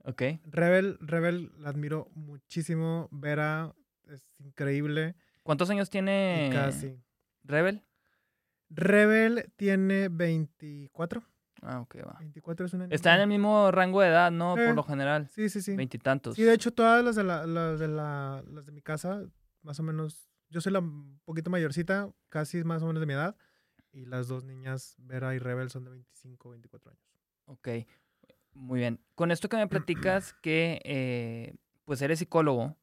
Ok. 0.04 0.22
Rebel, 0.44 0.96
Rebel, 1.02 1.52
la 1.58 1.68
admiro 1.68 2.08
muchísimo. 2.14 3.10
Vera 3.10 3.74
es 4.10 4.22
increíble. 4.38 5.16
¿Cuántos 5.42 5.68
años 5.68 5.88
Y 5.88 5.90
tiene 5.90 6.48
casi. 6.50 6.98
Rebel? 7.44 7.82
Rebel 8.70 9.52
tiene 9.56 10.08
24. 10.08 11.22
Ah, 11.62 11.80
ok, 11.80 11.96
va. 12.06 12.16
24 12.18 12.66
es 12.66 12.74
una 12.74 12.86
Está 12.86 13.14
en 13.14 13.20
el 13.22 13.28
mismo 13.28 13.70
rango 13.70 14.00
de 14.00 14.08
edad, 14.08 14.30
¿no? 14.32 14.58
Eh, 14.58 14.66
Por 14.66 14.74
lo 14.74 14.82
general. 14.82 15.28
Sí, 15.30 15.48
sí, 15.48 15.62
sí. 15.62 15.76
Veintitantos. 15.76 16.34
Sí, 16.36 16.42
de 16.42 16.52
hecho, 16.54 16.72
todas 16.72 17.04
las 17.04 17.14
de, 17.16 17.22
la, 17.24 17.46
las 17.46 17.78
de, 17.78 17.88
la, 17.88 18.42
las 18.50 18.66
de 18.66 18.72
mi 18.72 18.82
casa, 18.82 19.22
más 19.62 19.78
o 19.78 19.82
menos 19.82 20.28
yo 20.50 20.60
soy 20.60 20.72
la 20.72 20.80
un 20.80 21.20
poquito 21.24 21.50
mayorcita, 21.50 22.10
casi 22.28 22.62
más 22.64 22.82
o 22.82 22.86
menos 22.86 23.00
de 23.00 23.06
mi 23.06 23.12
edad. 23.14 23.36
Y 23.92 24.06
las 24.06 24.26
dos 24.28 24.42
niñas, 24.44 24.96
Vera 24.98 25.34
y 25.34 25.38
Rebel, 25.38 25.70
son 25.70 25.84
de 25.84 25.90
25, 25.90 26.50
24 26.50 26.90
años. 26.90 27.02
Ok, 27.46 27.68
muy 28.54 28.80
bien. 28.80 29.00
Con 29.14 29.30
esto 29.30 29.48
que 29.48 29.56
me 29.56 29.66
platicas 29.68 30.32
que 30.42 30.80
eh, 30.84 31.54
pues 31.84 32.02
eres 32.02 32.18
psicólogo, 32.18 32.76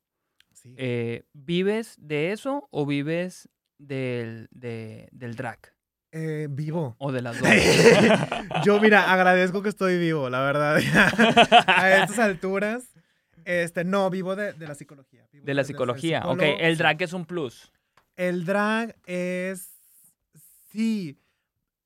Sí. 0.53 0.73
eh, 0.77 1.23
¿vives 1.33 1.95
de 1.99 2.31
eso 2.31 2.67
o 2.71 2.85
vives 2.85 3.49
del, 3.77 4.47
de- 4.51 5.07
del 5.11 5.35
drag? 5.35 5.73
Eh, 6.11 6.47
vivo. 6.49 6.95
O 6.97 7.11
de 7.11 7.21
las 7.21 7.39
dos. 7.39 7.47
Yo, 8.65 8.79
mira, 8.81 9.11
agradezco 9.11 9.61
que 9.61 9.69
estoy 9.69 9.97
vivo, 9.97 10.29
la 10.29 10.41
verdad. 10.41 10.77
a 11.67 12.03
estas 12.03 12.19
alturas. 12.19 12.89
Este, 13.45 13.83
no, 13.83 14.09
vivo 14.09 14.35
de, 14.35 14.53
de 14.53 14.67
la 14.67 14.75
psicología. 14.75 15.27
vivo 15.31 15.45
De 15.45 15.53
la 15.53 15.63
psicología. 15.63 16.23
Ok, 16.25 16.41
el 16.41 16.77
drag 16.77 17.01
es 17.01 17.13
un 17.13 17.25
plus. 17.25 17.71
El 18.15 18.45
drag 18.45 18.95
es. 19.05 19.71
Sí. 20.71 21.19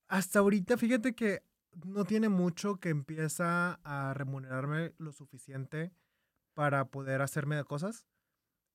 Hasta 0.07 0.39
ahorita, 0.39 0.77
fíjate 0.77 1.15
que 1.15 1.43
no 1.85 2.05
tiene 2.05 2.29
mucho 2.29 2.79
que 2.79 2.89
empieza 2.89 3.79
a 3.83 4.13
remunerarme 4.13 4.93
lo 4.97 5.11
suficiente 5.11 5.91
para 6.53 6.85
poder 6.85 7.21
hacerme 7.21 7.55
de 7.55 7.63
cosas. 7.63 8.05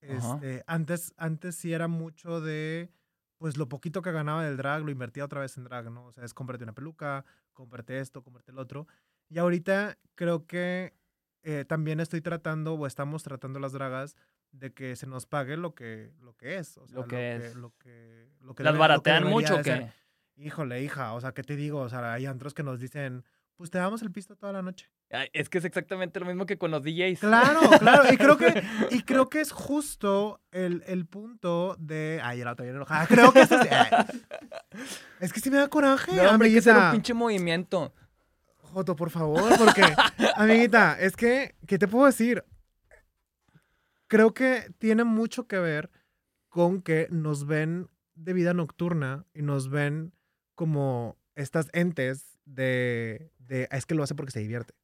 Este, 0.01 0.63
antes, 0.67 1.13
antes 1.17 1.57
sí 1.57 1.73
era 1.73 1.89
mucho 1.89 2.41
de. 2.41 2.91
Pues 3.39 3.57
lo 3.57 3.69
poquito 3.69 4.03
que 4.03 4.13
ganaba 4.13 4.45
del 4.45 4.57
drag 4.57 4.83
lo 4.85 4.91
invertía 4.91 5.25
otra 5.25 5.41
vez 5.41 5.57
en 5.57 5.65
drag, 5.65 5.91
¿no? 5.91 6.07
O 6.07 6.13
sea, 6.13 6.25
es 6.25 6.35
cómprate 6.35 6.65
una 6.65 6.73
peluca, 6.75 7.25
cómprate 7.53 8.01
esto, 8.01 8.23
cómprate 8.23 8.51
el 8.51 8.59
otro. 8.59 8.87
Y 9.29 9.39
ahorita 9.39 9.97
creo 10.17 10.47
que 10.47 10.95
eh, 11.43 11.65
también 11.65 12.01
estoy 12.01 12.21
tratando, 12.21 12.75
o 12.75 12.87
estamos 12.87 13.23
tratando 13.23 13.61
las 13.61 13.73
dragas, 13.73 14.17
de 14.51 14.73
que 14.73 14.97
se 14.97 15.07
nos 15.07 15.27
pague 15.27 15.57
lo 15.57 15.75
que, 15.75 16.13
lo 16.21 16.35
que 16.37 16.57
es. 16.59 16.77
O 16.79 16.87
sea, 16.89 16.97
Lo 17.01 17.07
que 17.07 17.37
es. 17.37 17.55
Lo 17.55 17.71
que, 17.79 18.29
lo 18.41 18.55
que 18.55 18.63
¿Las 18.65 18.73
debe- 18.73 18.73
lo 18.73 18.73
que 18.73 18.79
baratean 18.79 19.25
debería 19.25 19.35
mucho 19.35 19.55
o 19.55 19.63
qué? 19.63 19.93
Híjole, 20.37 20.83
hija, 20.83 21.13
o 21.15 21.21
sea, 21.21 21.33
¿qué 21.33 21.43
te 21.43 21.55
digo? 21.57 21.81
O 21.81 21.89
sea, 21.89 22.13
hay 22.13 22.27
antros 22.27 22.55
que 22.55 22.63
nos 22.63 22.81
dicen, 22.81 23.25
pues 23.57 23.71
te 23.71 23.79
damos 23.79 24.03
el 24.03 24.11
pisto 24.11 24.37
toda 24.37 24.53
la 24.53 24.63
noche. 24.63 24.91
Ay, 25.11 25.29
Es 25.33 25.49
que 25.49 25.59
es 25.59 25.65
exactamente 25.65 26.21
lo 26.21 26.27
mismo 26.27 26.45
que 26.45 26.59
con 26.59 26.71
los 26.71 26.83
DJs. 26.83 27.21
Claro, 27.21 27.61
claro. 27.79 28.13
Y 28.13 28.17
creo 28.17 28.37
que, 28.37 28.63
y 28.91 29.03
creo 29.03 29.29
que 29.29 29.41
es 29.41 29.53
justo 29.53 30.41
el, 30.53 30.83
el 30.87 31.07
punto 31.07 31.77
de. 31.79 32.21
Ay, 32.23 32.43
la 32.45 32.53
otra 32.53 32.65
bien 32.65 32.77
enojada. 32.77 33.07
Creo 33.07 33.33
que 33.33 33.41
ay. 33.41 34.07
Es 35.21 35.33
que 35.33 35.41
sí 35.41 35.51
me 35.51 35.57
da 35.57 35.69
coraje. 35.69 36.15
No, 36.15 36.31
hombre, 36.31 36.49
hay 36.49 36.55
que 36.55 36.61
un 36.61 36.77
amiguita. 36.77 36.93
pinche 36.93 37.15
movimiento. 37.15 37.95
Joto, 38.59 38.95
por 38.97 39.09
favor, 39.11 39.57
porque, 39.57 39.83
amiguita, 40.37 40.99
es 41.01 41.17
que, 41.17 41.55
¿qué 41.67 41.79
te 41.79 41.89
puedo 41.89 42.05
decir? 42.05 42.45
Creo 44.09 44.35
que 44.35 44.71
tiene 44.79 45.05
mucho 45.05 45.47
que 45.47 45.59
ver 45.59 45.91
con 46.49 46.83
que 46.83 47.09
nos 47.11 47.47
ven 47.47 47.89
de 48.15 48.33
vida 48.35 48.53
nocturna 48.53 49.25
y 49.33 49.43
nos 49.43 49.71
ven 49.71 50.13
como 50.55 51.17
estas 51.35 51.69
entes 51.73 52.39
de, 52.45 53.31
de 53.39 53.69
es 53.71 53.87
que 53.87 53.95
lo 53.95 54.03
hace 54.03 54.15
porque 54.15 54.33
se 54.33 54.41
divierte. 54.41 54.75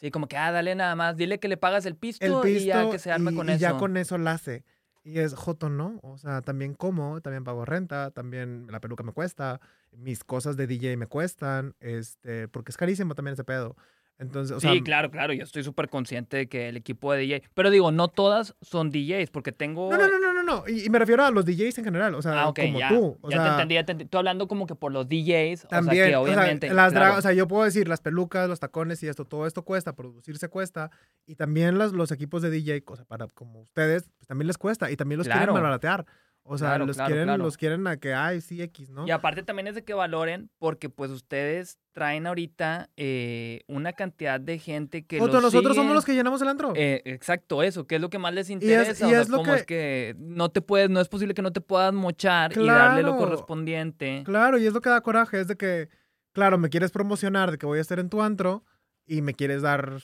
Sí, 0.00 0.10
como 0.10 0.28
que, 0.28 0.36
ah, 0.36 0.50
dale 0.52 0.74
nada 0.74 0.94
más, 0.94 1.16
dile 1.16 1.38
que 1.40 1.48
le 1.48 1.56
pagas 1.56 1.84
el 1.86 1.96
pisto, 1.96 2.24
El 2.24 2.32
pisto 2.42 2.64
y 2.64 2.64
ya 2.66 2.90
que 2.90 2.98
se 2.98 3.10
arme 3.12 3.32
y- 3.32 3.34
con 3.34 3.48
y 3.48 3.52
eso. 3.52 3.60
ya 3.60 3.76
con 3.76 3.96
eso 3.96 4.16
la 4.18 4.32
hace. 4.32 4.64
Y 5.04 5.18
es 5.20 5.34
Joto, 5.34 5.70
¿no? 5.70 5.98
O 6.02 6.18
sea, 6.18 6.42
también 6.42 6.74
como, 6.74 7.20
también 7.20 7.42
pago 7.42 7.64
renta, 7.64 8.10
también 8.10 8.66
la 8.70 8.80
peluca 8.80 9.02
me 9.02 9.12
cuesta, 9.12 9.60
mis 9.92 10.22
cosas 10.22 10.56
de 10.56 10.66
DJ 10.66 10.96
me 10.96 11.06
cuestan, 11.06 11.74
este, 11.80 12.46
porque 12.48 12.70
es 12.70 12.76
carísimo 12.76 13.14
también 13.14 13.32
ese 13.32 13.44
pedo. 13.44 13.76
Entonces, 14.20 14.56
o 14.56 14.60
sea, 14.60 14.72
sí, 14.72 14.82
claro, 14.82 15.10
claro, 15.12 15.32
yo 15.32 15.44
estoy 15.44 15.62
súper 15.62 15.88
consciente 15.88 16.36
de 16.36 16.48
que 16.48 16.68
el 16.68 16.76
equipo 16.76 17.12
de 17.12 17.20
DJ, 17.20 17.42
pero 17.54 17.70
digo, 17.70 17.92
no 17.92 18.08
todas 18.08 18.56
son 18.60 18.90
DJs, 18.90 19.30
porque 19.30 19.52
tengo... 19.52 19.90
No, 19.90 19.96
no, 19.96 20.18
no, 20.18 20.27
no. 20.48 20.64
Y, 20.66 20.86
y 20.86 20.88
me 20.90 20.98
refiero 20.98 21.24
a 21.24 21.30
los 21.30 21.44
DJs 21.44 21.78
en 21.78 21.84
general, 21.84 22.14
o 22.14 22.22
sea, 22.22 22.42
Ah, 22.42 22.48
ok, 22.48 22.58
como 22.62 22.78
ya. 22.78 22.88
tú. 22.88 23.18
O 23.20 23.30
ya 23.30 23.36
sea, 23.36 23.44
te 23.44 23.50
entendí, 23.52 23.74
ya 23.76 23.84
te 23.86 23.92
entendí. 23.92 24.10
Tú 24.10 24.18
hablando 24.18 24.48
como 24.48 24.66
que 24.66 24.74
por 24.74 24.90
los 24.92 25.08
DJs, 25.08 25.68
También, 25.68 26.02
o 26.02 26.06
sea, 26.06 26.06
que 26.10 26.16
o 26.16 26.24
sea, 26.26 26.34
obviamente... 26.42 26.72
las 26.74 26.92
claro, 26.92 27.16
o 27.18 27.22
sea, 27.22 27.32
yo 27.32 27.46
puedo 27.46 27.64
decir 27.64 27.86
las 27.88 28.00
pelucas, 28.00 28.48
los 28.48 28.58
tacones 28.60 29.02
y 29.02 29.08
esto, 29.08 29.24
todo 29.24 29.46
esto 29.46 29.62
cuesta, 29.62 29.94
producirse 29.94 30.48
cuesta. 30.48 30.90
Y 31.26 31.34
también 31.36 31.78
las- 31.78 31.92
los 31.92 32.10
equipos 32.10 32.42
de 32.42 32.50
DJ, 32.50 32.82
o 32.86 32.96
sea, 32.96 33.04
para 33.04 33.26
como 33.28 33.60
ustedes, 33.62 34.10
pues 34.18 34.26
también 34.26 34.46
les 34.46 34.58
cuesta. 34.58 34.90
Y 34.90 34.96
también 34.96 35.18
los 35.18 35.26
Claro. 35.26 35.40
quieren 35.40 35.54
malbaratear. 35.54 36.06
O 36.50 36.56
sea, 36.56 36.68
Claro, 36.68 36.86
los, 36.86 36.96
claro, 36.96 37.08
quieren, 37.08 37.24
claro. 37.26 37.42
los 37.44 37.56
quieren 37.58 37.86
a 37.86 37.98
que, 37.98 38.14
ay, 38.14 38.40
sí, 38.40 38.62
X, 38.62 38.88
¿no? 38.88 39.06
Y 39.06 39.10
aparte 39.10 39.42
también 39.42 39.66
es 39.66 39.74
de 39.74 39.84
que 39.84 39.92
valoren, 39.92 40.50
porque 40.58 40.88
pues 40.88 41.10
ustedes 41.10 41.78
traen 41.92 42.26
ahorita 42.26 42.88
eh, 42.96 43.60
una 43.68 43.92
cantidad 43.92 44.40
de 44.40 44.58
gente 44.58 45.04
que 45.04 45.18
los 45.18 45.28
nosotros 45.30 45.50
sigue. 45.62 45.74
somos 45.74 45.94
los 45.94 46.04
que 46.06 46.14
llenamos 46.14 46.40
el 46.40 46.48
antro. 46.48 46.72
Eh, 46.74 47.02
exacto, 47.04 47.62
eso, 47.62 47.86
que 47.86 47.96
es 47.96 48.00
lo 48.00 48.08
que 48.08 48.18
más 48.18 48.32
les 48.32 48.46
es- 48.46 48.50
interesa. 48.50 48.90
y 49.04 49.08
o 49.08 49.10
sea, 49.10 49.20
es 49.20 49.28
lo 49.28 49.36
cómo 49.38 49.52
que- 49.52 49.58
es 49.58 49.66
que 49.66 50.14
no 50.18 50.48
te 50.48 50.62
puedes, 50.62 50.88
no 50.88 51.00
es 51.00 51.08
posible 51.08 51.34
que 51.34 51.42
no 51.42 51.52
te 51.52 51.60
puedas 51.60 51.92
mochar 51.92 52.52
y 52.56 52.66
darle 52.66 53.02
lo 53.02 53.10
Claro. 53.16 53.18
correspondiente. 53.26 54.22
Claro, 54.24 54.56
y 54.58 54.66
es 54.66 54.72
lo 54.72 54.80
que 54.80 54.88
da 54.88 55.00
coraje, 55.02 55.40
es 55.40 55.48
de 55.48 55.56
que, 55.56 55.88
claro, 56.32 56.56
me 56.56 56.70
quieres 56.70 56.90
promocionar 56.92 57.50
de 57.50 57.58
que 57.58 57.66
voy 57.66 57.78
a 57.78 57.82
estar 57.82 57.98
en 57.98 58.08
tu 58.08 58.22
antro 58.22 58.64
y 59.06 59.20
me 59.20 59.34
quieres 59.34 59.60
dar 59.60 60.00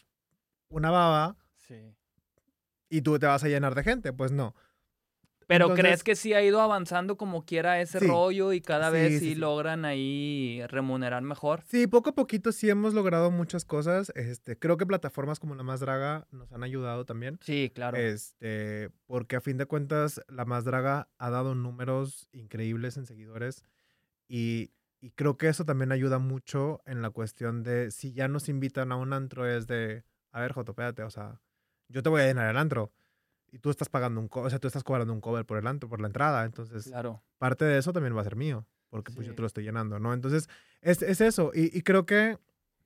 una 0.69 0.91
baba 0.91 1.37
Sí. 1.57 1.95
y 2.91 3.01
tú 3.01 3.19
te 3.19 3.25
vas 3.27 3.43
a 3.45 3.49
llenar 3.49 3.75
de 3.75 3.83
gente. 3.83 4.13
Pues 4.13 4.31
no. 4.31 4.55
Pero 5.47 5.67
Entonces- 5.67 5.85
¿crees 5.85 6.03
que 6.05 6.17
sí 6.17 6.33
ha 6.33 6.43
ido 6.43 6.61
avanzando 6.61 7.17
como 7.17 7.45
quiera 7.45 7.81
ese 7.81 8.01
Sí. 8.01 8.07
rollo 8.07 8.53
y 8.53 8.61
cada 8.61 8.89
Sí, 8.89 8.93
vez 8.95 9.13
sí, 9.21 9.29
sí, 9.31 9.35
logran 9.35 9.85
ahí 9.85 10.63
remunerar 10.69 11.23
mejor? 11.23 11.63
Sí, 11.67 11.87
poco 11.87 12.11
a 12.11 12.15
poquito 12.15 12.51
sí 12.53 12.71
hemos 12.71 12.95
logrado 12.95 13.31
muchas 13.31 13.65
cosas. 13.65 14.11
Este, 14.17 14.59
creo 14.59 14.77
que 14.77 14.87
plataformas 14.87 15.39
como 15.41 15.55
La 15.55 15.63
Más 15.63 15.81
Draga 15.81 16.27
nos 16.31 16.51
han 16.53 16.63
ayudado 16.63 17.05
también. 17.05 17.39
Sí, 17.43 17.71
claro. 17.75 17.97
Este, 17.99 18.91
porque 19.07 19.37
a 19.37 19.41
fin 19.41 19.57
de 19.59 19.67
cuentas, 19.67 20.21
La 20.29 20.45
Más 20.45 20.65
Draga 20.65 21.09
ha 21.19 21.31
dado 21.31 21.55
números 21.55 22.29
increíbles 22.33 22.97
en 22.97 23.07
seguidores. 23.07 23.65
Y, 24.29 24.71
y 25.01 25.11
creo 25.11 25.37
que 25.37 25.49
eso 25.49 25.65
también 25.67 25.93
ayuda 25.93 26.19
mucho 26.19 26.81
en 26.87 27.03
la 27.03 27.11
cuestión 27.11 27.63
de 27.63 27.91
si 27.91 28.13
ya 28.15 28.29
nos 28.29 28.49
invitan 28.49 28.91
a 28.93 28.97
un 28.97 29.13
antro, 29.13 29.47
es 29.47 29.67
de, 29.67 30.05
a 30.33 30.41
ver, 30.41 30.53
Joto, 30.53 30.73
espérate, 30.73 31.03
o 31.03 31.11
sea, 31.11 31.41
yo 31.89 32.03
te 32.03 32.09
voy 32.09 32.23
a 32.23 32.27
llenar 32.27 32.49
el 32.51 32.57
antro. 32.57 32.91
Y 33.55 33.61
tú 33.61 33.71
estás 33.71 33.89
pagando 33.89 34.21
un, 34.21 34.27
co- 34.27 34.41
o 34.41 34.51
sea, 34.51 34.59
tú 34.59 34.67
estás 34.67 34.83
cobrando 34.83 35.13
un 35.13 35.21
cover 35.21 35.47
por 35.47 35.59
el 35.59 35.67
antro, 35.69 35.89
por 35.89 36.01
la 36.01 36.09
entrada. 36.09 36.45
Entonces, 36.45 36.87
Claro. 36.87 37.23
parte 37.39 37.65
de 37.65 37.79
eso 37.79 37.93
también 37.93 38.17
va 38.17 38.21
a 38.21 38.25
ser 38.25 38.35
mío, 38.35 38.67
porque 38.91 39.13
pues 39.13 39.27
yo 39.27 39.33
Sí. 39.33 39.37
te 39.37 39.43
lo 39.43 39.47
estoy 39.47 39.63
llenando, 39.63 40.01
¿no? 40.01 40.13
Entonces, 40.13 40.49
es, 40.81 41.03
es 41.03 41.21
eso. 41.21 41.53
Y, 41.55 41.77
y 41.77 41.83
creo 41.83 42.05
que, 42.05 42.37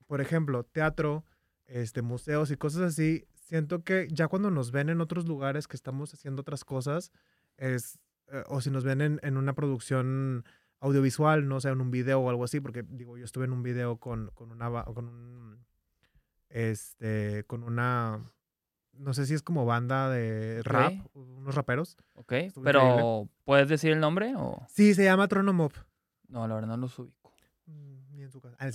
por 0.07 0.21
ejemplo, 0.21 0.65
teatro, 0.65 1.25
este, 1.65 2.03
museos 2.03 2.51
y 2.51 2.57
cosas 2.59 2.83
así, 2.83 3.25
siento 3.35 3.83
que 3.83 4.09
ya 4.11 4.29
cuando 4.29 4.51
nos 4.51 4.71
ven 4.71 4.91
en 4.91 5.01
otros 5.01 5.27
lugares 5.27 5.67
que 5.69 5.77
estamos 5.77 6.13
haciendo 6.13 6.43
otras 6.43 6.67
cosas, 6.67 7.13
es, 7.57 7.99
eh, 8.31 8.45
o 8.49 8.61
si 8.61 8.71
nos 8.71 8.85
ven 8.85 9.01
en, 9.01 9.21
en 9.23 9.39
una 9.39 9.55
producción 9.55 10.45
audiovisual, 10.81 11.49
no 11.49 11.61
sé, 11.63 11.71
en 11.71 11.81
un 11.81 11.91
video 11.91 12.21
o 12.21 12.29
algo 12.29 12.45
así, 12.45 12.61
porque 12.61 12.85
digo, 12.87 13.17
yo 13.17 13.25
estuve 13.25 13.47
en 13.47 13.53
un 13.55 13.63
video 13.63 13.97
con, 13.97 14.31
con 14.35 14.53
una, 14.53 14.85
con 14.85 15.09
un, 15.09 15.65
este, 16.51 17.45
con 17.47 17.63
una, 17.63 18.23
no 18.99 19.15
sé 19.15 19.27
si 19.27 19.35
es 19.35 19.43
como 19.43 19.65
banda 19.65 20.11
de 20.11 20.63
rap, 20.65 20.93
unos 21.15 21.55
raperos. 21.55 21.97
Ok. 22.15 22.33
Estuvo 22.33 22.65
Pero, 22.65 22.83
increíble. 22.83 23.31
¿puedes 23.45 23.69
decir 23.69 23.93
el 23.93 24.01
nombre 24.01 24.35
o...? 24.37 24.67
Sí, 24.69 24.95
se 24.95 25.05
llama 25.05 25.29
Tronomop. 25.29 25.73
No, 26.29 26.47
la 26.47 26.55
verdad 26.57 26.69
no 26.69 26.77
los 26.77 26.99
ubico. 26.99 27.33
Mm, 27.67 28.15
Ni 28.17 28.23
en 28.23 28.31
su 28.31 28.41
casa. 28.41 28.57
Ah, 28.59 28.67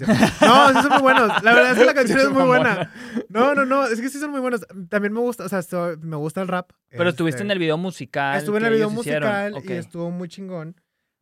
no, 0.73 0.81
sí 0.81 0.81
son 0.87 0.91
muy 0.93 1.01
buenos. 1.01 1.43
La 1.43 1.53
verdad 1.53 1.71
es 1.73 1.77
que 1.77 1.85
la 1.85 1.93
canción 1.99 2.19
es 2.19 2.29
muy 2.31 2.43
buena. 2.45 2.91
No, 3.29 3.53
no, 3.53 3.65
no. 3.65 3.85
Es 3.85 3.99
que 4.01 4.09
sí 4.09 4.19
son 4.19 4.31
muy 4.31 4.39
buenos. 4.39 4.61
También 4.89 5.13
me 5.13 5.19
gusta, 5.19 5.45
o 5.45 5.49
sea, 5.49 5.61
me 6.01 6.15
gusta 6.15 6.41
el 6.41 6.47
rap. 6.47 6.71
Pero 6.89 7.09
estuviste 7.09 7.37
Este, 7.37 7.45
en 7.45 7.51
el 7.51 7.59
video 7.59 7.77
musical. 7.77 8.37
Estuve 8.37 8.59
en 8.59 8.65
el 8.65 8.73
video 8.73 8.89
musical 8.89 9.55
y 9.63 9.71
estuvo 9.73 10.09
muy 10.09 10.29
chingón. 10.29 10.75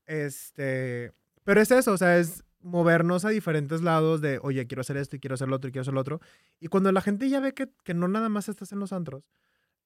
Este. 0.05 1.11
Pero 1.43 1.61
es 1.61 1.71
eso, 1.71 1.93
o 1.93 1.97
sea, 1.97 2.17
es 2.17 2.43
movernos 2.63 3.25
a 3.25 3.29
diferentes 3.29 3.81
lados 3.81 4.21
de, 4.21 4.39
oye, 4.41 4.67
quiero 4.67 4.81
hacer 4.81 4.97
esto 4.97 5.15
y 5.15 5.19
quiero 5.19 5.33
hacer 5.35 5.47
lo 5.47 5.55
otro 5.55 5.69
y 5.69 5.71
quiero 5.71 5.81
hacer 5.81 5.93
lo 5.93 6.01
otro. 6.01 6.21
Y 6.59 6.67
cuando 6.67 6.91
la 6.91 7.01
gente 7.01 7.29
ya 7.29 7.39
ve 7.39 7.53
que, 7.53 7.69
que 7.83 7.93
no 7.93 8.07
nada 8.07 8.29
más 8.29 8.49
estás 8.49 8.71
en 8.71 8.79
los 8.79 8.93
antros, 8.93 9.29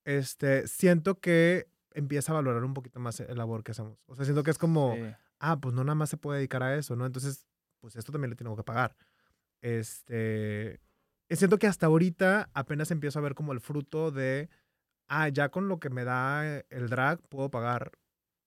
este, 0.04 0.68
siento 0.68 1.20
que 1.20 1.68
empieza 1.94 2.32
a 2.32 2.36
valorar 2.36 2.64
un 2.64 2.74
poquito 2.74 3.00
más 3.00 3.20
el 3.22 3.38
labor 3.38 3.64
que 3.64 3.72
hacemos. 3.72 3.98
O 4.06 4.16
sea, 4.16 4.26
siento 4.26 4.44
que 4.44 4.52
es 4.52 4.58
como, 4.58 4.96
Sí. 4.96 5.02
ah, 5.40 5.60
pues 5.60 5.74
no 5.74 5.84
nada 5.84 5.96
más 5.96 6.10
se 6.10 6.18
puede 6.18 6.40
dedicar 6.40 6.62
a 6.64 6.76
eso, 6.76 6.96
¿no? 6.96 7.06
Entonces, 7.06 7.46
pues 7.80 7.96
esto 7.96 8.12
también 8.12 8.30
le 8.32 8.36
tengo 8.36 8.56
que 8.56 8.64
pagar. 8.64 8.96
Este, 9.62 10.80
siento 11.30 11.58
que 11.58 11.68
hasta 11.68 11.88
ahorita 11.88 12.50
apenas 12.54 12.92
empiezo 12.92 13.20
a 13.20 13.22
ver 13.22 13.34
como 13.36 13.52
el 13.54 13.60
fruto 13.62 14.12
de, 14.12 14.50
ah, 15.08 15.30
ya 15.30 15.50
con 15.50 15.68
lo 15.68 15.80
que 15.80 15.90
me 15.90 16.04
da 16.04 16.60
el 16.70 16.90
drag 16.90 17.20
puedo 17.30 17.50
pagar 17.50 17.92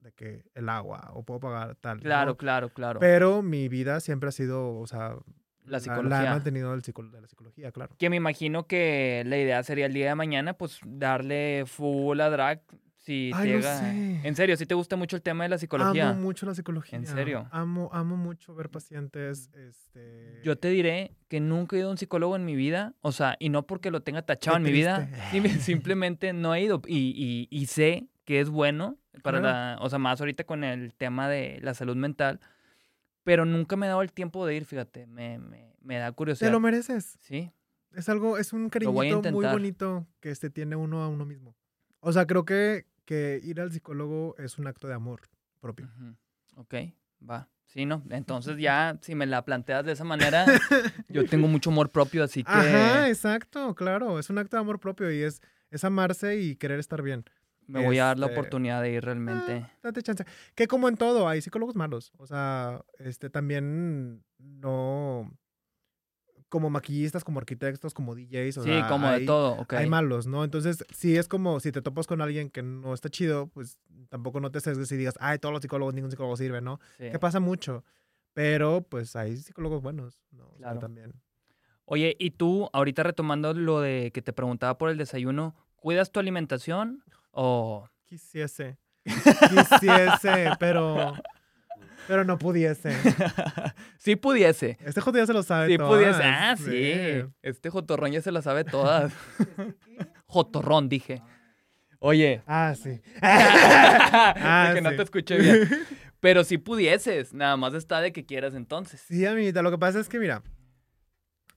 de 0.01 0.13
que 0.13 0.45
el 0.55 0.69
agua 0.69 1.11
o 1.15 1.25
puedo 1.25 1.41
pagar 1.41 1.75
tal. 1.77 1.97
¿no? 1.99 2.03
Claro, 2.03 2.37
claro, 2.37 2.69
claro. 2.73 3.01
Pero 3.01 3.43
mi 3.43 3.69
vida 3.69 4.01
siempre 4.01 4.29
ha 4.29 4.33
sido, 4.33 4.79
o 4.79 4.87
sea, 4.87 5.17
La 5.65 5.73
La, 5.73 5.81
psicología. 5.81 6.23
he 6.27 6.31
mantenido 6.31 6.71
del 6.71 6.83
psico- 6.83 7.03
de 7.11 7.21
la 7.21 7.27
psicología, 7.29 7.73
claro. 7.73 7.95
Que 7.99 8.09
me 8.09 8.17
imagino 8.17 8.67
que 8.67 9.23
la 9.27 9.37
idea 9.37 9.63
sería 9.63 9.87
el 9.87 9.93
día 9.93 10.09
de 10.09 10.15
mañana, 10.15 10.55
pues, 10.55 10.81
darle 10.87 11.65
full 11.67 12.19
a 12.21 12.31
drag. 12.31 12.63
Si 12.97 13.31
Ay, 13.35 13.49
te 13.49 13.55
no 13.55 13.61
llega- 13.61 13.81
sé. 13.81 14.21
En 14.29 14.35
serio, 14.37 14.57
si 14.57 14.67
te 14.67 14.75
gusta 14.75 14.97
mucho 14.97 15.17
el 15.17 15.23
tema 15.23 15.45
de 15.45 15.49
la 15.51 15.59
psicología. 15.59 16.11
Amo 16.11 16.21
mucho 16.21 16.45
la 16.47 16.55
psicología. 16.55 16.99
¿En 16.99 17.07
serio? 17.07 17.49
Amo, 17.53 17.89
amo 17.93 18.17
mucho 18.17 18.55
ver 18.55 18.69
pacientes, 18.71 19.51
este... 19.55 20.41
Yo 20.45 20.59
te 20.59 20.69
diré 20.69 21.13
que 21.29 21.41
nunca 21.41 21.75
he 21.77 21.79
ido 21.81 21.89
a 21.89 21.91
un 21.91 21.97
psicólogo 21.99 22.37
en 22.37 22.45
mi 22.45 22.55
vida, 22.55 22.95
o 23.01 23.13
sea, 23.13 23.37
y 23.39 23.49
no 23.49 23.67
porque 23.67 23.91
lo 23.91 24.03
tenga 24.03 24.23
tachado 24.23 24.57
Qué 24.57 24.59
en 24.59 24.63
mi 24.65 24.73
vida, 24.73 25.09
simplemente 25.61 26.33
no 26.33 26.55
he 26.55 26.63
ido. 26.63 26.83
Y, 26.87 27.15
y- 27.17 27.49
y 27.51 27.67
sé 27.67 28.09
que 28.29 28.41
es 28.41 28.51
bueno 28.51 28.99
para 29.23 29.41
Claro. 29.41 29.57
la, 29.57 29.79
o 29.81 29.89
sea, 29.89 29.99
más 29.99 30.21
ahorita 30.21 30.45
con 30.45 30.63
el 30.63 30.93
tema 30.93 31.31
de 31.31 31.61
la 31.63 31.73
salud 31.73 31.97
mental, 31.97 32.41
pero 33.25 33.47
nunca 33.47 33.75
me 33.75 33.87
he 33.87 33.89
dado 33.89 34.03
el 34.03 34.13
tiempo 34.13 34.45
de 34.45 34.55
ir, 34.55 34.67
fíjate, 34.67 35.07
me, 35.07 35.39
me, 35.39 35.73
me 35.81 35.97
da 35.97 36.09
Te 36.09 36.15
curiosidad. 36.15 36.53
lo 36.53 36.61
mereces. 36.61 37.17
Sí, 37.23 37.51
Es 37.91 38.11
algo, 38.11 38.37
es 38.37 38.53
un 38.53 38.69
cariñito 38.69 39.23
muy 39.33 39.47
bonito 39.47 40.07
que 40.21 40.31
este 40.31 40.51
tiene 40.51 40.77
uno 40.77 41.03
a 41.03 41.09
uno 41.09 41.25
mismo. 41.25 41.57
O 42.01 42.13
sea, 42.13 42.27
creo 42.27 42.45
que, 42.45 42.85
que 43.07 43.41
ir 43.43 43.63
al 43.63 43.73
psicólogo 43.73 44.35
es 44.37 44.59
un 44.59 44.67
acto 44.67 44.89
de 44.89 44.93
amor 44.93 45.23
propio. 45.61 45.87
ujú, 45.87 46.15
ok, 46.57 46.75
va. 47.27 47.49
Sí, 47.65 47.87
no, 47.87 48.03
entonces 48.11 48.59
ya, 48.61 48.99
si 49.01 49.15
me 49.15 49.25
la 49.25 49.43
planteas 49.47 49.87
de 49.87 49.93
esa 49.93 50.05
manera, 50.05 50.45
yo 51.09 51.25
tengo 51.25 51.49
mucho 51.49 51.71
amor 51.71 51.91
propio, 51.93 52.25
así 52.25 52.45
que 52.45 52.51
Ajá, 52.51 53.09
exacto, 53.09 53.75
claro. 53.75 54.19
Es 54.19 54.29
un 54.29 54.37
acto 54.37 54.59
de 54.59 54.61
amor 54.61 54.81
propio 54.81 55.11
y 55.11 55.23
es, 55.23 55.41
es 55.71 55.83
amarse 55.83 56.37
y 56.39 56.57
querer 56.57 56.79
estar 56.79 57.01
bien. 57.01 57.25
Me 57.69 57.85
voy 57.85 57.99
a 57.99 58.07
dar 58.07 58.19
la 58.19 58.27
este, 58.27 58.39
oportunidad 58.39 58.83
de 58.83 58.91
ir 58.91 59.05
realmente. 59.05 59.63
Ah, 59.65 59.71
date 59.85 60.03
chance. 60.03 60.25
Que 60.55 60.67
como 60.67 60.89
en 60.89 60.97
todo, 60.97 61.29
hay 61.29 61.41
psicólogos 61.41 61.77
malos. 61.77 62.13
O 62.17 62.27
sea, 62.27 62.83
este 62.99 63.31
también 63.31 64.25
no. 64.39 65.31
Como 66.49 66.71
maquillistas, 66.71 67.25
como 67.25 67.41
arquitectos, 67.41 67.93
como 67.93 68.15
DJs. 68.15 68.57
O 68.59 68.63
sí, 68.63 68.71
sea, 68.71 68.89
como 68.89 69.07
hay, 69.07 69.21
de 69.21 69.27
todo, 69.27 69.53
ok. 69.61 69.75
Hay 69.75 69.87
malos, 69.87 70.27
¿no? 70.27 70.45
Entonces, 70.45 70.83
sí 70.95 71.15
es 71.15 71.29
como 71.29 71.61
si 71.61 71.73
te 71.73 71.83
topas 71.83 72.07
con 72.07 72.23
alguien 72.23 72.49
que 72.49 72.63
no 72.63 72.95
está 72.95 73.11
chido, 73.11 73.49
pues 73.49 73.79
tampoco 74.09 74.41
no 74.41 74.51
te 74.51 74.61
sesgues 74.61 74.91
y 74.93 74.97
digas, 74.97 75.15
ay, 75.21 75.39
todos 75.39 75.53
los 75.53 75.61
psicólogos, 75.61 75.93
ningún 75.93 76.11
psicólogo 76.11 76.37
sirve, 76.39 76.63
¿no? 76.63 76.81
sí. 76.97 77.11
Que 77.11 77.19
pasa 77.19 77.39
mucho. 77.39 77.85
Pero, 78.33 78.81
pues 78.89 79.15
hay 79.15 79.37
psicólogos 79.37 79.83
buenos, 79.83 80.23
¿no? 80.31 80.47
O 80.47 80.51
sea, 80.53 80.59
Claro. 80.69 80.79
también. 80.81 81.13
Oye, 81.85 82.17
y 82.19 82.31
tú, 82.31 82.71
ahorita 82.73 83.03
retomando 83.03 83.53
lo 83.53 83.81
de 83.83 84.11
que 84.13 84.23
te 84.23 84.33
preguntaba 84.33 84.79
por 84.79 84.89
el 84.89 84.97
desayuno, 84.97 85.55
¿cuidas 85.77 86.13
tu 86.13 86.21
alimentación 86.21 87.03
o 87.41 87.89
Quisiese. 88.05 88.79
Quisiese, 89.05 90.51
pero. 90.59 91.15
Pero 92.09 92.25
no 92.25 92.39
pudiese. 92.39 92.97
sí 93.99 94.17
pudiese? 94.17 94.79
Este 94.85 95.01
joto 95.01 95.19
ya 95.19 95.27
se 95.27 95.35
lo 95.35 95.43
sabe 95.43 95.69
Sí 95.69 95.77
todas, 95.77 95.93
pudiese. 95.93 96.23
Ah, 96.25 96.57
sí. 96.57 97.31
Este 97.43 97.69
jotorrón 97.71 98.11
ya 98.13 98.23
se 98.23 98.33
la 98.33 98.41
sabe 98.43 98.65
todas. 98.65 99.13
jotorrón, 100.27 100.89
dije. 100.89 101.23
Oye. 102.01 102.43
Ah, 102.47 102.75
sí. 102.75 103.01
Ah, 103.23 104.73
que 104.75 104.81
no 104.81 104.91
sí. 104.91 104.97
te 104.97 105.03
escuché 105.03 105.37
bien. 105.37 105.69
Pero 106.21 106.45
si 106.45 106.57
pudieses, 106.59 107.35
nada 107.35 107.57
más 107.57 107.75
está 107.75 108.01
de 108.01 108.13
que 108.13 108.25
quieras 108.25 108.55
entonces. 108.55 109.01
Sí, 109.07 109.25
amiguita, 109.27 109.63
lo 109.63 109.71
que 109.71 109.79
pasa 109.79 110.01
es 110.01 110.09
que, 110.09 110.19
mira, 110.19 110.43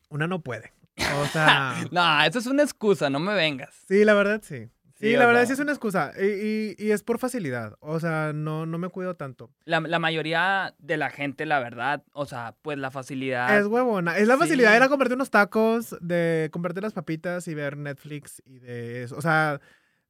una 0.09 0.27
no 0.27 0.41
puede. 0.41 0.73
O 1.21 1.25
sea, 1.27 1.75
No, 1.91 2.23
eso 2.23 2.39
es 2.39 2.45
una 2.45 2.63
excusa, 2.63 3.09
no 3.09 3.19
me 3.19 3.33
vengas. 3.33 3.73
sí, 3.87 4.03
la 4.03 4.13
verdad 4.13 4.41
sí. 4.43 4.69
Sí, 5.01 5.07
Sí, 5.07 5.17
la 5.17 5.25
verdad 5.25 5.41
sea. 5.41 5.47
sí 5.47 5.53
es 5.53 5.59
una 5.59 5.71
excusa. 5.71 6.11
Y, 6.19 6.25
y- 6.25 6.75
y 6.77 6.91
es 6.91 7.01
por 7.03 7.17
facilidad. 7.19 7.75
O 7.79 7.99
sea, 7.99 8.31
no, 8.33 8.65
no 8.65 8.77
me 8.77 8.87
cuido 8.89 9.15
tanto. 9.15 9.51
La, 9.65 9.79
la 9.81 9.99
mayoría 9.99 10.75
de 10.79 10.97
la 10.97 11.09
gente, 11.09 11.45
la 11.45 11.59
verdad, 11.59 12.03
o 12.13 12.25
sea, 12.25 12.55
pues 12.61 12.77
la 12.77 12.91
facilidad. 12.91 13.57
Es 13.59 13.65
huevona. 13.65 14.17
Es 14.17 14.27
la 14.27 14.37
facilidad 14.37 14.69
sí. 14.69 14.71
de 14.73 14.77
ir 14.77 14.83
a 14.83 14.89
comprarte 14.89 15.15
unos 15.15 15.31
tacos, 15.31 15.97
de 16.01 16.49
comprarte 16.53 16.81
las 16.81 16.93
papitas 16.93 17.47
y 17.47 17.55
ver 17.55 17.77
Netflix 17.77 18.41
y 18.45 18.59
de 18.59 19.03
eso. 19.03 19.15
O 19.17 19.21
sea, 19.21 19.59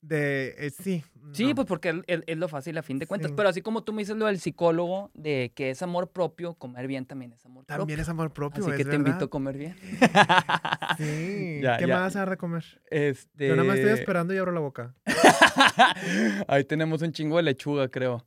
de. 0.02 0.56
eh, 0.58 0.70
sí. 0.72 1.04
Sí, 1.34 1.50
no. 1.50 1.56
pues 1.56 1.68
porque 1.68 2.02
es, 2.08 2.38
lo 2.38 2.48
fácil 2.48 2.78
a 2.78 2.84
fin 2.84 3.00
de 3.00 3.08
cuentas. 3.08 3.30
Sí. 3.32 3.36
Pero 3.38 3.50
así 3.50 3.62
como 3.62 3.84
tú 3.84 3.94
me 3.94 4.02
dices 4.02 4.18
lo 4.18 4.26
del 4.26 4.40
psicólogo, 4.40 5.12
de 5.14 5.52
que 5.56 5.70
es 5.70 5.82
amor 5.82 6.10
propio, 6.12 6.56
comer 6.56 6.88
bien 6.88 7.06
también 7.06 7.32
es 7.34 7.46
amor 7.46 7.66
También 7.66 7.88
propio. 7.88 8.02
es 8.02 8.10
amor 8.10 8.34
propio. 8.34 8.64
Así 8.64 8.72
es 8.72 8.78
que 8.78 8.86
te 8.86 8.96
invito 8.96 9.26
a 9.26 9.30
comer 9.30 9.58
bien. 9.58 9.76
Sí. 10.98 11.60
Ya, 11.62 11.78
¿Qué 11.78 11.88
ya. 11.88 12.00
más 12.00 12.16
vas 12.16 12.28
a 12.28 12.38
comer? 12.38 12.82
Este... 12.90 13.48
Yo 13.48 13.56
nada 13.56 13.68
más 13.68 13.78
estoy 13.78 13.94
esperando 13.94 14.34
y 14.34 14.38
abro 14.38 14.52
la 14.52 14.60
boca. 14.60 14.96
Ahí 16.48 16.64
tenemos 16.64 17.02
un 17.02 17.12
chingo 17.12 17.38
de 17.38 17.44
lechuga, 17.44 17.88
creo. 17.88 18.26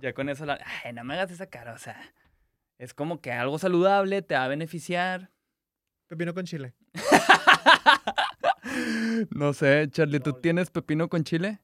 Ya 0.00 0.12
con 0.12 0.28
eso 0.28 0.44
la... 0.44 0.58
Ay, 0.84 0.92
no 0.92 1.04
me 1.04 1.14
hagas 1.14 1.30
esa 1.30 1.46
cara, 1.46 1.72
o 1.72 1.78
sea... 1.78 2.00
Es 2.78 2.94
como 2.94 3.20
que 3.20 3.30
algo 3.30 3.58
saludable 3.58 4.22
te 4.22 4.34
va 4.34 4.44
a 4.44 4.48
beneficiar. 4.48 5.30
Pepino 6.08 6.34
con 6.34 6.44
chile. 6.44 6.74
No 9.30 9.52
sé, 9.52 9.88
Charlie, 9.90 10.20
¿tú 10.20 10.32
tienes 10.34 10.70
pepino 10.70 11.08
con 11.08 11.24
chile? 11.24 11.60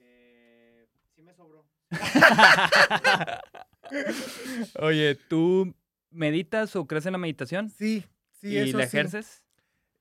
Eh, 0.00 0.86
sí 1.14 1.22
me 1.22 1.34
sobró. 1.34 1.64
Oye, 4.80 5.16
¿tú 5.28 5.74
meditas 6.10 6.74
o 6.76 6.86
crees 6.86 7.06
en 7.06 7.12
la 7.12 7.18
meditación? 7.18 7.70
Sí, 7.70 8.04
sí, 8.40 8.48
¿Y 8.48 8.58
eso 8.58 8.78
la 8.78 8.86
sí. 8.86 8.96
ejerces? 8.96 9.44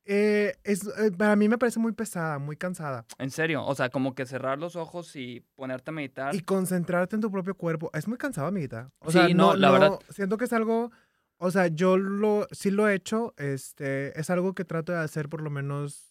Eh, 0.05 0.55
es, 0.63 0.87
eh, 0.87 1.11
para 1.15 1.35
mí 1.35 1.47
me 1.47 1.59
parece 1.59 1.79
muy 1.79 1.91
pesada, 1.91 2.39
muy 2.39 2.55
cansada. 2.57 3.05
En 3.19 3.29
serio, 3.29 3.63
o 3.63 3.75
sea, 3.75 3.89
como 3.89 4.15
que 4.15 4.25
cerrar 4.25 4.57
los 4.57 4.75
ojos 4.75 5.15
y 5.15 5.41
ponerte 5.55 5.91
a 5.91 5.93
meditar. 5.93 6.33
Y 6.33 6.41
concentrarte 6.41 7.15
en 7.15 7.21
tu 7.21 7.31
propio 7.31 7.55
cuerpo. 7.55 7.91
Es 7.93 8.07
muy 8.07 8.17
cansado, 8.17 8.47
amiguita. 8.47 8.89
O 8.99 9.11
Sí, 9.11 9.19
sea, 9.19 9.27
no, 9.29 9.51
no, 9.51 9.55
la 9.55 9.67
no- 9.67 9.73
verdad. 9.73 9.99
Siento 10.09 10.37
que 10.37 10.45
es 10.45 10.53
algo. 10.53 10.91
O 11.37 11.51
sea, 11.51 11.67
yo 11.67 11.95
lo, 11.97 12.47
sí 12.51 12.71
lo 12.71 12.89
he 12.89 12.95
hecho. 12.95 13.35
Este, 13.37 14.19
es 14.19 14.29
algo 14.31 14.55
que 14.55 14.65
trato 14.65 14.93
de 14.93 14.99
hacer 14.99 15.29
por 15.29 15.41
lo 15.41 15.51
menos 15.51 16.08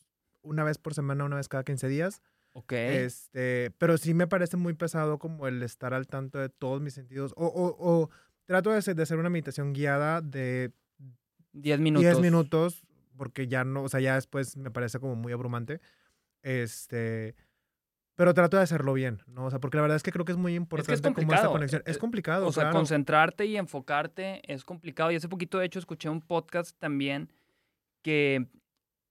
una 0.49 0.65
vez 0.65 0.79
por 0.79 0.95
semana, 0.95 1.25
una 1.25 1.37
vez 1.37 1.49
cada 1.49 1.65
15 1.65 1.89
días. 1.89 2.23
Ok. 2.55 2.73
Este, 2.73 3.71
pero 3.79 3.99
sí 3.99 4.15
me 4.15 4.27
parece 4.27 4.57
muy 4.57 4.75
pesado 4.75 5.19
como 5.19 5.47
el 5.47 5.63
estar 5.63 5.95
al 5.95 6.07
tanto 6.09 6.39
de 6.39 6.49
todos 6.49 6.81
mis 6.81 6.95
sentidos. 6.95 7.33
O, 7.37 7.47
o- 7.47 7.77
o 7.79 8.11
trato 8.47 8.71
de 8.71 8.79
hacer, 8.79 8.97
de 8.97 9.03
hacer 9.03 9.19
una 9.19 9.31
meditación 9.31 9.73
guiada 9.73 10.21
de 10.21 10.73
10 11.53 11.79
minutos. 11.81 12.03
10 12.05 12.21
minutos, 12.21 12.83
porque 13.17 13.47
ya 13.47 13.65
no, 13.65 13.83
o 13.83 13.89
sea, 13.89 14.01
ya 14.01 14.15
después 14.15 14.57
me 14.57 14.71
parece 14.71 14.99
como 14.99 15.15
muy 15.15 15.33
abrumante. 15.33 15.81
Este, 16.43 17.35
pero 18.17 18.35
trato 18.35 18.57
de 18.57 18.63
hacerlo 18.65 18.93
bien, 18.95 19.21
¿no? 19.27 19.47
O 19.47 19.51
sea, 19.51 19.61
porque 19.61 19.77
la 19.77 19.83
verdad 19.83 19.97
es 19.97 20.03
que 20.03 20.11
creo 20.13 20.25
que 20.25 20.33
es 20.33 20.39
muy 20.39 20.55
importante 20.55 21.13
como 21.13 21.33
esta 21.35 21.49
conexión. 21.49 21.83
eh, 21.83 21.91
Es 21.91 21.99
complicado, 21.99 22.47
O 22.47 22.53
sea, 22.53 22.65
claro. 22.65 22.77
concentrarte 22.79 23.47
y 23.47 23.57
enfocarte 23.57 24.41
es 24.53 24.65
complicado. 24.65 25.11
Y 25.13 25.17
hace 25.17 25.29
poquito, 25.29 25.59
de 25.59 25.67
hecho, 25.67 25.79
escuché 25.79 26.09
un 26.09 26.21
podcast 26.23 26.77
también 26.79 27.31
que 28.03 28.49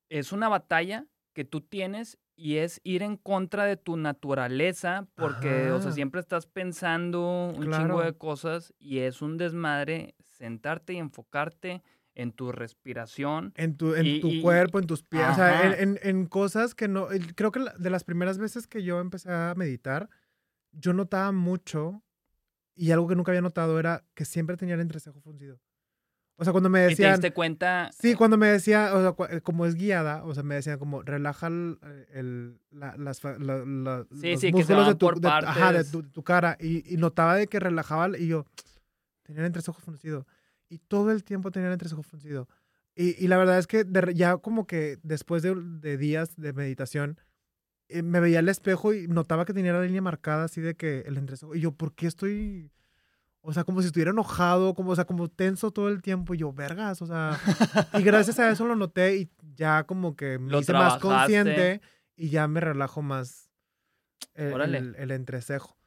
es 0.10 0.32
una 0.32 0.50
batalla 0.50 1.06
que 1.38 1.46
tú 1.46 1.62
tienes 1.62 2.18
y 2.36 2.56
es 2.58 2.82
ir 2.84 3.04
en 3.04 3.16
contra 3.16 3.66
de 3.66 3.78
tu 3.78 3.96
naturaleza 3.96 5.08
porque, 5.14 5.70
o 5.70 5.78
sea, 5.78 5.90
Ajá. 5.90 5.92
siempre 5.92 6.20
estás 6.20 6.48
pensando 6.48 7.54
un 7.56 7.72
chingo 7.72 8.02
de 8.02 8.18
cosas 8.18 8.74
y 8.80 9.00
es 9.00 9.22
un 9.22 9.38
desmadre 9.38 10.16
sentarte 10.24 10.94
y 10.94 10.98
enfocarte 10.98 11.84
en 12.16 12.32
tu 12.32 12.52
respiración. 12.52 13.54
En 13.56 13.78
tu, 13.78 13.94
en 13.94 14.08
Y- 14.08 14.20
tu 14.20 14.30
y- 14.30 14.42
cuerpo, 14.42 14.80
en 14.80 14.88
tus 14.88 15.04
pies, 15.04 15.28
o 15.32 15.36
sea, 15.36 15.62
en, 15.68 15.74
Ajá. 15.74 15.82
en- 15.84 16.00
en 16.02 16.26
cosas 16.26 16.74
que 16.74 16.88
no... 16.88 17.06
Creo 17.36 17.52
que 17.52 17.60
de 17.78 17.90
las 17.92 18.04
primeras 18.04 18.40
veces 18.40 18.66
que 18.66 18.82
yo 18.82 19.00
empecé 19.00 19.32
a 19.32 19.54
meditar, 19.56 20.10
yo 20.72 20.94
notaba 20.94 21.32
mucho, 21.32 22.02
y 22.74 22.90
algo 22.90 23.08
que 23.08 23.16
nunca 23.16 23.30
había 23.32 23.42
notado 23.44 23.80
era 23.80 24.04
que 24.16 24.26
siempre 24.26 24.58
tenía 24.58 24.74
el 24.74 24.82
entrecejo 24.82 25.22
fruncido. 25.22 25.60
O 26.40 26.44
sea, 26.44 26.52
cuando 26.54 26.70
me 26.70 26.80
Y 26.80 26.84
te 26.84 26.90
decían... 26.92 27.14
diste 27.14 27.34
cuenta. 27.34 27.90
Sí, 28.00 28.14
cuando 28.14 28.38
me 28.38 28.48
decía, 28.48 28.94
o 28.94 29.02
sea, 29.16 29.28
eh, 29.38 29.42
como 29.42 29.66
es 29.66 29.74
guiada, 29.74 30.24
o 30.24 30.34
sea, 30.36 30.44
me 30.44 30.54
decían 30.56 30.78
como 30.78 31.02
relaja 31.02 31.48
el, 31.48 31.80
el- 32.14 32.60
la- 32.70 32.96
las, 32.96 33.24
la- 33.24 33.38
la- 33.66 34.06
Sí, 34.20 34.32
los 34.32 34.40
sí, 34.42 34.52
músculos 34.52 34.88
de 34.88 34.96
tu, 34.96 35.20
de- 35.20 35.28
ajá, 35.28 35.74
de 35.74 35.84
tu, 35.84 36.04
tu 36.04 36.24
cara 36.24 36.56
y, 36.60 36.94
y 36.94 36.98
notaba 36.98 37.36
de 37.36 37.48
que 37.48 37.60
relajaba 37.60 38.16
y 38.18 38.28
yo 38.28 38.46
tenía 39.24 39.42
el 39.42 39.48
entrecejo 39.48 39.80
fruncido 39.82 40.28
y 40.70 40.78
todo 40.78 41.12
el 41.12 41.24
tiempo 41.24 41.50
tenía 41.50 41.68
el 41.70 41.74
entrecejo 41.74 42.04
fruncido. 42.04 42.48
Y, 42.96 43.16
y 43.24 43.28
la 43.28 43.38
verdad 43.38 43.58
es 43.58 43.66
que 43.68 43.84
de 43.84 44.14
ya 44.14 44.38
como 44.38 44.68
que 44.68 45.00
después 45.04 45.42
de, 45.42 45.56
de 45.56 45.98
días 45.98 46.36
de 46.36 46.54
meditación 46.54 47.20
eh, 47.90 48.04
me 48.04 48.20
veía 48.20 48.40
al 48.40 48.50
espejo 48.50 48.94
y 48.94 49.08
notaba 49.08 49.46
que 49.46 49.54
tenía 49.54 49.74
la 49.74 49.82
línea 49.82 50.02
marcada 50.04 50.44
así 50.46 50.62
de 50.62 50.76
que 50.76 51.00
el 51.08 51.18
entrecejo 51.18 51.56
y 51.56 51.62
yo, 51.62 51.72
¿por 51.72 51.94
qué 51.96 52.06
estoy 52.08 52.72
o 53.50 53.54
sea, 53.54 53.64
como 53.64 53.80
si 53.82 53.88
estuviera 53.88 54.12
enojado, 54.12 54.74
como, 54.74 54.92
o 54.92 54.96
sea, 54.96 55.06
como 55.06 55.30
tenso 55.30 55.72
todo 55.72 55.88
el 55.88 56.02
tiempo. 56.02 56.34
Y 56.34 56.40
yo, 56.40 56.52
vergas, 56.52 57.02
o 57.02 57.06
sea. 57.06 57.40
y 57.94 58.02
gracias 58.04 58.38
a 58.40 58.50
eso 58.52 58.66
lo 58.66 58.76
noté 58.76 59.16
y 59.18 59.30
ya 59.56 59.86
como 59.86 60.16
que 60.18 60.38
me 60.38 60.52
Lo 60.52 60.60
hice 60.60 60.74
más 60.74 60.98
consciente 60.98 61.82
y 62.18 62.30
ya 62.30 62.48
me 62.50 62.60
relajo 62.60 63.02
más 63.02 63.50
el, 64.34 64.52
Órale. 64.54 64.78
el- 64.80 64.96
el 64.98 65.12
entrecejo. 65.12 65.78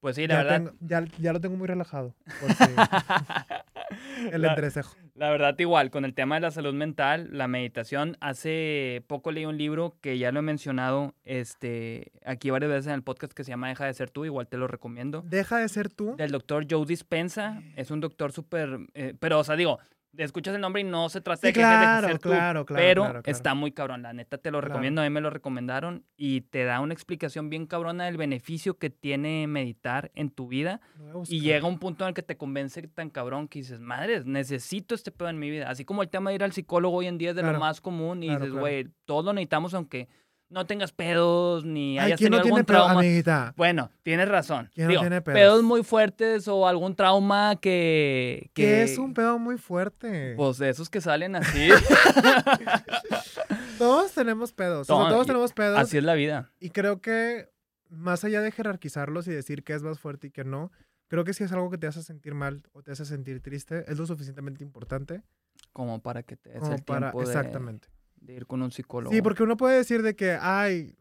Pues 0.00 0.16
sí, 0.16 0.26
la 0.26 0.34
ya, 0.34 0.42
verdad. 0.42 0.56
tengo- 0.56 0.72
ya, 0.80 1.04
ya 1.20 1.32
lo 1.32 1.40
tengo 1.40 1.56
muy 1.56 1.66
relajado. 1.68 2.14
porque 2.40 2.56
el 4.32 4.42
La- 4.42 4.48
entrecejo. 4.50 4.96
La 5.16 5.30
verdad, 5.30 5.56
igual, 5.60 5.92
con 5.92 6.04
el 6.04 6.12
tema 6.12 6.34
de 6.34 6.40
la 6.40 6.50
salud 6.50 6.74
mental, 6.74 7.28
la 7.30 7.46
meditación, 7.46 8.16
hace 8.20 9.04
poco 9.06 9.30
leí 9.30 9.46
un 9.46 9.56
libro 9.56 9.96
que 10.00 10.18
ya 10.18 10.32
lo 10.32 10.40
he 10.40 10.42
mencionado 10.42 11.14
este, 11.24 12.10
aquí 12.24 12.50
varias 12.50 12.72
veces 12.72 12.86
en 12.88 12.94
el 12.94 13.04
podcast 13.04 13.32
que 13.32 13.44
se 13.44 13.50
llama 13.50 13.68
Deja 13.68 13.86
de 13.86 13.94
ser 13.94 14.10
tú, 14.10 14.24
igual 14.24 14.48
te 14.48 14.56
lo 14.56 14.66
recomiendo. 14.66 15.22
Deja 15.24 15.58
de 15.58 15.68
ser 15.68 15.88
tú. 15.88 16.16
Del 16.16 16.32
doctor 16.32 16.66
Joe 16.68 16.84
Dispensa, 16.84 17.62
es 17.76 17.92
un 17.92 18.00
doctor 18.00 18.32
súper, 18.32 18.80
eh, 18.94 19.14
pero 19.20 19.38
o 19.38 19.44
sea, 19.44 19.54
digo, 19.54 19.78
escuchas 20.18 20.54
el 20.54 20.60
nombre 20.60 20.82
y 20.82 20.84
no 20.84 21.08
se 21.08 21.20
trata 21.20 21.40
Sí, 21.40 21.46
de 21.48 21.52
que 21.52 21.60
dejes 21.60 21.72
de 21.78 21.84
claro, 21.84 22.06
ser 22.08 22.18
tú, 22.18 22.28
claro, 22.30 22.66
claro, 22.66 22.82
pero 22.82 23.02
claro, 23.02 23.22
claro. 23.22 23.36
está 23.36 23.54
muy 23.54 23.72
cabrón, 23.72 24.02
la 24.02 24.12
neta 24.12 24.38
te 24.38 24.50
lo 24.50 24.58
Claro. 24.58 24.68
recomiendo, 24.74 25.00
a 25.00 25.04
mí 25.04 25.10
me 25.10 25.20
lo 25.20 25.30
recomendaron 25.30 26.04
y 26.16 26.42
te 26.42 26.64
da 26.64 26.80
una 26.80 26.94
explicación 26.94 27.50
bien 27.50 27.66
cabrona 27.66 28.04
del 28.06 28.16
beneficio 28.16 28.78
que 28.78 28.90
tiene 28.90 29.46
meditar 29.46 30.10
en 30.14 30.30
tu 30.30 30.48
vida. 30.48 30.80
Y 31.28 31.40
llega 31.40 31.66
un 31.66 31.78
punto 31.78 32.04
en 32.04 32.08
el 32.08 32.14
que 32.14 32.22
te 32.22 32.36
convence 32.36 32.82
tan 32.88 33.10
cabrón 33.10 33.48
que 33.48 33.58
dices, 33.60 33.80
madre, 33.80 34.22
necesito 34.24 34.94
este 34.94 35.10
pedo 35.10 35.28
en 35.28 35.38
mi 35.38 35.50
vida. 35.50 35.68
Así 35.70 35.84
como 35.84 36.02
el 36.02 36.08
tema 36.08 36.30
de 36.30 36.36
ir 36.36 36.44
al 36.44 36.52
psicólogo 36.52 36.96
hoy 36.98 37.06
en 37.06 37.18
día 37.18 37.30
es 37.30 37.36
de 37.36 37.42
Claro, 37.42 37.54
lo 37.54 37.60
más 37.60 37.80
común 37.80 38.22
y 38.22 38.26
claro, 38.26 38.40
dices, 38.40 38.52
claro. 38.52 38.60
güey, 38.60 38.88
todos 39.04 39.24
lo 39.24 39.32
necesitamos 39.32 39.74
aunque 39.74 40.08
no 40.50 40.66
tengas 40.66 40.92
pedos 40.92 41.64
ni 41.64 41.98
Ay, 41.98 42.06
hayas 42.06 42.18
¿quién 42.18 42.28
tenido 42.30 42.38
no 42.38 42.42
tiene 42.44 42.56
algún 42.58 42.66
pedo, 42.66 42.84
trauma. 42.84 43.00
amiguita? 43.00 43.54
Bueno, 43.56 43.90
tienes 44.02 44.28
razón. 44.28 44.70
¿Quién 44.74 44.86
no 44.86 44.90
Digo, 44.90 45.00
tiene 45.02 45.20
pedos? 45.22 45.38
pedos 45.40 45.62
muy 45.64 45.82
fuertes 45.82 46.46
o 46.48 46.68
algún 46.68 46.94
trauma 46.94 47.56
que... 47.56 48.50
que 48.54 48.62
Que 48.62 48.82
es 48.84 48.98
un 48.98 49.14
pedo 49.14 49.38
muy 49.38 49.56
fuerte. 49.58 50.34
Pues 50.36 50.58
de 50.58 50.68
esos 50.68 50.88
que 50.90 51.00
salen 51.00 51.34
así. 51.36 51.68
todos 53.78 54.12
tenemos 54.12 54.52
pedos. 54.52 54.88
o 54.90 55.00
sea, 55.00 55.08
todos 55.10 55.24
y- 55.24 55.26
tenemos 55.26 55.52
pedos. 55.52 55.78
así 55.78 55.98
es 55.98 56.04
la 56.04 56.14
vida. 56.14 56.50
Y 56.60 56.70
creo 56.70 57.00
que 57.00 57.50
más 57.88 58.24
allá 58.24 58.40
de 58.40 58.50
jerarquizarlos 58.50 59.28
y 59.28 59.32
decir 59.32 59.64
qué 59.64 59.74
es 59.74 59.82
más 59.82 59.98
fuerte 59.98 60.28
y 60.28 60.30
qué 60.30 60.44
no, 60.44 60.72
creo 61.08 61.24
que 61.24 61.32
si 61.34 61.44
es 61.44 61.52
algo 61.52 61.70
que 61.70 61.78
te 61.78 61.86
hace 61.86 62.02
sentir 62.02 62.34
mal 62.34 62.62
o 62.72 62.82
te 62.82 62.92
hace 62.92 63.04
sentir 63.04 63.40
triste, 63.40 63.84
es 63.90 63.98
lo 63.98 64.06
suficientemente 64.06 64.64
importante 64.64 65.22
Como 65.72 66.00
para 66.02 66.22
que 66.22 66.36
te 66.36 66.50
des 66.50 66.60
como 66.60 66.74
el 66.74 66.82
para... 66.82 67.00
tiempo 67.12 67.20
de, 67.20 67.26
Exactamente. 67.26 67.88
De 68.24 68.34
ir 68.34 68.46
con 68.46 68.62
un 68.62 68.70
psicólogo. 68.70 69.14
Sí, 69.14 69.22
porque 69.22 69.42
uno 69.42 69.56
puede 69.56 69.76
decir 69.76 70.02
de 70.02 70.16
que, 70.16 70.38
ay, 70.40 70.96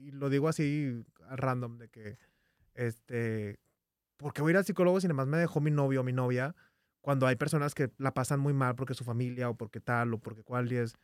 y 0.00 0.10
lo 0.12 0.28
digo 0.28 0.48
así 0.48 1.04
random, 1.30 1.78
de 1.78 1.88
que, 1.88 2.18
este, 2.74 3.58
¿por 4.16 4.32
qué 4.32 4.42
voy 4.42 4.50
a 4.50 4.52
ir 4.52 4.56
al 4.58 4.64
psicólogo 4.64 5.00
si 5.00 5.06
nada 5.06 5.14
más 5.14 5.26
me 5.26 5.38
dejó 5.38 5.60
mi 5.60 5.70
novio 5.70 6.02
o 6.02 6.04
mi 6.04 6.12
novia? 6.12 6.54
Cuando 7.00 7.26
hay 7.26 7.36
personas 7.36 7.74
que 7.74 7.90
la 7.98 8.14
pasan 8.14 8.40
muy 8.40 8.52
mal 8.52 8.74
porque 8.76 8.94
su 8.94 9.04
familia 9.04 9.50
o 9.50 9.54
porque 9.54 9.80
tal 9.80 10.14
o 10.14 10.18
porque 10.18 10.42
cual 10.42 10.70
y 10.72 10.76
es, 10.76 10.94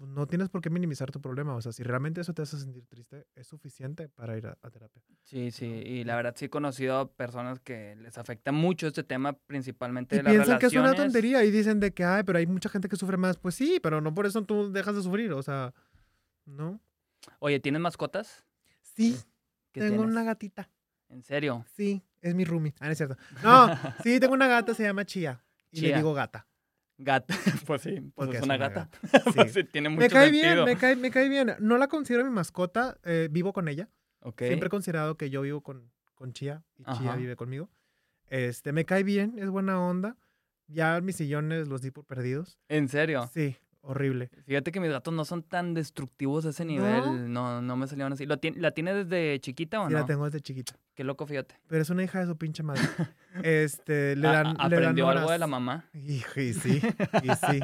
pues 0.00 0.08
no 0.12 0.26
tienes 0.26 0.48
por 0.48 0.62
qué 0.62 0.70
minimizar 0.70 1.10
tu 1.10 1.20
problema. 1.20 1.54
O 1.54 1.60
sea, 1.60 1.72
si 1.72 1.82
realmente 1.82 2.22
eso 2.22 2.32
te 2.32 2.40
hace 2.40 2.58
sentir 2.58 2.86
triste, 2.86 3.26
es 3.34 3.46
suficiente 3.46 4.08
para 4.08 4.34
ir 4.38 4.46
a, 4.46 4.56
a 4.62 4.70
terapia. 4.70 5.02
Sí, 5.24 5.50
sí, 5.50 5.66
y 5.66 6.04
la 6.04 6.16
verdad 6.16 6.32
sí 6.34 6.46
he 6.46 6.48
conocido 6.48 6.98
a 6.98 7.12
personas 7.12 7.60
que 7.60 7.96
les 7.96 8.16
afecta 8.16 8.50
mucho 8.50 8.86
este 8.86 9.04
tema, 9.04 9.34
principalmente 9.34 10.14
Y 10.14 10.18
de 10.20 10.22
las 10.22 10.32
piensan 10.32 10.58
que 10.58 10.64
es 10.64 10.72
una 10.72 10.94
tontería 10.94 11.44
y 11.44 11.50
dicen 11.50 11.80
de 11.80 11.92
que, 11.92 12.02
ay, 12.02 12.22
pero 12.24 12.38
hay 12.38 12.46
mucha 12.46 12.70
gente 12.70 12.88
que 12.88 12.96
sufre 12.96 13.18
más. 13.18 13.36
Pues 13.36 13.54
sí, 13.54 13.78
pero 13.82 14.00
no 14.00 14.14
por 14.14 14.24
eso 14.24 14.42
tú 14.42 14.72
dejas 14.72 14.96
de 14.96 15.02
sufrir. 15.02 15.32
O 15.32 15.42
sea, 15.42 15.74
¿no? 16.46 16.80
Oye, 17.38 17.60
¿tienes 17.60 17.82
mascotas? 17.82 18.46
Sí, 18.80 19.18
¿Qué 19.70 19.80
tengo 19.80 19.96
tienes? 19.96 20.12
una 20.12 20.24
gatita. 20.24 20.70
¿En 21.10 21.22
serio? 21.22 21.66
Sí, 21.76 22.02
es 22.22 22.34
mi 22.34 22.46
roomie. 22.46 22.72
Ah, 22.80 22.86
no 22.86 22.92
es 22.92 22.96
cierto. 22.96 23.18
No, 23.42 23.68
sí, 24.02 24.18
tengo 24.18 24.32
una 24.32 24.48
gata, 24.48 24.72
se 24.72 24.82
llama 24.82 25.04
Chía. 25.04 25.44
Y 25.70 25.82
le 25.82 25.94
digo 25.94 26.14
gata. 26.14 26.46
Gata. 27.02 27.34
Pues 27.66 27.82
sí, 27.82 27.92
pues 28.00 28.12
Porque 28.14 28.36
es 28.36 28.42
es 28.42 28.44
una 28.44 28.56
una 28.56 28.68
gata. 28.68 28.90
Sí. 29.10 29.18
Pues 29.34 29.52
sí, 29.52 29.64
tiene 29.64 29.88
mucho 29.88 30.00
Me 30.02 30.08
cae 30.10 30.24
sentido. 30.30 30.52
bien, 30.52 30.64
me 30.64 30.76
cae, 30.76 30.96
me 30.96 31.10
cae 31.10 31.28
bien. 31.28 31.54
No 31.60 31.78
la 31.78 31.88
considero 31.88 32.24
mi 32.24 32.30
mascota, 32.30 32.98
eh, 33.04 33.28
vivo 33.30 33.52
con 33.52 33.68
ella. 33.68 33.88
Ok. 34.20 34.42
Siempre 34.42 34.66
he 34.66 34.70
considerado 34.70 35.16
que 35.16 35.30
yo 35.30 35.40
vivo 35.42 35.62
con, 35.62 35.90
con 36.14 36.32
Chía 36.32 36.62
y 36.76 36.84
Chía 36.84 36.92
Ajá. 37.10 37.16
vive 37.16 37.36
conmigo. 37.36 37.70
Este, 38.28 38.72
me 38.72 38.84
cae 38.84 39.02
bien, 39.02 39.38
es 39.38 39.48
buena 39.50 39.80
onda. 39.80 40.16
Ya 40.68 41.00
mis 41.00 41.16
sillones 41.16 41.66
los 41.68 41.82
di 41.82 41.90
por 41.90 42.04
perdidos. 42.04 42.58
¿En 42.68 42.88
serio? 42.88 43.28
Sí, 43.32 43.56
horrible. 43.82 44.30
Fíjate 44.46 44.72
que 44.72 44.80
mis 44.80 44.90
gatos 44.90 45.12
no 45.14 45.24
son 45.24 45.42
tan 45.42 45.74
destructivos 45.74 46.44
a 46.46 46.50
ese 46.50 46.64
nivel. 46.64 47.32
No, 47.32 47.60
no, 47.62 47.76
me 47.76 47.86
salieron 47.86 48.12
así. 48.12 48.26
¿Lo 48.26 48.38
tien- 48.38 48.56
¿La 48.56 48.70
tiene 48.72 48.92
desde 48.94 49.38
chiquita 49.40 49.80
o 49.80 49.86
Sí, 49.88 49.92
no? 49.94 49.98
la 50.00 50.06
tengo 50.06 50.24
desde 50.26 50.40
chiquita. 50.40 50.74
Qué 50.94 51.04
loco, 51.04 51.26
fíjate. 51.26 51.54
Pero 51.66 51.82
es 51.82 51.88
una 51.90 52.02
hija 52.02 52.20
de 52.20 52.26
su 52.26 52.36
pinche 52.36 52.62
madre. 52.62 52.82
Este, 53.44 54.16
le 54.16 54.26
A- 54.28 54.32
dan, 54.32 54.46
a- 54.46 54.68
le 54.68 54.74
dan 54.76 54.84
¿Aprendió 54.84 55.08
algo 55.08 55.30
de 55.30 55.38
la 55.38 55.46
mamá? 55.46 55.88
Y, 55.94 56.16
y 56.36 56.52
sí, 56.52 56.80
y 57.22 57.28
sí. 57.46 57.60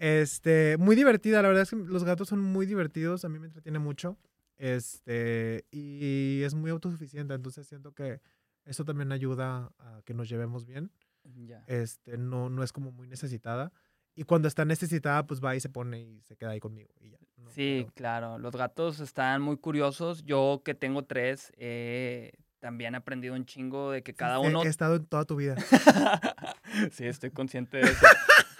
Este, 0.00 0.76
muy 0.78 0.96
divertida, 0.96 1.42
la 1.42 1.48
verdad 1.48 1.64
es 1.64 1.70
que 1.70 1.76
los 1.76 2.04
gatos 2.04 2.28
son 2.28 2.40
muy 2.40 2.66
divertidos, 2.66 3.24
a 3.24 3.28
mí 3.28 3.38
me 3.38 3.46
entretiene 3.46 3.78
mucho. 3.78 4.16
Este, 4.58 5.64
y 5.70 6.42
es 6.44 6.54
muy 6.54 6.70
autosuficiente, 6.70 7.34
entonces 7.34 7.66
siento 7.66 7.92
que 7.92 8.20
eso 8.64 8.84
también 8.84 9.10
ayuda 9.12 9.72
a 9.78 10.02
que 10.04 10.14
nos 10.14 10.28
llevemos 10.28 10.64
bien. 10.66 10.90
Ya. 11.24 11.64
Este, 11.66 12.16
no, 12.16 12.48
no 12.48 12.62
es 12.62 12.72
como 12.72 12.90
muy 12.92 13.06
necesitada. 13.08 13.72
Y 14.14 14.24
cuando 14.24 14.46
está 14.48 14.64
necesitada, 14.64 15.26
pues 15.26 15.40
va 15.42 15.56
y 15.56 15.60
se 15.60 15.68
pone 15.68 16.00
y 16.00 16.20
se 16.22 16.36
queda 16.36 16.50
ahí 16.50 16.60
conmigo. 16.60 16.90
Y 17.00 17.10
ya, 17.10 17.18
¿no? 17.38 17.50
Sí, 17.50 17.80
Pero- 17.84 17.92
claro. 17.94 18.38
Los 18.38 18.54
gatos 18.54 19.00
están 19.00 19.40
muy 19.42 19.56
curiosos. 19.56 20.22
Yo 20.24 20.62
que 20.64 20.74
tengo 20.74 21.04
tres, 21.04 21.52
eh, 21.56 22.32
también 22.60 22.94
he 22.94 22.98
aprendido 22.98 23.34
un 23.34 23.44
chingo 23.46 23.90
de 23.90 24.02
que 24.02 24.14
cada 24.14 24.38
Sí, 24.38 24.44
he- 24.44 24.48
uno... 24.48 24.62
He 24.64 24.68
estado 24.68 24.96
en 24.96 25.06
toda 25.06 25.24
tu 25.24 25.36
vida. 25.36 25.56
sí, 26.92 27.06
estoy 27.06 27.30
consciente 27.30 27.78
de 27.78 27.84
eso. 27.84 28.06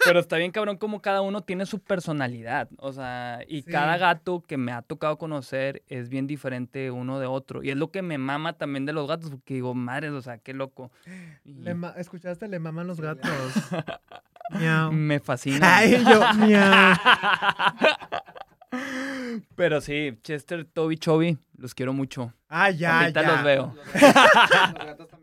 Pero 0.05 0.19
está 0.19 0.37
bien 0.37 0.51
cabrón 0.51 0.77
como 0.77 1.01
cada 1.01 1.21
uno 1.21 1.41
tiene 1.41 1.65
su 1.65 1.79
personalidad. 1.79 2.67
O 2.77 2.91
sea, 2.93 3.41
y 3.47 3.61
Sí. 3.61 3.71
cada 3.71 3.97
gato 3.97 4.41
que 4.45 4.57
me 4.57 4.71
ha 4.71 4.81
tocado 4.81 5.17
conocer 5.17 5.83
es 5.87 6.09
bien 6.09 6.27
diferente 6.27 6.91
uno 6.91 7.19
de 7.19 7.27
otro. 7.27 7.63
Y 7.63 7.69
es 7.69 7.77
lo 7.77 7.91
que 7.91 8.01
me 8.01 8.17
mama 8.17 8.53
también 8.53 8.85
de 8.85 8.93
los 8.93 9.07
gatos, 9.07 9.29
porque 9.29 9.53
digo, 9.55 9.73
madres, 9.73 10.11
o 10.11 10.21
sea, 10.21 10.37
qué 10.37 10.53
loco. 10.53 10.91
Y 11.45 11.53
Le 11.53 11.73
ma- 11.75 11.93
¿Escuchaste? 11.97 12.47
Le 12.47 12.59
maman 12.59 12.87
los 12.87 12.99
gatos. 12.99 13.31
Miau. 14.49 14.91
me 14.91 15.19
fascina. 15.19 15.77
Ay, 15.77 16.03
yo, 16.03 16.33
miau. 16.33 16.95
Pero 19.55 19.81
sí, 19.81 20.17
Chester, 20.23 20.65
Toby, 20.65 20.97
Chovy, 20.97 21.37
los 21.57 21.73
quiero 21.75 21.93
mucho. 21.93 22.33
Ah, 22.49 22.71
ya, 22.71 23.01
Ahorita 23.01 23.21
ya. 23.21 23.31
los 23.31 23.43
veo. 23.43 23.73
Los 23.75 23.93
gatos, 24.01 24.73
los 24.73 24.85
gatos 24.85 25.07
también. 25.07 25.22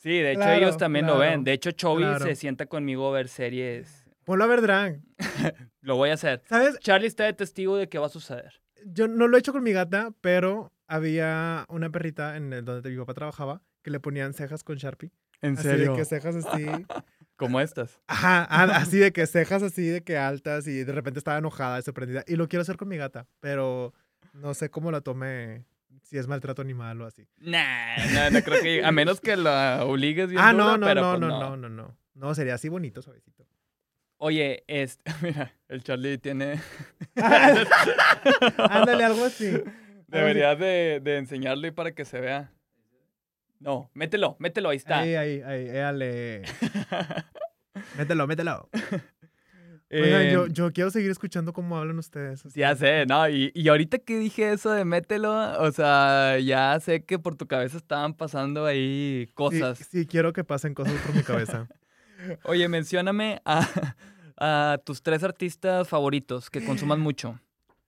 Sí, 0.00 0.18
de 0.18 0.32
hecho 0.32 0.40
Claro, 0.40 0.54
ellos 0.54 0.76
también 0.78 1.06
lo 1.06 1.18
ven. 1.18 1.44
De 1.44 1.52
hecho, 1.52 1.72
Chovy 1.72 2.02
claro. 2.02 2.24
se 2.24 2.34
sienta 2.34 2.66
conmigo 2.66 3.08
a 3.08 3.12
ver 3.12 3.28
series. 3.28 4.06
Ponlo 4.24 4.44
a 4.44 4.46
ver 4.46 4.62
drag. 4.62 5.00
Lo 5.82 5.96
voy 5.96 6.10
a 6.10 6.14
hacer. 6.14 6.42
¿Sabes? 6.48 6.78
Charlie 6.78 7.06
está 7.06 7.24
de 7.24 7.32
testigo 7.32 7.76
de 7.76 7.88
que 7.88 7.98
va 7.98 8.06
a 8.06 8.10
suceder. 8.10 8.62
Yo 8.84 9.08
no 9.08 9.28
lo 9.28 9.36
he 9.36 9.40
hecho 9.40 9.52
con 9.52 9.62
mi 9.62 9.72
gata, 9.72 10.12
pero 10.20 10.72
había 10.86 11.66
una 11.68 11.90
perrita 11.90 12.36
en 12.36 12.52
el 12.52 12.64
donde 12.64 12.90
mi 12.90 12.96
papá 12.96 13.14
trabajaba 13.14 13.62
que 13.82 13.90
le 13.90 14.00
ponían 14.00 14.32
cejas 14.34 14.62
con 14.62 14.76
Sharpie. 14.76 15.10
¿En 15.42 15.58
Así 15.58 15.68
de 15.68 15.92
que 15.94 16.04
cejas 16.04 16.36
así. 16.36 16.66
Como 17.36 17.60
estas. 17.60 17.98
Ajá, 18.06 18.44
así 18.44 18.98
de 18.98 19.12
que 19.12 19.26
cejas 19.26 19.62
así 19.62 19.86
de 19.86 20.02
que 20.02 20.18
altas 20.18 20.66
y 20.66 20.84
de 20.84 20.92
repente 20.92 21.18
estaba 21.18 21.38
enojada 21.38 21.78
y 21.78 21.82
sorprendida. 21.82 22.22
Y 22.26 22.36
lo 22.36 22.48
quiero 22.48 22.60
hacer 22.60 22.76
con 22.76 22.88
mi 22.88 22.98
gata, 22.98 23.26
pero 23.40 23.94
no 24.34 24.52
sé 24.52 24.70
cómo 24.70 24.90
la 24.92 25.00
tome, 25.00 25.64
si 26.10 26.18
es 26.18 26.26
maltrato 26.26 26.60
animal 26.60 27.00
o 27.02 27.06
así. 27.06 27.28
Nah, 27.38 27.96
no, 28.12 28.30
no 28.30 28.42
creo 28.42 28.60
que... 28.60 28.84
A 28.84 28.90
menos 28.90 29.20
que 29.20 29.36
la 29.36 29.84
obligues 29.84 30.28
bien 30.28 30.42
Ah, 30.42 30.52
no, 30.52 30.76
no, 30.76 30.84
pero 30.84 31.02
no, 31.02 31.10
pues 31.10 31.20
no, 31.20 31.38
no, 31.38 31.56
no, 31.56 31.68
no. 31.68 31.96
No, 32.14 32.34
sería 32.34 32.54
así 32.54 32.68
bonito, 32.68 33.00
suavecito. 33.00 33.46
Oye, 34.16 34.64
este... 34.66 35.04
Mira, 35.22 35.54
el 35.68 35.84
Charlie 35.84 36.18
tiene... 36.18 36.60
Ándale, 38.58 39.04
algo 39.04 39.24
así. 39.24 39.62
Deberías 40.08 40.58
de, 40.58 41.00
de 41.00 41.18
enseñarle 41.18 41.70
para 41.70 41.92
que 41.92 42.04
se 42.04 42.20
vea. 42.20 42.50
No, 43.60 43.88
mételo, 43.94 44.34
mételo, 44.40 44.70
ahí 44.70 44.78
está. 44.78 44.98
Ahí, 44.98 45.14
ahí, 45.14 45.42
ahí, 45.42 45.68
éale. 45.68 46.42
Mételo, 47.96 48.26
mételo. 48.26 48.68
Oigan, 49.92 50.22
Eh, 50.22 50.32
yo, 50.32 50.46
yo 50.46 50.72
quiero 50.72 50.90
seguir 50.90 51.10
escuchando 51.10 51.52
cómo 51.52 51.76
hablan 51.76 51.98
ustedes. 51.98 52.46
así. 52.46 52.58
Ya 52.60 52.76
sé, 52.76 53.06
no, 53.06 53.28
y, 53.28 53.50
y 53.54 53.68
ahorita 53.68 53.98
que 53.98 54.18
dije 54.18 54.52
eso 54.52 54.70
de 54.70 54.84
mételo, 54.84 55.32
o 55.60 55.72
sea, 55.72 56.38
ya 56.38 56.78
sé 56.80 57.02
que 57.04 57.18
por 57.18 57.34
tu 57.36 57.46
cabeza 57.48 57.76
estaban 57.76 58.14
pasando 58.14 58.66
ahí 58.66 59.28
cosas. 59.34 59.78
Sí, 59.90 60.06
quiero 60.06 60.32
que 60.32 60.44
pasen 60.44 60.74
cosas 60.74 60.94
por 61.04 61.14
mi 61.16 61.22
cabeza. 61.22 61.66
Oye, 62.44 62.68
mencióname 62.68 63.40
a, 63.44 63.66
a 64.36 64.78
tus 64.84 65.02
tres 65.02 65.24
artistas 65.24 65.88
favoritos 65.88 66.50
que 66.50 66.64
consumas 66.64 66.98
mucho. 66.98 67.40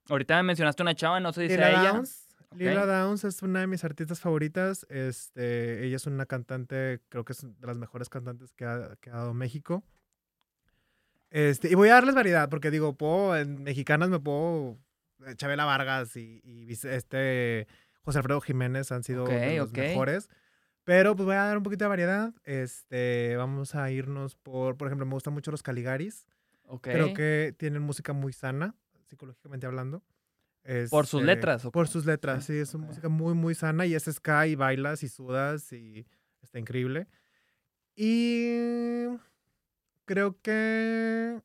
Ahorita 0.08 0.36
me 0.38 0.42
mencionaste 0.42 0.82
una 0.82 0.94
chava, 0.94 1.20
no 1.20 1.32
sé 1.32 1.48
si 1.48 1.54
sea 1.54 1.70
ella. 1.70 1.92
Downs. 1.92 2.28
Lila 2.56 2.84
Downs 2.84 3.24
es 3.24 3.42
una 3.42 3.60
de 3.60 3.66
mis 3.66 3.82
artistas 3.84 4.20
favoritas. 4.20 4.84
Este, 4.90 5.86
ella 5.86 5.96
es 5.96 6.06
una 6.06 6.26
cantante, 6.26 7.00
creo 7.08 7.24
que 7.24 7.32
es 7.32 7.40
de 7.42 7.66
las 7.66 7.78
mejores 7.78 8.08
cantantes 8.10 8.52
que 8.52 8.64
ha, 8.66 8.96
que 9.00 9.08
ha 9.10 9.14
dado 9.18 9.32
México. 9.34 9.84
Este, 11.34 11.70
y 11.70 11.74
voy 11.74 11.88
a 11.88 11.94
darles 11.94 12.14
variedad, 12.14 12.48
porque 12.50 12.70
digo, 12.70 12.94
puedo, 12.96 13.34
en 13.36 13.62
mexicanas 13.62 14.10
me 14.10 14.20
puedo. 14.20 14.78
eh, 15.26 15.34
Chabela 15.34 15.64
Vargas 15.64 16.14
y, 16.16 16.40
y 16.44 16.70
este 16.72 17.66
José 18.02 18.18
Alfredo 18.18 18.40
Jiménez 18.42 18.92
han 18.92 19.02
sido 19.02 19.24
de 19.24 19.36
Ok, 19.54 19.58
los 19.58 19.70
ok. 19.70 19.78
mejores. 19.78 20.28
Pero 20.84 21.14
pues 21.16 21.24
voy 21.26 21.36
a 21.36 21.44
dar 21.44 21.56
un 21.56 21.62
poquito 21.62 21.84
de 21.84 21.88
variedad. 21.88 22.34
Este, 22.44 23.34
vamos 23.36 23.74
a 23.74 23.90
irnos 23.90 24.34
por, 24.36 24.76
por 24.76 24.88
ejemplo, 24.88 25.06
me 25.06 25.14
gustan 25.14 25.32
mucho 25.32 25.50
los 25.50 25.62
Caligaris. 25.62 26.26
Ok. 26.64 26.82
Creo 26.88 27.14
que 27.14 27.54
tienen 27.56 27.82
música 27.82 28.12
muy 28.12 28.32
sana, 28.32 28.74
psicológicamente 29.08 29.64
hablando. 29.66 30.02
Por 30.90 31.06
sus 31.06 31.20
Este, 31.22 31.26
letras, 31.26 31.64
¿o 31.64 31.72
Por 31.72 31.88
sus 31.88 32.04
letras, 32.04 32.44
sí, 32.44 32.54
es 32.56 32.74
una 32.74 32.86
música 32.88 33.08
muy, 33.08 33.34
muy 33.34 33.54
sana 33.54 33.86
y 33.86 33.94
es 33.94 34.04
ska 34.04 34.46
y 34.48 34.54
bailas 34.54 35.02
y 35.02 35.08
sudas 35.08 35.72
y 35.72 36.06
está 36.42 36.58
increíble. 36.58 37.08
Y 37.96 39.06
creo 40.12 40.36
que. 40.42 41.40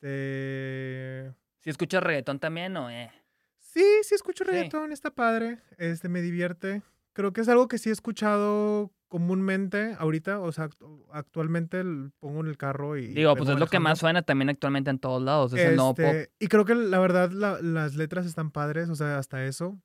Este. 0.00 1.32
¿Si 1.60 1.70
escuchas 1.70 2.02
reggaetón 2.02 2.38
también 2.40 2.76
o 2.76 2.90
eh? 2.90 3.10
Sí, 3.58 3.84
sí 4.02 4.14
escucho 4.16 4.44
Sí. 4.44 4.50
reggaetón, 4.50 4.90
está 4.92 5.10
padre. 5.14 5.58
Este, 5.78 6.08
me 6.08 6.20
divierte. 6.22 6.82
Creo 7.12 7.32
que 7.32 7.40
es 7.42 7.48
algo 7.48 7.68
que 7.68 7.78
sí 7.78 7.88
he 7.90 7.92
escuchado 7.92 8.90
comúnmente 9.08 9.94
ahorita, 9.98 10.38
o 10.40 10.50
sea, 10.52 10.68
actu- 10.68 11.04
actualmente 11.12 11.82
pongo 12.20 12.40
en 12.42 12.46
el 12.46 12.56
carro 12.56 12.96
y... 12.96 13.08
Digo, 13.08 13.34
pues 13.34 13.50
es 13.50 13.58
lo 13.58 13.66
que 13.66 13.80
más 13.80 13.98
suena 13.98 14.22
también 14.22 14.48
actualmente 14.50 14.88
en 14.90 15.00
todos 15.00 15.20
lados, 15.20 15.52
es 15.52 15.60
el 15.60 15.74
nuevo 15.76 15.94
pop. 15.94 16.04
Este, 16.06 16.32
Y 16.38 16.46
creo 16.46 16.64
que 16.64 16.74
la 16.76 16.98
verdad 17.00 17.30
la- 17.32 17.60
las 17.60 17.96
letras 17.96 18.24
están 18.26 18.50
padres, 18.52 18.88
o 18.88 18.94
sea, 18.94 19.18
hasta 19.18 19.44
eso. 19.44 19.80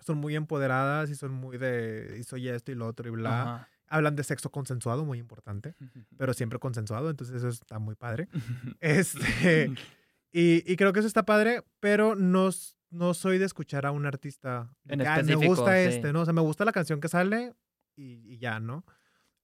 Son 0.00 0.18
muy 0.18 0.34
empoderadas 0.36 1.10
y 1.10 1.14
son 1.14 1.32
muy 1.32 1.56
de, 1.58 2.16
y 2.18 2.24
soy 2.24 2.48
esto 2.48 2.72
y 2.72 2.74
lo 2.74 2.86
otro 2.86 3.08
y 3.08 3.12
bla. 3.12 3.42
Ajá. 3.42 3.68
Hablan 3.88 4.16
de 4.16 4.24
sexo 4.24 4.50
consensuado, 4.50 5.04
muy 5.04 5.18
importante, 5.18 5.74
pero 6.16 6.34
siempre 6.34 6.58
consensuado, 6.58 7.10
entonces 7.10 7.36
eso 7.36 7.48
está 7.48 7.78
muy 7.78 7.94
padre. 7.94 8.28
Este, 8.80 9.70
Y, 10.36 10.64
y 10.66 10.74
creo 10.74 10.92
que 10.92 10.98
eso 10.98 11.06
está 11.06 11.24
padre, 11.24 11.62
pero 11.78 12.16
no, 12.16 12.50
no 12.90 13.14
soy 13.14 13.38
de 13.38 13.44
escuchar 13.44 13.86
a 13.86 13.92
un 13.92 14.04
artista. 14.04 14.68
En 14.88 15.00
"Ah, 15.06 15.22
me 15.22 15.36
gusta 15.36 15.74
sí. 15.76 15.94
este, 15.94 16.12
¿no? 16.12 16.22
O 16.22 16.24
sea, 16.24 16.34
me 16.34 16.40
gusta 16.40 16.64
la 16.64 16.72
canción 16.72 17.00
que 17.00 17.06
sale 17.08 17.54
y, 17.94 18.14
y 18.32 18.38
ya, 18.38 18.58
¿no? 18.58 18.84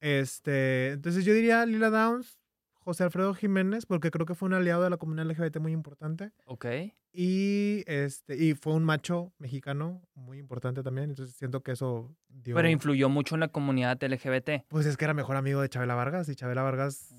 Este, 0.01 0.91
entonces 0.91 1.25
yo 1.25 1.33
diría 1.33 1.65
Lila 1.65 1.91
Downs, 1.91 2.40
José 2.81 3.05
Alfredo 3.05 3.35
Jiménez, 3.35 3.87
porque 3.87 4.11
creo 4.11 4.27
que 4.27 4.35
fue 4.35 4.47
un 4.47 4.55
aliado 4.55 4.83
de 4.83 4.91
la 4.91 4.97
comunidad 4.97 5.27
LGBT 5.27 5.59
muy 5.59 5.73
importante. 5.73 6.33
Ok. 6.47 6.67
Y, 7.13 7.83
este, 7.87 8.37
y 8.37 8.55
fue 8.55 8.75
un 8.75 8.85
macho 8.85 9.33
mexicano 9.39 10.03
muy 10.15 10.39
importante 10.39 10.83
también. 10.83 11.11
Entonces 11.11 11.37
siento 11.37 11.63
que 11.63 11.73
eso 11.73 12.15
dio. 12.29 12.55
Pero 12.55 12.69
influyó 12.69 13.09
mucho 13.09 13.35
en 13.35 13.41
la 13.41 13.49
comunidad 13.49 14.03
LGBT. 14.03 14.67
Pues 14.69 14.87
es 14.87 14.97
que 14.97 15.05
era 15.05 15.15
mejor 15.15 15.37
amigo 15.37 15.61
de 15.61 15.69
Chabela 15.69 15.95
Vargas 15.95 16.29
y 16.29 16.35
Chabela 16.35 16.63
Vargas 16.63 17.13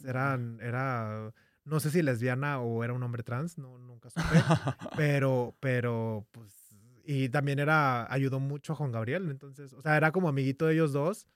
pues, 0.00 0.04
era, 0.04 0.38
era, 0.60 1.32
no 1.64 1.80
sé 1.80 1.90
si 1.90 2.02
lesbiana 2.02 2.60
o 2.60 2.82
era 2.84 2.92
un 2.92 3.02
hombre 3.02 3.22
trans, 3.22 3.58
no, 3.58 3.78
nunca 3.78 4.10
supe, 4.10 4.22
pero, 4.96 5.54
pero, 5.60 6.26
pues, 6.30 6.74
y 7.04 7.28
también 7.28 7.58
era, 7.58 8.10
ayudó 8.12 8.40
mucho 8.40 8.72
a 8.72 8.76
Juan 8.76 8.92
Gabriel, 8.92 9.30
entonces, 9.30 9.72
o 9.72 9.82
sea, 9.82 9.96
era 9.96 10.12
como 10.12 10.28
amiguito 10.28 10.66
de 10.66 10.74
ellos 10.74 10.92
dos 10.92 11.26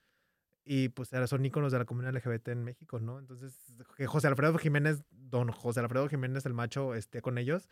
y 0.65 0.89
pues 0.89 1.11
son 1.27 1.45
íconos 1.45 1.73
de 1.73 1.79
la 1.79 1.85
comunidad 1.85 2.15
LGBT 2.15 2.49
en 2.49 2.65
México, 2.65 2.99
¿no? 2.99 3.19
Entonces, 3.19 3.59
que 3.97 4.07
José 4.07 4.29
Alfredo 4.29 4.57
Jiménez, 4.59 5.05
don 5.11 5.51
José 5.51 5.81
Alfredo 5.81 6.09
Jiménez, 6.09 6.47
el 6.47 6.55
macho, 6.55 6.95
esté 6.95 7.21
con 7.21 7.37
ellos, 7.37 7.69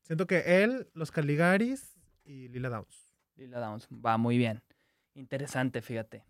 siento 0.00 0.26
que 0.26 0.62
él, 0.62 0.88
los 0.94 1.10
Caligaris 1.10 1.98
y 2.24 2.48
Lila 2.48 2.70
Downs. 2.70 3.14
Lila 3.36 3.60
Downs. 3.60 3.88
Va 3.92 4.16
muy 4.16 4.38
bien. 4.38 4.62
Interesante, 5.14 5.82
fíjate. 5.82 6.24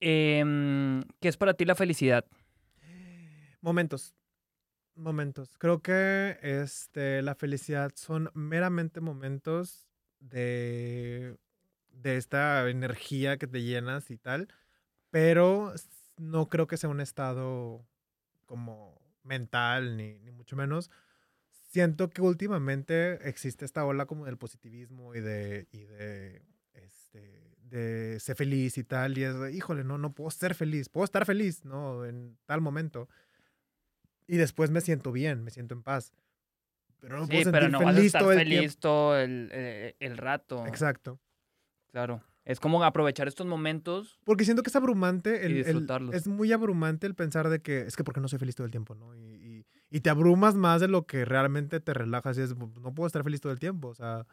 Em, 0.00 1.02
¿Qué 1.20 1.28
es 1.28 1.36
para 1.36 1.54
ti 1.54 1.64
la 1.64 1.74
felicidad? 1.74 2.24
Momentos. 3.60 4.14
Momentos. 4.94 5.56
Creo 5.58 5.80
que 5.80 6.38
este, 6.42 7.22
la 7.22 7.34
felicidad 7.34 7.92
son 7.94 8.30
meramente 8.34 9.00
momentos 9.00 9.86
de, 10.18 11.36
de 11.88 12.16
esta 12.16 12.68
energía 12.68 13.38
que 13.38 13.46
te 13.46 13.62
llenas 13.62 14.10
y 14.10 14.16
tal, 14.16 14.48
pero 15.10 15.72
no 16.16 16.48
creo 16.48 16.66
que 16.66 16.76
sea 16.76 16.90
un 16.90 17.00
estado 17.00 17.84
como 18.46 19.00
mental, 19.22 19.96
ni, 19.96 20.18
ni 20.18 20.30
mucho 20.30 20.56
menos. 20.56 20.90
Siento 21.68 22.10
que 22.10 22.20
últimamente 22.22 23.28
existe 23.28 23.64
esta 23.64 23.84
ola 23.84 24.06
como 24.06 24.24
del 24.26 24.38
positivismo 24.38 25.14
y 25.14 25.20
de, 25.20 25.68
y 25.70 25.84
de, 25.84 26.42
este, 26.74 27.54
de 27.62 28.18
ser 28.18 28.36
feliz 28.36 28.76
y 28.76 28.84
tal, 28.84 29.16
y 29.18 29.22
es, 29.24 29.34
híjole, 29.54 29.84
no, 29.84 29.98
no 29.98 30.12
puedo 30.12 30.30
ser 30.30 30.54
feliz, 30.54 30.88
puedo 30.88 31.04
estar 31.04 31.24
feliz, 31.24 31.64
¿no? 31.64 32.04
En 32.04 32.36
tal 32.46 32.60
momento. 32.60 33.08
Y 34.26 34.36
después 34.36 34.70
me 34.70 34.80
siento 34.80 35.12
bien, 35.12 35.42
me 35.42 35.50
siento 35.50 35.74
en 35.74 35.82
paz. 35.82 36.12
Pero 37.00 37.18
no 37.18 37.26
Sí, 37.26 37.32
puedo 37.32 37.52
pero 37.52 37.66
sentir 37.66 37.70
no 37.70 37.78
vas 37.80 37.88
a 37.88 37.92
feliz 37.94 38.06
estar 38.06 38.22
todo 38.22 38.32
el 38.32 38.38
feliz 38.38 38.78
todo 38.78 39.18
el, 39.18 39.48
eh, 39.52 39.96
el 40.00 40.16
rato. 40.18 40.66
Exacto. 40.66 41.18
Claro. 41.90 42.22
Es 42.50 42.58
como 42.58 42.82
aprovechar 42.82 43.28
estos 43.28 43.46
momentos. 43.46 44.18
Porque 44.24 44.44
siento 44.44 44.62
que 44.64 44.70
es 44.70 44.76
abrumante, 44.76 45.30
Y 45.42 45.44
el, 45.46 45.52
el- 45.52 45.64
disfrutarlos. 45.64 46.14
es 46.14 46.26
muy 46.26 46.52
abrumante 46.52 47.06
el 47.06 47.14
pensar 47.14 47.48
de 47.48 47.60
que 47.60 47.82
es 47.82 47.94
que 47.96 48.02
porque 48.02 48.20
no 48.20 48.26
soy 48.28 48.38
feliz 48.40 48.56
todo 48.56 48.64
el 48.64 48.70
tiempo, 48.72 48.94
¿no? 48.94 49.14
Y, 49.14 49.20
y- 49.20 49.66
y 49.88 50.00
te 50.00 50.10
abrumas 50.10 50.54
más 50.56 50.80
de 50.80 50.88
lo 50.88 51.06
que 51.06 51.24
realmente 51.24 51.78
te 51.80 51.94
relajas 51.94 52.36
y 52.38 52.42
es, 52.42 52.56
no 52.56 52.92
puedo 52.94 53.06
estar 53.06 53.22
feliz 53.22 53.40
todo 53.40 53.52
el 53.52 53.60
tiempo, 53.60 53.88
o 53.88 53.94
sea, 53.94 54.26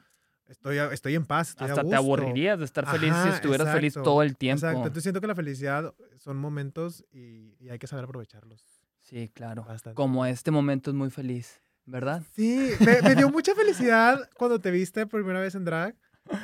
estoy, 0.48 0.78
a- 0.80 0.92
estoy 0.94 1.14
en 1.16 1.26
paz, 1.26 1.50
estoy 1.50 1.68
a 1.68 1.72
Hasta 1.72 1.82
te 1.82 1.88
gusto. 1.88 1.98
aburrirías 1.98 2.58
de 2.58 2.66
estar 2.66 2.86
feliz 2.88 3.14
si 3.14 3.28
Ajá, 3.28 3.36
estuvieras 3.36 3.72
feliz 3.72 3.94
exacto, 3.94 4.04
todo 4.10 4.24
el 4.24 4.36
tiempo. 4.36 4.58
Exacto, 4.60 4.78
entonces 4.80 5.04
siento 5.04 5.22
que 5.22 5.28
la 5.28 5.36
felicidad 5.36 5.94
son 6.18 6.38
momentos 6.38 7.06
y, 7.12 7.56
y 7.60 7.70
hay 7.70 7.78
que 7.78 7.86
saber 7.88 8.06
aprovecharlos 8.06 8.64
Sí, 9.00 9.30
claro. 9.34 9.64
bastante. 9.64 9.96
Como 9.96 10.26
este 10.26 10.50
momento 10.52 10.90
es 10.90 10.96
muy 10.96 11.10
feliz, 11.12 11.62
¿verdad? 11.86 12.24
Sí, 12.34 12.72
me, 12.86 13.02
me 13.04 13.16
dio 13.16 13.30
mucha 13.30 13.54
felicidad 13.56 14.28
cuando 14.38 14.60
te 14.60 14.70
viste 14.72 15.06
por 15.06 15.22
primera 15.22 15.40
vez 15.40 15.54
en 15.56 15.66
drag. 15.66 15.96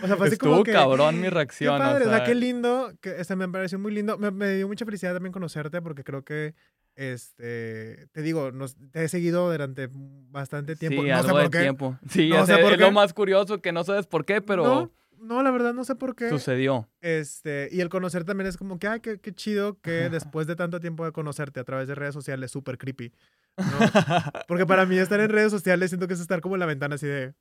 O 0.04 0.08
sea, 0.08 0.16
fue 0.18 0.28
así 0.28 0.38
como 0.38 0.54
Estuvo 0.54 0.64
que... 0.64 0.72
cabrón 0.72 1.16
mi 1.18 1.24
Qué 1.24 1.30
reacción. 1.30 1.78
padre, 1.78 2.06
o 2.06 2.08
o 2.08 2.10
sea, 2.10 2.18
sea, 2.20 2.26
qué 2.26 2.36
lindo, 2.36 2.92
que 3.02 3.20
este, 3.20 3.36
me 3.36 3.48
pareció 3.50 3.80
muy 3.80 3.94
lindo. 3.94 4.18
Me, 4.18 4.32
me 4.32 4.54
dio 4.56 4.68
mucha 4.68 4.86
felicidad 4.86 5.14
también 5.14 5.32
conocerte 5.34 5.82
porque 5.82 6.04
creo 6.04 6.24
que, 6.24 6.54
este, 6.96 8.08
te 8.12 8.22
digo, 8.22 8.52
nos, 8.52 8.76
te 8.92 9.04
he 9.04 9.08
seguido 9.10 9.50
durante 9.52 9.90
bastante 9.92 10.76
tiempo. 10.76 11.02
Sí, 11.04 11.10
no 11.10 11.16
sé 11.16 11.20
algo 11.28 11.32
por 11.32 11.44
de 11.44 11.50
qué. 11.50 11.60
tiempo. 11.64 11.98
Sí, 12.10 12.30
No 12.30 12.46
sé 12.46 12.58
por 12.58 12.74
es 12.74 12.80
lo 12.80 12.88
qué. 12.88 12.92
más 12.92 13.14
curioso 13.14 13.62
que 13.62 13.72
no 13.72 13.84
sabes 13.84 14.08
por 14.08 14.26
qué, 14.26 14.42
pero 14.42 14.64
No, 14.64 14.92
no, 15.20 15.42
la 15.44 15.52
verdad 15.52 15.74
no 15.74 15.84
sé 15.84 15.96
por 15.96 16.16
qué. 16.16 16.30
sucedió. 16.30 16.90
Este, 17.02 17.70
y 17.72 17.82
el 17.82 17.90
conocer 17.90 18.24
también 18.26 18.48
es 18.48 18.58
como 18.58 18.78
que, 18.80 18.88
ay, 18.88 19.00
qué, 19.00 19.20
qué 19.20 19.34
chido 19.34 19.80
que 19.82 20.10
después 20.10 20.48
de 20.48 20.56
tanto 20.56 20.80
tiempo 20.80 21.06
de 21.06 21.12
conocerte 21.12 21.60
a 21.60 21.64
través 21.64 21.88
de 21.88 21.96
redes 21.96 22.14
sociales, 22.14 22.52
súper 22.52 22.78
creepy. 22.78 23.14
¿no? 23.58 23.64
Porque 24.48 24.66
para 24.66 24.86
mí 24.86 24.98
estar 24.98 25.20
en 25.20 25.30
redes 25.30 25.52
sociales 25.52 25.90
siento 25.92 26.08
que 26.08 26.16
es 26.16 26.20
estar 26.20 26.42
como 26.42 26.56
en 26.56 26.60
la 26.60 26.66
ventana 26.66 26.96
así 26.96 27.08
de... 27.08 27.34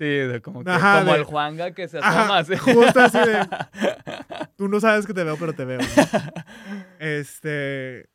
Sí, 0.00 0.06
de 0.06 0.40
como, 0.40 0.64
que- 0.64 0.70
Ajá, 0.70 1.00
como 1.00 1.12
de- 1.12 1.18
el 1.18 1.24
Juanga 1.24 1.72
que 1.72 1.86
se 1.86 1.98
asoma. 1.98 2.38
así. 2.38 2.56
justo 2.56 3.00
así 3.00 3.18
de... 3.18 3.46
Tú 4.56 4.66
no 4.66 4.80
sabes 4.80 5.06
que 5.06 5.12
te 5.12 5.22
veo, 5.24 5.36
pero 5.36 5.52
te 5.52 5.64
veo. 5.66 5.78
Este... 6.98 8.08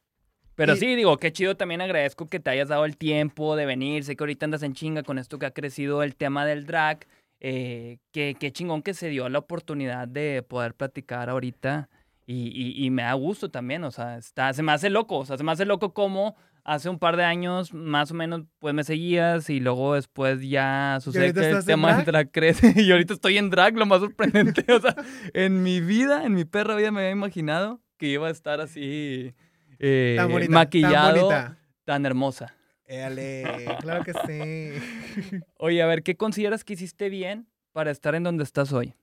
Pero 0.56 0.74
Y- 0.74 0.78
sí, 0.78 0.96
digo, 0.96 1.18
qué 1.18 1.32
chido 1.34 1.58
también 1.58 1.82
agradezco 1.82 2.28
que 2.28 2.40
te 2.40 2.50
hayas 2.50 2.70
dado 2.70 2.86
el 2.86 2.98
tiempo 2.98 3.56
de 3.56 3.66
venir. 3.66 4.04
Sé 4.04 4.16
que 4.16 4.24
ahorita 4.24 4.46
andas 4.46 4.64
en 4.64 4.74
chinga 4.74 5.04
con 5.04 5.18
esto 5.20 5.38
que 5.38 5.46
ha 5.46 5.52
crecido 5.52 6.02
el 6.02 6.16
tema 6.16 6.46
del 6.46 6.66
drag. 6.66 7.06
Eh, 7.42 7.98
qué, 8.12 8.36
qué 8.40 8.52
chingón 8.54 8.82
que 8.82 8.94
se 8.94 9.10
dio 9.10 9.28
la 9.30 9.40
oportunidad 9.40 10.08
de 10.08 10.44
poder 10.48 10.74
platicar 10.74 11.30
ahorita. 11.30 11.90
Y, 12.26 12.48
y- 12.56 12.86
y 12.86 12.90
me 12.90 13.04
da 13.04 13.14
gusto 13.14 13.52
también, 13.52 13.84
o 13.84 13.92
sea, 13.92 14.18
está, 14.18 14.52
se 14.54 14.64
me 14.64 14.72
hace 14.72 14.90
loco, 14.90 15.20
o 15.20 15.26
sea, 15.26 15.38
se 15.38 15.44
me 15.44 15.52
hace 15.52 15.66
loco 15.66 15.94
como 15.94 16.36
hace 16.66 16.90
un 16.90 17.00
par 17.00 17.16
de 17.16 17.24
años 17.24 17.74
más 17.74 18.12
o 18.12 18.16
menos 18.16 18.42
pues 18.60 18.74
me 18.74 18.84
seguías 18.84 19.50
y 19.50 19.60
luego 19.60 19.94
después 19.94 20.42
ya 20.42 20.98
sucede 21.00 21.34
que 21.34 21.50
el 21.50 21.64
tema 21.64 21.96
del 21.96 22.06
drag? 22.06 22.32
crece 22.32 22.74
y 22.82 22.92
ahorita 22.92 23.14
estoy 23.14 23.38
en 23.38 23.50
drag, 23.50 23.78
lo 23.78 23.86
más 23.86 24.02
sorprendente, 24.02 24.66
o 24.74 24.82
sea, 24.82 24.96
en 25.34 25.64
mi 25.64 25.80
vida, 25.80 26.26
en 26.26 26.34
mi 26.34 26.44
perra 26.44 26.76
vida 26.76 26.92
me 26.92 27.02
había 27.02 27.12
imaginado 27.12 27.82
que 27.98 28.08
iba 28.08 28.28
a 28.28 28.32
estar 28.32 28.60
así 28.60 29.34
eh, 29.80 30.16
Tan 30.18 30.32
bonita, 30.32 30.52
maquillado, 30.52 31.30
tan 31.30 31.58
tan 31.86 32.06
hermosa. 32.06 32.56
Éale, 32.88 33.44
claro 33.82 34.04
que 34.04 34.14
sí. 34.14 35.42
Oye, 35.58 35.82
a 35.82 35.86
ver, 35.86 36.04
¿qué 36.04 36.18
consideras 36.18 36.64
que 36.64 36.74
hiciste 36.74 37.10
bien 37.10 37.48
para 37.72 37.92
estar 37.92 38.16
en 38.16 38.24
donde 38.24 38.44
estás 38.44 38.74
hoy? 38.74 38.96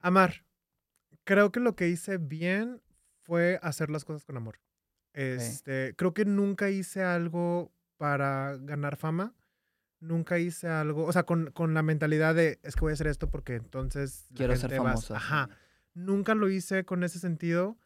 Amar. 0.00 0.44
Creo 1.24 1.50
que 1.50 1.60
lo 1.60 1.74
que 1.74 1.88
hice 1.88 2.18
bien 2.18 2.82
fue 3.22 3.58
hacer 3.62 3.90
las 3.90 4.04
cosas 4.04 4.24
con 4.24 4.36
amor. 4.36 4.60
Este, 5.14 5.94
creo 5.96 6.12
que 6.12 6.24
nunca 6.24 6.70
hice 6.70 7.02
algo 7.02 7.72
para 7.96 8.56
ganar 8.58 8.96
fama. 8.96 9.34
Nunca 10.00 10.38
hice 10.38 10.68
algo, 10.68 11.06
o 11.06 11.12
sea, 11.12 11.22
con, 11.22 11.50
con 11.52 11.72
la 11.72 11.82
mentalidad 11.82 12.34
de 12.34 12.58
es 12.62 12.74
que 12.74 12.80
voy 12.82 12.90
a 12.90 12.94
hacer 12.94 13.06
esto 13.06 13.30
porque 13.30 13.54
entonces 13.54 14.26
Quiero 14.34 14.54
ser 14.54 14.70
gente 14.70 14.84
famosa. 14.84 15.16
Ajá. 15.16 15.48
Nunca 15.94 16.34
lo 16.34 16.50
hice 16.50 16.84
con 16.84 17.04
ese 17.04 17.18
sentido. 17.18 17.78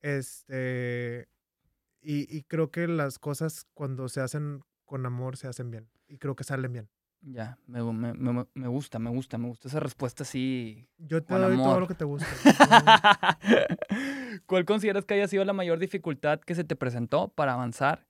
Este, 0.00 1.28
y, 2.00 2.34
y 2.34 2.44
creo 2.44 2.70
que 2.70 2.88
las 2.88 3.18
cosas 3.18 3.66
cuando 3.74 4.08
se 4.08 4.20
hacen 4.20 4.62
con 4.86 5.04
amor 5.04 5.36
se 5.36 5.48
hacen 5.48 5.70
bien. 5.70 5.90
Y 6.08 6.18
creo 6.18 6.36
que 6.36 6.44
salen 6.44 6.72
bien. 6.72 6.88
Ya, 7.22 7.58
me, 7.66 7.82
me- 7.82 8.14
me- 8.14 8.46
me 8.54 8.68
gusta, 8.68 8.98
me 8.98 9.10
gusta, 9.10 9.36
me 9.38 9.48
gusta 9.48 9.68
esa 9.68 9.80
respuesta 9.80 10.22
así. 10.22 10.88
Yo 10.98 11.22
te 11.24 11.34
doy 11.48 11.56
todo 11.56 11.80
lo 11.80 11.88
que 11.88 11.94
te 11.94 12.04
gusta. 12.04 13.38
¿Cuál 14.46 14.64
consideras 14.64 15.04
que 15.04 15.14
haya 15.14 15.26
sido 15.28 15.44
la 15.44 15.52
mayor 15.52 15.78
dificultad 15.78 16.40
que 16.40 16.54
se 16.54 16.64
te 16.64 16.76
presentó 16.76 17.28
para 17.28 17.54
avanzar 17.54 18.06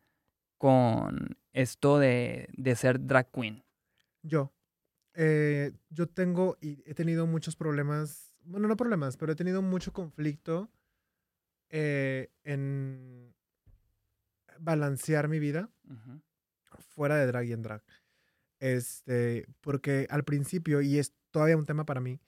con 0.59 1.39
esto 1.53 1.99
de, 1.99 2.49
de 2.57 2.77
ser 2.77 3.07
drag 3.07 3.31
queen? 3.31 3.65
Yo. 4.23 4.53
eh, 5.15 5.73
yo 5.89 6.09
tengo 6.09 6.59
y 6.61 6.83
he 6.85 6.93
tenido 6.95 7.27
muchos 7.27 7.57
problemas, 7.57 8.35
bueno, 8.45 8.69
no 8.69 8.77
problemas, 8.77 9.17
pero 9.17 9.33
he 9.33 9.37
tenido 9.37 9.63
mucho 9.63 9.93
conflicto 9.95 10.69
eh, 11.71 12.31
en 12.45 13.35
balancear 14.59 15.29
mi 15.29 15.39
vida 15.39 15.71
fuera 16.91 17.17
de 17.17 17.27
drag 17.27 17.47
y 17.47 17.53
en 17.53 17.63
drag. 17.63 17.83
Este, 18.75 19.47
porque 19.61 20.07
al 20.11 20.25
principio, 20.25 20.81
y 20.81 20.99
es 20.99 21.13
todavía 21.31 21.57
un 21.57 21.67
tema 21.67 21.85
para 21.87 22.01
mí, 22.01 22.21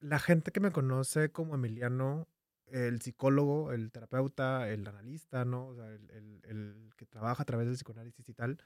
la 0.00 0.18
gente 0.18 0.52
que 0.52 0.60
me 0.60 0.72
conoce 0.72 1.30
como 1.32 1.54
Emiliano, 1.54 2.28
el 2.66 3.00
psicólogo, 3.02 3.72
el 3.72 3.92
terapeuta, 3.92 4.68
el 4.70 4.86
analista, 4.88 5.44
¿no? 5.44 5.68
O 5.68 5.74
sea, 5.74 5.86
el, 5.88 6.10
el- 6.10 6.40
el 6.44 6.90
que 6.96 7.06
trabaja 7.06 7.42
a 7.42 7.46
través 7.46 7.66
del 7.66 7.76
psicoanálisis 7.76 8.28
y 8.28 8.34
tal, 8.34 8.58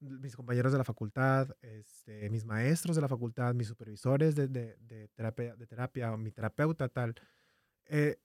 mis 0.00 0.36
compañeros 0.36 0.72
de 0.72 0.78
la 0.78 0.84
facultad, 0.84 1.56
este, 1.62 2.28
mis 2.30 2.44
maestros 2.44 2.96
de 2.96 3.02
la 3.02 3.08
facultad, 3.08 3.54
mis 3.54 3.68
supervisores 3.68 4.34
de, 4.36 4.48
de- 4.48 4.76
de 4.80 5.08
terapia, 5.08 5.56
de 5.56 5.66
terapia, 5.66 6.12
o 6.12 6.18
mi 6.18 6.30
terapeuta 6.32 6.88
tal, 6.88 7.14
eh, 7.86 8.18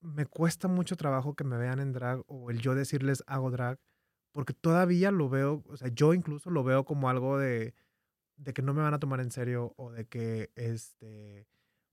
me 0.00 0.26
cuesta 0.26 0.68
mucho 0.68 0.96
trabajo 0.96 1.34
que 1.34 1.44
me 1.44 1.56
vean 1.58 1.80
en 1.80 1.92
drag 1.92 2.22
o 2.26 2.50
el 2.50 2.60
yo 2.60 2.74
decirles 2.74 3.22
hago 3.26 3.50
drag, 3.50 3.78
porque 4.36 4.52
todavía 4.52 5.10
lo 5.10 5.30
veo, 5.30 5.62
o 5.66 5.76
sea, 5.78 5.88
yo 5.88 6.12
incluso 6.12 6.50
lo 6.50 6.62
veo 6.62 6.84
como 6.84 7.08
algo 7.08 7.38
de, 7.38 7.72
de 8.36 8.52
que 8.52 8.60
no 8.60 8.74
me 8.74 8.82
van 8.82 8.92
a 8.92 8.98
tomar 8.98 9.20
en 9.20 9.30
serio 9.30 9.72
o 9.78 9.90
de 9.92 10.04
que 10.04 10.50
este 10.56 11.46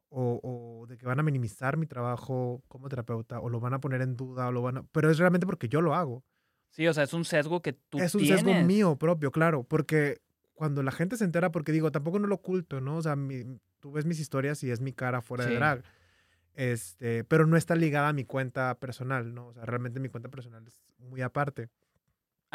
o, 0.09 0.41
o 0.43 0.85
de 0.87 0.97
que 0.97 1.05
van 1.05 1.19
a 1.19 1.23
minimizar 1.23 1.77
mi 1.77 1.87
trabajo 1.87 2.61
como 2.67 2.89
terapeuta 2.89 3.39
o 3.39 3.49
lo 3.49 3.61
van 3.61 3.73
a 3.73 3.79
poner 3.79 4.01
en 4.01 4.17
duda 4.17 4.49
o 4.49 4.51
lo 4.51 4.61
van 4.61 4.77
a, 4.79 4.83
pero 4.91 5.09
es 5.09 5.17
realmente 5.19 5.45
porque 5.47 5.69
yo 5.69 5.79
lo 5.81 5.95
hago. 5.95 6.23
Sí, 6.69 6.85
o 6.87 6.93
sea, 6.93 7.03
es 7.05 7.13
un 7.13 7.23
sesgo 7.23 7.61
que 7.61 7.71
tú 7.73 7.97
es 7.99 8.13
un 8.13 8.21
tienes. 8.23 8.41
sesgo 8.41 8.53
mío 8.61 8.97
propio, 8.97 9.31
claro, 9.31 9.63
porque 9.63 10.19
cuando 10.53 10.83
la 10.83 10.91
gente 10.91 11.15
se 11.15 11.23
entera, 11.23 11.49
porque 11.51 11.71
digo, 11.71 11.91
tampoco 11.93 12.19
no 12.19 12.27
lo 12.27 12.35
oculto, 12.35 12.81
¿no? 12.81 12.97
O 12.97 13.01
sea, 13.01 13.15
mi- 13.15 13.59
tú 13.79 13.91
ves 13.93 14.05
mis 14.05 14.19
historias 14.19 14.61
y 14.63 14.69
es 14.69 14.81
mi 14.81 14.91
cara 14.91 15.21
fuera 15.21 15.45
Sí. 15.45 15.49
de 15.51 15.55
drag. 15.55 15.83
Este, 16.55 17.23
pero 17.23 17.47
no 17.47 17.57
está 17.57 17.75
ligada 17.75 18.09
a 18.09 18.13
mi 18.13 18.25
cuenta 18.25 18.77
personal, 18.79 19.33
¿no? 19.33 19.47
O 19.47 19.53
sea, 19.53 19.65
realmente 19.65 19.99
mi 19.99 20.09
cuenta 20.09 20.29
personal 20.29 20.67
es 20.67 20.79
muy 20.99 21.21
aparte. 21.21 21.69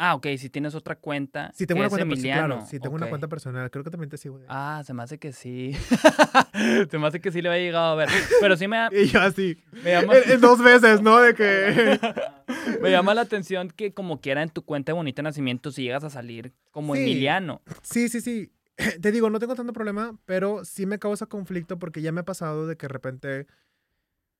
Ah, 0.01 0.15
ok, 0.15 0.27
si 0.37 0.49
tienes 0.49 0.75
otra 0.75 0.95
cuenta. 0.95 1.51
Si 1.53 1.67
tengo 1.67 1.81
una 1.81 1.89
cuenta 1.89 2.07
personal, 2.07 2.37
claro, 2.47 2.65
si 2.65 2.79
tengo 2.79 2.95
una 2.95 3.09
cuenta 3.09 3.27
personal, 3.27 3.69
creo 3.69 3.83
que 3.83 3.89
también 3.91 4.09
te 4.09 4.15
sigo. 4.17 4.39
de- 4.39 4.45
Ah, 4.47 4.81
se 4.85 4.93
me 4.93 5.03
hace 5.03 5.19
que 5.19 5.33
sí. 5.33 5.73
se 6.89 6.97
me 6.97 7.05
hace 7.07 7.19
que 7.19 7.31
sí 7.33 7.41
le 7.41 7.49
había 7.49 7.61
llegado 7.61 7.91
a 7.91 7.95
ver. 7.95 8.07
Pero 8.39 8.55
sí 8.55 8.69
me, 8.69 8.77
da- 8.77 8.89
Y 8.93 9.07
yo 9.07 9.19
así, 9.19 9.61
me 9.83 9.91
llama, 9.91 10.13
dos 10.39 10.63
veces, 10.63 11.01
¿no? 11.01 11.19
De 11.19 11.33
que... 11.35 11.99
me 12.81 12.91
llama 12.91 13.13
la 13.13 13.21
atención 13.21 13.69
que 13.71 13.93
como 13.93 14.21
quiera 14.21 14.41
en 14.41 14.49
tu 14.49 14.63
cuenta 14.63 14.93
de 14.93 14.95
Bonita 14.95 15.21
Nacimiento 15.21 15.69
si 15.71 15.83
llegas 15.83 16.05
a 16.05 16.09
salir 16.09 16.53
como 16.71 16.95
Sí. 16.95 17.01
Emiliano. 17.01 17.61
Sí, 17.81 18.07
sí, 18.07 18.21
sí. 18.21 18.53
Te 19.01 19.11
digo, 19.11 19.29
no 19.29 19.39
tengo 19.39 19.55
tanto 19.55 19.73
problema, 19.73 20.17
pero 20.23 20.63
sí 20.63 20.85
me 20.85 20.97
causa 20.99 21.25
conflicto 21.25 21.77
porque 21.77 22.01
ya 22.01 22.13
me 22.13 22.21
ha 22.21 22.25
pasado 22.25 22.67
de 22.67 22.77
que 22.77 22.87
de 22.87 22.93
repente 22.93 23.47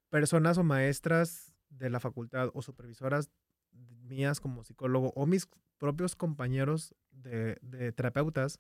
personas 0.09 0.57
o 0.57 0.63
maestras 0.63 1.53
de 1.69 1.89
la 1.89 1.99
facultad 1.99 2.49
o 2.53 2.61
supervisoras 2.61 3.29
mías 4.09 4.41
como 4.41 4.63
psicólogo 4.63 5.13
o 5.15 5.25
mis 5.25 5.47
propios 5.77 6.15
compañeros 6.15 6.93
de, 7.11 7.57
de 7.61 7.91
terapeutas 7.93 8.59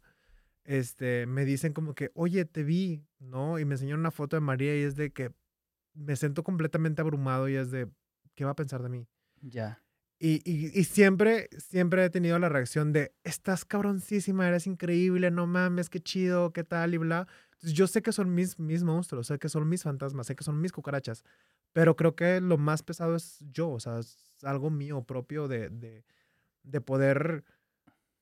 este, 0.69 1.25
me 1.25 1.45
dicen 1.45 1.73
como 1.73 1.95
que, 1.95 2.11
oye, 2.13 2.45
te 2.45 2.63
vi, 2.63 3.03
¿no? 3.17 3.57
Y 3.57 3.65
me 3.65 3.73
enseñaron 3.73 4.01
una 4.01 4.11
foto 4.11 4.35
de 4.35 4.41
María 4.41 4.77
y 4.77 4.83
es 4.83 4.95
de 4.95 5.11
que 5.11 5.31
me 5.93 6.15
siento 6.15 6.43
completamente 6.43 7.01
abrumado 7.01 7.49
y 7.49 7.55
es 7.55 7.71
de, 7.71 7.89
¿qué 8.35 8.45
va 8.45 8.51
a 8.51 8.55
pensar 8.55 8.83
de 8.83 8.89
mí? 8.89 9.07
Ya. 9.41 9.81
Y, 10.19 10.41
y, 10.43 10.77
y 10.79 10.83
siempre, 10.83 11.49
siempre 11.57 12.03
he 12.05 12.09
tenido 12.09 12.37
la 12.37 12.49
reacción 12.49 12.91
de, 12.91 13.13
estás 13.23 13.65
cabroncísima, 13.65 14.47
eres 14.47 14.67
increíble, 14.67 15.31
no 15.31 15.47
mames, 15.47 15.89
qué 15.89 16.01
chido, 16.01 16.51
qué 16.51 16.63
tal 16.63 16.93
y 16.93 16.97
bla. 16.97 17.27
Entonces, 17.53 17.73
yo 17.73 17.87
sé 17.87 18.01
que 18.01 18.11
son 18.11 18.35
mis, 18.35 18.59
mis 18.59 18.83
monstruos, 18.83 19.27
sé 19.27 19.39
que 19.39 19.49
son 19.49 19.67
mis 19.67 19.83
fantasmas, 19.83 20.27
sé 20.27 20.35
que 20.35 20.43
son 20.43 20.61
mis 20.61 20.71
cucarachas, 20.71 21.23
pero 21.73 21.95
creo 21.95 22.15
que 22.15 22.41
lo 22.41 22.57
más 22.57 22.83
pesado 22.83 23.15
es 23.15 23.39
yo, 23.51 23.69
o 23.71 23.79
sea, 23.79 23.99
es 23.99 24.37
algo 24.43 24.69
mío 24.69 25.03
propio 25.03 25.47
de, 25.47 25.69
de, 25.69 26.05
de 26.63 26.81
poder 26.81 27.45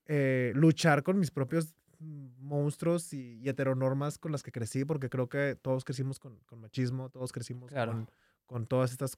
eh, 0.05 0.51
luchar 0.55 1.03
con 1.03 1.19
mis 1.19 1.31
propios 1.31 1.75
monstruos 1.99 3.13
y, 3.13 3.39
y 3.39 3.49
heteronormas 3.49 4.17
con 4.19 4.31
las 4.31 4.43
que 4.43 4.51
crecí, 4.51 4.85
porque 4.85 5.09
creo 5.09 5.29
que 5.29 5.57
todos 5.61 5.83
crecimos 5.85 6.19
con, 6.19 6.39
con 6.45 6.61
machismo, 6.61 7.09
todos 7.09 7.31
crecimos 7.31 7.71
Claro. 7.71 7.91
con, 7.93 8.11
con 8.45 8.67
todas 8.67 8.91
estas 8.91 9.17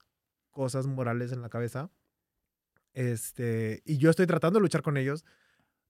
cosas 0.51 0.87
morales 0.87 1.31
en 1.31 1.41
la 1.41 1.49
cabeza. 1.49 1.91
Este, 2.93 3.81
y 3.85 3.97
yo 3.97 4.09
estoy 4.09 4.25
tratando 4.27 4.59
de 4.59 4.63
luchar 4.63 4.81
con 4.81 4.97
ellos, 4.97 5.25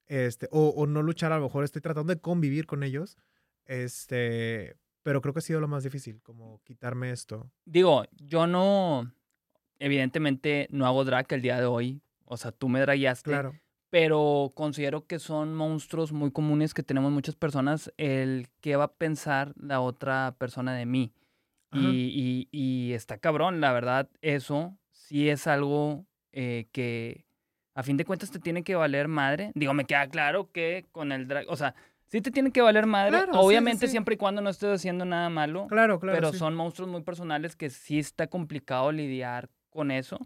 este, 0.07 0.48
o, 0.52 0.70
o 0.70 0.88
no 0.88 1.03
luchar, 1.03 1.32
a 1.32 1.38
lo 1.38 1.45
mejor 1.45 1.64
estoy 1.64 1.82
tratando 1.82 2.14
de 2.14 2.22
convivir 2.22 2.66
con 2.68 2.84
ellos, 2.84 3.18
este, 3.66 4.78
pero 5.10 5.22
creo 5.22 5.34
que 5.34 5.40
ha 5.40 5.41
sido 5.41 5.60
lo 5.60 5.68
más 5.68 5.84
difícil, 5.84 6.22
como 6.22 6.61
quitarme 6.64 7.10
esto. 7.10 7.49
Digo, 7.65 8.03
yo 8.18 8.45
no, 8.45 9.11
evidentemente 9.80 10.68
no 10.72 10.86
hago 10.86 11.03
drag 11.06 11.26
el 11.34 11.41
día 11.41 11.60
de 11.60 11.65
hoy. 11.65 12.02
O 12.26 12.38
sea, 12.38 12.52
tú 12.52 12.69
me 12.69 12.80
dragueaste. 12.80 13.31
Claro. 13.31 13.53
pero 13.91 14.52
considero 14.53 15.07
que 15.07 15.18
son 15.18 15.56
monstruos 15.56 16.11
muy 16.11 16.30
comunes 16.30 16.76
que 16.76 16.84
tenemos 16.84 17.11
muchas 17.11 17.36
personas, 17.36 17.91
el 17.98 18.48
qué 18.61 18.76
va 18.76 18.84
a 18.84 18.94
pensar 18.94 19.53
la 19.60 19.81
otra 19.81 20.36
persona 20.38 20.76
de 20.76 20.86
mí. 20.86 21.11
Ajá. 21.72 21.81
Y, 21.81 22.48
y- 22.52 22.90
y 22.91 22.94
está 22.94 23.18
cabrón, 23.18 23.61
la 23.61 23.73
verdad, 23.73 24.07
eso 24.22 24.77
sí 24.91 25.27
es 25.30 25.48
algo 25.48 26.06
eh, 26.34 26.68
que 26.72 27.26
a 27.73 27.81
fin 27.81 27.98
de 27.98 28.06
cuentas 28.06 28.30
te 28.30 28.38
tiene 28.38 28.64
que 28.64 28.76
valer 28.76 29.07
madre. 29.07 29.52
Digo, 29.56 29.73
me 29.73 29.86
queda 29.86 30.07
claro 30.07 30.52
que 30.52 30.86
con 30.91 31.11
el 31.11 31.27
drag, 31.27 31.45
o 31.49 31.56
sea, 31.56 31.73
sí 32.10 32.22
te 32.22 32.31
tiene 32.31 32.52
que 32.52 32.61
valer 32.61 32.86
madre, 32.86 33.11
Claro, 33.11 33.34
sí, 33.34 33.40
obviamente 33.41 33.88
sí. 33.88 33.91
siempre 33.91 34.15
y 34.15 34.18
cuando 34.18 34.41
no 34.41 34.49
estés 34.49 34.69
haciendo 34.76 35.06
nada 35.06 35.30
malo, 35.30 35.68
Claro, 35.68 35.99
claro. 35.99 36.18
pero 36.18 36.31
sí. 36.31 36.38
son 36.40 36.56
monstruos 36.56 36.90
muy 36.91 37.02
personales 37.03 37.56
que 37.56 37.69
sí 37.69 37.99
está 37.99 38.27
complicado 38.27 38.91
lidiar 38.91 39.49
con 39.69 39.91
eso. 39.91 40.19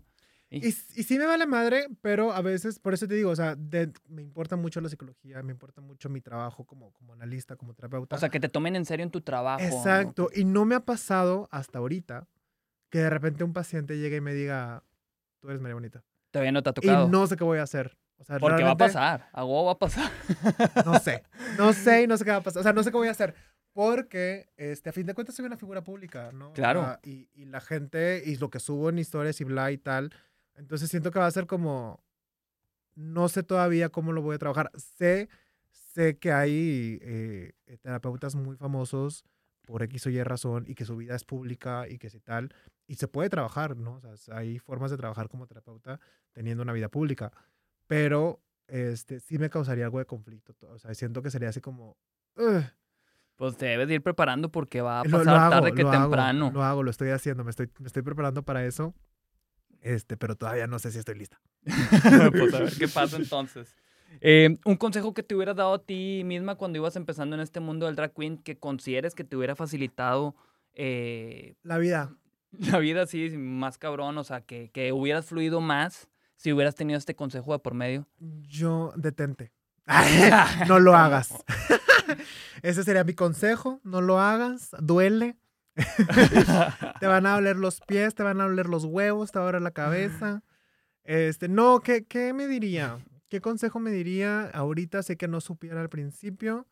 Y, 0.50 0.68
y 0.68 0.72
sí 0.72 1.18
me 1.18 1.26
vale 1.26 1.48
madre, 1.48 1.88
pero 2.02 2.32
a 2.32 2.42
veces, 2.44 2.78
por 2.78 2.94
eso 2.94 3.08
te 3.08 3.16
digo, 3.16 3.32
o 3.32 3.36
sea, 3.36 3.56
de- 3.56 3.92
me 4.08 4.22
importa 4.22 4.56
mucho 4.56 4.80
la 4.82 4.88
psicología, 4.90 5.42
me 5.42 5.52
importa 5.52 5.82
mucho 5.82 6.10
mi 6.10 6.22
trabajo 6.22 6.64
como, 6.64 6.92
como 6.94 7.14
analista, 7.14 7.56
como 7.56 7.74
terapeuta. 7.74 8.16
O 8.16 8.20
sea, 8.20 8.30
que 8.30 8.40
te 8.40 8.50
tomen 8.50 8.76
en 8.76 8.86
serio 8.86 9.04
en 9.04 9.10
tu 9.10 9.22
trabajo. 9.22 9.64
¿no? 9.64 9.66
Exacto. 9.76 10.30
Y 10.36 10.46
no 10.46 10.66
me 10.66 10.76
ha 10.76 10.82
pasado 10.82 11.48
hasta 11.52 11.80
ahorita 11.80 12.28
que 12.92 13.00
de 13.00 13.10
repente 13.10 13.44
un 13.44 13.52
paciente 13.54 13.98
llegue 13.98 14.18
y 14.18 14.22
me 14.22 14.36
diga, 14.36 14.84
tú 15.40 15.50
eres 15.50 15.60
María 15.60 15.74
Bonita. 15.74 16.04
Todavía 16.30 16.52
no 16.52 16.62
te 16.62 16.70
ha 16.70 16.72
Y 16.72 16.74
tocado. 16.76 17.10
no 17.10 17.26
sé 17.26 17.36
qué 17.36 17.44
voy 17.44 17.58
a 17.58 17.64
hacer. 17.64 17.98
O 18.24 18.26
sea, 18.26 18.40
Porque 18.40 18.64
va 18.64 18.72
a 18.72 18.78
pasar. 18.78 19.30
A 19.34 19.44
huevo 19.44 19.66
va 19.66 19.74
a 19.74 19.78
pasar. 19.80 20.10
No 20.86 20.98
sé. 21.00 21.24
No 21.58 21.74
sé 21.74 22.04
y 22.04 22.08
no 22.08 22.16
sé 22.18 22.24
qué 22.24 22.32
va 22.32 22.38
a 22.38 22.42
pasar. 22.44 22.62
O 22.62 22.64
sea, 22.64 22.72
no 22.74 22.82
sé 22.84 22.90
qué 22.90 22.98
voy 22.98 23.10
a 23.10 23.12
hacer. 23.12 23.36
Porque, 23.74 24.48
este, 24.56 24.90
a 24.90 24.94
fin 24.94 25.06
de 25.06 25.14
cuentas, 25.14 25.36
soy 25.36 25.46
una 25.46 25.58
figura 25.58 25.84
pública, 25.84 26.32
¿no? 26.32 26.50
O 26.52 26.54
Claro. 26.54 26.82
sea, 26.82 27.00
y, 27.04 27.28
y 27.34 27.46
la 27.46 27.60
gente, 27.60 28.24
y 28.26 28.38
lo 28.38 28.50
que 28.50 28.60
subo 28.60 28.90
en 28.90 29.00
historias 29.00 29.42
y 29.42 29.44
bla 29.44 29.72
y 29.72 29.78
tal. 29.78 30.14
Entonces 30.56 30.90
siento 30.90 31.12
que 31.12 31.20
va 31.20 31.26
a 31.28 31.32
ser 31.32 31.48
como. 31.48 32.02
No 32.96 33.28
sé 33.28 33.44
todavía 33.44 33.90
cómo 33.90 34.12
lo 34.14 34.22
voy 34.22 34.36
a 34.36 34.40
trabajar. 34.40 34.72
Sé, 34.76 35.28
sé 35.72 36.18
que 36.18 36.32
hay 36.32 37.00
eh, 37.02 37.54
eh, 37.66 37.78
terapeutas 37.82 38.36
muy 38.36 38.56
famosos 38.56 39.26
por 39.66 39.82
X 39.84 40.06
o 40.08 40.10
Y 40.12 40.22
razón 40.24 40.66
y 40.68 40.76
que 40.76 40.86
su 40.86 40.96
vida 40.98 41.16
es 41.16 41.24
pública 41.24 41.88
y 41.90 41.98
que 41.98 42.10
si 42.10 42.20
tal. 42.20 42.54
Y 42.86 42.96
se 42.96 43.08
puede 43.08 43.30
trabajar, 43.30 43.76
¿no? 43.76 44.00
O 44.04 44.18
sea, 44.18 44.38
hay 44.38 44.60
formas 44.60 44.92
de 44.92 44.98
trabajar 44.98 45.28
como 45.30 45.48
terapeuta 45.48 46.00
teniendo 46.34 46.62
una 46.62 46.74
vida 46.74 46.90
pública. 46.90 47.32
Pero 47.94 48.42
este, 48.68 49.20
sí 49.20 49.38
me 49.38 49.50
causaría 49.50 49.86
algo 49.86 50.00
de 50.00 50.06
conflicto. 50.06 50.56
O 50.70 50.80
sea, 50.80 50.94
siento 50.94 51.22
que 51.22 51.30
sería 51.32 51.50
así 51.50 51.62
como. 51.62 51.98
"Ugh". 52.36 52.64
Pues 53.36 53.58
te 53.58 53.66
debes 53.66 53.88
de 53.88 53.96
ir 53.96 54.02
preparando 54.02 54.52
porque 54.52 54.82
va 54.82 55.02
a 55.02 55.04
Lo- 55.06 55.18
pasar 55.18 55.34
lo 55.34 55.40
hago, 55.42 55.50
tarde 55.50 55.74
que 55.74 55.82
lo 55.84 55.90
hago, 55.90 56.02
temprano. 56.04 56.52
lo 56.54 56.64
hago, 56.64 56.84
lo 56.84 56.92
estoy 56.92 57.10
haciendo, 57.10 57.44
me 57.44 57.50
estoy, 57.50 57.70
me 57.80 57.88
estoy 57.88 58.04
preparando 58.04 58.44
para 58.44 58.66
eso. 58.66 58.94
Este, 59.82 60.16
pero 60.18 60.36
todavía 60.36 60.66
no 60.68 60.80
sé 60.80 60.92
si 60.92 61.00
estoy 61.00 61.16
lista. 61.16 61.42
pues 62.32 62.54
a 62.54 62.60
ver 62.60 62.74
qué 62.78 62.88
pasa 62.88 63.18
entonces. 63.18 63.76
Eh, 64.22 64.58
un 64.66 64.78
consejo 64.78 65.14
que 65.14 65.24
te 65.24 65.34
hubieras 65.36 65.56
dado 65.56 65.74
a 65.74 65.84
ti 65.84 66.22
misma 66.24 66.56
cuando 66.56 66.78
ibas 66.78 66.96
empezando 66.96 67.36
en 67.36 67.42
este 67.42 67.60
mundo 67.60 67.88
del 67.88 67.96
drag 67.96 68.14
queen 68.14 68.38
que 68.38 68.58
consideres 68.58 69.16
que 69.16 69.24
te 69.24 69.36
hubiera 69.36 69.56
facilitado 69.56 70.36
eh, 70.76 71.56
La 71.64 71.78
vida. 71.80 72.16
la 72.52 72.78
vida 72.80 73.02
así 73.02 73.30
más 73.36 73.78
cabrón, 73.80 74.18
o 74.20 74.24
sea, 74.24 74.42
que, 74.42 74.70
que 74.72 74.94
hubieras 74.94 75.26
fluido 75.26 75.60
más 75.60 76.08
si 76.36 76.52
hubieras 76.52 76.76
tenido 76.76 76.98
este 76.98 77.16
consejo 77.16 77.54
de 77.54 77.60
por 77.60 77.74
medio. 77.74 78.08
Yo 78.20 78.94
detente. 78.96 79.52
no 80.68 80.80
lo 80.80 80.96
hagas. 80.96 81.34
Ese 82.62 82.84
sería 82.84 83.04
mi 83.04 83.14
consejo. 83.14 83.80
No 83.84 84.02
lo 84.02 84.20
hagas. 84.20 84.72
Duele. 84.80 85.38
te 87.00 87.08
van 87.08 87.26
a 87.26 87.34
doler 87.34 87.56
los 87.56 87.82
pies, 87.82 88.14
te 88.14 88.24
van 88.24 88.40
a 88.42 88.46
doler 88.46 88.68
los 88.68 88.86
huevos, 88.86 89.32
te 89.32 89.40
va 89.40 89.46
a 89.46 89.48
doler 89.48 89.62
la 89.62 89.72
cabeza. 89.72 90.44
Este, 91.04 91.48
no, 91.48 91.82
¿qué, 91.82 92.06
qué 92.06 92.34
me 92.34 92.48
diría? 92.48 93.00
¿Qué 93.30 93.42
consejo 93.42 93.80
me 93.80 93.92
diría? 93.92 94.50
Ahorita 94.54 95.02
sé 95.02 95.18
que 95.18 95.28
no 95.28 95.42
supiera 95.42 95.82
al 95.82 95.90
principio. 95.90 96.68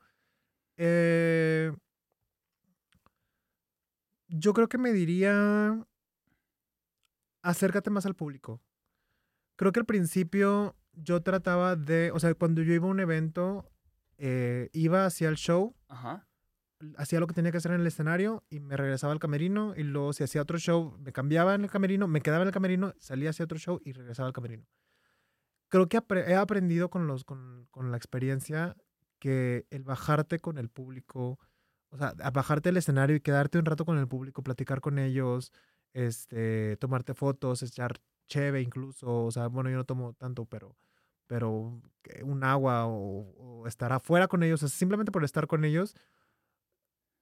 Eh, 0.78 1.72
yo 4.28 4.54
creo 4.54 4.70
que 4.70 4.78
me 4.78 4.94
diría, 4.94 5.86
acércate 7.42 7.90
más 7.90 8.06
al 8.06 8.16
público. 8.16 8.62
Creo 9.62 9.72
que 9.72 9.80
al 9.80 9.86
principio 9.86 10.76
yo 10.94 11.22
trataba 11.22 11.76
de, 11.76 12.10
o 12.16 12.20
sea, 12.20 12.34
cuando 12.34 12.64
yo 12.64 12.74
iba 12.74 12.88
a 12.88 12.90
un 12.90 13.00
evento, 13.00 13.70
eh, 14.18 14.70
iba 14.74 15.06
hacia 15.06 15.30
el 15.30 15.36
show, 15.36 15.76
Ajá. 15.88 16.28
hacía 16.98 17.20
lo 17.20 17.28
que 17.28 17.36
tenía 17.36 17.52
que 17.52 17.60
hacer 17.60 17.74
en 17.74 17.82
el 17.82 17.86
escenario 17.86 18.44
y 18.50 18.60
me 18.60 18.76
regresaba 18.76 19.14
al 19.14 19.20
camerino 19.20 19.76
y 19.78 19.84
luego 19.84 20.14
si 20.14 20.24
hacía 20.24 20.42
otro 20.42 20.58
show, 20.58 20.98
me 20.98 21.12
cambiaba 21.14 21.54
en 21.54 21.62
el 21.66 21.70
camerino, 21.70 22.08
me 22.08 22.22
quedaba 22.22 22.42
en 22.42 22.48
el 22.48 22.54
camerino, 22.56 22.96
salía 22.98 23.30
hacia 23.30 23.46
otro 23.46 23.60
show 23.60 23.80
y 23.86 23.92
regresaba 23.92 24.26
al 24.26 24.34
camerino. 24.34 24.66
Creo 25.68 25.88
que 25.88 26.02
he 26.26 26.34
aprendido 26.34 26.90
con, 26.90 27.06
los, 27.06 27.24
con, 27.24 27.68
con 27.70 27.92
la 27.92 27.98
experiencia 27.98 28.76
que 29.20 29.68
el 29.70 29.84
bajarte 29.84 30.40
con 30.40 30.58
el 30.58 30.70
público, 30.70 31.38
o 31.90 31.98
sea, 32.00 32.16
a 32.20 32.32
bajarte 32.32 32.70
del 32.70 32.78
escenario 32.78 33.16
y 33.16 33.22
quedarte 33.22 33.60
un 33.60 33.66
rato 33.66 33.86
con 33.86 34.00
el 34.00 34.08
público, 34.08 34.42
platicar 34.42 34.82
con 34.82 34.98
ellos, 34.98 35.52
este, 35.94 36.78
tomarte 36.78 37.14
fotos, 37.14 37.62
echar 37.62 38.02
cheve 38.32 38.62
incluso, 38.62 39.26
o 39.26 39.32
sea, 39.32 39.48
bueno, 39.48 39.70
yo 39.70 39.76
no 39.76 39.84
tomo 39.84 40.14
tanto, 40.14 40.46
pero, 40.46 40.78
pero 41.28 41.82
un 42.24 42.44
agua 42.44 42.86
o, 42.88 43.34
o 43.62 43.68
estar 43.68 43.92
afuera 43.92 44.28
con 44.28 44.42
ellos, 44.44 44.64
o 44.64 44.68
sea, 44.68 44.78
simplemente 44.78 45.12
por 45.12 45.24
estar 45.26 45.48
con 45.48 45.66
ellos, 45.66 45.96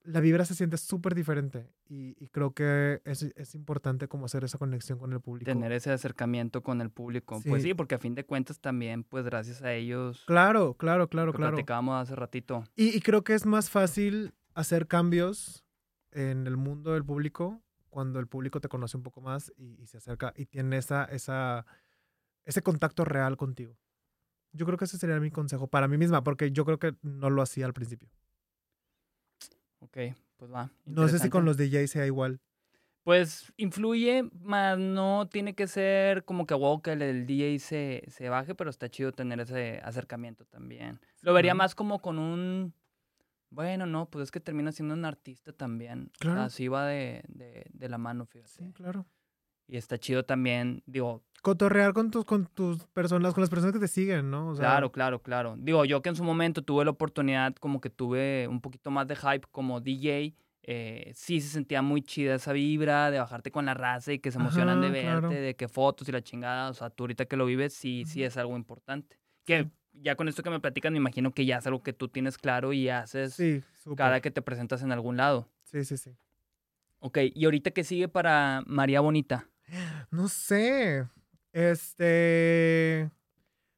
la 0.03 0.21
vibra 0.21 0.45
se 0.45 0.55
siente 0.55 0.77
súper 0.77 1.13
diferente 1.13 1.67
y, 1.87 2.15
y 2.23 2.29
creo 2.29 2.53
que 2.53 3.01
es, 3.05 3.23
es 3.23 3.53
importante 3.55 4.07
como 4.07 4.25
hacer 4.25 4.43
esa 4.43 4.57
conexión 4.57 4.97
con 4.97 5.11
el 5.13 5.19
público. 5.19 5.51
Tener 5.51 5.71
ese 5.71 5.91
acercamiento 5.91 6.61
con 6.63 6.79
el 6.81 6.89
público. 6.89 7.41
Pues 7.45 7.61
Sí. 7.63 7.69
sí, 7.69 7.73
porque 7.73 7.95
a 7.95 7.99
fin 7.99 8.15
de 8.15 8.23
cuentas 8.25 8.59
también, 8.59 9.03
pues 9.03 9.25
gracias 9.25 9.61
a 9.61 9.73
ellos, 9.73 10.23
Claro, 10.25 10.75
claro, 10.75 11.09
claro, 11.09 11.33
claro. 11.33 11.55
platicábamos 11.55 12.01
hace 12.01 12.15
ratito. 12.15 12.63
Y, 12.75 12.95
y 12.95 13.01
creo 13.01 13.23
que 13.23 13.33
es 13.33 13.45
más 13.45 13.69
fácil 13.69 14.33
hacer 14.53 14.87
cambios 14.87 15.65
en 16.11 16.47
el 16.47 16.55
mundo 16.57 16.93
del 16.93 17.03
público 17.03 17.61
cuando 17.89 18.19
el 18.19 18.27
público 18.27 18.61
te 18.61 18.69
conoce 18.69 18.97
un 18.97 19.03
poco 19.03 19.21
más 19.21 19.51
y, 19.57 19.81
y 19.81 19.87
se 19.87 19.97
acerca 19.97 20.33
y 20.35 20.45
tiene 20.45 20.77
esa, 20.77 21.05
esa, 21.05 21.65
ese 22.45 22.61
contacto 22.61 23.05
real 23.05 23.37
contigo. 23.37 23.77
Yo 24.51 24.65
creo 24.65 24.77
que 24.77 24.85
ese 24.85 24.97
sería 24.97 25.19
mi 25.19 25.31
consejo 25.31 25.67
para 25.67 25.87
mí 25.87 25.97
misma, 25.97 26.23
porque 26.23 26.51
yo 26.51 26.65
creo 26.65 26.79
que 26.79 26.95
no 27.01 27.29
lo 27.29 27.41
hacía 27.41 27.65
al 27.65 27.73
principio. 27.73 28.09
Ok, 29.79 29.97
pues 30.37 30.51
va. 30.51 30.71
No 30.85 31.07
sé 31.07 31.19
si 31.19 31.29
con 31.29 31.45
los 31.45 31.57
DJs 31.57 31.91
sea 31.91 32.05
igual. 32.05 32.39
Pues 33.03 33.51
influye, 33.57 34.29
más 34.41 34.77
no 34.77 35.27
tiene 35.31 35.55
que 35.55 35.67
ser 35.67 36.25
como 36.25 36.45
que 36.45 36.53
wow 36.53 36.81
que 36.81 36.91
el, 36.91 37.25
DJ 37.25 37.59
se, 37.59 38.03
se 38.07 38.29
baje, 38.29 38.55
pero 38.55 38.69
está 38.69 38.89
chido 38.89 39.13
tener 39.13 39.39
ese 39.39 39.79
acercamiento 39.83 40.45
también. 40.45 40.99
Lo 41.21 41.33
vería 41.33 41.55
más 41.55 41.75
como 41.75 42.01
con 42.01 42.19
un... 42.19 42.73
Bueno, 43.49 43.85
no, 43.85 44.09
pues 44.09 44.23
es 44.23 44.31
que 44.31 44.39
termina 44.39 44.71
siendo 44.71 44.93
un 44.93 45.05
artista 45.05 45.51
también. 45.53 46.11
O 46.13 46.17
sea, 46.17 46.19
Claro. 46.19 46.41
Así 46.41 46.67
va 46.67 46.85
de, 46.87 47.23
de, 47.27 47.65
de 47.71 47.89
la 47.89 47.97
mano, 47.97 48.25
fíjate. 48.25 48.49
Sí, 48.51 48.71
claro. 48.73 49.05
Y 49.67 49.77
está 49.77 49.97
chido 49.97 50.23
también, 50.25 50.81
digo, 50.85 51.23
Cotorrear 51.41 51.93
con 51.93 52.11
tus, 52.11 52.25
con 52.25 52.47
tus 52.47 52.85
personas, 52.87 53.33
con 53.33 53.41
las 53.41 53.49
personas 53.49 53.73
que 53.73 53.79
te 53.79 53.87
siguen, 53.87 54.29
¿no? 54.29 54.49
O 54.49 54.55
sea, 54.55 54.65
claro, 54.65 54.91
claro, 54.91 55.21
claro. 55.21 55.55
Digo, 55.57 55.85
yo 55.85 56.01
que 56.01 56.09
en 56.09 56.15
su 56.17 56.23
momento 56.23 56.61
tuve 56.63 56.83
la 56.83 56.91
oportunidad, 56.91 57.55
como 57.55 57.79
que 57.79 57.89
tuve 57.89 58.47
un 58.49 58.59
poquito 58.59 58.91
más 58.91 59.07
de 59.07 59.15
hype 59.15 59.47
como 59.51 59.79
DJ, 59.79 60.35
eh, 60.63 61.11
sí 61.15 61.39
se 61.39 61.47
sentía 61.47 61.81
muy 61.81 62.01
chida 62.01 62.35
esa 62.35 62.51
vibra 62.51 63.09
de 63.09 63.19
bajarte 63.19 63.51
con 63.51 63.65
la 63.65 63.73
raza 63.73 64.11
y 64.11 64.19
que 64.19 64.31
se 64.31 64.37
emocionan 64.37 64.81
de 64.81 64.87
Ajá, 64.87 64.93
verte, 64.93 65.27
claro. 65.27 65.29
de 65.29 65.55
que 65.55 65.67
fotos 65.69 66.09
y 66.09 66.11
la 66.11 66.21
chingada. 66.21 66.69
O 66.69 66.73
sea, 66.73 66.89
tú 66.89 67.03
ahorita 67.03 67.25
que 67.25 67.37
lo 67.37 67.45
vives, 67.45 67.73
sí, 67.73 68.03
sí 68.05 68.21
es 68.23 68.35
algo 68.35 68.57
importante. 68.57 69.17
Que 69.45 69.69
ya 69.93 70.15
con 70.15 70.27
esto 70.27 70.43
que 70.43 70.49
me 70.49 70.59
platican, 70.59 70.93
me 70.93 70.99
imagino 70.99 71.33
que 71.33 71.45
ya 71.45 71.57
es 71.57 71.67
algo 71.67 71.83
que 71.83 71.93
tú 71.93 72.07
tienes 72.07 72.37
claro 72.37 72.73
y 72.73 72.89
haces 72.89 73.33
Sí, 73.33 73.63
cada 73.95 74.21
que 74.21 74.31
te 74.31 74.41
presentas 74.41 74.81
en 74.81 74.91
algún 74.91 75.17
lado. 75.17 75.49
Sí, 75.63 75.83
sí, 75.85 75.97
sí. 75.97 76.15
Ok, 76.99 77.17
y 77.33 77.45
ahorita 77.45 77.71
que 77.71 77.83
sigue 77.83 78.07
para 78.07 78.63
María 78.65 78.99
Bonita. 79.01 79.47
No 80.11 80.27
sé. 80.27 81.07
Este. 81.53 83.09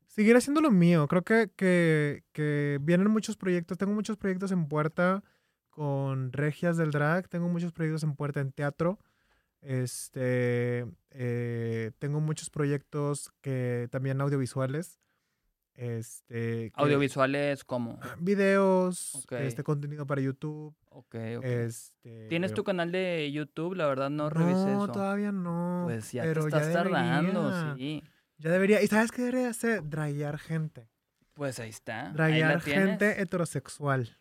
Seguir 0.08 0.36
haciendo 0.36 0.62
lo 0.62 0.72
mío. 0.72 1.08
Creo 1.08 1.24
que, 1.24 1.50
que, 1.56 2.24
que 2.34 2.80
vienen 2.82 3.10
muchos 3.10 3.38
proyectos. 3.38 3.78
Tengo 3.78 3.94
muchos 3.94 4.18
proyectos 4.18 4.52
en 4.52 4.68
puerta 4.68 5.24
con 5.70 6.34
regias 6.34 6.78
del 6.78 6.92
drag. 6.92 7.28
Tengo 7.30 7.48
muchos 7.48 7.72
proyectos 7.72 8.04
en 8.04 8.16
puerta 8.16 8.40
en 8.40 8.52
teatro. 8.52 9.00
Este. 9.62 10.86
eh, 11.12 11.92
tengo 12.00 12.20
muchos 12.20 12.50
proyectos 12.50 13.32
que 13.42 13.88
también 13.92 14.20
audiovisuales. 14.22 15.00
Este. 15.76 16.36
que- 16.36 16.72
Audiovisuales 16.76 17.64
como... 17.64 18.00
Videos, 18.20 19.16
Ok. 19.16 19.32
este 19.34 19.64
contenido 19.64 20.06
para 20.06 20.22
YouTube. 20.22 20.76
Este. 21.44 22.28
¿Tienes 22.28 22.54
tu 22.54 22.64
canal 22.64 22.92
de 22.92 23.32
YouTube? 23.32 23.76
La 23.76 23.88
verdad 23.88 24.10
no 24.10 24.30
revisé 24.30 24.66
No, 24.72 24.84
eso. 24.86 24.92
todavía 24.92 25.32
no. 25.32 25.84
Pues 25.86 26.12
ya 26.12 26.24
pero 26.24 26.42
te 26.44 26.48
estás 26.50 26.68
ya 26.68 26.74
tardando, 26.74 27.76
sí. 27.78 28.04
Ya 28.38 28.52
debería. 28.52 28.82
¿Y 28.82 28.88
sabes 28.88 29.12
qué 29.12 29.22
debería 29.24 29.50
hacer? 29.50 29.88
Drayar 29.88 30.38
gente. 30.38 30.90
Pues 31.34 31.60
ahí 31.60 31.70
está. 31.70 32.10
Drayar 32.14 32.60
gente 32.62 33.22
heterosexual. 33.22 34.18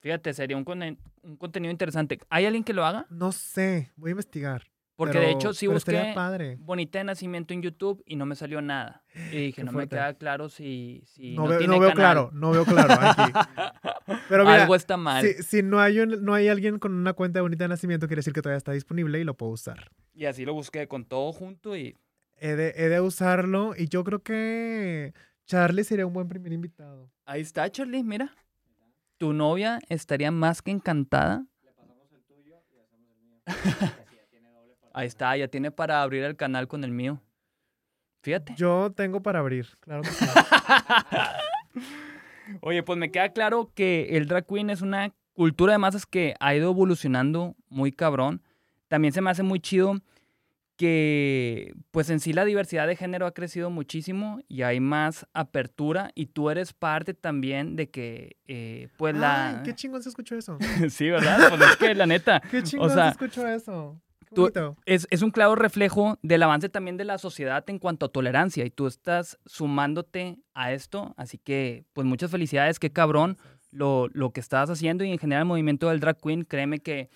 Fíjate, 0.00 0.34
sería 0.34 0.56
un, 0.56 0.64
conen- 0.64 0.98
un 1.22 1.36
contenido 1.36 1.70
interesante. 1.70 2.18
¿Hay 2.28 2.44
alguien 2.44 2.64
que 2.64 2.72
lo 2.74 2.84
haga? 2.84 3.06
No 3.08 3.30
sé, 3.32 3.92
voy 3.96 4.10
a 4.10 4.12
investigar. 4.12 4.71
Porque 5.04 5.18
de 5.18 5.30
hecho 5.32 5.52
sí 5.54 5.66
busqué 5.66 6.12
padre. 6.14 6.56
Bonita 6.60 6.98
de 6.98 7.04
Nacimiento 7.04 7.52
en 7.54 7.62
YouTube 7.62 8.02
y 8.06 8.16
no 8.16 8.26
me 8.26 8.34
salió 8.34 8.60
nada. 8.62 9.02
Y 9.14 9.36
dije, 9.36 9.52
Qué 9.56 9.64
no 9.64 9.72
fuerte. 9.72 9.94
me 9.96 10.00
queda 10.00 10.14
claro 10.14 10.48
si, 10.48 11.02
si 11.06 11.34
no, 11.34 11.42
no, 11.44 11.48
veo, 11.48 11.58
tiene 11.58 11.74
no 11.74 11.80
veo 11.80 11.90
canal. 11.90 12.02
claro, 12.02 12.30
no 12.32 12.50
veo 12.50 12.64
claro 12.64 12.94
aquí. 13.00 13.32
Pero 14.28 14.44
mira, 14.44 14.62
Algo 14.62 14.74
está 14.74 14.96
mal. 14.96 15.24
si, 15.26 15.42
si 15.42 15.62
no, 15.62 15.80
hay 15.80 16.00
un- 16.00 16.24
no 16.24 16.34
hay 16.34 16.48
alguien 16.48 16.78
con 16.78 16.92
una 16.94 17.12
cuenta 17.12 17.38
de 17.38 17.42
bonita 17.42 17.64
de 17.64 17.68
nacimiento, 17.68 18.06
quiere 18.06 18.20
decir 18.20 18.32
que 18.32 18.42
todavía 18.42 18.58
está 18.58 18.72
disponible 18.72 19.18
y 19.20 19.24
lo 19.24 19.34
puedo 19.36 19.52
usar. 19.52 19.90
Y 20.14 20.24
así 20.26 20.44
lo 20.44 20.54
busqué 20.54 20.86
con 20.88 21.04
todo 21.04 21.32
junto 21.32 21.76
y 21.76 21.96
He 22.38 22.56
de, 22.56 22.72
he 22.76 22.88
de 22.88 23.00
usarlo 23.00 23.72
y 23.76 23.86
yo 23.88 24.02
creo 24.02 24.22
que 24.22 25.12
Charlie 25.46 25.84
sería 25.84 26.06
un 26.06 26.12
buen 26.12 26.28
primer 26.28 26.52
invitado. 26.52 27.10
ahí 27.24 27.40
está, 27.40 27.70
Charlie, 27.70 28.02
mira. 28.02 28.34
Tu 29.18 29.32
novia 29.32 29.78
estaría 29.88 30.30
más 30.32 30.60
que 30.62 30.72
encantada. 30.72 31.46
Ahí 34.94 35.06
está, 35.06 35.36
ya 35.36 35.48
tiene 35.48 35.70
para 35.70 36.02
abrir 36.02 36.24
el 36.24 36.36
canal 36.36 36.68
con 36.68 36.84
el 36.84 36.90
mío. 36.90 37.20
Fíjate. 38.22 38.54
Yo 38.56 38.92
tengo 38.94 39.22
para 39.22 39.40
abrir, 39.40 39.66
claro 39.80 40.02
que 40.02 40.10
sí. 40.10 40.24
Oye, 42.60 42.82
pues 42.82 42.98
me 42.98 43.10
queda 43.10 43.30
claro 43.30 43.70
que 43.74 44.16
el 44.16 44.26
drag 44.26 44.46
queen 44.46 44.70
es 44.70 44.82
una 44.82 45.12
cultura 45.32 45.72
de 45.72 45.78
masas 45.78 46.06
que 46.06 46.34
ha 46.38 46.54
ido 46.54 46.70
evolucionando 46.70 47.56
muy 47.68 47.92
cabrón. 47.92 48.42
También 48.88 49.12
se 49.12 49.20
me 49.20 49.30
hace 49.30 49.42
muy 49.42 49.60
chido 49.60 50.00
que, 50.76 51.74
pues 51.90 52.10
en 52.10 52.20
sí 52.20 52.32
la 52.32 52.44
diversidad 52.44 52.86
de 52.86 52.96
género 52.96 53.26
ha 53.26 53.34
crecido 53.34 53.70
muchísimo 53.70 54.40
y 54.48 54.62
hay 54.62 54.80
más 54.80 55.26
apertura 55.32 56.10
y 56.14 56.26
tú 56.26 56.50
eres 56.50 56.72
parte 56.72 57.14
también 57.14 57.76
de 57.76 57.90
que, 57.90 58.36
eh, 58.48 58.88
pues 58.96 59.14
la... 59.14 59.62
Qué 59.64 59.74
chingón 59.74 60.02
se 60.02 60.08
escuchó 60.08 60.36
eso. 60.36 60.58
sí, 60.90 61.10
¿verdad? 61.10 61.50
Pues 61.50 61.70
es 61.70 61.76
que 61.76 61.94
la 61.94 62.06
neta, 62.06 62.40
Qué 62.50 62.62
chingón 62.62 62.90
sea, 62.90 63.04
se 63.04 63.10
escuchó 63.10 63.46
eso. 63.46 64.00
Tú- 64.34 64.46
es, 64.86 65.06
es 65.10 65.22
un 65.22 65.30
claro 65.30 65.54
reflejo 65.54 66.18
del 66.22 66.42
avance 66.42 66.68
también 66.68 66.96
de 66.96 67.04
la 67.04 67.18
sociedad 67.18 67.64
en 67.68 67.78
cuanto 67.78 68.06
a 68.06 68.08
tolerancia 68.10 68.64
y 68.64 68.70
tú 68.70 68.86
estás 68.86 69.38
sumándote 69.46 70.38
a 70.54 70.72
esto, 70.72 71.14
así 71.16 71.38
que 71.38 71.84
pues 71.92 72.06
muchas 72.06 72.30
felicidades, 72.30 72.78
qué 72.78 72.90
cabrón 72.90 73.38
lo, 73.70 74.08
lo 74.12 74.30
que 74.32 74.40
estás 74.40 74.68
haciendo 74.70 75.04
y 75.04 75.10
en 75.12 75.18
general 75.18 75.42
el 75.42 75.48
movimiento 75.48 75.88
del 75.88 76.00
drag 76.00 76.18
queen, 76.20 76.44
créeme 76.44 76.78
que 76.80 77.08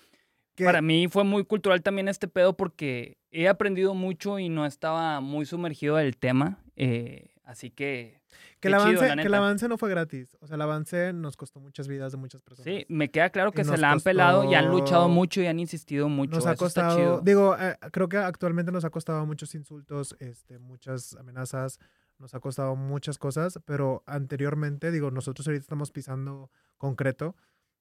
Que- 0.55 0.65
para 0.65 0.81
mí 0.81 1.07
fue 1.07 1.23
muy 1.23 1.45
cultural 1.45 1.83
también 1.83 2.07
este 2.07 2.27
pedo 2.27 2.57
porque 2.57 3.17
he 3.31 3.47
aprendido 3.47 3.93
mucho 3.93 4.39
y 4.39 4.49
no 4.49 4.65
estaba 4.65 5.19
muy 5.21 5.45
sumergido 5.45 5.97
del 5.97 6.17
tema, 6.17 6.63
eh, 6.75 7.27
así 7.43 7.69
que 7.69 8.16
Que 8.59 8.67
el, 8.67 8.73
chido, 8.75 8.83
avance, 8.83 9.15
la 9.15 9.21
que 9.21 9.27
el 9.27 9.33
avance 9.33 9.67
no 9.67 9.77
fue 9.77 9.89
gratis. 9.89 10.37
O 10.41 10.47
sea, 10.47 10.55
el 10.55 10.61
avance 10.61 11.13
nos 11.13 11.37
costó 11.37 11.59
muchas 11.59 11.87
vidas 11.87 12.11
de 12.11 12.17
muchas 12.17 12.41
personas. 12.41 12.65
sí, 12.65 12.85
me 12.89 13.09
queda 13.09 13.29
claro 13.29 13.51
que 13.51 13.61
Y 13.61 13.65
se 13.65 13.71
nos 13.71 13.79
la 13.79 13.91
han 13.91 14.01
pelado 14.01 14.43
y 14.49 14.55
han 14.55 14.69
luchado 14.69 15.09
mucho 15.09 15.41
y 15.41 15.47
han 15.47 15.59
insistido 15.59 16.09
mucho, 16.09 16.35
Nos 16.35 16.45
ha 16.45 16.53
eso 16.53 16.65
está 16.65 16.83
costado, 16.83 16.97
chido. 16.97 17.21
digo, 17.21 17.55
eh, 17.57 17.77
creo 17.91 18.09
que 18.09 18.17
actualmente 18.17 18.71
nos 18.71 18.85
ha 18.85 18.89
costado 18.89 19.25
muchos 19.25 19.53
insultos, 19.55 20.15
este, 20.19 20.59
muchas 20.59 21.15
amenazas, 21.15 21.79
nos 22.19 22.33
ha 22.33 22.39
costado 22.39 22.75
muchas 22.75 23.17
cosas, 23.17 23.59
pero 23.65 24.03
anteriormente, 24.05 24.91
digo, 24.91 25.11
nosotros 25.11 25.47
ahorita 25.47 25.61
estamos 25.61 25.91
pisando 25.91 26.49
concreto, 26.77 27.35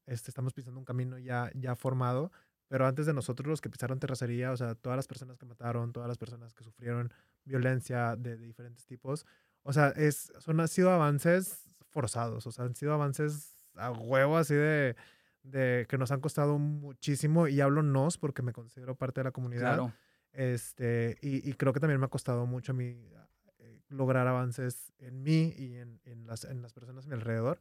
este, 0.07 0.31
estamos 0.31 0.53
pisando 0.53 0.79
un 0.79 0.85
camino 0.85 1.19
ya, 1.19 1.51
ya 1.55 1.75
formado, 1.75 2.31
pero 2.69 2.87
antes 2.87 3.07
de 3.07 3.15
nosotros 3.15 3.49
los 3.49 3.61
que 3.61 3.71
pisaron 3.71 3.99
terracería, 3.99 4.53
o 4.53 4.57
sea, 4.57 4.75
todas 4.75 4.97
las 4.97 5.07
personas 5.07 5.39
que 5.39 5.47
mataron, 5.47 5.93
todas 5.93 6.09
las 6.09 6.19
personas 6.19 6.53
que 6.53 6.65
sufrieron 6.65 7.13
violencia 7.45 8.17
de, 8.17 8.37
de 8.37 8.47
diferentes 8.47 8.85
tipos, 8.87 9.25
o 9.67 9.73
sea, 9.73 9.89
es, 9.97 10.33
son, 10.39 10.61
han 10.61 10.69
sido 10.69 10.91
avances 10.91 11.69
forzados, 11.91 12.47
o 12.47 12.53
sea, 12.53 12.65
han 12.65 12.75
sido 12.75 12.93
avances 12.93 13.59
a 13.75 13.91
huevo 13.91 14.37
así 14.39 14.55
de, 14.55 14.97
de 15.43 15.87
que 15.89 15.99
nos 15.99 16.11
han 16.11 16.21
costado 16.21 16.59
muchísimo 16.59 17.49
y 17.49 17.61
hablo 17.61 17.83
nos 17.83 18.17
porque 18.19 18.43
me 18.43 18.53
considero 18.53 18.95
parte 18.97 19.21
de 19.21 19.25
la 19.25 19.33
comunidad. 19.33 19.75
Claro. 19.77 19.93
Este, 20.33 21.19
y, 21.23 21.49
y 21.49 21.55
creo 21.55 21.73
que 21.73 21.81
también 21.81 21.99
me 21.99 22.07
ha 22.07 22.11
costado 22.11 22.47
mucho 22.47 22.73
a 22.73 22.75
mí 22.75 23.11
eh, 23.59 23.81
lograr 23.89 24.27
avances 24.27 24.93
en 24.99 25.23
mí 25.23 25.55
y 25.57 25.77
en, 25.77 26.01
en 26.05 26.27
las, 26.27 26.45
en 26.45 26.63
las 26.63 26.73
personas 26.73 27.07
a 27.07 27.09
mi 27.09 27.15
alrededor. 27.15 27.59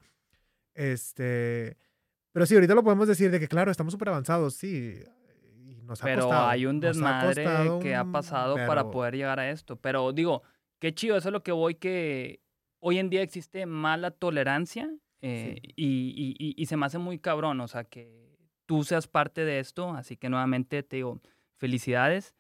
Este, 0.74 1.78
pero 2.32 2.46
sí, 2.46 2.54
ahorita 2.56 2.76
lo 2.76 2.84
podemos 2.84 3.08
decir 3.08 3.32
de 3.32 3.40
que, 3.40 3.48
claro, 3.48 3.72
estamos 3.72 3.94
súper 3.94 4.10
avanzados, 4.10 4.56
sí. 4.56 5.02
Y 5.64 5.82
nos 5.84 6.02
ha 6.02 6.06
Pero 6.06 6.24
costado, 6.24 6.48
hay 6.50 6.66
un 6.66 6.78
ha 6.78 6.88
desmadre 6.88 7.44
costado 7.46 7.80
que 7.80 7.96
ha 7.96 8.04
un 8.04 8.12
pasado 8.12 8.56
para 8.56 8.84
verbo. 8.84 8.92
poder 8.92 9.16
llegar 9.16 9.40
a 9.40 9.50
esto. 9.50 9.78
Pero 9.78 10.12
digo, 10.12 10.44
qué 10.86 10.94
chido, 10.94 11.18
eso 11.18 11.30
es 11.30 11.34
lo 11.34 11.42
que 11.42 11.52
voy, 11.52 11.74
que 11.76 12.42
hoy 12.80 13.00
en 13.00 13.10
día 13.10 13.24
existe 13.24 13.66
mala 13.66 14.12
tolerancia 14.12 14.88
eh, 15.22 15.58
Sí. 15.64 15.74
y, 15.76 16.36
y- 16.38 16.50
y- 16.50 16.54
y 16.62 16.66
se 16.68 16.78
me 16.78 16.86
hace 16.86 17.00
muy 17.00 17.18
cabrón, 17.18 17.60
o 17.60 17.68
sea, 17.68 17.86
que 17.86 18.38
tú 18.68 18.84
seas 18.84 19.08
parte 19.08 19.44
de 19.46 19.58
esto. 19.60 19.90
Así 19.96 20.16
que 20.18 20.30
nuevamente 20.30 20.84
te 20.84 20.98
digo, 20.98 21.20
felicidades. 21.58 22.36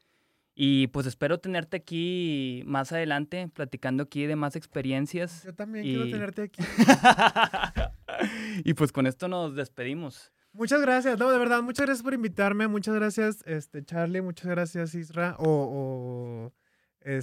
Y 0.53 0.88
pues 0.88 1.07
espero 1.07 1.39
tenerte 1.39 1.77
aquí 1.77 2.61
más 2.67 2.91
adelante, 2.91 3.49
platicando 3.51 4.03
aquí 4.03 4.26
de 4.27 4.35
más 4.35 4.55
experiencias. 4.55 5.43
Yo 5.43 5.53
también 5.55 5.84
quiero 5.84 6.05
tenerte 6.09 6.43
aquí. 6.43 6.61
y 8.63 8.73
pues 8.76 8.91
con 8.91 9.07
esto 9.07 9.27
nos 9.27 9.55
despedimos. 9.55 10.31
Muchas 10.53 10.80
gracias, 10.81 11.17
no, 11.19 11.30
de 11.31 11.38
verdad, 11.39 11.61
muchas 11.63 11.88
gracias 11.88 12.03
por 12.03 12.13
invitarme, 12.13 12.67
muchas 12.69 12.93
gracias, 12.95 13.43
este, 13.45 13.84
Charlie, 13.84 14.22
muchas 14.22 14.45
gracias, 14.51 14.93
Isra, 14.95 15.35
o, 15.39 15.49
o 15.49 16.53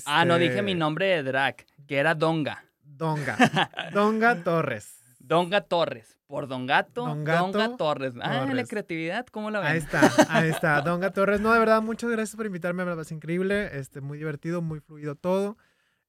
Ah, 0.06 0.24
no 0.24 0.38
dije 0.38 0.52
este, 0.52 0.62
mi 0.62 0.74
nombre 0.74 1.06
de 1.06 1.22
drag, 1.22 1.56
que 1.86 1.98
era 1.98 2.14
Donga. 2.14 2.64
Donga, 2.82 3.36
Donga 3.92 4.42
Torres. 4.42 5.02
Donga 5.18 5.60
Torres. 5.62 6.18
Por 6.26 6.48
Don 6.48 6.66
Gato, 6.66 7.06
Don 7.06 7.24
Gato 7.24 7.52
Donga 7.52 7.76
Torres. 7.76 8.14
Ah, 8.22 8.46
la 8.50 8.64
creatividad, 8.64 9.26
¿cómo 9.26 9.50
la 9.50 9.60
ven? 9.60 9.72
Ahí 9.72 9.78
está, 9.78 10.10
ahí 10.30 10.48
está, 10.48 10.80
Donga 10.82 11.10
Torres. 11.10 11.40
No, 11.40 11.52
de 11.52 11.58
verdad, 11.58 11.82
muchas 11.82 12.10
gracias 12.10 12.36
por 12.36 12.46
invitarme, 12.46 12.86
pasé 12.86 13.14
increíble, 13.14 13.68
este, 13.78 14.00
muy 14.00 14.16
divertido, 14.16 14.62
muy 14.62 14.80
fluido 14.80 15.14
todo. 15.14 15.58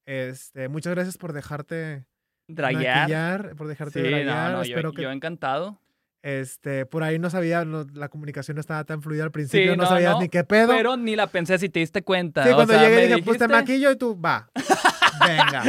Este, 0.06 0.68
muchas 0.68 0.94
gracias 0.94 1.18
por 1.18 1.34
dejarte 1.34 2.06
Draguear. 2.48 3.54
por 3.56 3.66
dejarte 3.68 4.02
Sí, 4.02 4.08
draguear. 4.08 4.52
no, 4.52 4.64
yo, 4.64 4.70
Espero 4.76 4.92
que 4.92 5.02
yo 5.02 5.10
encantado. 5.10 5.78
Este, 6.24 6.86
por 6.86 7.02
ahí 7.02 7.18
no 7.18 7.28
sabía, 7.28 7.66
no- 7.66 7.86
la 7.92 8.08
comunicación 8.08 8.54
no 8.54 8.60
estaba 8.62 8.82
tan 8.84 9.02
fluida 9.02 9.24
al 9.24 9.30
principio, 9.30 9.76
no, 9.76 9.82
no, 9.82 9.88
sabías 9.90 10.12
no, 10.14 10.20
ni 10.22 10.30
qué 10.30 10.42
pedo. 10.42 10.68
Pero 10.74 10.96
ni 10.96 11.16
la 11.16 11.26
pensé 11.26 11.58
si 11.58 11.68
te 11.68 11.80
diste 11.80 12.02
cuenta. 12.02 12.42
sí, 12.44 12.50
o 12.50 12.54
cuando 12.54 12.72
sea, 12.72 12.82
llegué 12.82 13.02
dije, 13.02 13.22
pues 13.22 13.36
te 13.38 13.44
dijiste- 13.44 13.48
maquillo 13.48 13.90
y 13.90 13.96
tú, 13.96 14.18
va. 14.18 14.48
Venga. 15.26 15.62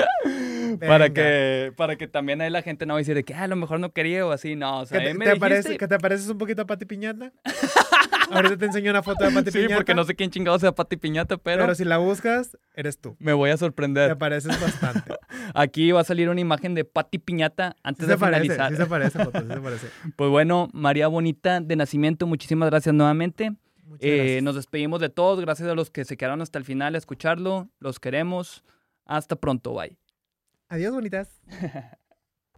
Para 0.80 1.10
que, 1.12 1.74
para 1.76 1.96
que 1.96 2.08
también 2.08 2.42
ahí 2.42 2.50
la 2.50 2.62
gente 2.62 2.86
no 2.86 2.94
va 2.94 3.00
a 3.00 3.02
decir 3.02 3.16
de 3.16 3.24
que 3.24 3.34
"Ah, 3.34 3.44
a 3.44 3.48
lo 3.48 3.56
mejor 3.56 3.80
no 3.80 3.92
quería 3.92 4.26
o 4.26 4.32
así. 4.32 4.56
No, 4.56 4.80
o 4.82 4.86
sea, 4.86 5.00
¿Que 5.00 5.08
te, 5.08 5.14
me 5.14 5.26
te 5.26 5.36
parece, 5.38 5.78
¿Que 5.78 5.88
te 5.88 5.98
pareces 6.00 6.28
un 6.30 6.38
poquito 6.38 6.62
a 6.64 6.66
Pati 6.66 6.86
Piñata? 6.86 7.32
Ahorita 8.32 8.58
te 8.58 8.66
enseño 8.66 8.90
una 8.92 9.04
foto 9.04 9.24
de 9.24 9.32
Pati 9.32 9.52
Sí, 9.52 9.58
Piñata. 9.60 9.76
porque 9.76 9.94
no 9.94 10.04
sé 10.04 10.16
quién 10.16 10.32
chingado 10.32 10.58
sea 10.60 10.72
Pati 10.74 10.98
Piñata, 10.98 11.38
pero, 11.38 11.62
Pero 11.64 11.76
si 11.76 11.86
la 11.86 11.98
buscas, 11.98 12.58
eres 12.74 12.98
tú. 13.00 13.16
me 13.20 13.34
voy 13.34 13.50
a 13.52 13.54
Te 13.54 13.60
sorprender. 13.60 14.18
pareces 14.18 14.60
bastante. 14.60 15.14
Aquí 15.54 15.92
va 15.92 16.02
a 16.02 16.04
salir 16.04 16.30
una 16.30 16.42
imagen 16.42 16.74
de 16.74 16.86
Pati 16.86 17.20
Piñata 17.20 17.72
Sí 17.76 17.80
antes 17.84 18.06
se 18.08 18.12
de 18.14 18.18
parece, 18.18 18.42
finalizar. 18.44 18.72
sí 18.72 18.78
se 18.78 18.86
parece, 18.88 19.24
Joto, 19.24 19.42
sí 19.42 19.48
se 19.48 19.60
parece. 19.62 19.88
Pues 20.16 20.30
bueno, 20.30 20.70
María 20.74 21.08
Bonita 21.08 21.60
de 21.62 21.76
Nacimiento, 21.76 22.26
muchísimas 22.28 22.70
gracias 22.70 22.94
nuevamente. 22.96 23.54
Eh, 24.00 24.40
nos 24.42 24.56
despedimos 24.56 25.00
de 25.00 25.10
todos, 25.10 25.40
gracias 25.40 25.70
a 25.70 25.76
los 25.76 25.92
que 25.92 26.04
se 26.06 26.18
quedaron 26.18 26.42
hasta 26.42 26.58
el 26.58 26.66
final 26.66 26.96
a 26.96 26.98
escucharlo. 26.98 27.70
Los 27.80 28.00
queremos. 28.00 28.64
Hasta 29.06 29.36
pronto, 29.36 29.74
bye. 29.76 29.96
Adiós, 30.76 30.94
bonitas. 30.94 31.30